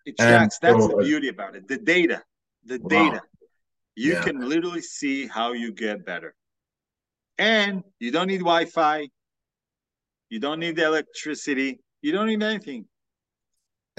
It 0.06 0.16
tracks. 0.18 0.58
And 0.62 0.76
That's 0.76 0.84
so, 0.84 0.96
the 0.96 1.04
beauty 1.04 1.28
about 1.28 1.54
it. 1.54 1.68
The 1.68 1.78
data. 1.78 2.22
The 2.64 2.78
wow. 2.82 2.88
data. 2.88 3.22
You 3.94 4.14
yeah. 4.14 4.22
can 4.22 4.48
literally 4.48 4.82
see 4.82 5.26
how 5.26 5.52
you 5.52 5.72
get 5.72 6.04
better, 6.04 6.34
and 7.38 7.84
you 8.00 8.10
don't 8.10 8.28
need 8.28 8.44
Wi-Fi. 8.52 9.08
You 10.30 10.38
don't 10.40 10.60
need 10.60 10.76
the 10.76 10.86
electricity. 10.86 11.80
You 12.02 12.12
don't 12.12 12.28
need 12.28 12.42
anything 12.42 12.86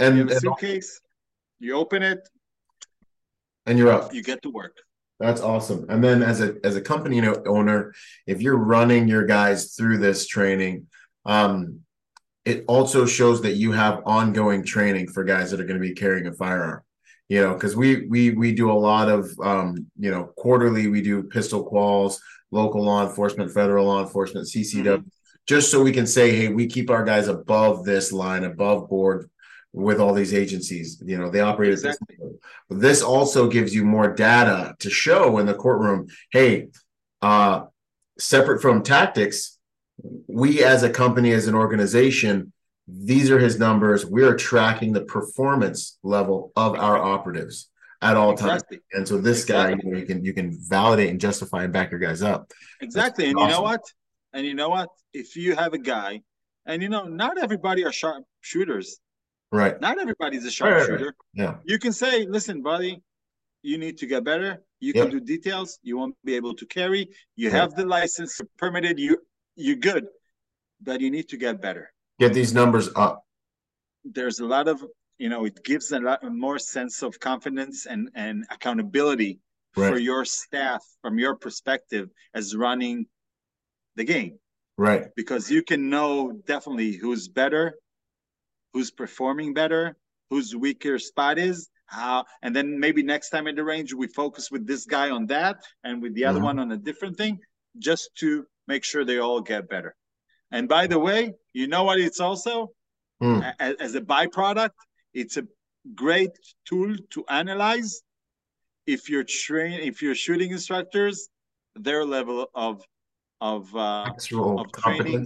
and 0.01 0.17
you 0.17 0.27
have 0.27 0.31
a 0.31 0.39
suitcase, 0.39 0.99
you 1.59 1.75
open 1.75 2.01
it, 2.01 2.27
and 3.65 3.77
you're 3.77 3.91
up. 3.91 4.13
You 4.13 4.23
get 4.23 4.41
to 4.43 4.49
work. 4.49 4.77
That's 5.21 5.41
awesome. 5.41 5.85
And 5.89 6.03
then 6.03 6.23
as 6.23 6.41
a 6.41 6.55
as 6.63 6.75
a 6.75 6.81
company 6.81 7.21
owner, 7.45 7.93
if 8.27 8.41
you're 8.41 8.57
running 8.57 9.07
your 9.07 9.25
guys 9.25 9.75
through 9.75 9.99
this 9.99 10.27
training, 10.27 10.87
um, 11.25 11.81
it 12.43 12.65
also 12.67 13.05
shows 13.05 13.41
that 13.43 13.53
you 13.53 13.71
have 13.71 14.01
ongoing 14.05 14.65
training 14.65 15.07
for 15.07 15.23
guys 15.23 15.51
that 15.51 15.59
are 15.59 15.65
going 15.65 15.79
to 15.79 15.87
be 15.87 15.93
carrying 15.93 16.27
a 16.27 16.33
firearm. 16.33 16.81
You 17.29 17.41
know, 17.41 17.53
because 17.53 17.75
we 17.75 18.07
we 18.07 18.31
we 18.31 18.53
do 18.53 18.71
a 18.71 18.73
lot 18.73 19.07
of 19.09 19.29
um, 19.41 19.87
you 19.97 20.11
know 20.11 20.33
quarterly 20.35 20.87
we 20.87 21.01
do 21.01 21.23
pistol 21.23 21.69
quals, 21.71 22.17
local 22.51 22.83
law 22.83 23.07
enforcement, 23.07 23.53
federal 23.53 23.85
law 23.85 24.01
enforcement, 24.01 24.47
CCW, 24.47 24.83
mm-hmm. 24.83 25.07
just 25.47 25.71
so 25.71 25.81
we 25.81 25.93
can 25.93 26.05
say, 26.05 26.35
hey, 26.35 26.49
we 26.49 26.67
keep 26.67 26.89
our 26.89 27.05
guys 27.05 27.29
above 27.29 27.85
this 27.85 28.11
line, 28.11 28.43
above 28.43 28.89
board 28.89 29.30
with 29.73 29.99
all 29.99 30.13
these 30.13 30.33
agencies. 30.33 31.01
You 31.05 31.17
know, 31.17 31.29
they 31.29 31.39
operate 31.39 31.71
exactly. 31.71 32.17
this. 32.19 32.33
But 32.69 32.79
this 32.79 33.01
also 33.01 33.49
gives 33.49 33.73
you 33.73 33.83
more 33.83 34.13
data 34.13 34.75
to 34.79 34.89
show 34.89 35.37
in 35.37 35.45
the 35.45 35.53
courtroom. 35.53 36.07
Hey, 36.31 36.67
uh, 37.21 37.63
separate 38.19 38.61
from 38.61 38.83
tactics, 38.83 39.57
we 40.27 40.63
as 40.63 40.83
a 40.83 40.89
company, 40.89 41.31
as 41.31 41.47
an 41.47 41.55
organization, 41.55 42.51
these 42.87 43.31
are 43.31 43.39
his 43.39 43.59
numbers. 43.59 44.05
We 44.05 44.23
are 44.23 44.35
tracking 44.35 44.93
the 44.93 45.01
performance 45.01 45.97
level 46.03 46.51
of 46.55 46.75
our 46.75 46.97
operatives 46.97 47.69
at 48.01 48.17
all 48.17 48.31
exactly. 48.31 48.77
times. 48.77 48.83
And 48.93 49.07
so 49.07 49.17
this 49.19 49.43
exactly. 49.43 49.75
guy, 49.75 49.81
you, 49.83 49.91
know, 49.91 49.99
you, 49.99 50.05
can 50.05 50.25
you 50.25 50.33
can 50.33 50.51
validate 50.51 51.09
and 51.09 51.19
justify 51.19 51.63
and 51.63 51.71
back 51.71 51.91
your 51.91 51.99
guys 51.99 52.21
up. 52.21 52.51
Exactly. 52.81 53.25
That's 53.25 53.29
and 53.31 53.37
awesome. 53.37 53.49
you 53.49 53.55
know 53.55 53.61
what? 53.61 53.81
And 54.33 54.45
you 54.45 54.53
know 54.55 54.69
what? 54.69 54.89
If 55.13 55.35
you 55.35 55.55
have 55.55 55.73
a 55.73 55.77
guy, 55.77 56.21
and 56.65 56.81
you 56.81 56.89
know, 56.89 57.05
not 57.05 57.37
everybody 57.37 57.85
are 57.85 57.91
sharp 57.91 58.23
shooters. 58.41 58.99
Right. 59.51 59.79
Not 59.81 59.99
everybody's 59.99 60.45
a 60.45 60.51
sharpshooter. 60.51 60.93
Right, 60.93 61.03
right, 61.03 61.13
Yeah. 61.33 61.55
You 61.65 61.77
can 61.77 61.91
say, 61.91 62.25
listen, 62.25 62.61
buddy, 62.61 63.01
you 63.63 63.77
need 63.77 63.97
to 63.97 64.05
get 64.05 64.23
better. 64.23 64.63
You 64.79 64.93
yep. 64.95 65.09
can 65.09 65.11
do 65.11 65.19
details. 65.19 65.77
You 65.83 65.97
won't 65.97 66.15
be 66.23 66.35
able 66.35 66.55
to 66.55 66.65
carry. 66.65 67.09
You 67.35 67.49
right. 67.49 67.59
have 67.59 67.75
the 67.75 67.85
license 67.85 68.39
permitted. 68.57 68.97
You 68.99 69.17
you're 69.55 69.75
good, 69.75 70.07
but 70.81 71.01
you 71.01 71.11
need 71.11 71.29
to 71.29 71.37
get 71.37 71.61
better. 71.61 71.93
Get 72.19 72.33
these 72.33 72.53
numbers 72.53 72.89
up. 72.95 73.23
There's 74.03 74.39
a 74.39 74.45
lot 74.45 74.67
of 74.67 74.83
you 75.19 75.29
know. 75.29 75.45
It 75.45 75.63
gives 75.63 75.91
a 75.91 75.99
lot 75.99 76.23
more 76.23 76.57
sense 76.57 77.03
of 77.03 77.19
confidence 77.19 77.85
and 77.85 78.09
and 78.15 78.45
accountability 78.49 79.39
for 79.73 79.97
your 79.97 80.25
staff 80.25 80.83
from 81.01 81.17
your 81.19 81.35
perspective 81.35 82.09
as 82.33 82.55
running 82.55 83.05
the 83.95 84.03
game. 84.03 84.39
Right. 84.77 85.05
Because 85.15 85.51
you 85.51 85.63
can 85.63 85.89
know 85.89 86.31
definitely 86.45 86.93
who's 86.93 87.27
better 87.27 87.75
who's 88.73 88.91
performing 88.91 89.53
better, 89.53 89.97
whose 90.29 90.55
weaker 90.55 90.97
spot 90.99 91.37
is, 91.37 91.69
how, 91.85 92.25
and 92.41 92.55
then 92.55 92.79
maybe 92.79 93.03
next 93.03 93.29
time 93.29 93.47
in 93.47 93.55
the 93.55 93.63
range 93.63 93.93
we 93.93 94.07
focus 94.07 94.49
with 94.49 94.65
this 94.65 94.85
guy 94.85 95.09
on 95.09 95.25
that 95.27 95.57
and 95.83 96.01
with 96.01 96.13
the 96.15 96.25
other 96.25 96.37
mm-hmm. 96.37 96.45
one 96.45 96.59
on 96.59 96.71
a 96.71 96.77
different 96.77 97.17
thing, 97.17 97.37
just 97.77 98.09
to 98.15 98.45
make 98.67 98.83
sure 98.83 99.03
they 99.03 99.19
all 99.19 99.41
get 99.41 99.69
better. 99.69 99.95
And 100.51 100.67
by 100.67 100.87
the 100.87 100.99
way, 100.99 101.33
you 101.53 101.67
know 101.67 101.83
what? 101.83 101.99
It's 101.99 102.19
also 102.19 102.71
mm. 103.21 103.53
as, 103.59 103.75
as 103.79 103.95
a 103.95 104.01
byproduct, 104.01 104.71
it's 105.13 105.37
a 105.37 105.45
great 105.95 106.31
tool 106.65 106.95
to 107.09 107.25
analyze 107.29 108.01
if 108.87 109.09
you're 109.09 109.23
train 109.23 109.79
if 109.79 110.01
you're 110.01 110.15
shooting 110.15 110.51
instructors 110.51 111.29
their 111.75 112.05
level 112.05 112.47
of 112.53 112.83
of 113.39 113.75
uh, 113.75 114.03
Actual 114.07 114.59
of 114.59 114.71
training 114.71 115.25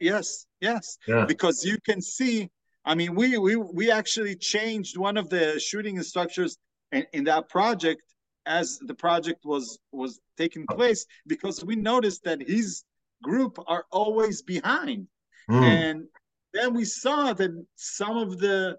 yes, 0.00 0.46
yes. 0.60 0.98
Yeah. 1.06 1.24
Because 1.26 1.64
you 1.64 1.78
can 1.84 2.00
see, 2.00 2.50
I 2.84 2.94
mean, 2.94 3.14
we 3.14 3.38
we 3.38 3.56
we 3.56 3.90
actually 3.90 4.36
changed 4.36 4.96
one 4.96 5.16
of 5.16 5.28
the 5.28 5.58
shooting 5.58 5.96
instructors 5.96 6.58
in, 6.92 7.06
in 7.12 7.24
that 7.24 7.48
project 7.48 8.02
as 8.46 8.78
the 8.78 8.94
project 8.94 9.44
was 9.44 9.78
was 9.92 10.20
taking 10.36 10.66
place 10.66 11.06
because 11.26 11.64
we 11.64 11.76
noticed 11.76 12.24
that 12.24 12.40
his 12.46 12.84
group 13.22 13.58
are 13.66 13.84
always 13.90 14.42
behind. 14.42 15.08
Mm. 15.50 15.62
And 15.62 16.04
then 16.52 16.74
we 16.74 16.84
saw 16.84 17.32
that 17.32 17.66
some 17.74 18.16
of 18.16 18.38
the 18.38 18.78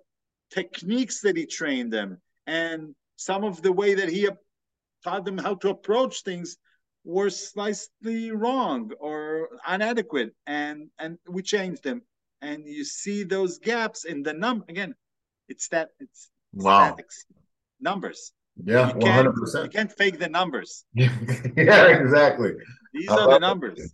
techniques 0.52 1.22
that 1.22 1.36
he 1.36 1.46
trained 1.46 1.92
them 1.92 2.22
and 2.46 2.96
some 3.18 3.44
of 3.44 3.62
the 3.62 3.72
way 3.72 3.94
that 3.96 4.10
he 4.10 4.30
taught 5.04 5.26
them 5.26 5.38
how 5.38 5.56
to 5.56 5.70
approach 5.70 6.24
things 6.24 6.58
were 7.08 7.30
slightly 7.30 8.32
wrong 8.32 8.92
or 9.00 9.48
inadequate 9.74 10.36
and 10.46 10.90
and 11.00 11.18
we 11.30 11.42
changed 11.42 11.84
them. 11.84 12.02
And 12.42 12.68
you 12.68 12.84
see 12.84 13.24
those 13.24 13.58
gaps 13.58 14.04
in 14.04 14.22
the 14.24 14.34
number 14.34 14.66
again 14.68 14.94
it's 15.48 15.70
that 15.70 15.90
it's 16.00 16.30
wow. 16.54 16.88
statics, 16.88 17.26
numbers. 17.80 18.34
Yeah 18.62 18.90
you 18.90 18.96
100% 18.96 19.64
you 19.64 19.70
can't 19.70 19.92
fake 19.92 20.20
the 20.20 20.28
numbers. 20.28 20.84
Yeah 20.96 21.88
exactly. 21.88 22.52
These 22.94 23.10
are 23.10 23.32
the 23.32 23.40
numbers. 23.40 23.80
It. 23.80 23.92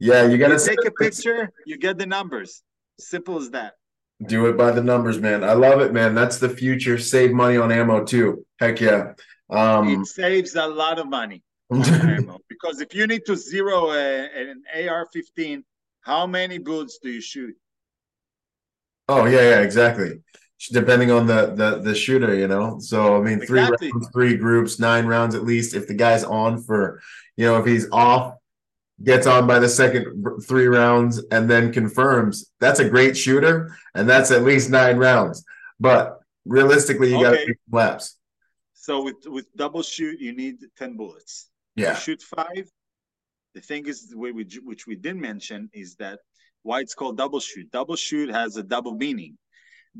yeah 0.00 0.26
you 0.26 0.36
gotta 0.36 0.54
you 0.54 0.66
take 0.70 0.84
a 0.84 0.90
picture 0.90 1.52
you 1.66 1.78
get 1.78 1.98
the 1.98 2.06
numbers. 2.06 2.62
Simple 2.98 3.38
as 3.38 3.50
that. 3.50 3.74
Do 4.26 4.46
it 4.46 4.56
by 4.58 4.72
the 4.72 4.82
numbers 4.82 5.20
man. 5.20 5.44
I 5.44 5.52
love 5.52 5.80
it 5.82 5.92
man. 5.92 6.16
That's 6.16 6.38
the 6.38 6.48
future. 6.48 6.98
Save 6.98 7.30
money 7.30 7.58
on 7.58 7.70
ammo 7.70 8.04
too. 8.04 8.44
Heck 8.58 8.80
yeah. 8.80 9.12
Um, 9.48 9.88
it 9.88 10.06
saves 10.06 10.56
a 10.56 10.66
lot 10.66 10.98
of 10.98 11.08
money 11.08 11.42
because 12.48 12.80
if 12.80 12.94
you 12.94 13.06
need 13.06 13.24
to 13.26 13.36
zero 13.36 13.92
a, 13.92 14.24
an 14.24 14.62
AR-15, 14.74 15.62
how 16.00 16.26
many 16.26 16.58
bullets 16.58 16.98
do 17.00 17.10
you 17.10 17.20
shoot? 17.20 17.54
Oh 19.08 19.26
yeah, 19.26 19.42
yeah, 19.42 19.60
exactly. 19.60 20.20
Depending 20.72 21.10
on 21.10 21.26
the 21.26 21.54
the 21.54 21.80
the 21.80 21.94
shooter, 21.94 22.34
you 22.34 22.48
know. 22.48 22.78
So 22.80 23.16
I 23.16 23.20
mean, 23.20 23.40
three 23.40 23.60
exactly. 23.60 23.92
rounds, 23.92 24.08
three 24.12 24.36
groups, 24.36 24.78
nine 24.80 25.06
rounds 25.06 25.34
at 25.34 25.44
least. 25.44 25.74
If 25.74 25.86
the 25.86 25.94
guy's 25.94 26.24
on 26.24 26.62
for, 26.62 27.00
you 27.36 27.46
know, 27.46 27.58
if 27.58 27.66
he's 27.66 27.88
off, 27.92 28.34
gets 29.02 29.26
on 29.26 29.46
by 29.46 29.58
the 29.58 29.68
second 29.68 30.24
three 30.46 30.66
rounds, 30.66 31.22
and 31.30 31.48
then 31.48 31.72
confirms, 31.72 32.50
that's 32.60 32.80
a 32.80 32.88
great 32.88 33.16
shooter, 33.16 33.76
and 33.94 34.08
that's 34.08 34.30
at 34.30 34.42
least 34.42 34.70
nine 34.70 34.96
rounds. 34.96 35.44
But 35.78 36.20
realistically, 36.44 37.10
you 37.10 37.26
okay. 37.26 37.46
got 37.46 37.56
laps. 37.70 38.16
So 38.74 39.02
with 39.02 39.26
with 39.26 39.46
double 39.56 39.82
shoot, 39.82 40.20
you 40.20 40.32
need 40.32 40.58
ten 40.76 40.96
bullets. 40.96 41.49
Yeah. 41.80 41.94
shoot 41.94 42.22
five. 42.22 42.68
The 43.54 43.60
thing 43.60 43.86
is, 43.86 44.14
we, 44.16 44.32
we, 44.32 44.46
which 44.64 44.86
we 44.86 44.96
didn't 44.96 45.20
mention, 45.20 45.70
is 45.72 45.96
that 45.96 46.20
why 46.62 46.80
it's 46.80 46.94
called 46.94 47.16
double 47.16 47.40
shoot. 47.40 47.70
Double 47.70 47.96
shoot 47.96 48.30
has 48.30 48.56
a 48.56 48.62
double 48.62 48.94
meaning. 48.94 49.36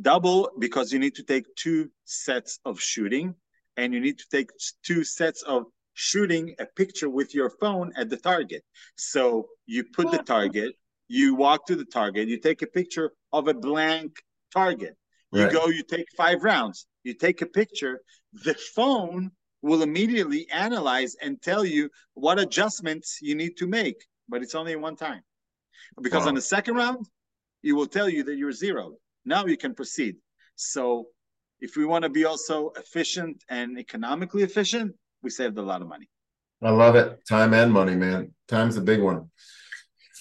Double 0.00 0.50
because 0.58 0.92
you 0.92 0.98
need 0.98 1.16
to 1.16 1.24
take 1.24 1.44
two 1.56 1.90
sets 2.04 2.60
of 2.64 2.80
shooting, 2.80 3.34
and 3.76 3.92
you 3.92 4.00
need 4.00 4.18
to 4.18 4.26
take 4.30 4.50
two 4.84 5.02
sets 5.02 5.42
of 5.42 5.64
shooting 5.94 6.54
a 6.58 6.66
picture 6.76 7.10
with 7.10 7.34
your 7.34 7.50
phone 7.50 7.92
at 7.96 8.08
the 8.08 8.16
target. 8.16 8.62
So 8.96 9.48
you 9.66 9.84
put 9.84 10.10
the 10.10 10.18
target, 10.18 10.74
you 11.08 11.34
walk 11.34 11.66
to 11.66 11.76
the 11.76 11.84
target, 11.84 12.28
you 12.28 12.38
take 12.38 12.62
a 12.62 12.66
picture 12.66 13.12
of 13.32 13.48
a 13.48 13.54
blank 13.54 14.12
target. 14.52 14.96
You 15.32 15.44
right. 15.44 15.52
go, 15.52 15.66
you 15.66 15.82
take 15.82 16.06
five 16.16 16.42
rounds, 16.42 16.86
you 17.04 17.14
take 17.14 17.42
a 17.42 17.46
picture. 17.46 18.00
The 18.32 18.54
phone 18.74 19.32
will 19.62 19.82
immediately 19.82 20.46
analyze 20.50 21.16
and 21.22 21.40
tell 21.42 21.64
you 21.64 21.90
what 22.14 22.38
adjustments 22.38 23.18
you 23.20 23.34
need 23.34 23.56
to 23.58 23.66
make, 23.66 24.06
but 24.28 24.42
it's 24.42 24.54
only 24.54 24.76
one 24.76 24.96
time. 24.96 25.22
Because 26.00 26.22
wow. 26.22 26.28
on 26.28 26.34
the 26.34 26.42
second 26.42 26.76
round, 26.76 27.06
it 27.62 27.72
will 27.72 27.86
tell 27.86 28.08
you 28.08 28.22
that 28.24 28.36
you're 28.36 28.52
zeroed. 28.52 28.94
Now 29.24 29.44
you 29.44 29.56
can 29.56 29.74
proceed. 29.74 30.16
So 30.56 31.08
if 31.60 31.76
we 31.76 31.84
want 31.84 32.04
to 32.04 32.08
be 32.08 32.24
also 32.24 32.72
efficient 32.76 33.44
and 33.48 33.78
economically 33.78 34.42
efficient, 34.42 34.94
we 35.22 35.30
saved 35.30 35.58
a 35.58 35.62
lot 35.62 35.82
of 35.82 35.88
money. 35.88 36.08
I 36.62 36.70
love 36.70 36.96
it. 36.96 37.20
Time 37.28 37.54
and 37.54 37.72
money, 37.72 37.94
man. 37.94 38.34
Time's 38.48 38.74
the 38.74 38.80
big 38.80 39.00
one. 39.00 39.30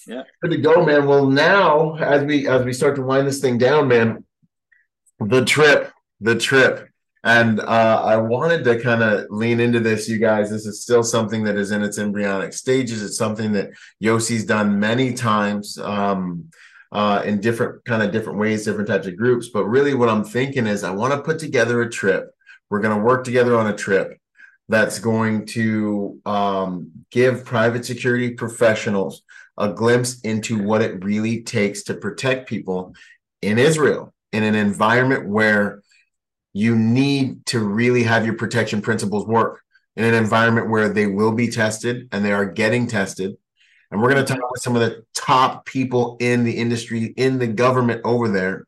Yeah. 0.08 0.24
Good 0.42 0.52
to 0.52 0.58
go, 0.58 0.86
man. 0.86 1.06
Well, 1.06 1.28
now 1.28 1.96
as 1.98 2.24
we 2.24 2.48
as 2.48 2.64
we 2.66 2.74
start 2.74 2.96
to 2.96 3.04
wind 3.04 3.28
this 3.28 3.40
thing 3.40 3.58
down, 3.58 3.88
man, 3.88 4.26
the 5.20 5.44
trip, 5.46 5.92
the 6.22 6.36
trip. 6.36 6.89
And 7.24 7.60
uh, 7.60 8.02
I 8.06 8.16
wanted 8.18 8.64
to 8.64 8.80
kind 8.80 9.04
of 9.04 9.26
lean 9.30 9.60
into 9.60 9.80
this, 9.80 10.08
you 10.08 10.20
guys. 10.20 10.50
This 10.50 10.66
is 10.66 10.82
still 10.82 11.04
something 11.04 11.44
that 11.44 11.58
is 11.58 11.72
in 11.72 11.84
its 11.84 11.98
embryonic 11.98 12.54
stages. 12.54 13.04
It's 13.04 13.18
something 13.18 13.52
that 13.54 13.72
Yossi's 14.02 14.46
done 14.46 14.80
many 14.80 15.14
times 15.14 15.78
um, 15.80 16.46
uh, 16.92 17.22
in 17.26 17.42
different 17.42 17.84
kind 17.84 18.02
of 18.02 18.12
different 18.12 18.40
ways, 18.40 18.64
different 18.64 18.88
types 18.88 19.08
of 19.08 19.18
groups. 19.18 19.50
But 19.50 19.66
really, 19.66 19.94
what 19.94 20.10
I'm 20.10 20.24
thinking 20.24 20.66
is, 20.66 20.84
I 20.84 20.92
want 20.92 21.14
to 21.14 21.22
put 21.22 21.40
together 21.40 21.82
a 21.82 21.90
trip. 21.90 22.30
We're 22.70 22.82
going 22.82 22.98
to 22.98 23.04
work 23.04 23.26
together 23.26 23.58
on 23.58 23.68
a 23.68 23.76
trip 23.76 24.18
that's 24.70 25.00
going 25.00 25.48
to 25.48 26.22
um, 26.26 26.92
give 27.12 27.44
private 27.44 27.84
security 27.84 28.32
professionals 28.32 29.24
a 29.58 29.74
glimpse 29.74 30.22
into 30.22 30.62
what 30.62 30.82
it 30.82 31.04
really 31.04 31.42
takes 31.42 31.84
to 31.84 31.96
protect 31.96 32.48
people 32.48 32.94
in 33.42 33.58
Israel 33.58 34.14
in 34.32 34.44
an 34.44 34.56
environment 34.56 35.28
where 35.28 35.79
you 36.54 36.76
need 36.76 37.46
to 37.48 37.60
really 37.60 38.04
have 38.04 38.26
your 38.26 38.36
protection 38.36 38.82
principles 38.82 39.26
work 39.26 39.62
in 39.96 40.04
an 40.04 40.14
environment 40.14 40.70
where 40.70 40.90
they 40.90 41.08
will 41.08 41.32
be 41.32 41.50
tested 41.50 42.08
and 42.12 42.24
they 42.24 42.32
are 42.32 42.46
getting 42.46 42.88
tested. 42.88 43.36
And 43.92 44.02
we're 44.02 44.12
going 44.12 44.26
to 44.26 44.34
talk 44.34 44.52
with 44.52 44.62
some 44.62 44.76
of 44.76 44.82
the 44.82 45.04
top 45.14 45.66
people 45.66 46.18
in 46.20 46.44
the 46.44 46.54
industry, 46.54 47.06
in 47.18 47.40
the 47.40 47.48
government 47.48 48.02
over 48.04 48.30
there 48.30 48.66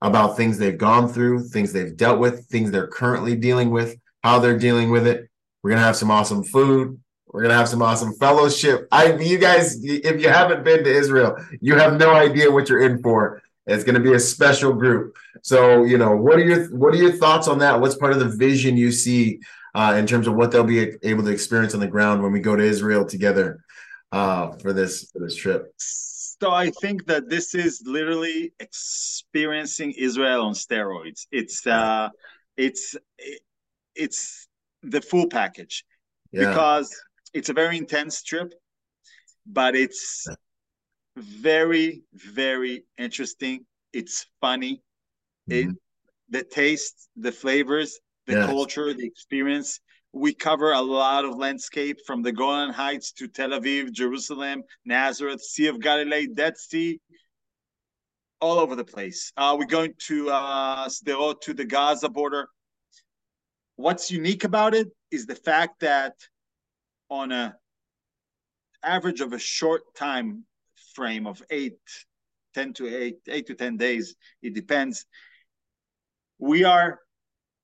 about 0.00 0.36
things 0.36 0.58
they've 0.58 0.76
gone 0.76 1.08
through, 1.08 1.44
things 1.48 1.72
they've 1.72 1.96
dealt 1.96 2.18
with, 2.18 2.46
things 2.46 2.70
they're 2.70 2.88
currently 2.88 3.36
dealing 3.36 3.70
with, 3.70 3.96
how 4.22 4.38
they're 4.38 4.58
dealing 4.58 4.90
with 4.90 5.06
it. 5.06 5.28
We're 5.62 5.70
going 5.70 5.80
to 5.80 5.86
have 5.86 5.96
some 5.96 6.10
awesome 6.10 6.42
food. 6.42 6.98
We're 7.26 7.42
going 7.42 7.50
to 7.50 7.56
have 7.56 7.68
some 7.68 7.82
awesome 7.82 8.12
fellowship. 8.14 8.88
I 8.92 9.14
you 9.14 9.38
guys 9.38 9.82
if 9.82 10.20
you 10.20 10.28
haven't 10.28 10.64
been 10.64 10.84
to 10.84 10.90
Israel, 10.92 11.36
you 11.60 11.76
have 11.76 11.98
no 11.98 12.12
idea 12.12 12.50
what 12.50 12.68
you're 12.68 12.82
in 12.82 13.02
for. 13.02 13.40
It's 13.66 13.84
going 13.84 13.94
to 13.94 14.00
be 14.00 14.14
a 14.14 14.20
special 14.20 14.72
group. 14.72 15.16
So, 15.42 15.84
you 15.84 15.98
know, 15.98 16.16
what 16.16 16.36
are 16.36 16.44
your 16.44 16.76
what 16.76 16.94
are 16.94 16.98
your 16.98 17.12
thoughts 17.12 17.48
on 17.48 17.58
that? 17.60 17.80
What's 17.80 17.96
part 17.96 18.12
of 18.12 18.18
the 18.18 18.28
vision 18.28 18.76
you 18.76 18.90
see 18.90 19.40
uh, 19.74 19.94
in 19.96 20.06
terms 20.06 20.26
of 20.26 20.34
what 20.34 20.50
they'll 20.50 20.64
be 20.64 20.94
able 21.02 21.22
to 21.24 21.30
experience 21.30 21.74
on 21.74 21.80
the 21.80 21.86
ground 21.86 22.22
when 22.22 22.32
we 22.32 22.40
go 22.40 22.56
to 22.56 22.62
Israel 22.62 23.04
together 23.04 23.64
uh, 24.10 24.52
for 24.52 24.72
this 24.72 25.10
for 25.12 25.20
this 25.20 25.36
trip? 25.36 25.72
So 25.78 26.50
I 26.50 26.70
think 26.80 27.06
that 27.06 27.28
this 27.28 27.54
is 27.54 27.82
literally 27.86 28.52
experiencing 28.58 29.92
Israel 29.92 30.42
on 30.46 30.54
steroids. 30.54 31.26
It's 31.30 31.64
uh, 31.66 32.08
it's 32.56 32.96
it's 33.94 34.48
the 34.82 35.00
full 35.00 35.28
package 35.28 35.84
yeah. 36.32 36.48
because 36.48 36.92
it's 37.32 37.48
a 37.48 37.52
very 37.52 37.78
intense 37.78 38.22
trip, 38.24 38.52
but 39.46 39.76
it's 39.76 40.26
very 41.16 42.02
very 42.14 42.84
interesting 42.98 43.64
it's 43.92 44.26
funny 44.40 44.82
mm-hmm. 45.50 45.70
it 45.70 45.76
the 46.30 46.42
taste 46.42 47.08
the 47.16 47.32
flavors 47.32 48.00
the 48.26 48.34
culture 48.46 48.94
the 48.94 49.04
experience 49.04 49.80
we 50.12 50.34
cover 50.34 50.72
a 50.72 50.80
lot 50.80 51.24
of 51.24 51.36
landscape 51.36 51.98
from 52.06 52.22
the 52.22 52.32
Golan 52.32 52.70
Heights 52.70 53.12
to 53.12 53.28
Tel 53.28 53.50
Aviv, 53.50 53.92
Jerusalem, 53.92 54.62
Nazareth, 54.84 55.40
Sea 55.40 55.68
of 55.68 55.80
Galilee, 55.80 56.26
Dead 56.26 56.58
Sea, 56.58 57.00
all 58.40 58.58
over 58.58 58.76
the 58.76 58.84
place. 58.84 59.32
Uh, 59.36 59.56
we're 59.58 59.66
going 59.66 59.94
to 60.06 60.28
uh, 60.28 60.88
Sderot 60.88 61.40
to 61.42 61.54
the 61.54 61.64
Gaza 61.64 62.10
border. 62.10 62.48
What's 63.76 64.10
unique 64.10 64.44
about 64.44 64.74
it 64.74 64.88
is 65.10 65.26
the 65.26 65.34
fact 65.34 65.80
that 65.80 66.14
on 67.08 67.32
a 67.32 67.56
average 68.84 69.20
of 69.20 69.32
a 69.32 69.38
short 69.38 69.82
time 69.94 70.44
frame 70.94 71.26
of 71.26 71.42
eight, 71.50 71.78
10 72.54 72.74
to 72.74 72.86
eight, 72.88 73.18
eight 73.28 73.46
to 73.46 73.54
10 73.54 73.76
days. 73.76 74.14
It 74.42 74.54
depends. 74.54 75.06
We 76.38 76.64
are 76.64 76.98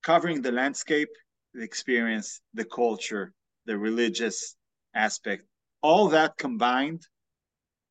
covering 0.03 0.43
the 0.43 0.53
landscape, 0.53 1.09
the 1.55 1.63
experience, 1.63 2.41
the 2.55 2.65
culture, 2.65 3.33
the 3.67 3.77
religious 3.77 4.57
aspect, 4.95 5.45
all 5.83 6.09
that 6.09 6.37
combined 6.37 7.03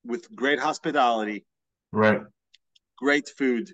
with 0.04 0.34
great 0.36 0.60
hospitality, 0.60 1.46
right? 1.92 2.22
Great 2.98 3.30
food, 3.38 3.70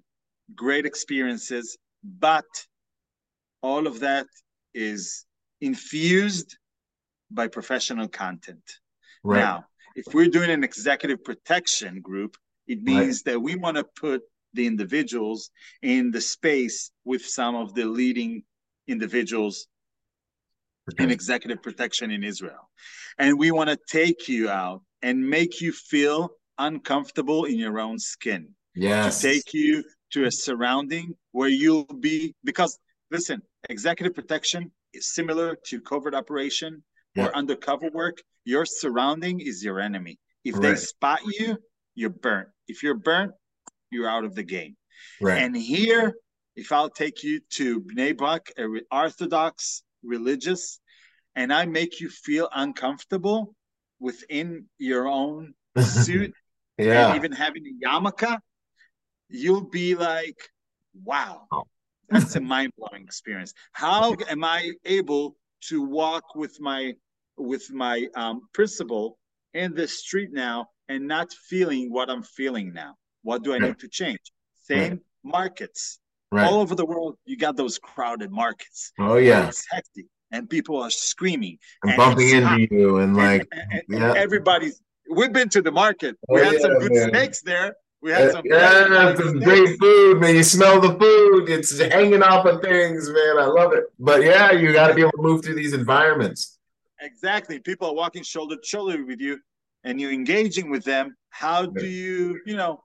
great 0.55 0.85
experiences, 0.85 1.77
but 2.03 2.45
all 3.61 3.87
of 3.87 4.01
that 4.01 4.27
is 4.73 5.25
infused 5.61 6.57
by 7.31 7.47
professional 7.47 8.07
content. 8.07 8.63
Right. 9.23 9.39
Now, 9.39 9.65
if 9.95 10.13
we're 10.13 10.27
doing 10.27 10.49
an 10.49 10.63
executive 10.63 11.23
protection 11.23 12.01
group, 12.01 12.37
it 12.67 12.81
means 12.81 13.23
right. 13.25 13.33
that 13.33 13.39
we 13.39 13.55
want 13.55 13.77
to 13.77 13.83
put 13.83 14.21
the 14.53 14.67
individuals 14.67 15.49
in 15.81 16.11
the 16.11 16.21
space 16.21 16.91
with 17.03 17.25
some 17.25 17.55
of 17.55 17.73
the 17.73 17.85
leading 17.85 18.43
individuals 18.87 19.67
okay. 20.91 21.03
in 21.03 21.11
executive 21.11 21.61
protection 21.61 22.11
in 22.11 22.23
Israel. 22.23 22.69
And 23.17 23.37
we 23.37 23.51
want 23.51 23.69
to 23.69 23.77
take 23.87 24.27
you 24.27 24.49
out 24.49 24.81
and 25.01 25.27
make 25.27 25.61
you 25.61 25.71
feel 25.71 26.31
uncomfortable 26.57 27.45
in 27.45 27.57
your 27.57 27.79
own 27.79 27.99
skin. 27.99 28.49
Yes. 28.75 29.21
To 29.21 29.27
take 29.27 29.53
you 29.53 29.83
to 30.11 30.25
a 30.25 30.31
surrounding 30.31 31.15
where 31.31 31.49
you'll 31.49 31.85
be, 31.85 32.35
because 32.43 32.77
listen, 33.11 33.41
executive 33.69 34.15
protection 34.15 34.71
is 34.93 35.13
similar 35.13 35.57
to 35.67 35.81
covert 35.81 36.15
operation 36.15 36.83
yeah. 37.15 37.27
or 37.27 37.35
undercover 37.35 37.89
work, 37.89 38.21
your 38.45 38.65
surrounding 38.65 39.39
is 39.39 39.63
your 39.63 39.79
enemy. 39.79 40.19
If 40.43 40.55
right. 40.55 40.61
they 40.71 40.75
spot 40.75 41.19
you, 41.25 41.57
you're 41.95 42.09
burnt. 42.09 42.49
If 42.67 42.83
you're 42.83 42.95
burnt, 42.95 43.31
you're 43.91 44.09
out 44.09 44.25
of 44.25 44.35
the 44.35 44.43
game. 44.43 44.75
Right. 45.21 45.41
And 45.41 45.55
here, 45.55 46.13
if 46.55 46.71
I'll 46.71 46.89
take 46.89 47.23
you 47.23 47.39
to 47.51 47.81
Bnei 47.81 48.17
Brak, 48.17 48.51
a 48.57 48.67
Orthodox 48.91 49.83
religious, 50.03 50.79
and 51.35 51.53
I 51.53 51.65
make 51.65 51.99
you 51.99 52.09
feel 52.09 52.49
uncomfortable 52.53 53.55
within 53.99 54.65
your 54.77 55.07
own 55.07 55.53
suit, 55.79 56.33
yeah. 56.77 57.07
and 57.07 57.15
even 57.15 57.31
having 57.31 57.63
a 57.65 57.85
yarmulke, 57.85 58.37
you'll 59.29 59.69
be 59.69 59.95
like, 59.95 60.49
wow, 61.03 61.47
oh. 61.51 61.63
that's 62.09 62.35
a 62.35 62.41
mind 62.41 62.71
blowing 62.77 63.03
experience. 63.03 63.53
How 63.71 64.15
am 64.29 64.43
I 64.43 64.71
able 64.85 65.35
to 65.69 65.81
walk 65.81 66.35
with 66.35 66.59
my 66.59 66.93
with 67.37 67.71
my 67.71 68.07
um, 68.15 68.41
principal 68.53 69.17
in 69.53 69.73
the 69.73 69.87
street 69.87 70.29
now 70.31 70.67
and 70.89 71.07
not 71.07 71.31
feeling 71.31 71.91
what 71.91 72.09
I'm 72.09 72.23
feeling 72.23 72.73
now. 72.73 72.95
What 73.23 73.43
do 73.43 73.53
I 73.53 73.59
need 73.59 73.79
to 73.79 73.87
change? 73.87 74.19
Same 74.63 74.91
right. 74.91 74.99
markets. 75.23 75.99
Right. 76.31 76.47
All 76.47 76.61
over 76.61 76.73
the 76.75 76.85
world, 76.85 77.17
you 77.25 77.37
got 77.37 77.55
those 77.55 77.77
crowded 77.77 78.31
markets. 78.31 78.91
Oh 78.99 79.17
yeah, 79.17 79.49
it's 79.49 79.65
hectic, 79.69 80.05
and 80.31 80.49
people 80.49 80.81
are 80.81 80.89
screaming 80.89 81.59
and, 81.83 81.91
and 81.91 81.97
bumping 81.97 82.29
into 82.29 82.47
hot. 82.47 82.59
you, 82.59 82.97
and 82.97 83.15
like 83.15 83.47
and, 83.51 83.71
and, 83.71 83.83
yeah. 83.87 84.13
everybody's. 84.17 84.81
We've 85.11 85.31
been 85.31 85.49
to 85.49 85.61
the 85.61 85.71
market. 85.71 86.17
Oh, 86.27 86.35
we 86.35 86.41
had 86.41 86.53
yeah, 86.53 86.59
some 86.59 86.79
good 86.79 86.91
man. 86.91 87.09
steaks 87.09 87.41
there. 87.43 87.75
We 88.01 88.11
had 88.11 88.31
some 88.31 88.41
yeah, 88.45 89.15
some 89.15 89.39
great 89.39 89.79
food, 89.79 90.19
man. 90.19 90.35
You 90.35 90.43
smell 90.43 90.81
the 90.81 90.97
food; 90.99 91.49
it's 91.49 91.79
hanging 91.79 92.23
off 92.23 92.45
of 92.45 92.61
things, 92.61 93.09
man. 93.09 93.37
I 93.37 93.45
love 93.45 93.73
it. 93.73 93.85
But 93.99 94.23
yeah, 94.23 94.51
you 94.51 94.73
got 94.73 94.87
to 94.87 94.95
be 94.95 95.01
able 95.01 95.11
to 95.11 95.21
move 95.21 95.45
through 95.45 95.55
these 95.55 95.73
environments. 95.73 96.52
Exactly. 97.03 97.59
People 97.59 97.89
are 97.89 97.93
walking 97.93 98.23
shoulder 98.23 98.55
to 98.55 98.65
shoulder 98.65 99.05
with 99.05 99.19
you 99.19 99.37
and 99.83 99.99
you're 99.99 100.11
engaging 100.11 100.69
with 100.69 100.85
them. 100.85 101.15
How 101.29 101.65
do 101.65 101.85
you, 101.85 102.39
you 102.45 102.55
know, 102.55 102.81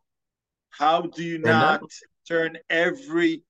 how 0.71 1.03
do 1.03 1.23
you 1.23 1.39
not 1.39 1.81
turn 2.27 2.59
every 2.69 3.43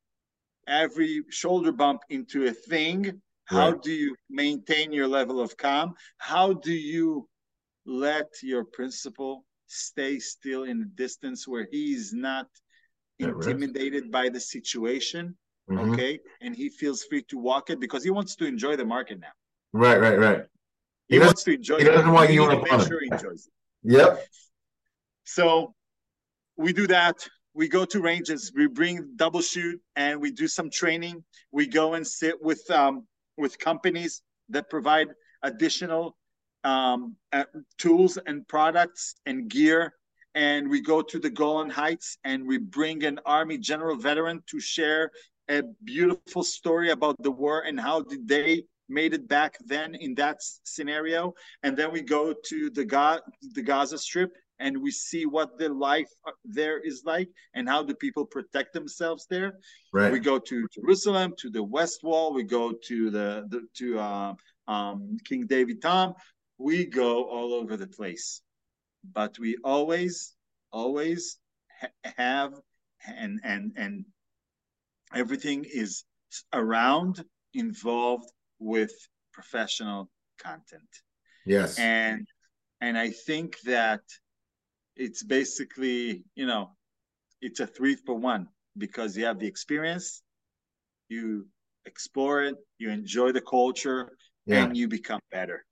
every 0.66 1.22
shoulder 1.30 1.72
bump 1.72 2.02
into 2.10 2.46
a 2.46 2.52
thing? 2.52 3.20
How 3.46 3.70
right. 3.70 3.82
do 3.82 3.90
you 3.90 4.14
maintain 4.28 4.92
your 4.92 5.08
level 5.08 5.40
of 5.40 5.56
calm? 5.56 5.94
How 6.18 6.52
do 6.52 6.72
you 6.72 7.26
let 7.86 8.28
your 8.42 8.64
principal 8.64 9.46
stay 9.66 10.18
still 10.18 10.64
in 10.64 10.82
a 10.82 10.96
distance 10.96 11.48
where 11.48 11.66
he's 11.70 12.12
not 12.12 12.46
intimidated 13.18 14.10
by 14.10 14.28
the 14.28 14.40
situation? 14.40 15.34
Mm-hmm. 15.70 15.94
Okay. 15.94 16.20
And 16.42 16.54
he 16.54 16.68
feels 16.68 17.04
free 17.04 17.22
to 17.30 17.38
walk 17.38 17.70
it 17.70 17.80
because 17.80 18.04
he 18.04 18.10
wants 18.10 18.36
to 18.36 18.44
enjoy 18.44 18.76
the 18.76 18.84
market 18.84 19.18
now. 19.18 19.32
Right, 19.72 20.00
right, 20.00 20.18
right. 20.18 20.42
He, 21.08 21.16
he 21.16 21.20
wants 21.20 21.42
to 21.44 21.54
enjoy. 21.54 21.78
He 21.78 21.84
doesn't 21.84 22.12
want 22.12 22.30
you 22.30 22.48
to 22.48 22.56
make 22.56 22.86
sure 22.86 23.00
he 23.00 23.08
enjoys 23.10 23.46
it. 23.46 23.52
Yep. 23.82 24.24
So 25.24 25.74
we 26.56 26.72
do 26.72 26.86
that. 26.88 27.16
We 27.54 27.68
go 27.68 27.84
to 27.86 28.00
ranges. 28.00 28.52
We 28.54 28.66
bring 28.66 29.12
double 29.16 29.40
shoot 29.40 29.80
and 29.96 30.20
we 30.20 30.30
do 30.30 30.46
some 30.46 30.70
training. 30.70 31.24
We 31.50 31.66
go 31.66 31.94
and 31.94 32.06
sit 32.06 32.42
with 32.42 32.68
um, 32.70 33.06
with 33.36 33.58
companies 33.58 34.22
that 34.50 34.68
provide 34.68 35.08
additional 35.42 36.16
um, 36.64 37.16
uh, 37.32 37.44
tools 37.78 38.18
and 38.26 38.46
products 38.48 39.14
and 39.26 39.48
gear. 39.48 39.94
And 40.34 40.68
we 40.68 40.80
go 40.82 41.02
to 41.02 41.18
the 41.18 41.30
Golan 41.30 41.70
Heights 41.70 42.18
and 42.24 42.46
we 42.46 42.58
bring 42.58 43.04
an 43.04 43.18
Army 43.24 43.58
general 43.58 43.96
veteran 43.96 44.42
to 44.50 44.60
share 44.60 45.10
a 45.48 45.62
beautiful 45.84 46.42
story 46.42 46.90
about 46.90 47.16
the 47.22 47.30
war 47.30 47.62
and 47.62 47.80
how 47.80 48.02
did 48.02 48.28
they 48.28 48.64
made 48.88 49.14
it 49.14 49.28
back 49.28 49.56
then 49.64 49.94
in 49.94 50.14
that 50.16 50.38
scenario. 50.64 51.34
And 51.62 51.76
then 51.76 51.92
we 51.92 52.02
go 52.02 52.34
to 52.50 52.70
the 52.70 52.84
Ga- 52.84 53.20
the 53.54 53.62
Gaza 53.62 53.98
strip 53.98 54.32
and 54.58 54.82
we 54.82 54.90
see 54.90 55.24
what 55.26 55.58
the 55.58 55.68
life 55.68 56.10
uh, 56.26 56.32
there 56.44 56.80
is 56.80 57.02
like 57.04 57.28
and 57.54 57.68
how 57.68 57.82
do 57.82 57.94
people 57.94 58.26
protect 58.26 58.72
themselves 58.72 59.26
there. 59.30 59.52
Right. 59.92 60.12
We 60.12 60.18
go 60.18 60.38
to 60.38 60.66
jerusalem 60.74 61.34
to 61.38 61.50
the 61.50 61.62
west 61.62 62.00
wall. 62.02 62.34
We 62.34 62.44
go 62.44 62.72
to 62.72 63.10
the, 63.10 63.46
the 63.48 63.60
to 63.78 63.98
uh, 63.98 64.34
um, 64.66 65.16
king 65.24 65.46
david 65.46 65.80
tom 65.80 66.14
we 66.58 66.84
go 66.84 67.24
all 67.24 67.54
over 67.54 67.76
the 67.76 67.86
place. 67.86 68.42
But 69.12 69.38
we 69.38 69.56
always 69.62 70.34
always 70.72 71.38
ha- 71.80 72.12
have 72.16 72.52
and 73.06 73.40
and 73.44 73.72
and 73.76 74.04
everything 75.14 75.64
is 75.64 76.04
around 76.52 77.24
involved 77.54 78.30
with 78.58 78.92
professional 79.32 80.10
content. 80.38 80.88
Yes. 81.46 81.78
And 81.78 82.26
and 82.80 82.96
i 82.96 83.10
think 83.10 83.58
that 83.62 84.02
it's 84.94 85.24
basically 85.24 86.22
you 86.36 86.46
know 86.46 86.70
it's 87.40 87.58
a 87.58 87.66
three 87.66 87.96
for 87.96 88.14
one 88.14 88.46
because 88.76 89.16
you 89.16 89.24
have 89.24 89.40
the 89.40 89.46
experience 89.48 90.22
you 91.08 91.44
explore 91.86 92.42
it 92.44 92.54
you 92.78 92.88
enjoy 92.90 93.32
the 93.32 93.40
culture 93.40 94.12
yeah. 94.48 94.64
and 94.64 94.76
you 94.76 94.88
become 94.88 95.20
better. 95.30 95.64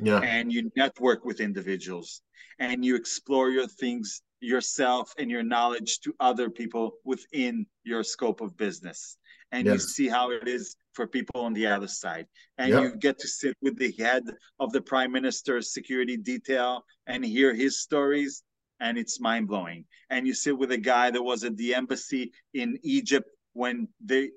Yeah. 0.00 0.18
And 0.20 0.52
you 0.52 0.70
network 0.76 1.24
with 1.24 1.40
individuals 1.40 2.22
and 2.58 2.84
you 2.84 2.96
explore 2.96 3.50
your 3.50 3.68
things 3.68 4.22
yourself 4.40 5.12
and 5.18 5.30
your 5.30 5.42
knowledge 5.42 6.00
to 6.00 6.14
other 6.18 6.50
people 6.50 6.94
within 7.04 7.66
your 7.84 8.02
scope 8.02 8.40
of 8.40 8.56
business. 8.56 9.18
And 9.52 9.66
yes. 9.66 9.74
you 9.74 9.78
see 9.78 10.08
how 10.08 10.30
it 10.32 10.48
is 10.48 10.74
for 10.94 11.06
people 11.06 11.40
on 11.40 11.52
the 11.52 11.66
other 11.66 11.88
side 11.88 12.26
and 12.58 12.70
yep. 12.70 12.82
you 12.82 12.96
get 12.96 13.18
to 13.18 13.28
sit 13.28 13.56
with 13.60 13.76
the 13.78 13.92
head 13.98 14.22
of 14.60 14.72
the 14.72 14.80
prime 14.80 15.12
minister's 15.12 15.72
security 15.72 16.16
detail 16.16 16.84
and 17.06 17.24
hear 17.24 17.52
his 17.52 17.80
stories 17.80 18.42
and 18.80 18.98
it's 18.98 19.20
mind 19.20 19.48
blowing. 19.48 19.84
And 20.10 20.26
you 20.26 20.34
sit 20.34 20.56
with 20.56 20.72
a 20.72 20.78
guy 20.78 21.10
that 21.10 21.22
was 21.22 21.44
at 21.44 21.56
the 21.56 21.74
embassy 21.74 22.32
in 22.52 22.78
Egypt 22.82 23.28
when 23.52 23.88
they 24.04 24.30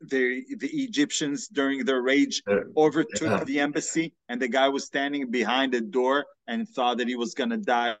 the 0.00 0.44
the 0.58 0.68
Egyptians 0.68 1.48
during 1.48 1.84
their 1.84 2.02
rage 2.02 2.42
uh, 2.48 2.60
overtook 2.76 3.22
yeah. 3.22 3.44
the 3.44 3.60
embassy, 3.60 4.14
and 4.28 4.40
the 4.40 4.48
guy 4.48 4.68
was 4.68 4.86
standing 4.86 5.30
behind 5.30 5.74
the 5.74 5.80
door 5.80 6.24
and 6.46 6.68
thought 6.68 6.98
that 6.98 7.08
he 7.08 7.16
was 7.16 7.34
gonna 7.34 7.58
die 7.58 7.96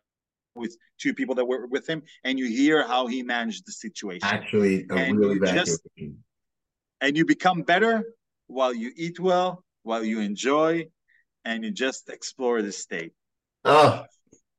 with 0.54 0.76
two 0.98 1.14
people 1.14 1.34
that 1.34 1.44
were 1.44 1.66
with 1.66 1.86
him, 1.86 2.02
and 2.24 2.38
you 2.38 2.46
hear 2.46 2.86
how 2.86 3.06
he 3.06 3.22
managed 3.22 3.66
the 3.66 3.72
situation. 3.72 4.20
Actually, 4.22 4.86
a 4.90 4.94
and 4.94 5.18
really 5.18 5.38
bad 5.38 5.54
just, 5.54 5.82
And 7.00 7.16
you 7.16 7.24
become 7.24 7.62
better 7.62 8.04
while 8.46 8.74
you 8.74 8.92
eat 8.96 9.18
well, 9.18 9.64
while 9.82 10.04
you 10.04 10.20
enjoy, 10.20 10.88
and 11.44 11.64
you 11.64 11.70
just 11.70 12.08
explore 12.08 12.62
the 12.62 12.72
state. 12.72 13.12
Oh, 13.64 14.04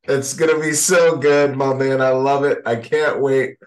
it's 0.04 0.34
gonna 0.34 0.60
be 0.60 0.74
so 0.74 1.18
good, 1.18 1.56
my 1.56 1.74
man. 1.74 2.02
I 2.02 2.10
love 2.10 2.44
it. 2.44 2.60
I 2.66 2.76
can't 2.76 3.22
wait. 3.22 3.58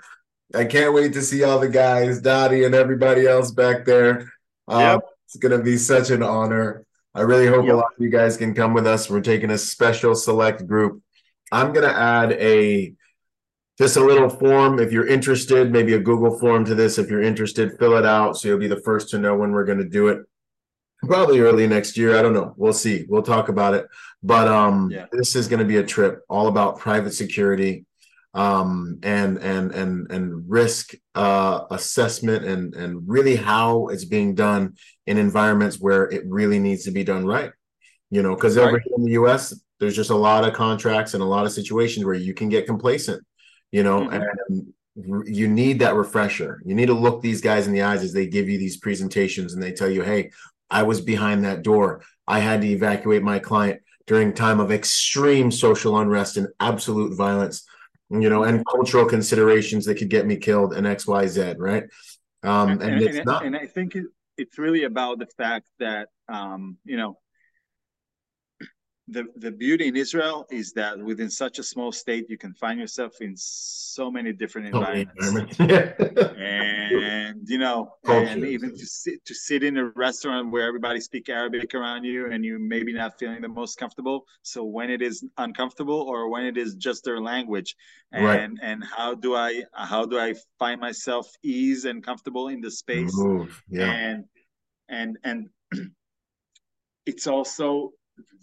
I 0.55 0.64
can't 0.64 0.94
wait 0.94 1.12
to 1.14 1.22
see 1.22 1.44
all 1.44 1.59
the 1.59 1.68
guys, 1.68 2.20
Dottie 2.20 2.64
and 2.64 2.74
everybody 2.74 3.26
else 3.26 3.51
back 3.51 3.84
there. 3.84 4.30
Um, 4.68 4.80
yep. 4.80 5.01
It's 5.26 5.36
gonna 5.36 5.62
be 5.62 5.76
such 5.76 6.10
an 6.10 6.22
honor. 6.22 6.84
I 7.14 7.20
really 7.20 7.46
hope 7.46 7.66
yep. 7.66 7.74
a 7.74 7.76
lot 7.76 7.92
of 7.96 8.02
you 8.02 8.10
guys 8.10 8.36
can 8.36 8.55
come 8.55 8.74
with 8.74 8.86
us. 8.86 9.09
We're 9.09 9.20
taking 9.20 9.51
a 9.51 9.59
special 9.59 10.14
select 10.14 10.66
group. 10.66 11.01
I'm 11.52 11.72
gonna 11.72 11.86
add 11.86 12.32
a 12.32 12.94
just 13.78 13.96
a 13.96 14.05
little 14.05 14.28
form 14.28 14.78
if 14.78 14.92
you're 14.92 15.06
interested, 15.06 15.72
maybe 15.72 15.94
a 15.94 15.98
Google 15.98 16.38
form 16.38 16.64
to 16.64 16.74
this. 16.74 16.98
If 16.98 17.10
you're 17.10 17.22
interested, 17.22 17.78
fill 17.78 17.96
it 17.96 18.06
out 18.06 18.36
so 18.36 18.48
you'll 18.48 18.59
be 18.59 18.68
the 18.68 18.80
first 18.82 19.10
to 19.10 19.18
know 19.18 19.36
when 19.36 19.52
we're 19.52 19.64
gonna 19.64 19.84
do 19.88 20.09
it 20.09 20.24
probably 21.06 21.40
early 21.40 21.66
next 21.66 21.96
year. 21.96 22.18
I 22.18 22.22
don't 22.22 22.32
know. 22.32 22.55
We'll 22.56 22.72
see. 22.72 23.05
We'll 23.09 23.22
talk 23.22 23.48
about 23.48 23.74
it. 23.74 23.86
But 24.22 24.48
um, 24.48 24.90
yeah. 24.90 25.06
this 25.12 25.36
is 25.36 25.48
going 25.48 25.60
to 25.60 25.64
be 25.64 25.76
a 25.76 25.82
trip 25.82 26.22
all 26.28 26.48
about 26.48 26.78
private 26.78 27.12
security 27.12 27.84
um, 28.32 28.98
and 29.02 29.38
and 29.38 29.70
and 29.72 30.10
and 30.10 30.51
risk 30.51 30.94
uh, 31.14 31.64
assessment 31.70 32.44
and 32.44 32.74
and 32.74 33.02
really 33.06 33.36
how 33.36 33.88
it's 33.88 34.05
being 34.05 34.34
done 34.34 34.74
in 35.06 35.18
environments 35.18 35.78
where 35.78 36.05
it 36.10 36.24
really 36.26 36.59
needs 36.59 36.84
to 36.84 36.90
be 36.90 37.05
done 37.05 37.26
right. 37.26 37.52
You 38.10 38.22
know, 38.22 38.34
because 38.34 38.56
right. 38.56 38.66
over 38.66 38.78
here 38.78 38.94
in 38.96 39.05
the 39.05 39.12
U.S., 39.12 39.55
there's 39.80 39.96
just 39.96 40.10
a 40.10 40.16
lot 40.16 40.46
of 40.46 40.55
contracts 40.55 41.14
and 41.14 41.22
a 41.22 41.26
lot 41.26 41.46
of 41.46 41.52
situations 41.52 42.05
where 42.05 42.14
you 42.14 42.34
can 42.34 42.48
get 42.48 42.66
complacent. 42.66 43.22
You 43.74 43.82
know, 43.82 44.02
mm-hmm. 44.02 44.22
and 44.94 45.36
you 45.36 45.48
need 45.48 45.80
that 45.80 45.96
refresher. 45.96 46.62
You 46.64 46.76
need 46.76 46.86
to 46.86 46.94
look 46.94 47.20
these 47.20 47.40
guys 47.40 47.66
in 47.66 47.72
the 47.72 47.82
eyes 47.82 48.05
as 48.05 48.12
they 48.12 48.26
give 48.26 48.48
you 48.48 48.56
these 48.56 48.76
presentations 48.76 49.52
and 49.52 49.60
they 49.60 49.72
tell 49.72 49.90
you, 49.90 50.02
"Hey, 50.02 50.30
I 50.70 50.84
was 50.84 51.01
behind 51.01 51.44
that 51.44 51.62
door. 51.62 52.02
I 52.24 52.38
had 52.38 52.60
to 52.60 52.68
evacuate 52.68 53.24
my 53.24 53.40
client 53.40 53.80
during 54.06 54.32
time 54.32 54.60
of 54.60 54.70
extreme 54.70 55.51
social 55.51 55.98
unrest 55.98 56.36
and 56.36 56.46
absolute 56.60 57.16
violence, 57.16 57.66
you 58.10 58.30
know, 58.30 58.44
and 58.44 58.64
cultural 58.64 59.06
considerations 59.06 59.86
that 59.86 59.96
could 59.96 60.09
get 60.09 60.24
me 60.24 60.36
killed 60.36 60.72
and 60.74 60.86
X, 60.86 61.06
Y, 61.09 61.26
Z, 61.26 61.55
right? 61.59 61.84
Um, 62.44 62.70
and, 62.70 62.82
and, 62.82 63.02
it's 63.02 63.16
and, 63.16 63.26
not. 63.26 63.44
And 63.44 63.56
I 63.56 63.66
think 63.66 63.96
it, 63.96 64.05
it's 64.36 64.56
really 64.56 64.84
about 64.84 65.18
the 65.18 65.26
fact 65.26 65.66
that, 65.80 66.10
um, 66.28 66.76
you 66.84 66.96
know, 66.96 67.18
the 69.09 69.24
the 69.36 69.51
beauty 69.51 69.89
in 69.89 69.97
Israel 69.97 70.47
is 70.51 70.72
that 70.72 70.98
within 70.98 71.28
such 71.28 71.59
a 71.59 71.62
small 71.62 71.93
state, 71.93 72.24
you 72.31 72.39
can 72.39 72.55
find 72.55 72.81
yourself 72.81 73.20
in 73.20 73.35
so 73.36 74.10
many 74.10 74.32
different 74.32 74.68
environments, 74.68 75.60
and 75.60 77.47
you 77.47 77.59
know, 77.59 77.93
Culture. 78.05 78.26
and 78.26 78.44
even 78.47 78.70
to 78.70 78.86
sit 78.86 79.22
to 79.26 79.35
sit 79.35 79.62
in 79.62 79.76
a 79.76 79.90
restaurant 79.90 80.51
where 80.51 80.66
everybody 80.66 81.01
speak 81.01 81.28
Arabic 81.28 81.74
around 81.74 82.05
you, 82.05 82.32
and 82.32 82.44
you 82.44 82.59
maybe 82.59 82.94
not 82.94 83.18
feeling 83.18 83.43
the 83.43 83.48
most 83.48 83.78
comfortable. 83.78 84.24
So 84.43 84.64
when 84.64 84.90
it 84.90 85.02
is 85.02 85.22
uncomfortable, 85.36 86.01
or 86.01 86.31
when 86.31 86.47
it 86.47 86.56
is 86.56 86.74
just 86.74 87.05
their 87.05 87.20
language, 87.20 87.76
and 88.12 88.24
right. 88.24 88.51
and 88.62 88.82
how 88.82 89.14
do 89.14 89.36
I 89.36 89.64
how 89.74 90.06
do 90.06 90.18
I 90.18 90.35
find 90.59 90.81
myself 90.81 91.31
ease 91.43 91.85
and 91.85 92.02
comfortable 92.02 92.48
in 92.48 92.62
the 92.62 92.70
space, 92.70 93.14
Move. 93.14 93.62
yeah, 93.68 93.93
and 93.93 94.24
and 94.89 95.18
and 95.24 95.51
it's 97.06 97.26
also 97.26 97.93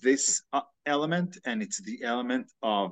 this 0.02 0.42
uh, 0.54 0.62
element 0.86 1.38
and 1.46 1.62
it's 1.62 1.82
the 1.82 2.04
element 2.04 2.52
of 2.64 2.92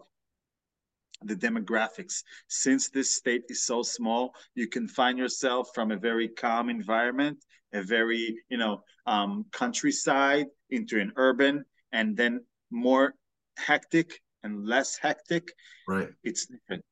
the 1.23 1.35
demographics. 1.35 2.23
Since 2.47 2.89
this 2.89 3.11
state 3.11 3.43
is 3.49 3.65
so 3.65 3.81
small 3.83 4.33
you 4.55 4.67
can 4.67 4.87
find 4.87 5.17
yourself 5.17 5.69
from 5.73 5.91
a 5.91 5.97
very 5.97 6.27
calm 6.27 6.69
environment 6.69 7.43
a 7.73 7.83
very 7.83 8.39
you 8.49 8.57
know 8.57 8.81
um, 9.05 9.45
countryside 9.51 10.47
into 10.69 10.99
an 10.99 11.11
urban 11.15 11.65
and 11.91 12.15
then 12.15 12.43
more 12.71 13.13
hectic 13.57 14.21
and 14.43 14.65
less 14.65 14.97
hectic. 14.97 15.51
Right. 15.87 16.09
It's 16.23 16.45
different. 16.45 16.85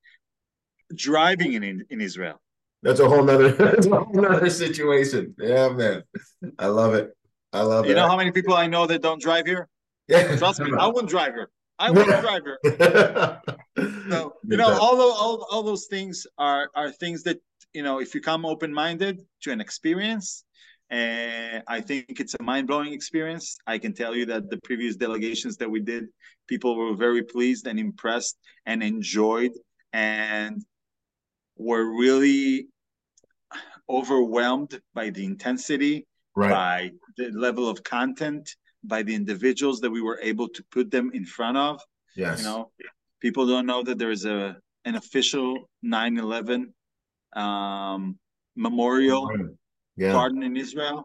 Driving 0.96 1.54
in 1.54 1.86
in 1.90 2.02
israel. 2.02 2.42
That's 2.84 3.00
a 3.00 3.08
whole 3.08 3.24
nother 3.24 3.52
that's 3.52 3.88
a 3.88 4.00
whole 4.00 4.14
nother 4.14 4.50
situation. 4.50 5.36
Yeah 5.40 5.70
man. 5.70 6.04
I 6.60 6.68
love 6.68 6.94
it. 6.94 7.16
I 7.54 7.62
love 7.62 7.86
you 7.86 7.92
it. 7.92 7.96
you 7.96 8.02
know 8.02 8.08
how 8.08 8.18
many 8.18 8.32
people 8.32 8.54
i 8.54 8.68
know 8.68 8.86
that 8.86 9.02
don't 9.02 9.22
drive 9.22 9.46
here 9.46 9.70
yeah. 10.08 10.36
Trust 10.38 10.60
me, 10.62 10.72
I 10.78 10.88
wouldn't 10.88 11.10
drive 11.10 11.34
her. 11.34 11.50
I 11.80 11.92
wouldn't 11.92 12.22
drive 12.22 12.44
her. 12.44 12.58
so 14.10 14.34
you 14.44 14.58
know, 14.58 14.78
all, 14.80 14.98
those, 14.98 15.14
all 15.14 15.48
all 15.52 15.64
those 15.64 15.86
things 15.86 16.26
are 16.38 16.70
are 16.76 16.92
things 16.92 17.24
that 17.24 17.40
you 17.74 17.84
know, 17.84 18.00
if 18.00 18.16
you 18.16 18.22
come 18.22 18.46
open 18.46 18.74
minded 18.74 19.22
to 19.42 19.52
an 19.52 19.62
experience, 19.62 20.44
and 20.90 21.64
I 21.68 21.82
think 21.82 22.20
it's 22.20 22.36
a 22.40 22.44
mind 22.44 22.68
blowing 22.68 22.94
experience. 22.94 23.58
I 23.68 23.78
can 23.78 23.94
tell 23.94 24.16
you 24.16 24.26
that 24.28 24.50
the 24.50 24.58
previous 24.64 24.96
delegations 24.96 25.58
that 25.58 25.70
we 25.70 25.82
did, 25.82 26.06
people 26.48 26.76
were 26.76 26.96
very 26.96 27.24
pleased 27.24 27.68
and 27.68 27.80
impressed 27.80 28.38
and 28.66 28.82
enjoyed 28.82 29.52
and 29.94 30.64
were 31.58 31.86
really 31.86 32.68
overwhelmed 33.90 34.80
by 34.94 35.10
the 35.10 35.26
intensity, 35.26 36.06
right. 36.36 36.50
by 36.50 36.92
the 37.18 37.32
level 37.32 37.70
of 37.70 37.84
content, 37.84 38.56
by 38.84 39.04
the 39.04 39.14
individuals 39.14 39.80
that 39.82 39.90
we 39.90 40.02
were 40.02 40.20
able 40.22 40.48
to 40.50 40.64
put 40.72 40.92
them 40.92 41.12
in 41.14 41.26
front 41.26 41.58
of. 41.58 41.82
Yes. 42.16 42.40
You 42.40 42.46
know, 42.46 42.72
people 43.22 43.48
don't 43.48 43.66
know 43.66 43.84
that 43.84 43.98
there 43.98 44.12
is 44.12 44.26
a 44.26 44.58
an 44.86 44.96
official 44.96 45.70
9/11 45.84 46.74
um, 47.36 48.18
memorial 48.56 49.30
yeah. 49.96 50.12
garden 50.12 50.44
in 50.44 50.56
Israel. 50.56 51.04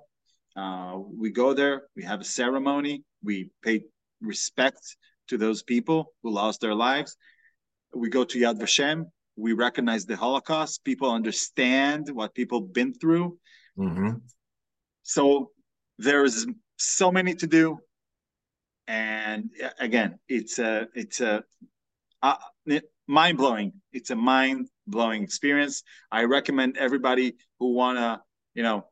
Uh, 0.54 0.98
we 1.22 1.30
go 1.30 1.54
there, 1.54 1.84
we 1.96 2.02
have 2.02 2.20
a 2.20 2.24
ceremony, 2.24 3.02
we 3.24 3.50
pay 3.62 3.82
respect 4.20 4.96
to 5.28 5.38
those 5.38 5.62
people 5.62 6.12
who 6.22 6.30
lost 6.30 6.60
their 6.60 6.74
lives. 6.74 7.16
We 7.94 8.10
go 8.10 8.24
to 8.24 8.38
Yad 8.38 8.60
Vashem, 8.60 9.06
we 9.36 9.52
recognize 9.52 10.04
the 10.04 10.16
Holocaust. 10.16 10.84
People 10.84 11.10
understand 11.10 12.10
what 12.12 12.34
people 12.34 12.60
been 12.60 12.92
through. 12.94 13.38
Mm-hmm. 13.78 14.12
So 15.02 15.50
there 15.98 16.24
is 16.24 16.46
so 16.82 17.10
many 17.12 17.34
to 17.36 17.46
do. 17.46 17.78
And 18.86 19.50
again 19.78 20.18
it's 20.28 20.58
a 20.58 20.88
it's 20.94 21.20
a 21.20 21.44
uh, 22.22 22.36
mind-blowing. 23.08 23.72
It's 23.92 24.10
a 24.10 24.16
mind-blowing 24.16 25.22
experience. 25.22 25.82
I 26.10 26.24
recommend 26.24 26.76
everybody 26.76 27.34
who 27.58 27.74
want 27.74 27.98
to 27.98 28.20
you 28.54 28.62
know, 28.62 28.86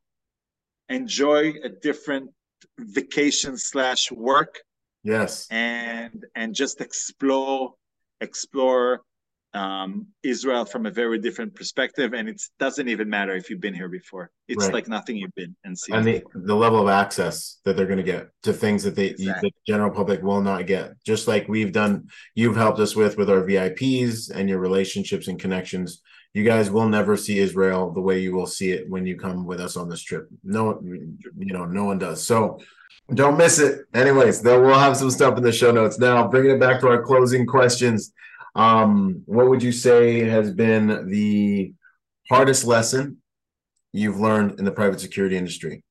enjoy 0.88 1.54
a 1.62 1.68
different 1.68 2.30
vacation 2.78 3.56
slash 3.56 4.10
work 4.10 4.60
Yes. 5.02 5.46
and 5.50 6.26
and 6.34 6.54
just 6.54 6.80
explore 6.82 7.74
explore 8.20 9.00
um, 9.52 10.06
Israel 10.22 10.64
from 10.64 10.86
a 10.86 10.90
very 10.90 11.18
different 11.18 11.54
perspective. 11.54 12.12
And 12.14 12.28
it 12.28 12.40
doesn't 12.58 12.88
even 12.88 13.08
matter 13.10 13.34
if 13.34 13.50
you've 13.50 13.60
been 13.60 13.74
here 13.74 13.88
before. 13.88 14.30
It's 14.48 14.64
Right. 14.64 14.74
like 14.74 14.88
nothing 14.88 15.16
you've 15.16 15.34
been 15.34 15.56
and 15.64 15.76
seen. 15.78 15.96
And 15.96 16.06
the, 16.06 16.22
the 16.34 16.54
level 16.54 16.80
of 16.80 16.88
access 16.88 17.58
that 17.64 17.76
they're 17.76 17.86
going 17.86 17.98
to 17.98 18.02
get 18.04 18.28
to 18.44 18.52
things 18.52 18.82
that 18.84 18.94
they 18.94 19.06
Exactly. 19.08 19.50
the 19.50 19.72
general 19.72 19.90
public 19.90 20.22
will 20.22 20.40
not 20.40 20.66
get. 20.66 20.92
Just 21.04 21.26
like 21.26 21.48
we've 21.48 21.72
done, 21.72 22.08
you've 22.34 22.56
helped 22.56 22.78
us 22.78 22.94
with 22.94 23.16
with 23.16 23.28
our 23.30 23.42
VIPs 23.42 24.30
and 24.30 24.48
your 24.48 24.58
relationships 24.58 25.26
and 25.28 25.40
connections. 25.40 26.00
You 26.32 26.44
guys 26.44 26.70
will 26.70 26.88
never 26.88 27.16
see 27.16 27.40
Israel 27.40 27.90
the 27.92 28.00
way 28.00 28.20
you 28.20 28.32
will 28.32 28.46
see 28.46 28.70
it 28.70 28.88
when 28.88 29.04
you 29.04 29.18
come 29.18 29.46
with 29.46 29.60
us 29.60 29.76
on 29.76 29.88
this 29.88 30.02
trip. 30.02 30.28
No, 30.44 30.80
you 30.82 31.52
know, 31.52 31.64
no 31.64 31.84
one 31.84 31.98
does. 31.98 32.24
So 32.24 32.60
don't 33.12 33.36
miss 33.36 33.58
it. 33.58 33.80
Anyways, 33.94 34.40
though 34.42 34.62
we'll 34.64 34.78
have 34.78 34.96
some 34.96 35.10
stuff 35.10 35.36
in 35.36 35.42
the 35.42 35.50
show 35.50 35.72
notes. 35.72 35.98
Now, 35.98 36.28
bringing 36.28 36.52
it 36.52 36.60
back 36.60 36.80
to 36.80 36.88
our 36.88 37.02
closing 37.02 37.46
questions. 37.46 38.12
Um, 38.54 39.22
what 39.26 39.48
would 39.48 39.62
you 39.62 39.72
say 39.72 40.20
has 40.20 40.50
been 40.52 41.08
the 41.08 41.72
hardest 42.28 42.64
lesson 42.64 43.18
you've 43.92 44.18
learned 44.18 44.58
in 44.58 44.64
the 44.64 44.72
private 44.72 45.00
security 45.00 45.36
industry, 45.36 45.84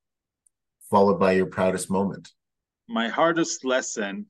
followed 0.90 1.20
by 1.20 1.34
your 1.34 1.46
proudest 1.48 1.90
moment? 1.90 2.30
My 2.88 3.08
hardest 3.08 3.64
lesson 3.66 4.26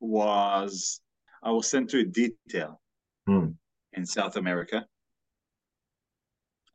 was 0.00 1.00
I 1.42 1.50
was 1.50 1.68
sent 1.68 1.90
to 1.90 2.00
a 2.00 2.04
detail 2.04 2.80
Hmm. 3.26 3.48
in 3.92 4.06
South 4.06 4.36
America. 4.36 4.86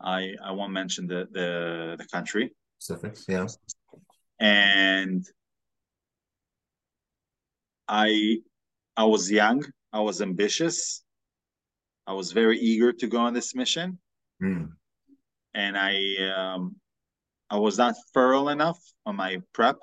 I 0.02 0.34
I 0.43 0.52
won't 0.52 0.73
mention 0.73 1.07
the 1.07 1.27
the, 1.31 1.95
the 1.98 2.06
country. 2.11 2.52
Specifics, 2.80 3.26
yeah. 3.30 3.45
and 4.39 5.23
I 7.88 8.38
I 8.98 9.03
was 9.06 9.30
young, 9.30 9.64
I 9.93 9.99
was 9.99 10.22
ambitious, 10.22 11.03
I 12.07 12.13
was 12.13 12.31
very 12.31 12.57
eager 12.59 12.93
to 12.93 13.07
go 13.07 13.19
on 13.19 13.34
this 13.34 13.53
mission, 13.55 13.99
Hmm. 14.39 14.65
and 15.53 15.77
I 15.77 15.93
um, 16.35 16.76
I 17.49 17.57
was 17.59 17.77
not 17.77 17.95
thorough 18.13 18.47
enough 18.47 18.80
on 19.05 19.15
my 19.18 19.41
prep, 19.53 19.77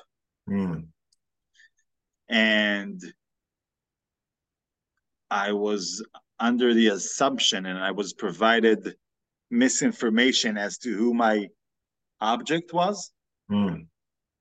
Hmm. 0.46 0.80
and 2.28 3.00
I 5.30 5.52
was 5.52 6.04
under 6.40 6.72
the 6.72 6.88
assumption, 6.88 7.66
and 7.66 7.78
I 7.78 7.90
was 7.90 8.14
provided 8.14 8.94
misinformation 9.50 10.56
as 10.56 10.78
to 10.78 10.94
who 10.96 11.12
my 11.14 11.48
object 12.20 12.72
was. 12.72 13.12
Hmm. 13.50 13.82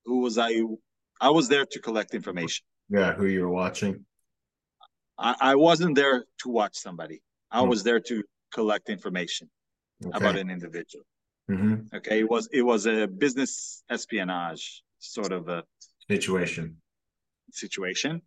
Who 0.05 0.21
was 0.21 0.37
I? 0.37 0.61
I 1.19 1.29
was 1.29 1.49
there 1.49 1.65
to 1.65 1.79
collect 1.79 2.13
information. 2.13 2.65
Yeah, 2.89 3.13
who 3.13 3.25
you 3.25 3.41
were 3.41 3.49
watching. 3.51 4.05
I, 5.17 5.35
I 5.39 5.55
wasn't 5.55 5.95
there 5.95 6.25
to 6.41 6.49
watch 6.49 6.77
somebody. 6.77 7.21
I 7.51 7.61
Hmm. 7.61 7.69
was 7.69 7.83
there 7.83 7.99
to 8.01 8.23
collect 8.53 8.89
information 8.89 9.49
about 10.13 10.37
an 10.37 10.49
individual. 10.49 11.05
Mhm. 11.49 11.91
Okay, 11.93 12.19
it 12.19 12.29
was 12.29 12.47
it 12.51 12.61
was 12.61 12.85
a 12.85 13.07
business 13.07 13.83
espionage 13.89 14.83
sort 14.99 15.31
of 15.31 15.47
a 15.47 15.63
Situation. 16.09 16.81
situation, 17.51 18.21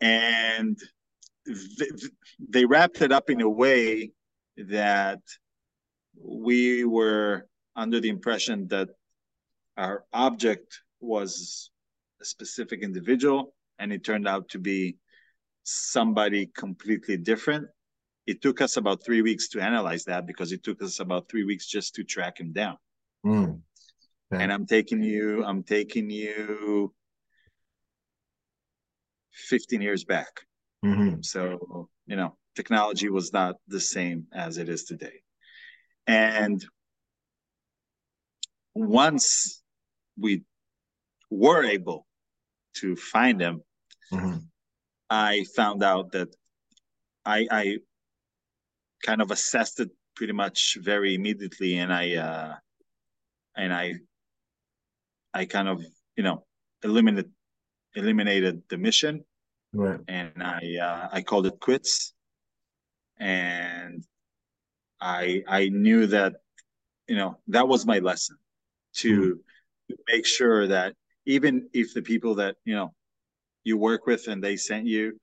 and 0.00 0.78
th- 1.46 2.10
they 2.38 2.64
wrapped 2.64 3.00
it 3.02 3.10
up 3.12 3.28
in 3.30 3.40
a 3.40 3.48
way 3.48 4.12
that 4.56 5.20
we 6.20 6.84
were 6.84 7.48
under 7.74 7.98
the 8.00 8.08
impression 8.08 8.68
that 8.68 8.88
our 9.76 10.04
object 10.12 10.80
was 11.00 11.70
a 12.20 12.24
specific 12.24 12.82
individual, 12.82 13.54
and 13.80 13.92
it 13.92 14.04
turned 14.04 14.28
out 14.28 14.48
to 14.50 14.58
be 14.60 14.96
somebody 15.64 16.46
completely 16.46 17.16
different. 17.16 17.68
It 18.26 18.40
took 18.40 18.60
us 18.60 18.76
about 18.76 19.04
three 19.04 19.22
weeks 19.22 19.48
to 19.48 19.60
analyze 19.60 20.04
that 20.04 20.26
because 20.26 20.52
it 20.52 20.62
took 20.62 20.82
us 20.82 21.00
about 21.00 21.28
three 21.28 21.44
weeks 21.44 21.66
just 21.66 21.94
to 21.96 22.04
track 22.04 22.38
him 22.38 22.52
down. 22.52 22.78
Okay. 24.32 24.42
And 24.42 24.52
I'm 24.52 24.66
taking 24.66 25.02
you, 25.02 25.44
I'm 25.44 25.62
taking 25.62 26.10
you 26.10 26.94
15 29.32 29.82
years 29.82 30.04
back. 30.04 30.46
Mhm. 30.84 31.24
So, 31.24 31.88
you 32.06 32.16
know, 32.16 32.36
technology 32.54 33.08
was 33.08 33.32
not 33.32 33.56
the 33.68 33.80
same 33.80 34.26
as 34.32 34.58
it 34.58 34.68
is 34.68 34.84
today. 34.84 35.22
And 36.06 36.64
once 38.74 39.62
we 40.16 40.44
were 41.30 41.64
able 41.64 42.06
to 42.74 42.96
find 42.96 43.40
him, 43.40 43.62
Mhm. 44.10 44.48
I 45.10 45.44
found 45.56 45.82
out 45.82 46.12
that 46.12 46.34
I 47.24 47.46
I 47.50 47.78
kind 49.04 49.20
of 49.20 49.30
assessed 49.30 49.80
it 49.80 49.90
pretty 50.16 50.32
much 50.32 50.78
very 50.80 51.14
immediately 51.14 51.78
and 51.78 51.92
I 51.92 52.16
uh 52.16 52.54
and 53.56 53.72
I 53.72 53.94
I 55.32 55.44
kind 55.46 55.68
of, 55.68 55.84
you 56.16 56.22
know, 56.22 56.44
eliminated 56.82 57.30
eliminated 57.94 58.62
the 58.68 58.78
mission 58.78 59.24
Right. 59.72 59.98
and 60.06 60.42
I 60.42 60.76
uh, 60.80 61.08
I 61.12 61.22
called 61.22 61.46
it 61.46 61.58
quits. 61.58 62.14
And 63.18 64.04
I 65.00 65.42
I 65.48 65.68
knew 65.68 66.06
that 66.06 66.34
you 67.08 67.16
know 67.16 67.38
that 67.48 67.66
was 67.66 67.84
my 67.84 67.98
lesson 67.98 68.36
to, 68.94 69.40
to 69.88 69.96
make 70.08 70.26
sure 70.26 70.68
that 70.68 70.94
even 71.26 71.68
if 71.72 71.94
the 71.94 72.02
people 72.02 72.36
that 72.36 72.56
you 72.64 72.74
know 72.74 72.94
you 73.64 73.76
work 73.76 74.06
with 74.06 74.28
and 74.28 74.42
they 74.42 74.56
sent 74.56 74.86
you. 74.86 75.18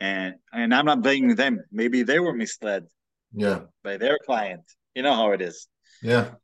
And 0.00 0.34
and 0.52 0.74
I'm 0.74 0.84
not 0.84 1.02
blaming 1.02 1.34
them. 1.36 1.60
Maybe 1.72 2.02
they 2.02 2.18
were 2.20 2.34
misled. 2.34 2.86
Yeah. 3.32 3.60
by 3.82 3.96
their 3.98 4.18
client. 4.24 4.62
You 4.94 5.02
know 5.02 5.14
how 5.14 5.32
it 5.32 5.40
is. 5.42 5.68
Yeah. 6.02 6.34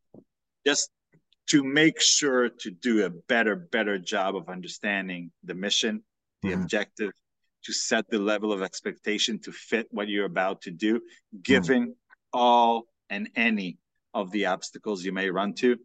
just 0.67 0.91
to 1.49 1.65
make 1.65 2.01
sure 2.01 2.49
to 2.49 2.71
do 2.71 3.05
a 3.05 3.11
better 3.11 3.57
better 3.57 3.99
job 3.99 4.37
of 4.37 4.49
understanding 4.49 5.33
the 5.45 5.55
mission 5.55 6.03
the 6.43 6.49
Mhm. 6.51 6.63
objective 6.63 7.13
to 7.65 7.73
set 7.73 8.05
the 8.11 8.19
level 8.19 8.53
of 8.53 8.63
expectation 8.63 9.39
to 9.41 9.53
fit 9.53 9.87
what 9.91 10.09
you're 10.09 10.25
about 10.37 10.63
to 10.63 10.71
do 10.71 11.01
given 11.43 11.95
all 12.33 12.87
and 13.11 13.29
any 13.37 13.79
of 14.15 14.31
the 14.33 14.47
obstacles 14.47 15.05
you 15.05 15.13
may 15.13 15.29
run 15.31 15.53
to 15.55 15.77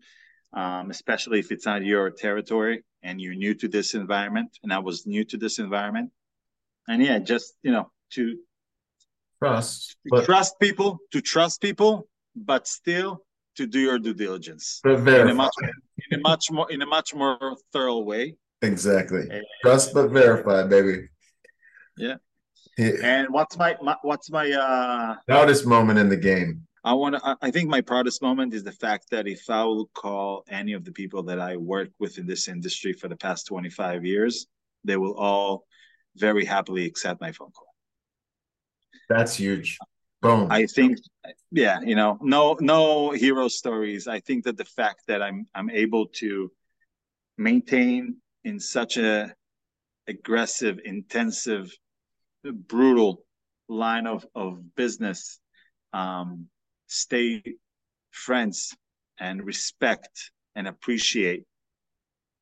um, 0.54 0.90
especially 0.90 1.40
if 1.40 1.52
it's 1.52 1.66
not 1.66 1.84
your 1.84 2.10
territory 2.10 2.84
and 3.04 3.22
you're 3.22 3.36
new 3.36 3.54
to 3.54 3.68
this 3.68 3.94
environment 3.94 4.50
and 4.64 4.74
i 4.74 4.80
was 4.80 5.06
new 5.06 5.24
to 5.24 5.38
this 5.38 5.60
environment 5.60 6.12
and 6.88 7.04
yeah 7.04 7.20
just 7.20 7.54
you 7.64 7.72
know 7.72 7.90
to 8.12 8.38
Trust. 9.40 9.90
to 9.90 9.96
But, 10.10 10.26
trust 10.26 10.60
people 10.60 10.98
to 11.12 11.22
trust 11.22 11.62
people 11.62 12.08
but 12.36 12.68
still 12.68 13.24
to 13.58 13.68
do 13.68 13.80
your 13.80 14.00
due 14.00 14.14
diligence 14.14 14.82
in 14.86 14.92
a 15.08 15.34
much 15.34 15.52
in 16.12 16.20
a 16.20 16.22
much 16.22 16.52
more 16.52 16.72
in 16.72 16.82
a 16.82 16.86
much 16.86 17.14
more 17.14 17.58
thorough 17.74 18.00
way. 18.00 18.36
Exactly. 18.62 19.28
And, 19.30 19.44
Trust 19.64 19.94
but 19.94 20.10
verify, 20.12 20.64
baby. 20.64 21.08
Yeah. 21.98 22.16
Yeah. 22.78 22.92
and 23.02 23.28
what's 23.32 23.58
my, 23.58 23.76
my 23.82 23.96
what's 24.04 24.30
my 24.30 24.52
uh 24.52 25.16
moment 25.66 25.98
in 26.00 26.10
the 26.10 26.18
game. 26.18 26.67
I 26.88 26.94
want 26.94 27.16
to 27.16 27.38
I 27.42 27.52
think 27.52 27.70
my 27.70 27.82
proudest 27.82 28.22
moment 28.22 28.54
is 28.54 28.64
the 28.64 28.72
fact 28.72 29.10
that 29.12 29.28
if 29.28 29.50
I 29.50 29.64
will 29.66 29.88
call 29.94 30.46
any 30.48 30.72
of 30.72 30.86
the 30.86 30.94
people 30.94 31.22
that 31.24 31.38
I 31.38 31.58
work 31.58 31.90
with 32.00 32.18
in 32.18 32.26
this 32.26 32.48
industry 32.48 32.94
for 32.94 33.10
the 33.10 33.18
past 33.18 33.46
25 33.48 34.06
years, 34.06 34.48
they 34.86 34.96
will 34.96 35.14
all 35.16 35.66
very 36.16 36.46
happily 36.46 36.86
accept 36.86 37.20
my 37.20 37.34
phone 37.34 37.52
call. 37.52 37.74
That's 39.10 39.36
huge. 39.36 39.78
Boom. 40.22 40.48
I 40.50 40.66
think 40.66 40.98
yeah, 41.52 41.82
you 41.82 41.96
know, 41.96 42.18
no 42.22 42.56
no 42.62 43.12
hero 43.12 43.50
stories. 43.50 44.08
I 44.08 44.22
think 44.22 44.46
that 44.46 44.56
the 44.56 44.72
fact 44.80 45.02
that 45.10 45.22
I'm 45.22 45.46
I'm 45.54 45.70
able 45.70 46.08
to 46.22 46.50
maintain 47.38 48.16
in 48.46 48.62
such 48.62 48.96
a 48.96 49.34
aggressive, 50.08 50.80
intensive, 50.86 51.70
brutal 52.46 53.26
line 53.68 54.08
of, 54.08 54.26
of 54.34 54.74
business, 54.76 55.40
um, 55.92 56.48
stay 56.88 57.44
friends 58.12 58.76
and 59.20 59.46
respect 59.46 60.32
and 60.56 60.68
appreciate 60.68 61.44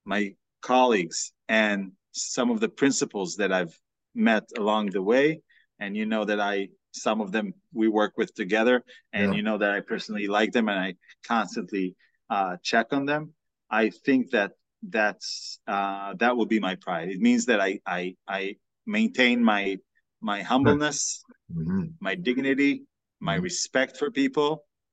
my 0.05 0.35
colleagues 0.61 1.31
and 1.47 1.91
some 2.11 2.49
of 2.49 2.59
the 2.59 2.69
principles 2.69 3.35
that 3.37 3.51
I've 3.51 3.77
met 4.13 4.43
along 4.57 4.91
the 4.91 5.01
way. 5.01 5.41
And 5.79 5.95
you 5.97 6.05
know 6.05 6.23
that 6.25 6.39
I, 6.39 6.69
some 6.91 7.19
of 7.21 7.31
them 7.31 7.53
we 7.73 7.87
work 7.89 8.13
with 8.17 8.33
together, 8.33 8.83
and 9.11 9.31
Yeah. 9.31 9.37
you 9.37 9.43
know 9.43 9.57
that 9.57 9.71
I 9.71 9.81
personally 9.81 10.27
like 10.27 10.51
them 10.53 10.69
and 10.69 10.79
I 10.79 10.95
constantly 11.27 11.95
uh, 12.29 12.55
check 12.63 12.87
on 12.93 13.05
them. 13.05 13.33
I 13.69 13.89
think 13.89 14.31
that 14.31 14.51
that's 14.81 15.59
uh, 15.67 16.13
that 16.19 16.37
will 16.37 16.45
be 16.45 16.59
my 16.59 16.75
pride. 16.75 17.09
It 17.09 17.19
means 17.19 17.45
that 17.47 17.59
I 17.59 17.79
I 17.85 18.15
I 18.27 18.55
maintain 18.85 19.43
my 19.43 19.77
my 20.21 20.41
humbleness, 20.43 21.25
Mhm. 21.53 21.93
my 21.99 22.15
dignity, 22.15 22.83
my 23.25 23.37
Mhm. 23.37 23.43
respect 23.49 23.97
for 23.97 24.09
people. 24.11 24.49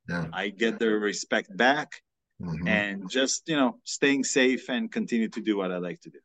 Yeah. 0.09 0.27
I 0.33 0.49
get 0.49 0.79
their 0.79 0.99
respect 0.99 1.49
back, 1.57 1.89
mm-hmm. 2.41 2.67
and 2.67 3.09
just 3.19 3.49
you 3.51 3.57
know 3.57 3.79
staying 3.85 4.25
safe 4.25 4.69
and 4.69 4.91
continue 4.91 5.29
to 5.37 5.41
do 5.41 5.57
what 5.57 5.71
I 5.71 5.79
like 5.79 6.01
to 6.03 6.11
do. 6.11 6.21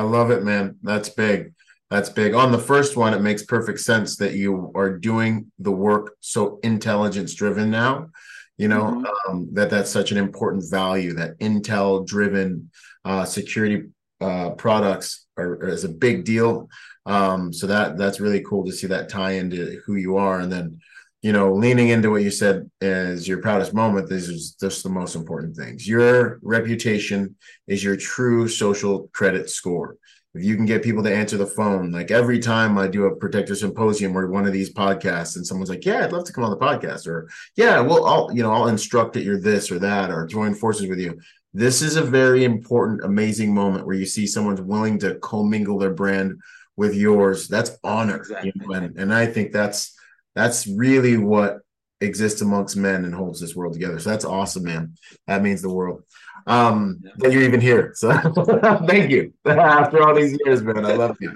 I 0.00 0.02
love 0.02 0.30
it, 0.30 0.44
man. 0.44 0.76
That's 0.82 1.08
big. 1.08 1.54
That's 1.90 2.10
big. 2.10 2.34
On 2.34 2.52
the 2.52 2.64
first 2.72 2.96
one, 2.96 3.14
it 3.14 3.22
makes 3.22 3.42
perfect 3.42 3.80
sense 3.80 4.16
that 4.16 4.34
you 4.34 4.70
are 4.74 4.98
doing 4.98 5.50
the 5.58 5.72
work 5.72 6.06
so 6.20 6.60
intelligence 6.62 7.32
driven 7.34 7.70
now. 7.70 8.10
You 8.58 8.68
know 8.68 8.84
mm-hmm. 8.84 9.30
um, 9.30 9.48
that 9.54 9.70
that's 9.70 9.90
such 9.90 10.12
an 10.12 10.18
important 10.18 10.62
value. 10.70 11.12
That 11.14 11.38
intel 11.38 12.06
driven 12.06 12.70
uh, 13.04 13.24
security 13.24 13.88
uh, 14.20 14.50
products 14.50 15.26
are, 15.36 15.52
are, 15.62 15.68
is 15.68 15.84
a 15.84 15.88
big 15.88 16.24
deal. 16.24 16.68
Um, 17.06 17.52
so 17.52 17.66
that 17.66 17.96
that's 17.96 18.20
really 18.20 18.42
cool 18.42 18.64
to 18.66 18.72
see 18.72 18.88
that 18.88 19.08
tie 19.08 19.32
into 19.32 19.80
who 19.86 19.94
you 19.94 20.16
are, 20.18 20.40
and 20.40 20.52
then 20.52 20.80
you 21.28 21.34
know 21.34 21.52
leaning 21.52 21.88
into 21.90 22.10
what 22.10 22.22
you 22.22 22.30
said 22.30 22.70
as 22.80 23.28
your 23.28 23.42
proudest 23.42 23.74
moment. 23.74 24.08
This 24.08 24.28
is 24.28 24.56
just 24.58 24.82
the 24.82 24.88
most 25.00 25.14
important 25.14 25.54
things. 25.54 25.86
Your 25.86 26.38
reputation 26.42 27.36
is 27.66 27.84
your 27.84 27.96
true 27.96 28.48
social 28.48 29.10
credit 29.12 29.50
score 29.50 29.98
if 30.34 30.44
you 30.44 30.56
can 30.56 30.66
get 30.66 30.82
people 30.82 31.02
to 31.02 31.14
answer 31.14 31.36
the 31.36 31.46
phone, 31.46 31.90
like 31.90 32.10
every 32.10 32.38
time 32.38 32.78
I 32.78 32.86
do 32.86 33.06
a 33.06 33.16
protector 33.16 33.54
symposium 33.54 34.16
or 34.16 34.28
one 34.28 34.46
of 34.46 34.52
these 34.52 34.72
podcasts, 34.72 35.36
and 35.36 35.46
someone's 35.46 35.70
like, 35.70 35.84
"Yeah, 35.84 36.04
I'd 36.04 36.12
love 36.12 36.24
to 36.24 36.32
come 36.32 36.44
on 36.44 36.50
the 36.50 36.56
podcast," 36.56 37.06
or 37.06 37.28
"Yeah, 37.56 37.80
well, 37.80 38.04
I'll 38.06 38.30
you 38.32 38.42
know 38.42 38.52
I'll 38.52 38.68
instruct 38.68 39.14
that 39.14 39.24
you're 39.24 39.40
this 39.40 39.70
or 39.72 39.78
that, 39.80 40.10
or 40.10 40.26
join 40.26 40.54
forces 40.54 40.88
with 40.88 41.00
you." 41.00 41.18
This 41.54 41.82
is 41.82 41.96
a 41.96 42.02
very 42.02 42.44
important, 42.44 43.04
amazing 43.04 43.54
moment 43.54 43.86
where 43.86 43.96
you 43.96 44.06
see 44.06 44.26
someone's 44.26 44.60
willing 44.60 44.98
to 45.00 45.16
commingle 45.16 45.78
their 45.78 45.94
brand 45.94 46.40
with 46.76 46.94
yours. 46.94 47.48
That's 47.48 47.76
honor, 47.82 48.16
exactly. 48.16 48.52
you 48.54 48.66
know? 48.66 48.74
and, 48.74 48.96
and 48.98 49.12
I 49.12 49.26
think 49.26 49.52
that's 49.52 49.97
that's 50.38 50.66
really 50.66 51.16
what 51.16 51.58
exists 52.00 52.40
amongst 52.40 52.76
men 52.76 53.04
and 53.04 53.14
holds 53.14 53.40
this 53.40 53.56
world 53.56 53.72
together. 53.72 53.98
So 53.98 54.10
that's 54.10 54.24
awesome, 54.24 54.64
man. 54.64 54.94
That 55.26 55.42
means 55.42 55.62
the 55.62 55.72
world 55.72 56.02
um, 56.46 57.00
that 57.16 57.32
you're 57.32 57.42
even 57.42 57.60
here. 57.60 57.92
So 57.94 58.10
thank 58.86 59.10
you. 59.10 59.32
After 59.46 60.02
all 60.02 60.14
these 60.14 60.36
years, 60.44 60.62
man, 60.62 60.84
I 60.84 60.94
love 60.94 61.16
you. 61.20 61.32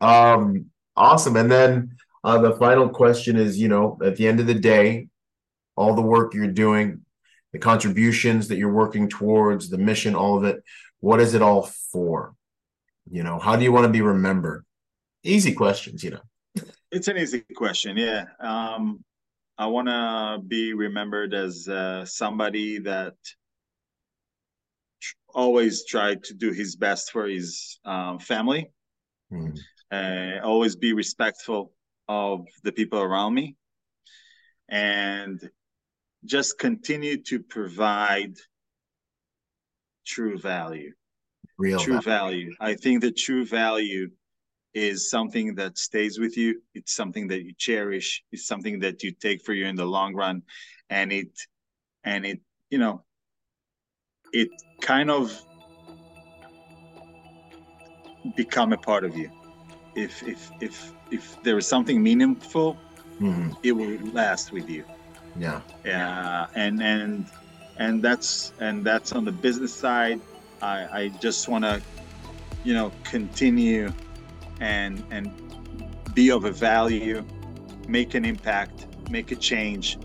Um, 0.00 0.66
awesome. 0.96 1.36
And 1.36 1.50
then 1.50 1.96
uh, 2.24 2.38
the 2.38 2.56
final 2.56 2.88
question 2.88 3.36
is, 3.36 3.58
you 3.58 3.68
know, 3.68 3.98
at 4.04 4.16
the 4.16 4.26
end 4.26 4.40
of 4.40 4.46
the 4.46 4.54
day, 4.54 5.08
all 5.76 5.94
the 5.94 6.02
work 6.02 6.34
you're 6.34 6.46
doing, 6.48 7.02
the 7.52 7.58
contributions 7.58 8.48
that 8.48 8.58
you're 8.58 8.72
working 8.72 9.08
towards, 9.08 9.70
the 9.70 9.78
mission, 9.78 10.14
all 10.14 10.36
of 10.36 10.44
it, 10.44 10.62
what 11.00 11.20
is 11.20 11.34
it 11.34 11.42
all 11.42 11.62
for? 11.92 12.34
You 13.10 13.22
know, 13.22 13.38
how 13.38 13.56
do 13.56 13.64
you 13.64 13.72
want 13.72 13.84
to 13.84 13.92
be 13.92 14.02
remembered? 14.02 14.64
Easy 15.22 15.52
questions, 15.52 16.04
you 16.04 16.10
know. 16.10 16.20
It's 16.92 17.08
an 17.08 17.16
easy 17.16 17.44
question, 17.54 17.96
yeah. 17.96 18.24
Um, 18.40 19.04
I 19.56 19.66
want 19.66 19.88
to 19.88 20.40
be 20.46 20.72
remembered 20.74 21.34
as 21.34 21.68
uh, 21.68 22.04
somebody 22.04 22.78
that 22.80 23.14
always 25.34 25.84
tried 25.84 26.24
to 26.24 26.34
do 26.34 26.50
his 26.50 26.76
best 26.76 27.12
for 27.12 27.26
his 27.26 27.78
um, 27.84 28.18
family 28.18 28.70
mm. 29.32 29.58
uh, 29.90 30.44
always 30.44 30.76
be 30.76 30.92
respectful 30.92 31.72
of 32.08 32.46
the 32.64 32.72
people 32.72 33.00
around 33.00 33.34
me 33.34 33.56
and 34.68 35.48
just 36.24 36.58
continue 36.58 37.22
to 37.22 37.40
provide 37.40 38.34
true 40.06 40.38
value 40.38 40.92
real 41.58 41.78
true 41.78 42.00
value. 42.00 42.46
value 42.46 42.54
i 42.60 42.74
think 42.74 43.00
the 43.00 43.12
true 43.12 43.44
value 43.44 44.10
is 44.72 45.10
something 45.10 45.54
that 45.54 45.76
stays 45.76 46.18
with 46.18 46.36
you 46.36 46.60
it's 46.74 46.94
something 46.94 47.26
that 47.26 47.42
you 47.44 47.52
cherish 47.58 48.22
it's 48.32 48.46
something 48.46 48.78
that 48.78 49.02
you 49.02 49.10
take 49.10 49.42
for 49.42 49.52
you 49.52 49.66
in 49.66 49.76
the 49.76 49.84
long 49.84 50.14
run 50.14 50.42
and 50.90 51.12
it 51.12 51.30
and 52.04 52.24
it 52.24 52.40
you 52.70 52.78
know 52.78 53.02
it 54.32 54.48
kind 54.80 55.10
of 55.10 55.40
become 58.36 58.72
a 58.72 58.76
part 58.76 59.04
of 59.04 59.16
you. 59.16 59.30
If 59.94 60.22
if 60.22 60.50
if 60.60 60.92
if 61.10 61.42
there 61.42 61.58
is 61.58 61.66
something 61.66 62.02
meaningful, 62.02 62.76
mm-hmm. 63.20 63.52
it 63.62 63.72
will 63.72 63.98
last 64.12 64.52
with 64.52 64.68
you. 64.68 64.84
Yeah. 65.36 65.60
Yeah. 65.84 66.46
And 66.54 66.82
and 66.82 67.26
and 67.76 68.02
that's 68.02 68.52
and 68.60 68.84
that's 68.84 69.12
on 69.12 69.24
the 69.24 69.32
business 69.32 69.74
side. 69.74 70.20
I 70.62 70.76
I 71.00 71.08
just 71.20 71.48
want 71.48 71.64
to, 71.64 71.80
you 72.64 72.74
know, 72.74 72.92
continue 73.04 73.92
and 74.60 75.02
and 75.10 75.32
be 76.14 76.30
of 76.30 76.44
a 76.44 76.50
value, 76.50 77.24
make 77.88 78.14
an 78.14 78.24
impact, 78.24 78.86
make 79.10 79.32
a 79.32 79.36
change, 79.36 79.98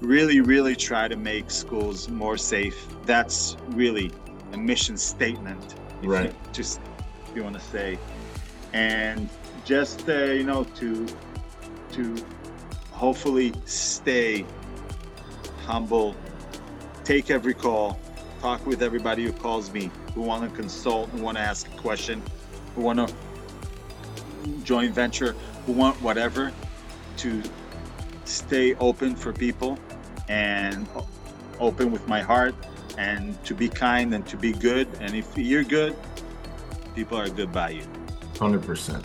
really, 0.00 0.40
really 0.40 0.76
try 0.76 1.08
to 1.08 1.16
make 1.16 1.50
schools 1.50 2.08
more 2.08 2.36
safe. 2.36 2.86
That's 3.04 3.56
really 3.68 4.10
a 4.52 4.58
mission 4.58 4.96
statement, 4.96 5.76
right? 6.02 6.34
just 6.52 6.80
if 7.28 7.36
you 7.36 7.42
want 7.42 7.54
to 7.54 7.60
say, 7.60 7.98
and 8.72 9.28
just 9.64 10.08
uh, 10.08 10.24
you 10.24 10.44
know 10.44 10.64
to 10.64 11.06
to 11.92 12.16
hopefully 12.92 13.52
stay 13.64 14.44
humble, 15.64 16.14
take 17.04 17.30
every 17.30 17.54
call, 17.54 17.98
talk 18.40 18.64
with 18.66 18.82
everybody 18.82 19.24
who 19.24 19.32
calls 19.32 19.72
me, 19.72 19.90
who 20.14 20.22
want 20.22 20.48
to 20.48 20.54
consult, 20.54 21.08
who 21.10 21.22
want 21.22 21.36
to 21.36 21.42
ask 21.42 21.66
a 21.68 21.76
question, 21.76 22.22
who 22.74 22.82
want 22.82 22.98
to 22.98 23.14
join 24.64 24.92
venture, 24.92 25.34
who 25.66 25.72
want 25.72 26.00
whatever, 26.02 26.52
to 27.18 27.42
stay 28.24 28.74
open 28.76 29.14
for 29.14 29.32
people 29.32 29.78
and 30.28 30.88
open 31.58 31.90
with 31.90 32.06
my 32.08 32.20
heart 32.20 32.54
and 32.98 33.42
to 33.44 33.54
be 33.54 33.68
kind 33.68 34.14
and 34.14 34.26
to 34.26 34.36
be 34.36 34.52
good. 34.52 34.88
And 35.00 35.14
if 35.14 35.36
you're 35.36 35.64
good, 35.64 35.96
people 36.94 37.18
are 37.18 37.28
good 37.28 37.52
by 37.52 37.70
you. 37.70 37.82
100%. 38.34 39.02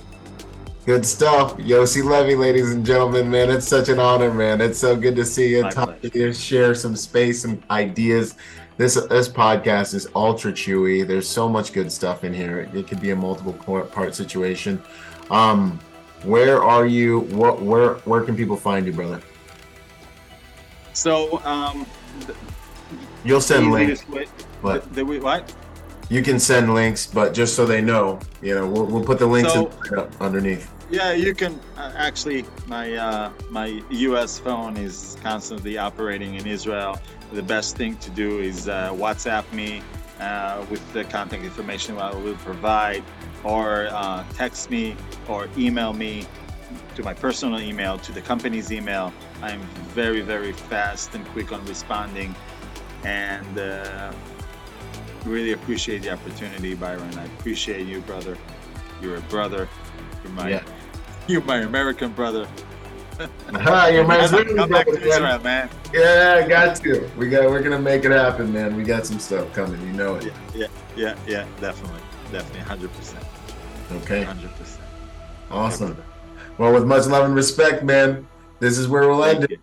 Good 0.85 1.05
stuff. 1.05 1.57
Yossi 1.57 2.03
Levy, 2.03 2.35
ladies 2.35 2.71
and 2.71 2.85
gentlemen, 2.85 3.29
man. 3.31 3.49
It's 3.49 3.67
such 3.67 3.89
an 3.89 3.97
honor, 3.99 4.31
man. 4.31 4.61
It's 4.61 4.77
so 4.77 4.95
good 4.95 5.15
to 5.15 5.25
see 5.25 5.55
you, 5.55 5.63
my 5.63 5.71
talk 5.71 5.99
to 6.01 6.11
you, 6.13 6.31
share 6.31 6.75
some 6.75 6.95
space, 6.95 7.41
some 7.41 7.63
ideas. 7.71 8.35
This 8.77 8.93
this 8.93 9.27
podcast 9.27 9.95
is 9.95 10.07
ultra 10.13 10.51
chewy. 10.51 11.07
There's 11.07 11.27
so 11.27 11.49
much 11.49 11.73
good 11.73 11.91
stuff 11.91 12.23
in 12.23 12.35
here. 12.35 12.69
It 12.71 12.87
could 12.87 13.01
be 13.01 13.09
a 13.09 13.15
multiple 13.15 13.53
part 13.53 14.13
situation. 14.13 14.79
Um, 15.29 15.79
where 16.23 16.63
are 16.63 16.85
you? 16.85 17.21
What 17.31 17.61
where 17.61 17.95
where 18.05 18.21
can 18.23 18.35
people 18.35 18.57
find 18.57 18.85
you, 18.85 18.93
brother? 18.93 19.21
So 20.93 21.43
um, 21.43 21.85
you'll 23.23 23.41
send 23.41 23.71
links. 23.71 24.05
but 24.61 24.93
the, 24.93 25.03
the, 25.03 25.19
what? 25.19 25.53
You 26.09 26.21
can 26.21 26.39
send 26.39 26.73
links, 26.73 27.07
but 27.07 27.33
just 27.33 27.55
so 27.55 27.65
they 27.65 27.81
know, 27.81 28.19
you 28.41 28.53
know, 28.53 28.67
we'll, 28.67 28.85
we'll 28.85 29.03
put 29.03 29.17
the 29.17 29.25
links 29.25 29.53
so, 29.53 29.71
in, 29.91 29.99
underneath. 30.21 30.71
Yeah, 30.89 31.13
you 31.13 31.33
can 31.33 31.59
uh, 31.77 31.91
actually. 31.95 32.45
My 32.67 32.93
uh, 32.93 33.31
my 33.49 33.81
U.S. 33.89 34.39
phone 34.39 34.77
is 34.77 35.17
constantly 35.23 35.77
operating 35.77 36.35
in 36.35 36.45
Israel. 36.45 36.99
The 37.33 37.41
best 37.41 37.75
thing 37.75 37.97
to 37.97 38.09
do 38.11 38.39
is 38.39 38.69
uh, 38.69 38.91
WhatsApp 38.93 39.51
me 39.51 39.81
uh, 40.19 40.63
with 40.69 40.93
the 40.93 41.03
contact 41.05 41.43
information 41.43 41.97
I 41.97 42.13
will 42.13 42.35
provide, 42.35 43.03
or 43.45 43.87
uh, 43.91 44.25
text 44.33 44.69
me, 44.69 44.97
or 45.29 45.47
email 45.57 45.93
me 45.93 46.25
to 46.95 47.03
my 47.03 47.13
personal 47.13 47.61
email, 47.61 47.97
to 47.99 48.11
the 48.11 48.21
company's 48.21 48.71
email. 48.71 49.13
I'm 49.41 49.61
very, 49.93 50.21
very 50.21 50.51
fast 50.51 51.13
and 51.13 51.25
quick 51.27 51.51
on 51.51 51.63
responding, 51.65 52.35
and 53.03 53.59
uh, 53.59 54.11
really 55.25 55.51
appreciate 55.51 56.01
the 56.01 56.11
opportunity, 56.11 56.73
Byron. 56.73 57.13
I 57.17 57.25
appreciate 57.25 57.85
you, 57.85 58.01
brother. 58.01 58.35
You're 59.01 59.17
a 59.17 59.21
brother. 59.21 59.69
You're 60.23 60.33
my, 60.33 60.49
yeah. 60.49 60.63
you're 61.27 61.43
my 61.43 61.57
American 61.57 62.13
brother. 62.13 62.47
you're 63.49 64.03
my 64.03 64.27
come 64.55 64.69
back 64.69 64.87
to 64.87 65.01
Israel, 65.01 65.39
man. 65.39 65.69
Yeah, 65.93 66.41
I 66.43 66.47
got 66.47 66.75
to. 66.77 67.09
We 67.15 67.29
got. 67.29 67.49
We're 67.49 67.61
gonna 67.61 67.79
make 67.79 68.03
it 68.03 68.11
happen, 68.11 68.51
man. 68.51 68.75
We 68.75 68.83
got 68.83 69.05
some 69.05 69.19
stuff 69.19 69.53
coming. 69.53 69.79
You 69.81 69.93
know 69.93 70.15
it. 70.15 70.25
Yeah, 70.25 70.33
yeah, 70.55 70.67
yeah, 70.97 71.15
yeah 71.27 71.47
definitely, 71.61 72.01
definitely, 72.31 72.61
hundred 72.61 72.91
percent. 72.93 73.25
Okay. 73.91 74.23
Hundred 74.23 74.55
percent. 74.55 74.81
Awesome. 75.51 76.01
Well, 76.57 76.73
with 76.73 76.85
much 76.85 77.05
love 77.05 77.25
and 77.25 77.35
respect, 77.35 77.83
man, 77.83 78.27
this 78.59 78.77
is 78.77 78.87
where 78.87 79.07
we'll 79.07 79.23
end 79.23 79.43
it. 79.45 79.59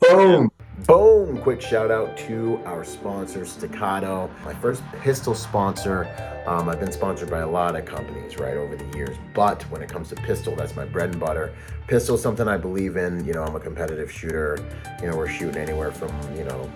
Boom. 0.00 0.50
Boom! 0.86 1.38
Quick 1.42 1.60
shout 1.60 1.90
out 1.92 2.16
to 2.16 2.58
our 2.64 2.82
sponsor, 2.82 3.44
Staccato. 3.44 4.28
My 4.44 4.54
first 4.54 4.82
pistol 5.00 5.34
sponsor. 5.34 6.08
Um, 6.46 6.68
I've 6.68 6.80
been 6.80 6.90
sponsored 6.90 7.30
by 7.30 7.40
a 7.40 7.48
lot 7.48 7.76
of 7.76 7.84
companies, 7.84 8.36
right, 8.38 8.56
over 8.56 8.74
the 8.74 8.96
years. 8.96 9.16
But 9.32 9.62
when 9.70 9.80
it 9.80 9.88
comes 9.88 10.08
to 10.08 10.16
pistol, 10.16 10.56
that's 10.56 10.74
my 10.74 10.84
bread 10.84 11.10
and 11.10 11.20
butter. 11.20 11.54
Pistol 11.86 12.16
is 12.16 12.22
something 12.22 12.48
I 12.48 12.56
believe 12.56 12.96
in. 12.96 13.24
You 13.24 13.34
know, 13.34 13.44
I'm 13.44 13.54
a 13.54 13.60
competitive 13.60 14.10
shooter. 14.10 14.58
You 15.00 15.10
know, 15.10 15.16
we're 15.16 15.28
shooting 15.28 15.56
anywhere 15.56 15.92
from, 15.92 16.10
you 16.36 16.44
know, 16.44 16.68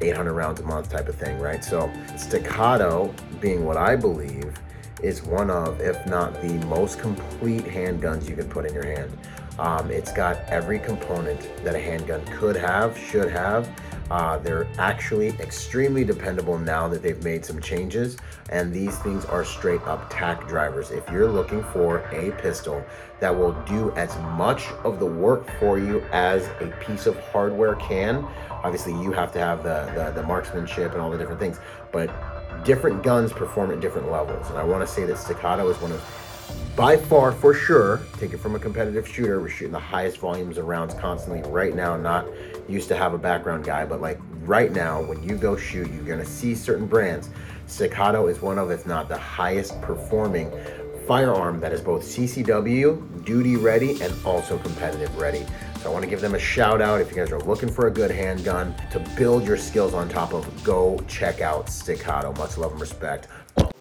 800 0.00 0.32
rounds 0.32 0.60
a 0.60 0.62
month 0.62 0.90
type 0.90 1.08
of 1.08 1.16
thing, 1.16 1.40
right? 1.40 1.64
So, 1.64 1.90
Staccato 2.16 3.12
being 3.40 3.64
what 3.64 3.76
I 3.76 3.96
believe 3.96 4.54
is 5.02 5.22
one 5.22 5.50
of, 5.50 5.80
if 5.80 6.04
not 6.06 6.40
the 6.42 6.54
most 6.66 6.98
complete 6.98 7.64
handguns 7.64 8.28
you 8.28 8.36
can 8.36 8.48
put 8.48 8.66
in 8.66 8.74
your 8.74 8.86
hand. 8.86 9.10
Um, 9.58 9.90
it's 9.90 10.12
got 10.12 10.38
every 10.48 10.78
component 10.78 11.48
that 11.64 11.74
a 11.74 11.78
handgun 11.78 12.24
could 12.26 12.56
have, 12.56 12.96
should 12.96 13.30
have. 13.30 13.68
Uh, 14.10 14.38
they're 14.38 14.66
actually 14.78 15.28
extremely 15.38 16.02
dependable 16.02 16.58
now 16.58 16.88
that 16.88 17.00
they've 17.00 17.22
made 17.22 17.44
some 17.44 17.60
changes, 17.60 18.16
and 18.48 18.72
these 18.72 18.98
things 18.98 19.24
are 19.26 19.44
straight 19.44 19.80
up 19.82 20.08
tack 20.10 20.48
drivers. 20.48 20.90
If 20.90 21.08
you're 21.10 21.30
looking 21.30 21.62
for 21.64 21.98
a 22.10 22.32
pistol 22.40 22.84
that 23.20 23.36
will 23.36 23.52
do 23.68 23.92
as 23.92 24.16
much 24.36 24.68
of 24.82 24.98
the 24.98 25.06
work 25.06 25.48
for 25.60 25.78
you 25.78 26.00
as 26.10 26.48
a 26.60 26.66
piece 26.80 27.06
of 27.06 27.16
hardware 27.28 27.76
can, 27.76 28.26
obviously 28.50 28.94
you 28.94 29.12
have 29.12 29.30
to 29.32 29.38
have 29.38 29.62
the, 29.62 29.92
the, 29.94 30.20
the 30.20 30.26
marksmanship 30.26 30.92
and 30.92 31.00
all 31.00 31.10
the 31.10 31.18
different 31.18 31.38
things, 31.38 31.60
but 31.92 32.10
different 32.64 33.02
guns 33.02 33.32
perform 33.32 33.70
at 33.70 33.80
different 33.80 34.10
levels. 34.10 34.48
And 34.50 34.58
I 34.58 34.64
want 34.64 34.86
to 34.86 34.92
say 34.92 35.04
that 35.04 35.18
Staccato 35.18 35.68
is 35.68 35.80
one 35.80 35.92
of 35.92 36.02
by 36.76 36.96
far, 36.96 37.32
for 37.32 37.52
sure, 37.52 38.00
take 38.18 38.32
it 38.32 38.38
from 38.38 38.54
a 38.54 38.58
competitive 38.58 39.06
shooter, 39.06 39.40
we're 39.40 39.48
shooting 39.48 39.72
the 39.72 39.78
highest 39.78 40.18
volumes 40.18 40.56
of 40.56 40.66
rounds 40.66 40.94
constantly 40.94 41.42
right 41.50 41.74
now. 41.74 41.96
Not 41.96 42.26
used 42.68 42.88
to 42.88 42.96
have 42.96 43.12
a 43.12 43.18
background 43.18 43.64
guy, 43.64 43.84
but 43.84 44.00
like 44.00 44.18
right 44.44 44.72
now, 44.72 45.02
when 45.02 45.22
you 45.22 45.36
go 45.36 45.56
shoot, 45.56 45.90
you're 45.90 46.04
gonna 46.04 46.24
see 46.24 46.54
certain 46.54 46.86
brands. 46.86 47.28
Staccato 47.66 48.28
is 48.28 48.40
one 48.40 48.58
of, 48.58 48.70
if 48.70 48.86
not 48.86 49.08
the 49.08 49.18
highest 49.18 49.80
performing 49.82 50.50
firearm 51.06 51.60
that 51.60 51.72
is 51.72 51.80
both 51.80 52.02
CCW, 52.02 53.24
duty 53.24 53.56
ready, 53.56 54.00
and 54.00 54.14
also 54.24 54.58
competitive 54.58 55.14
ready. 55.18 55.44
So 55.82 55.88
I 55.88 55.92
want 55.92 56.04
to 56.04 56.10
give 56.10 56.20
them 56.20 56.34
a 56.34 56.38
shout 56.38 56.82
out 56.82 57.00
if 57.00 57.10
you 57.10 57.16
guys 57.16 57.32
are 57.32 57.40
looking 57.40 57.70
for 57.70 57.86
a 57.86 57.90
good 57.90 58.10
handgun 58.10 58.74
to 58.90 58.98
build 59.16 59.46
your 59.46 59.56
skills 59.56 59.94
on 59.94 60.10
top 60.10 60.34
of. 60.34 60.62
Go 60.62 61.02
check 61.08 61.40
out 61.40 61.70
Staccato. 61.70 62.34
Much 62.34 62.58
love 62.58 62.72
and 62.72 62.80
respect. 62.80 63.28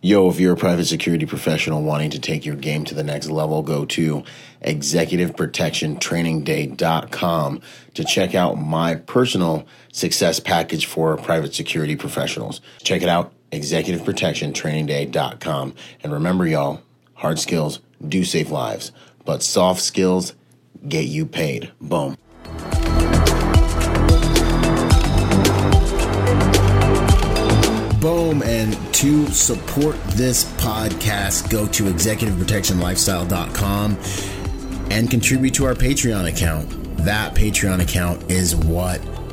Yo, 0.01 0.29
if 0.29 0.39
you're 0.39 0.53
a 0.53 0.57
private 0.57 0.85
security 0.85 1.25
professional 1.25 1.83
wanting 1.83 2.09
to 2.09 2.19
take 2.19 2.45
your 2.45 2.55
game 2.55 2.85
to 2.85 2.95
the 2.95 3.03
next 3.03 3.29
level, 3.29 3.61
go 3.61 3.83
to 3.83 4.23
executiveprotectiontrainingday.com 4.63 7.61
to 7.95 8.03
check 8.05 8.33
out 8.33 8.55
my 8.55 8.95
personal 8.95 9.67
success 9.91 10.39
package 10.39 10.85
for 10.85 11.17
private 11.17 11.53
security 11.53 11.97
professionals. 11.97 12.61
Check 12.81 13.01
it 13.01 13.09
out, 13.09 13.33
executiveprotectiontrainingday.com. 13.51 15.75
And 16.01 16.13
remember, 16.13 16.47
y'all, 16.47 16.81
hard 17.15 17.39
skills 17.39 17.81
do 18.07 18.23
save 18.23 18.51
lives, 18.51 18.93
but 19.25 19.43
soft 19.43 19.81
skills 19.81 20.33
get 20.87 21.05
you 21.05 21.25
paid. 21.25 21.71
Boom. 21.81 22.15
Boom. 27.99 28.41
And 28.43 28.77
to 28.95 29.27
support 29.27 29.95
this 30.09 30.45
podcast, 30.53 31.49
go 31.49 31.67
to 31.67 31.83
executiveprotectionlifestyle.com 31.83 33.97
and 34.91 35.11
contribute 35.11 35.53
to 35.55 35.65
our 35.65 35.75
Patreon 35.75 36.29
account. 36.29 36.69
That 36.99 37.35
Patreon 37.35 37.81
account 37.81 38.31
is 38.31 38.55
what 38.55 39.01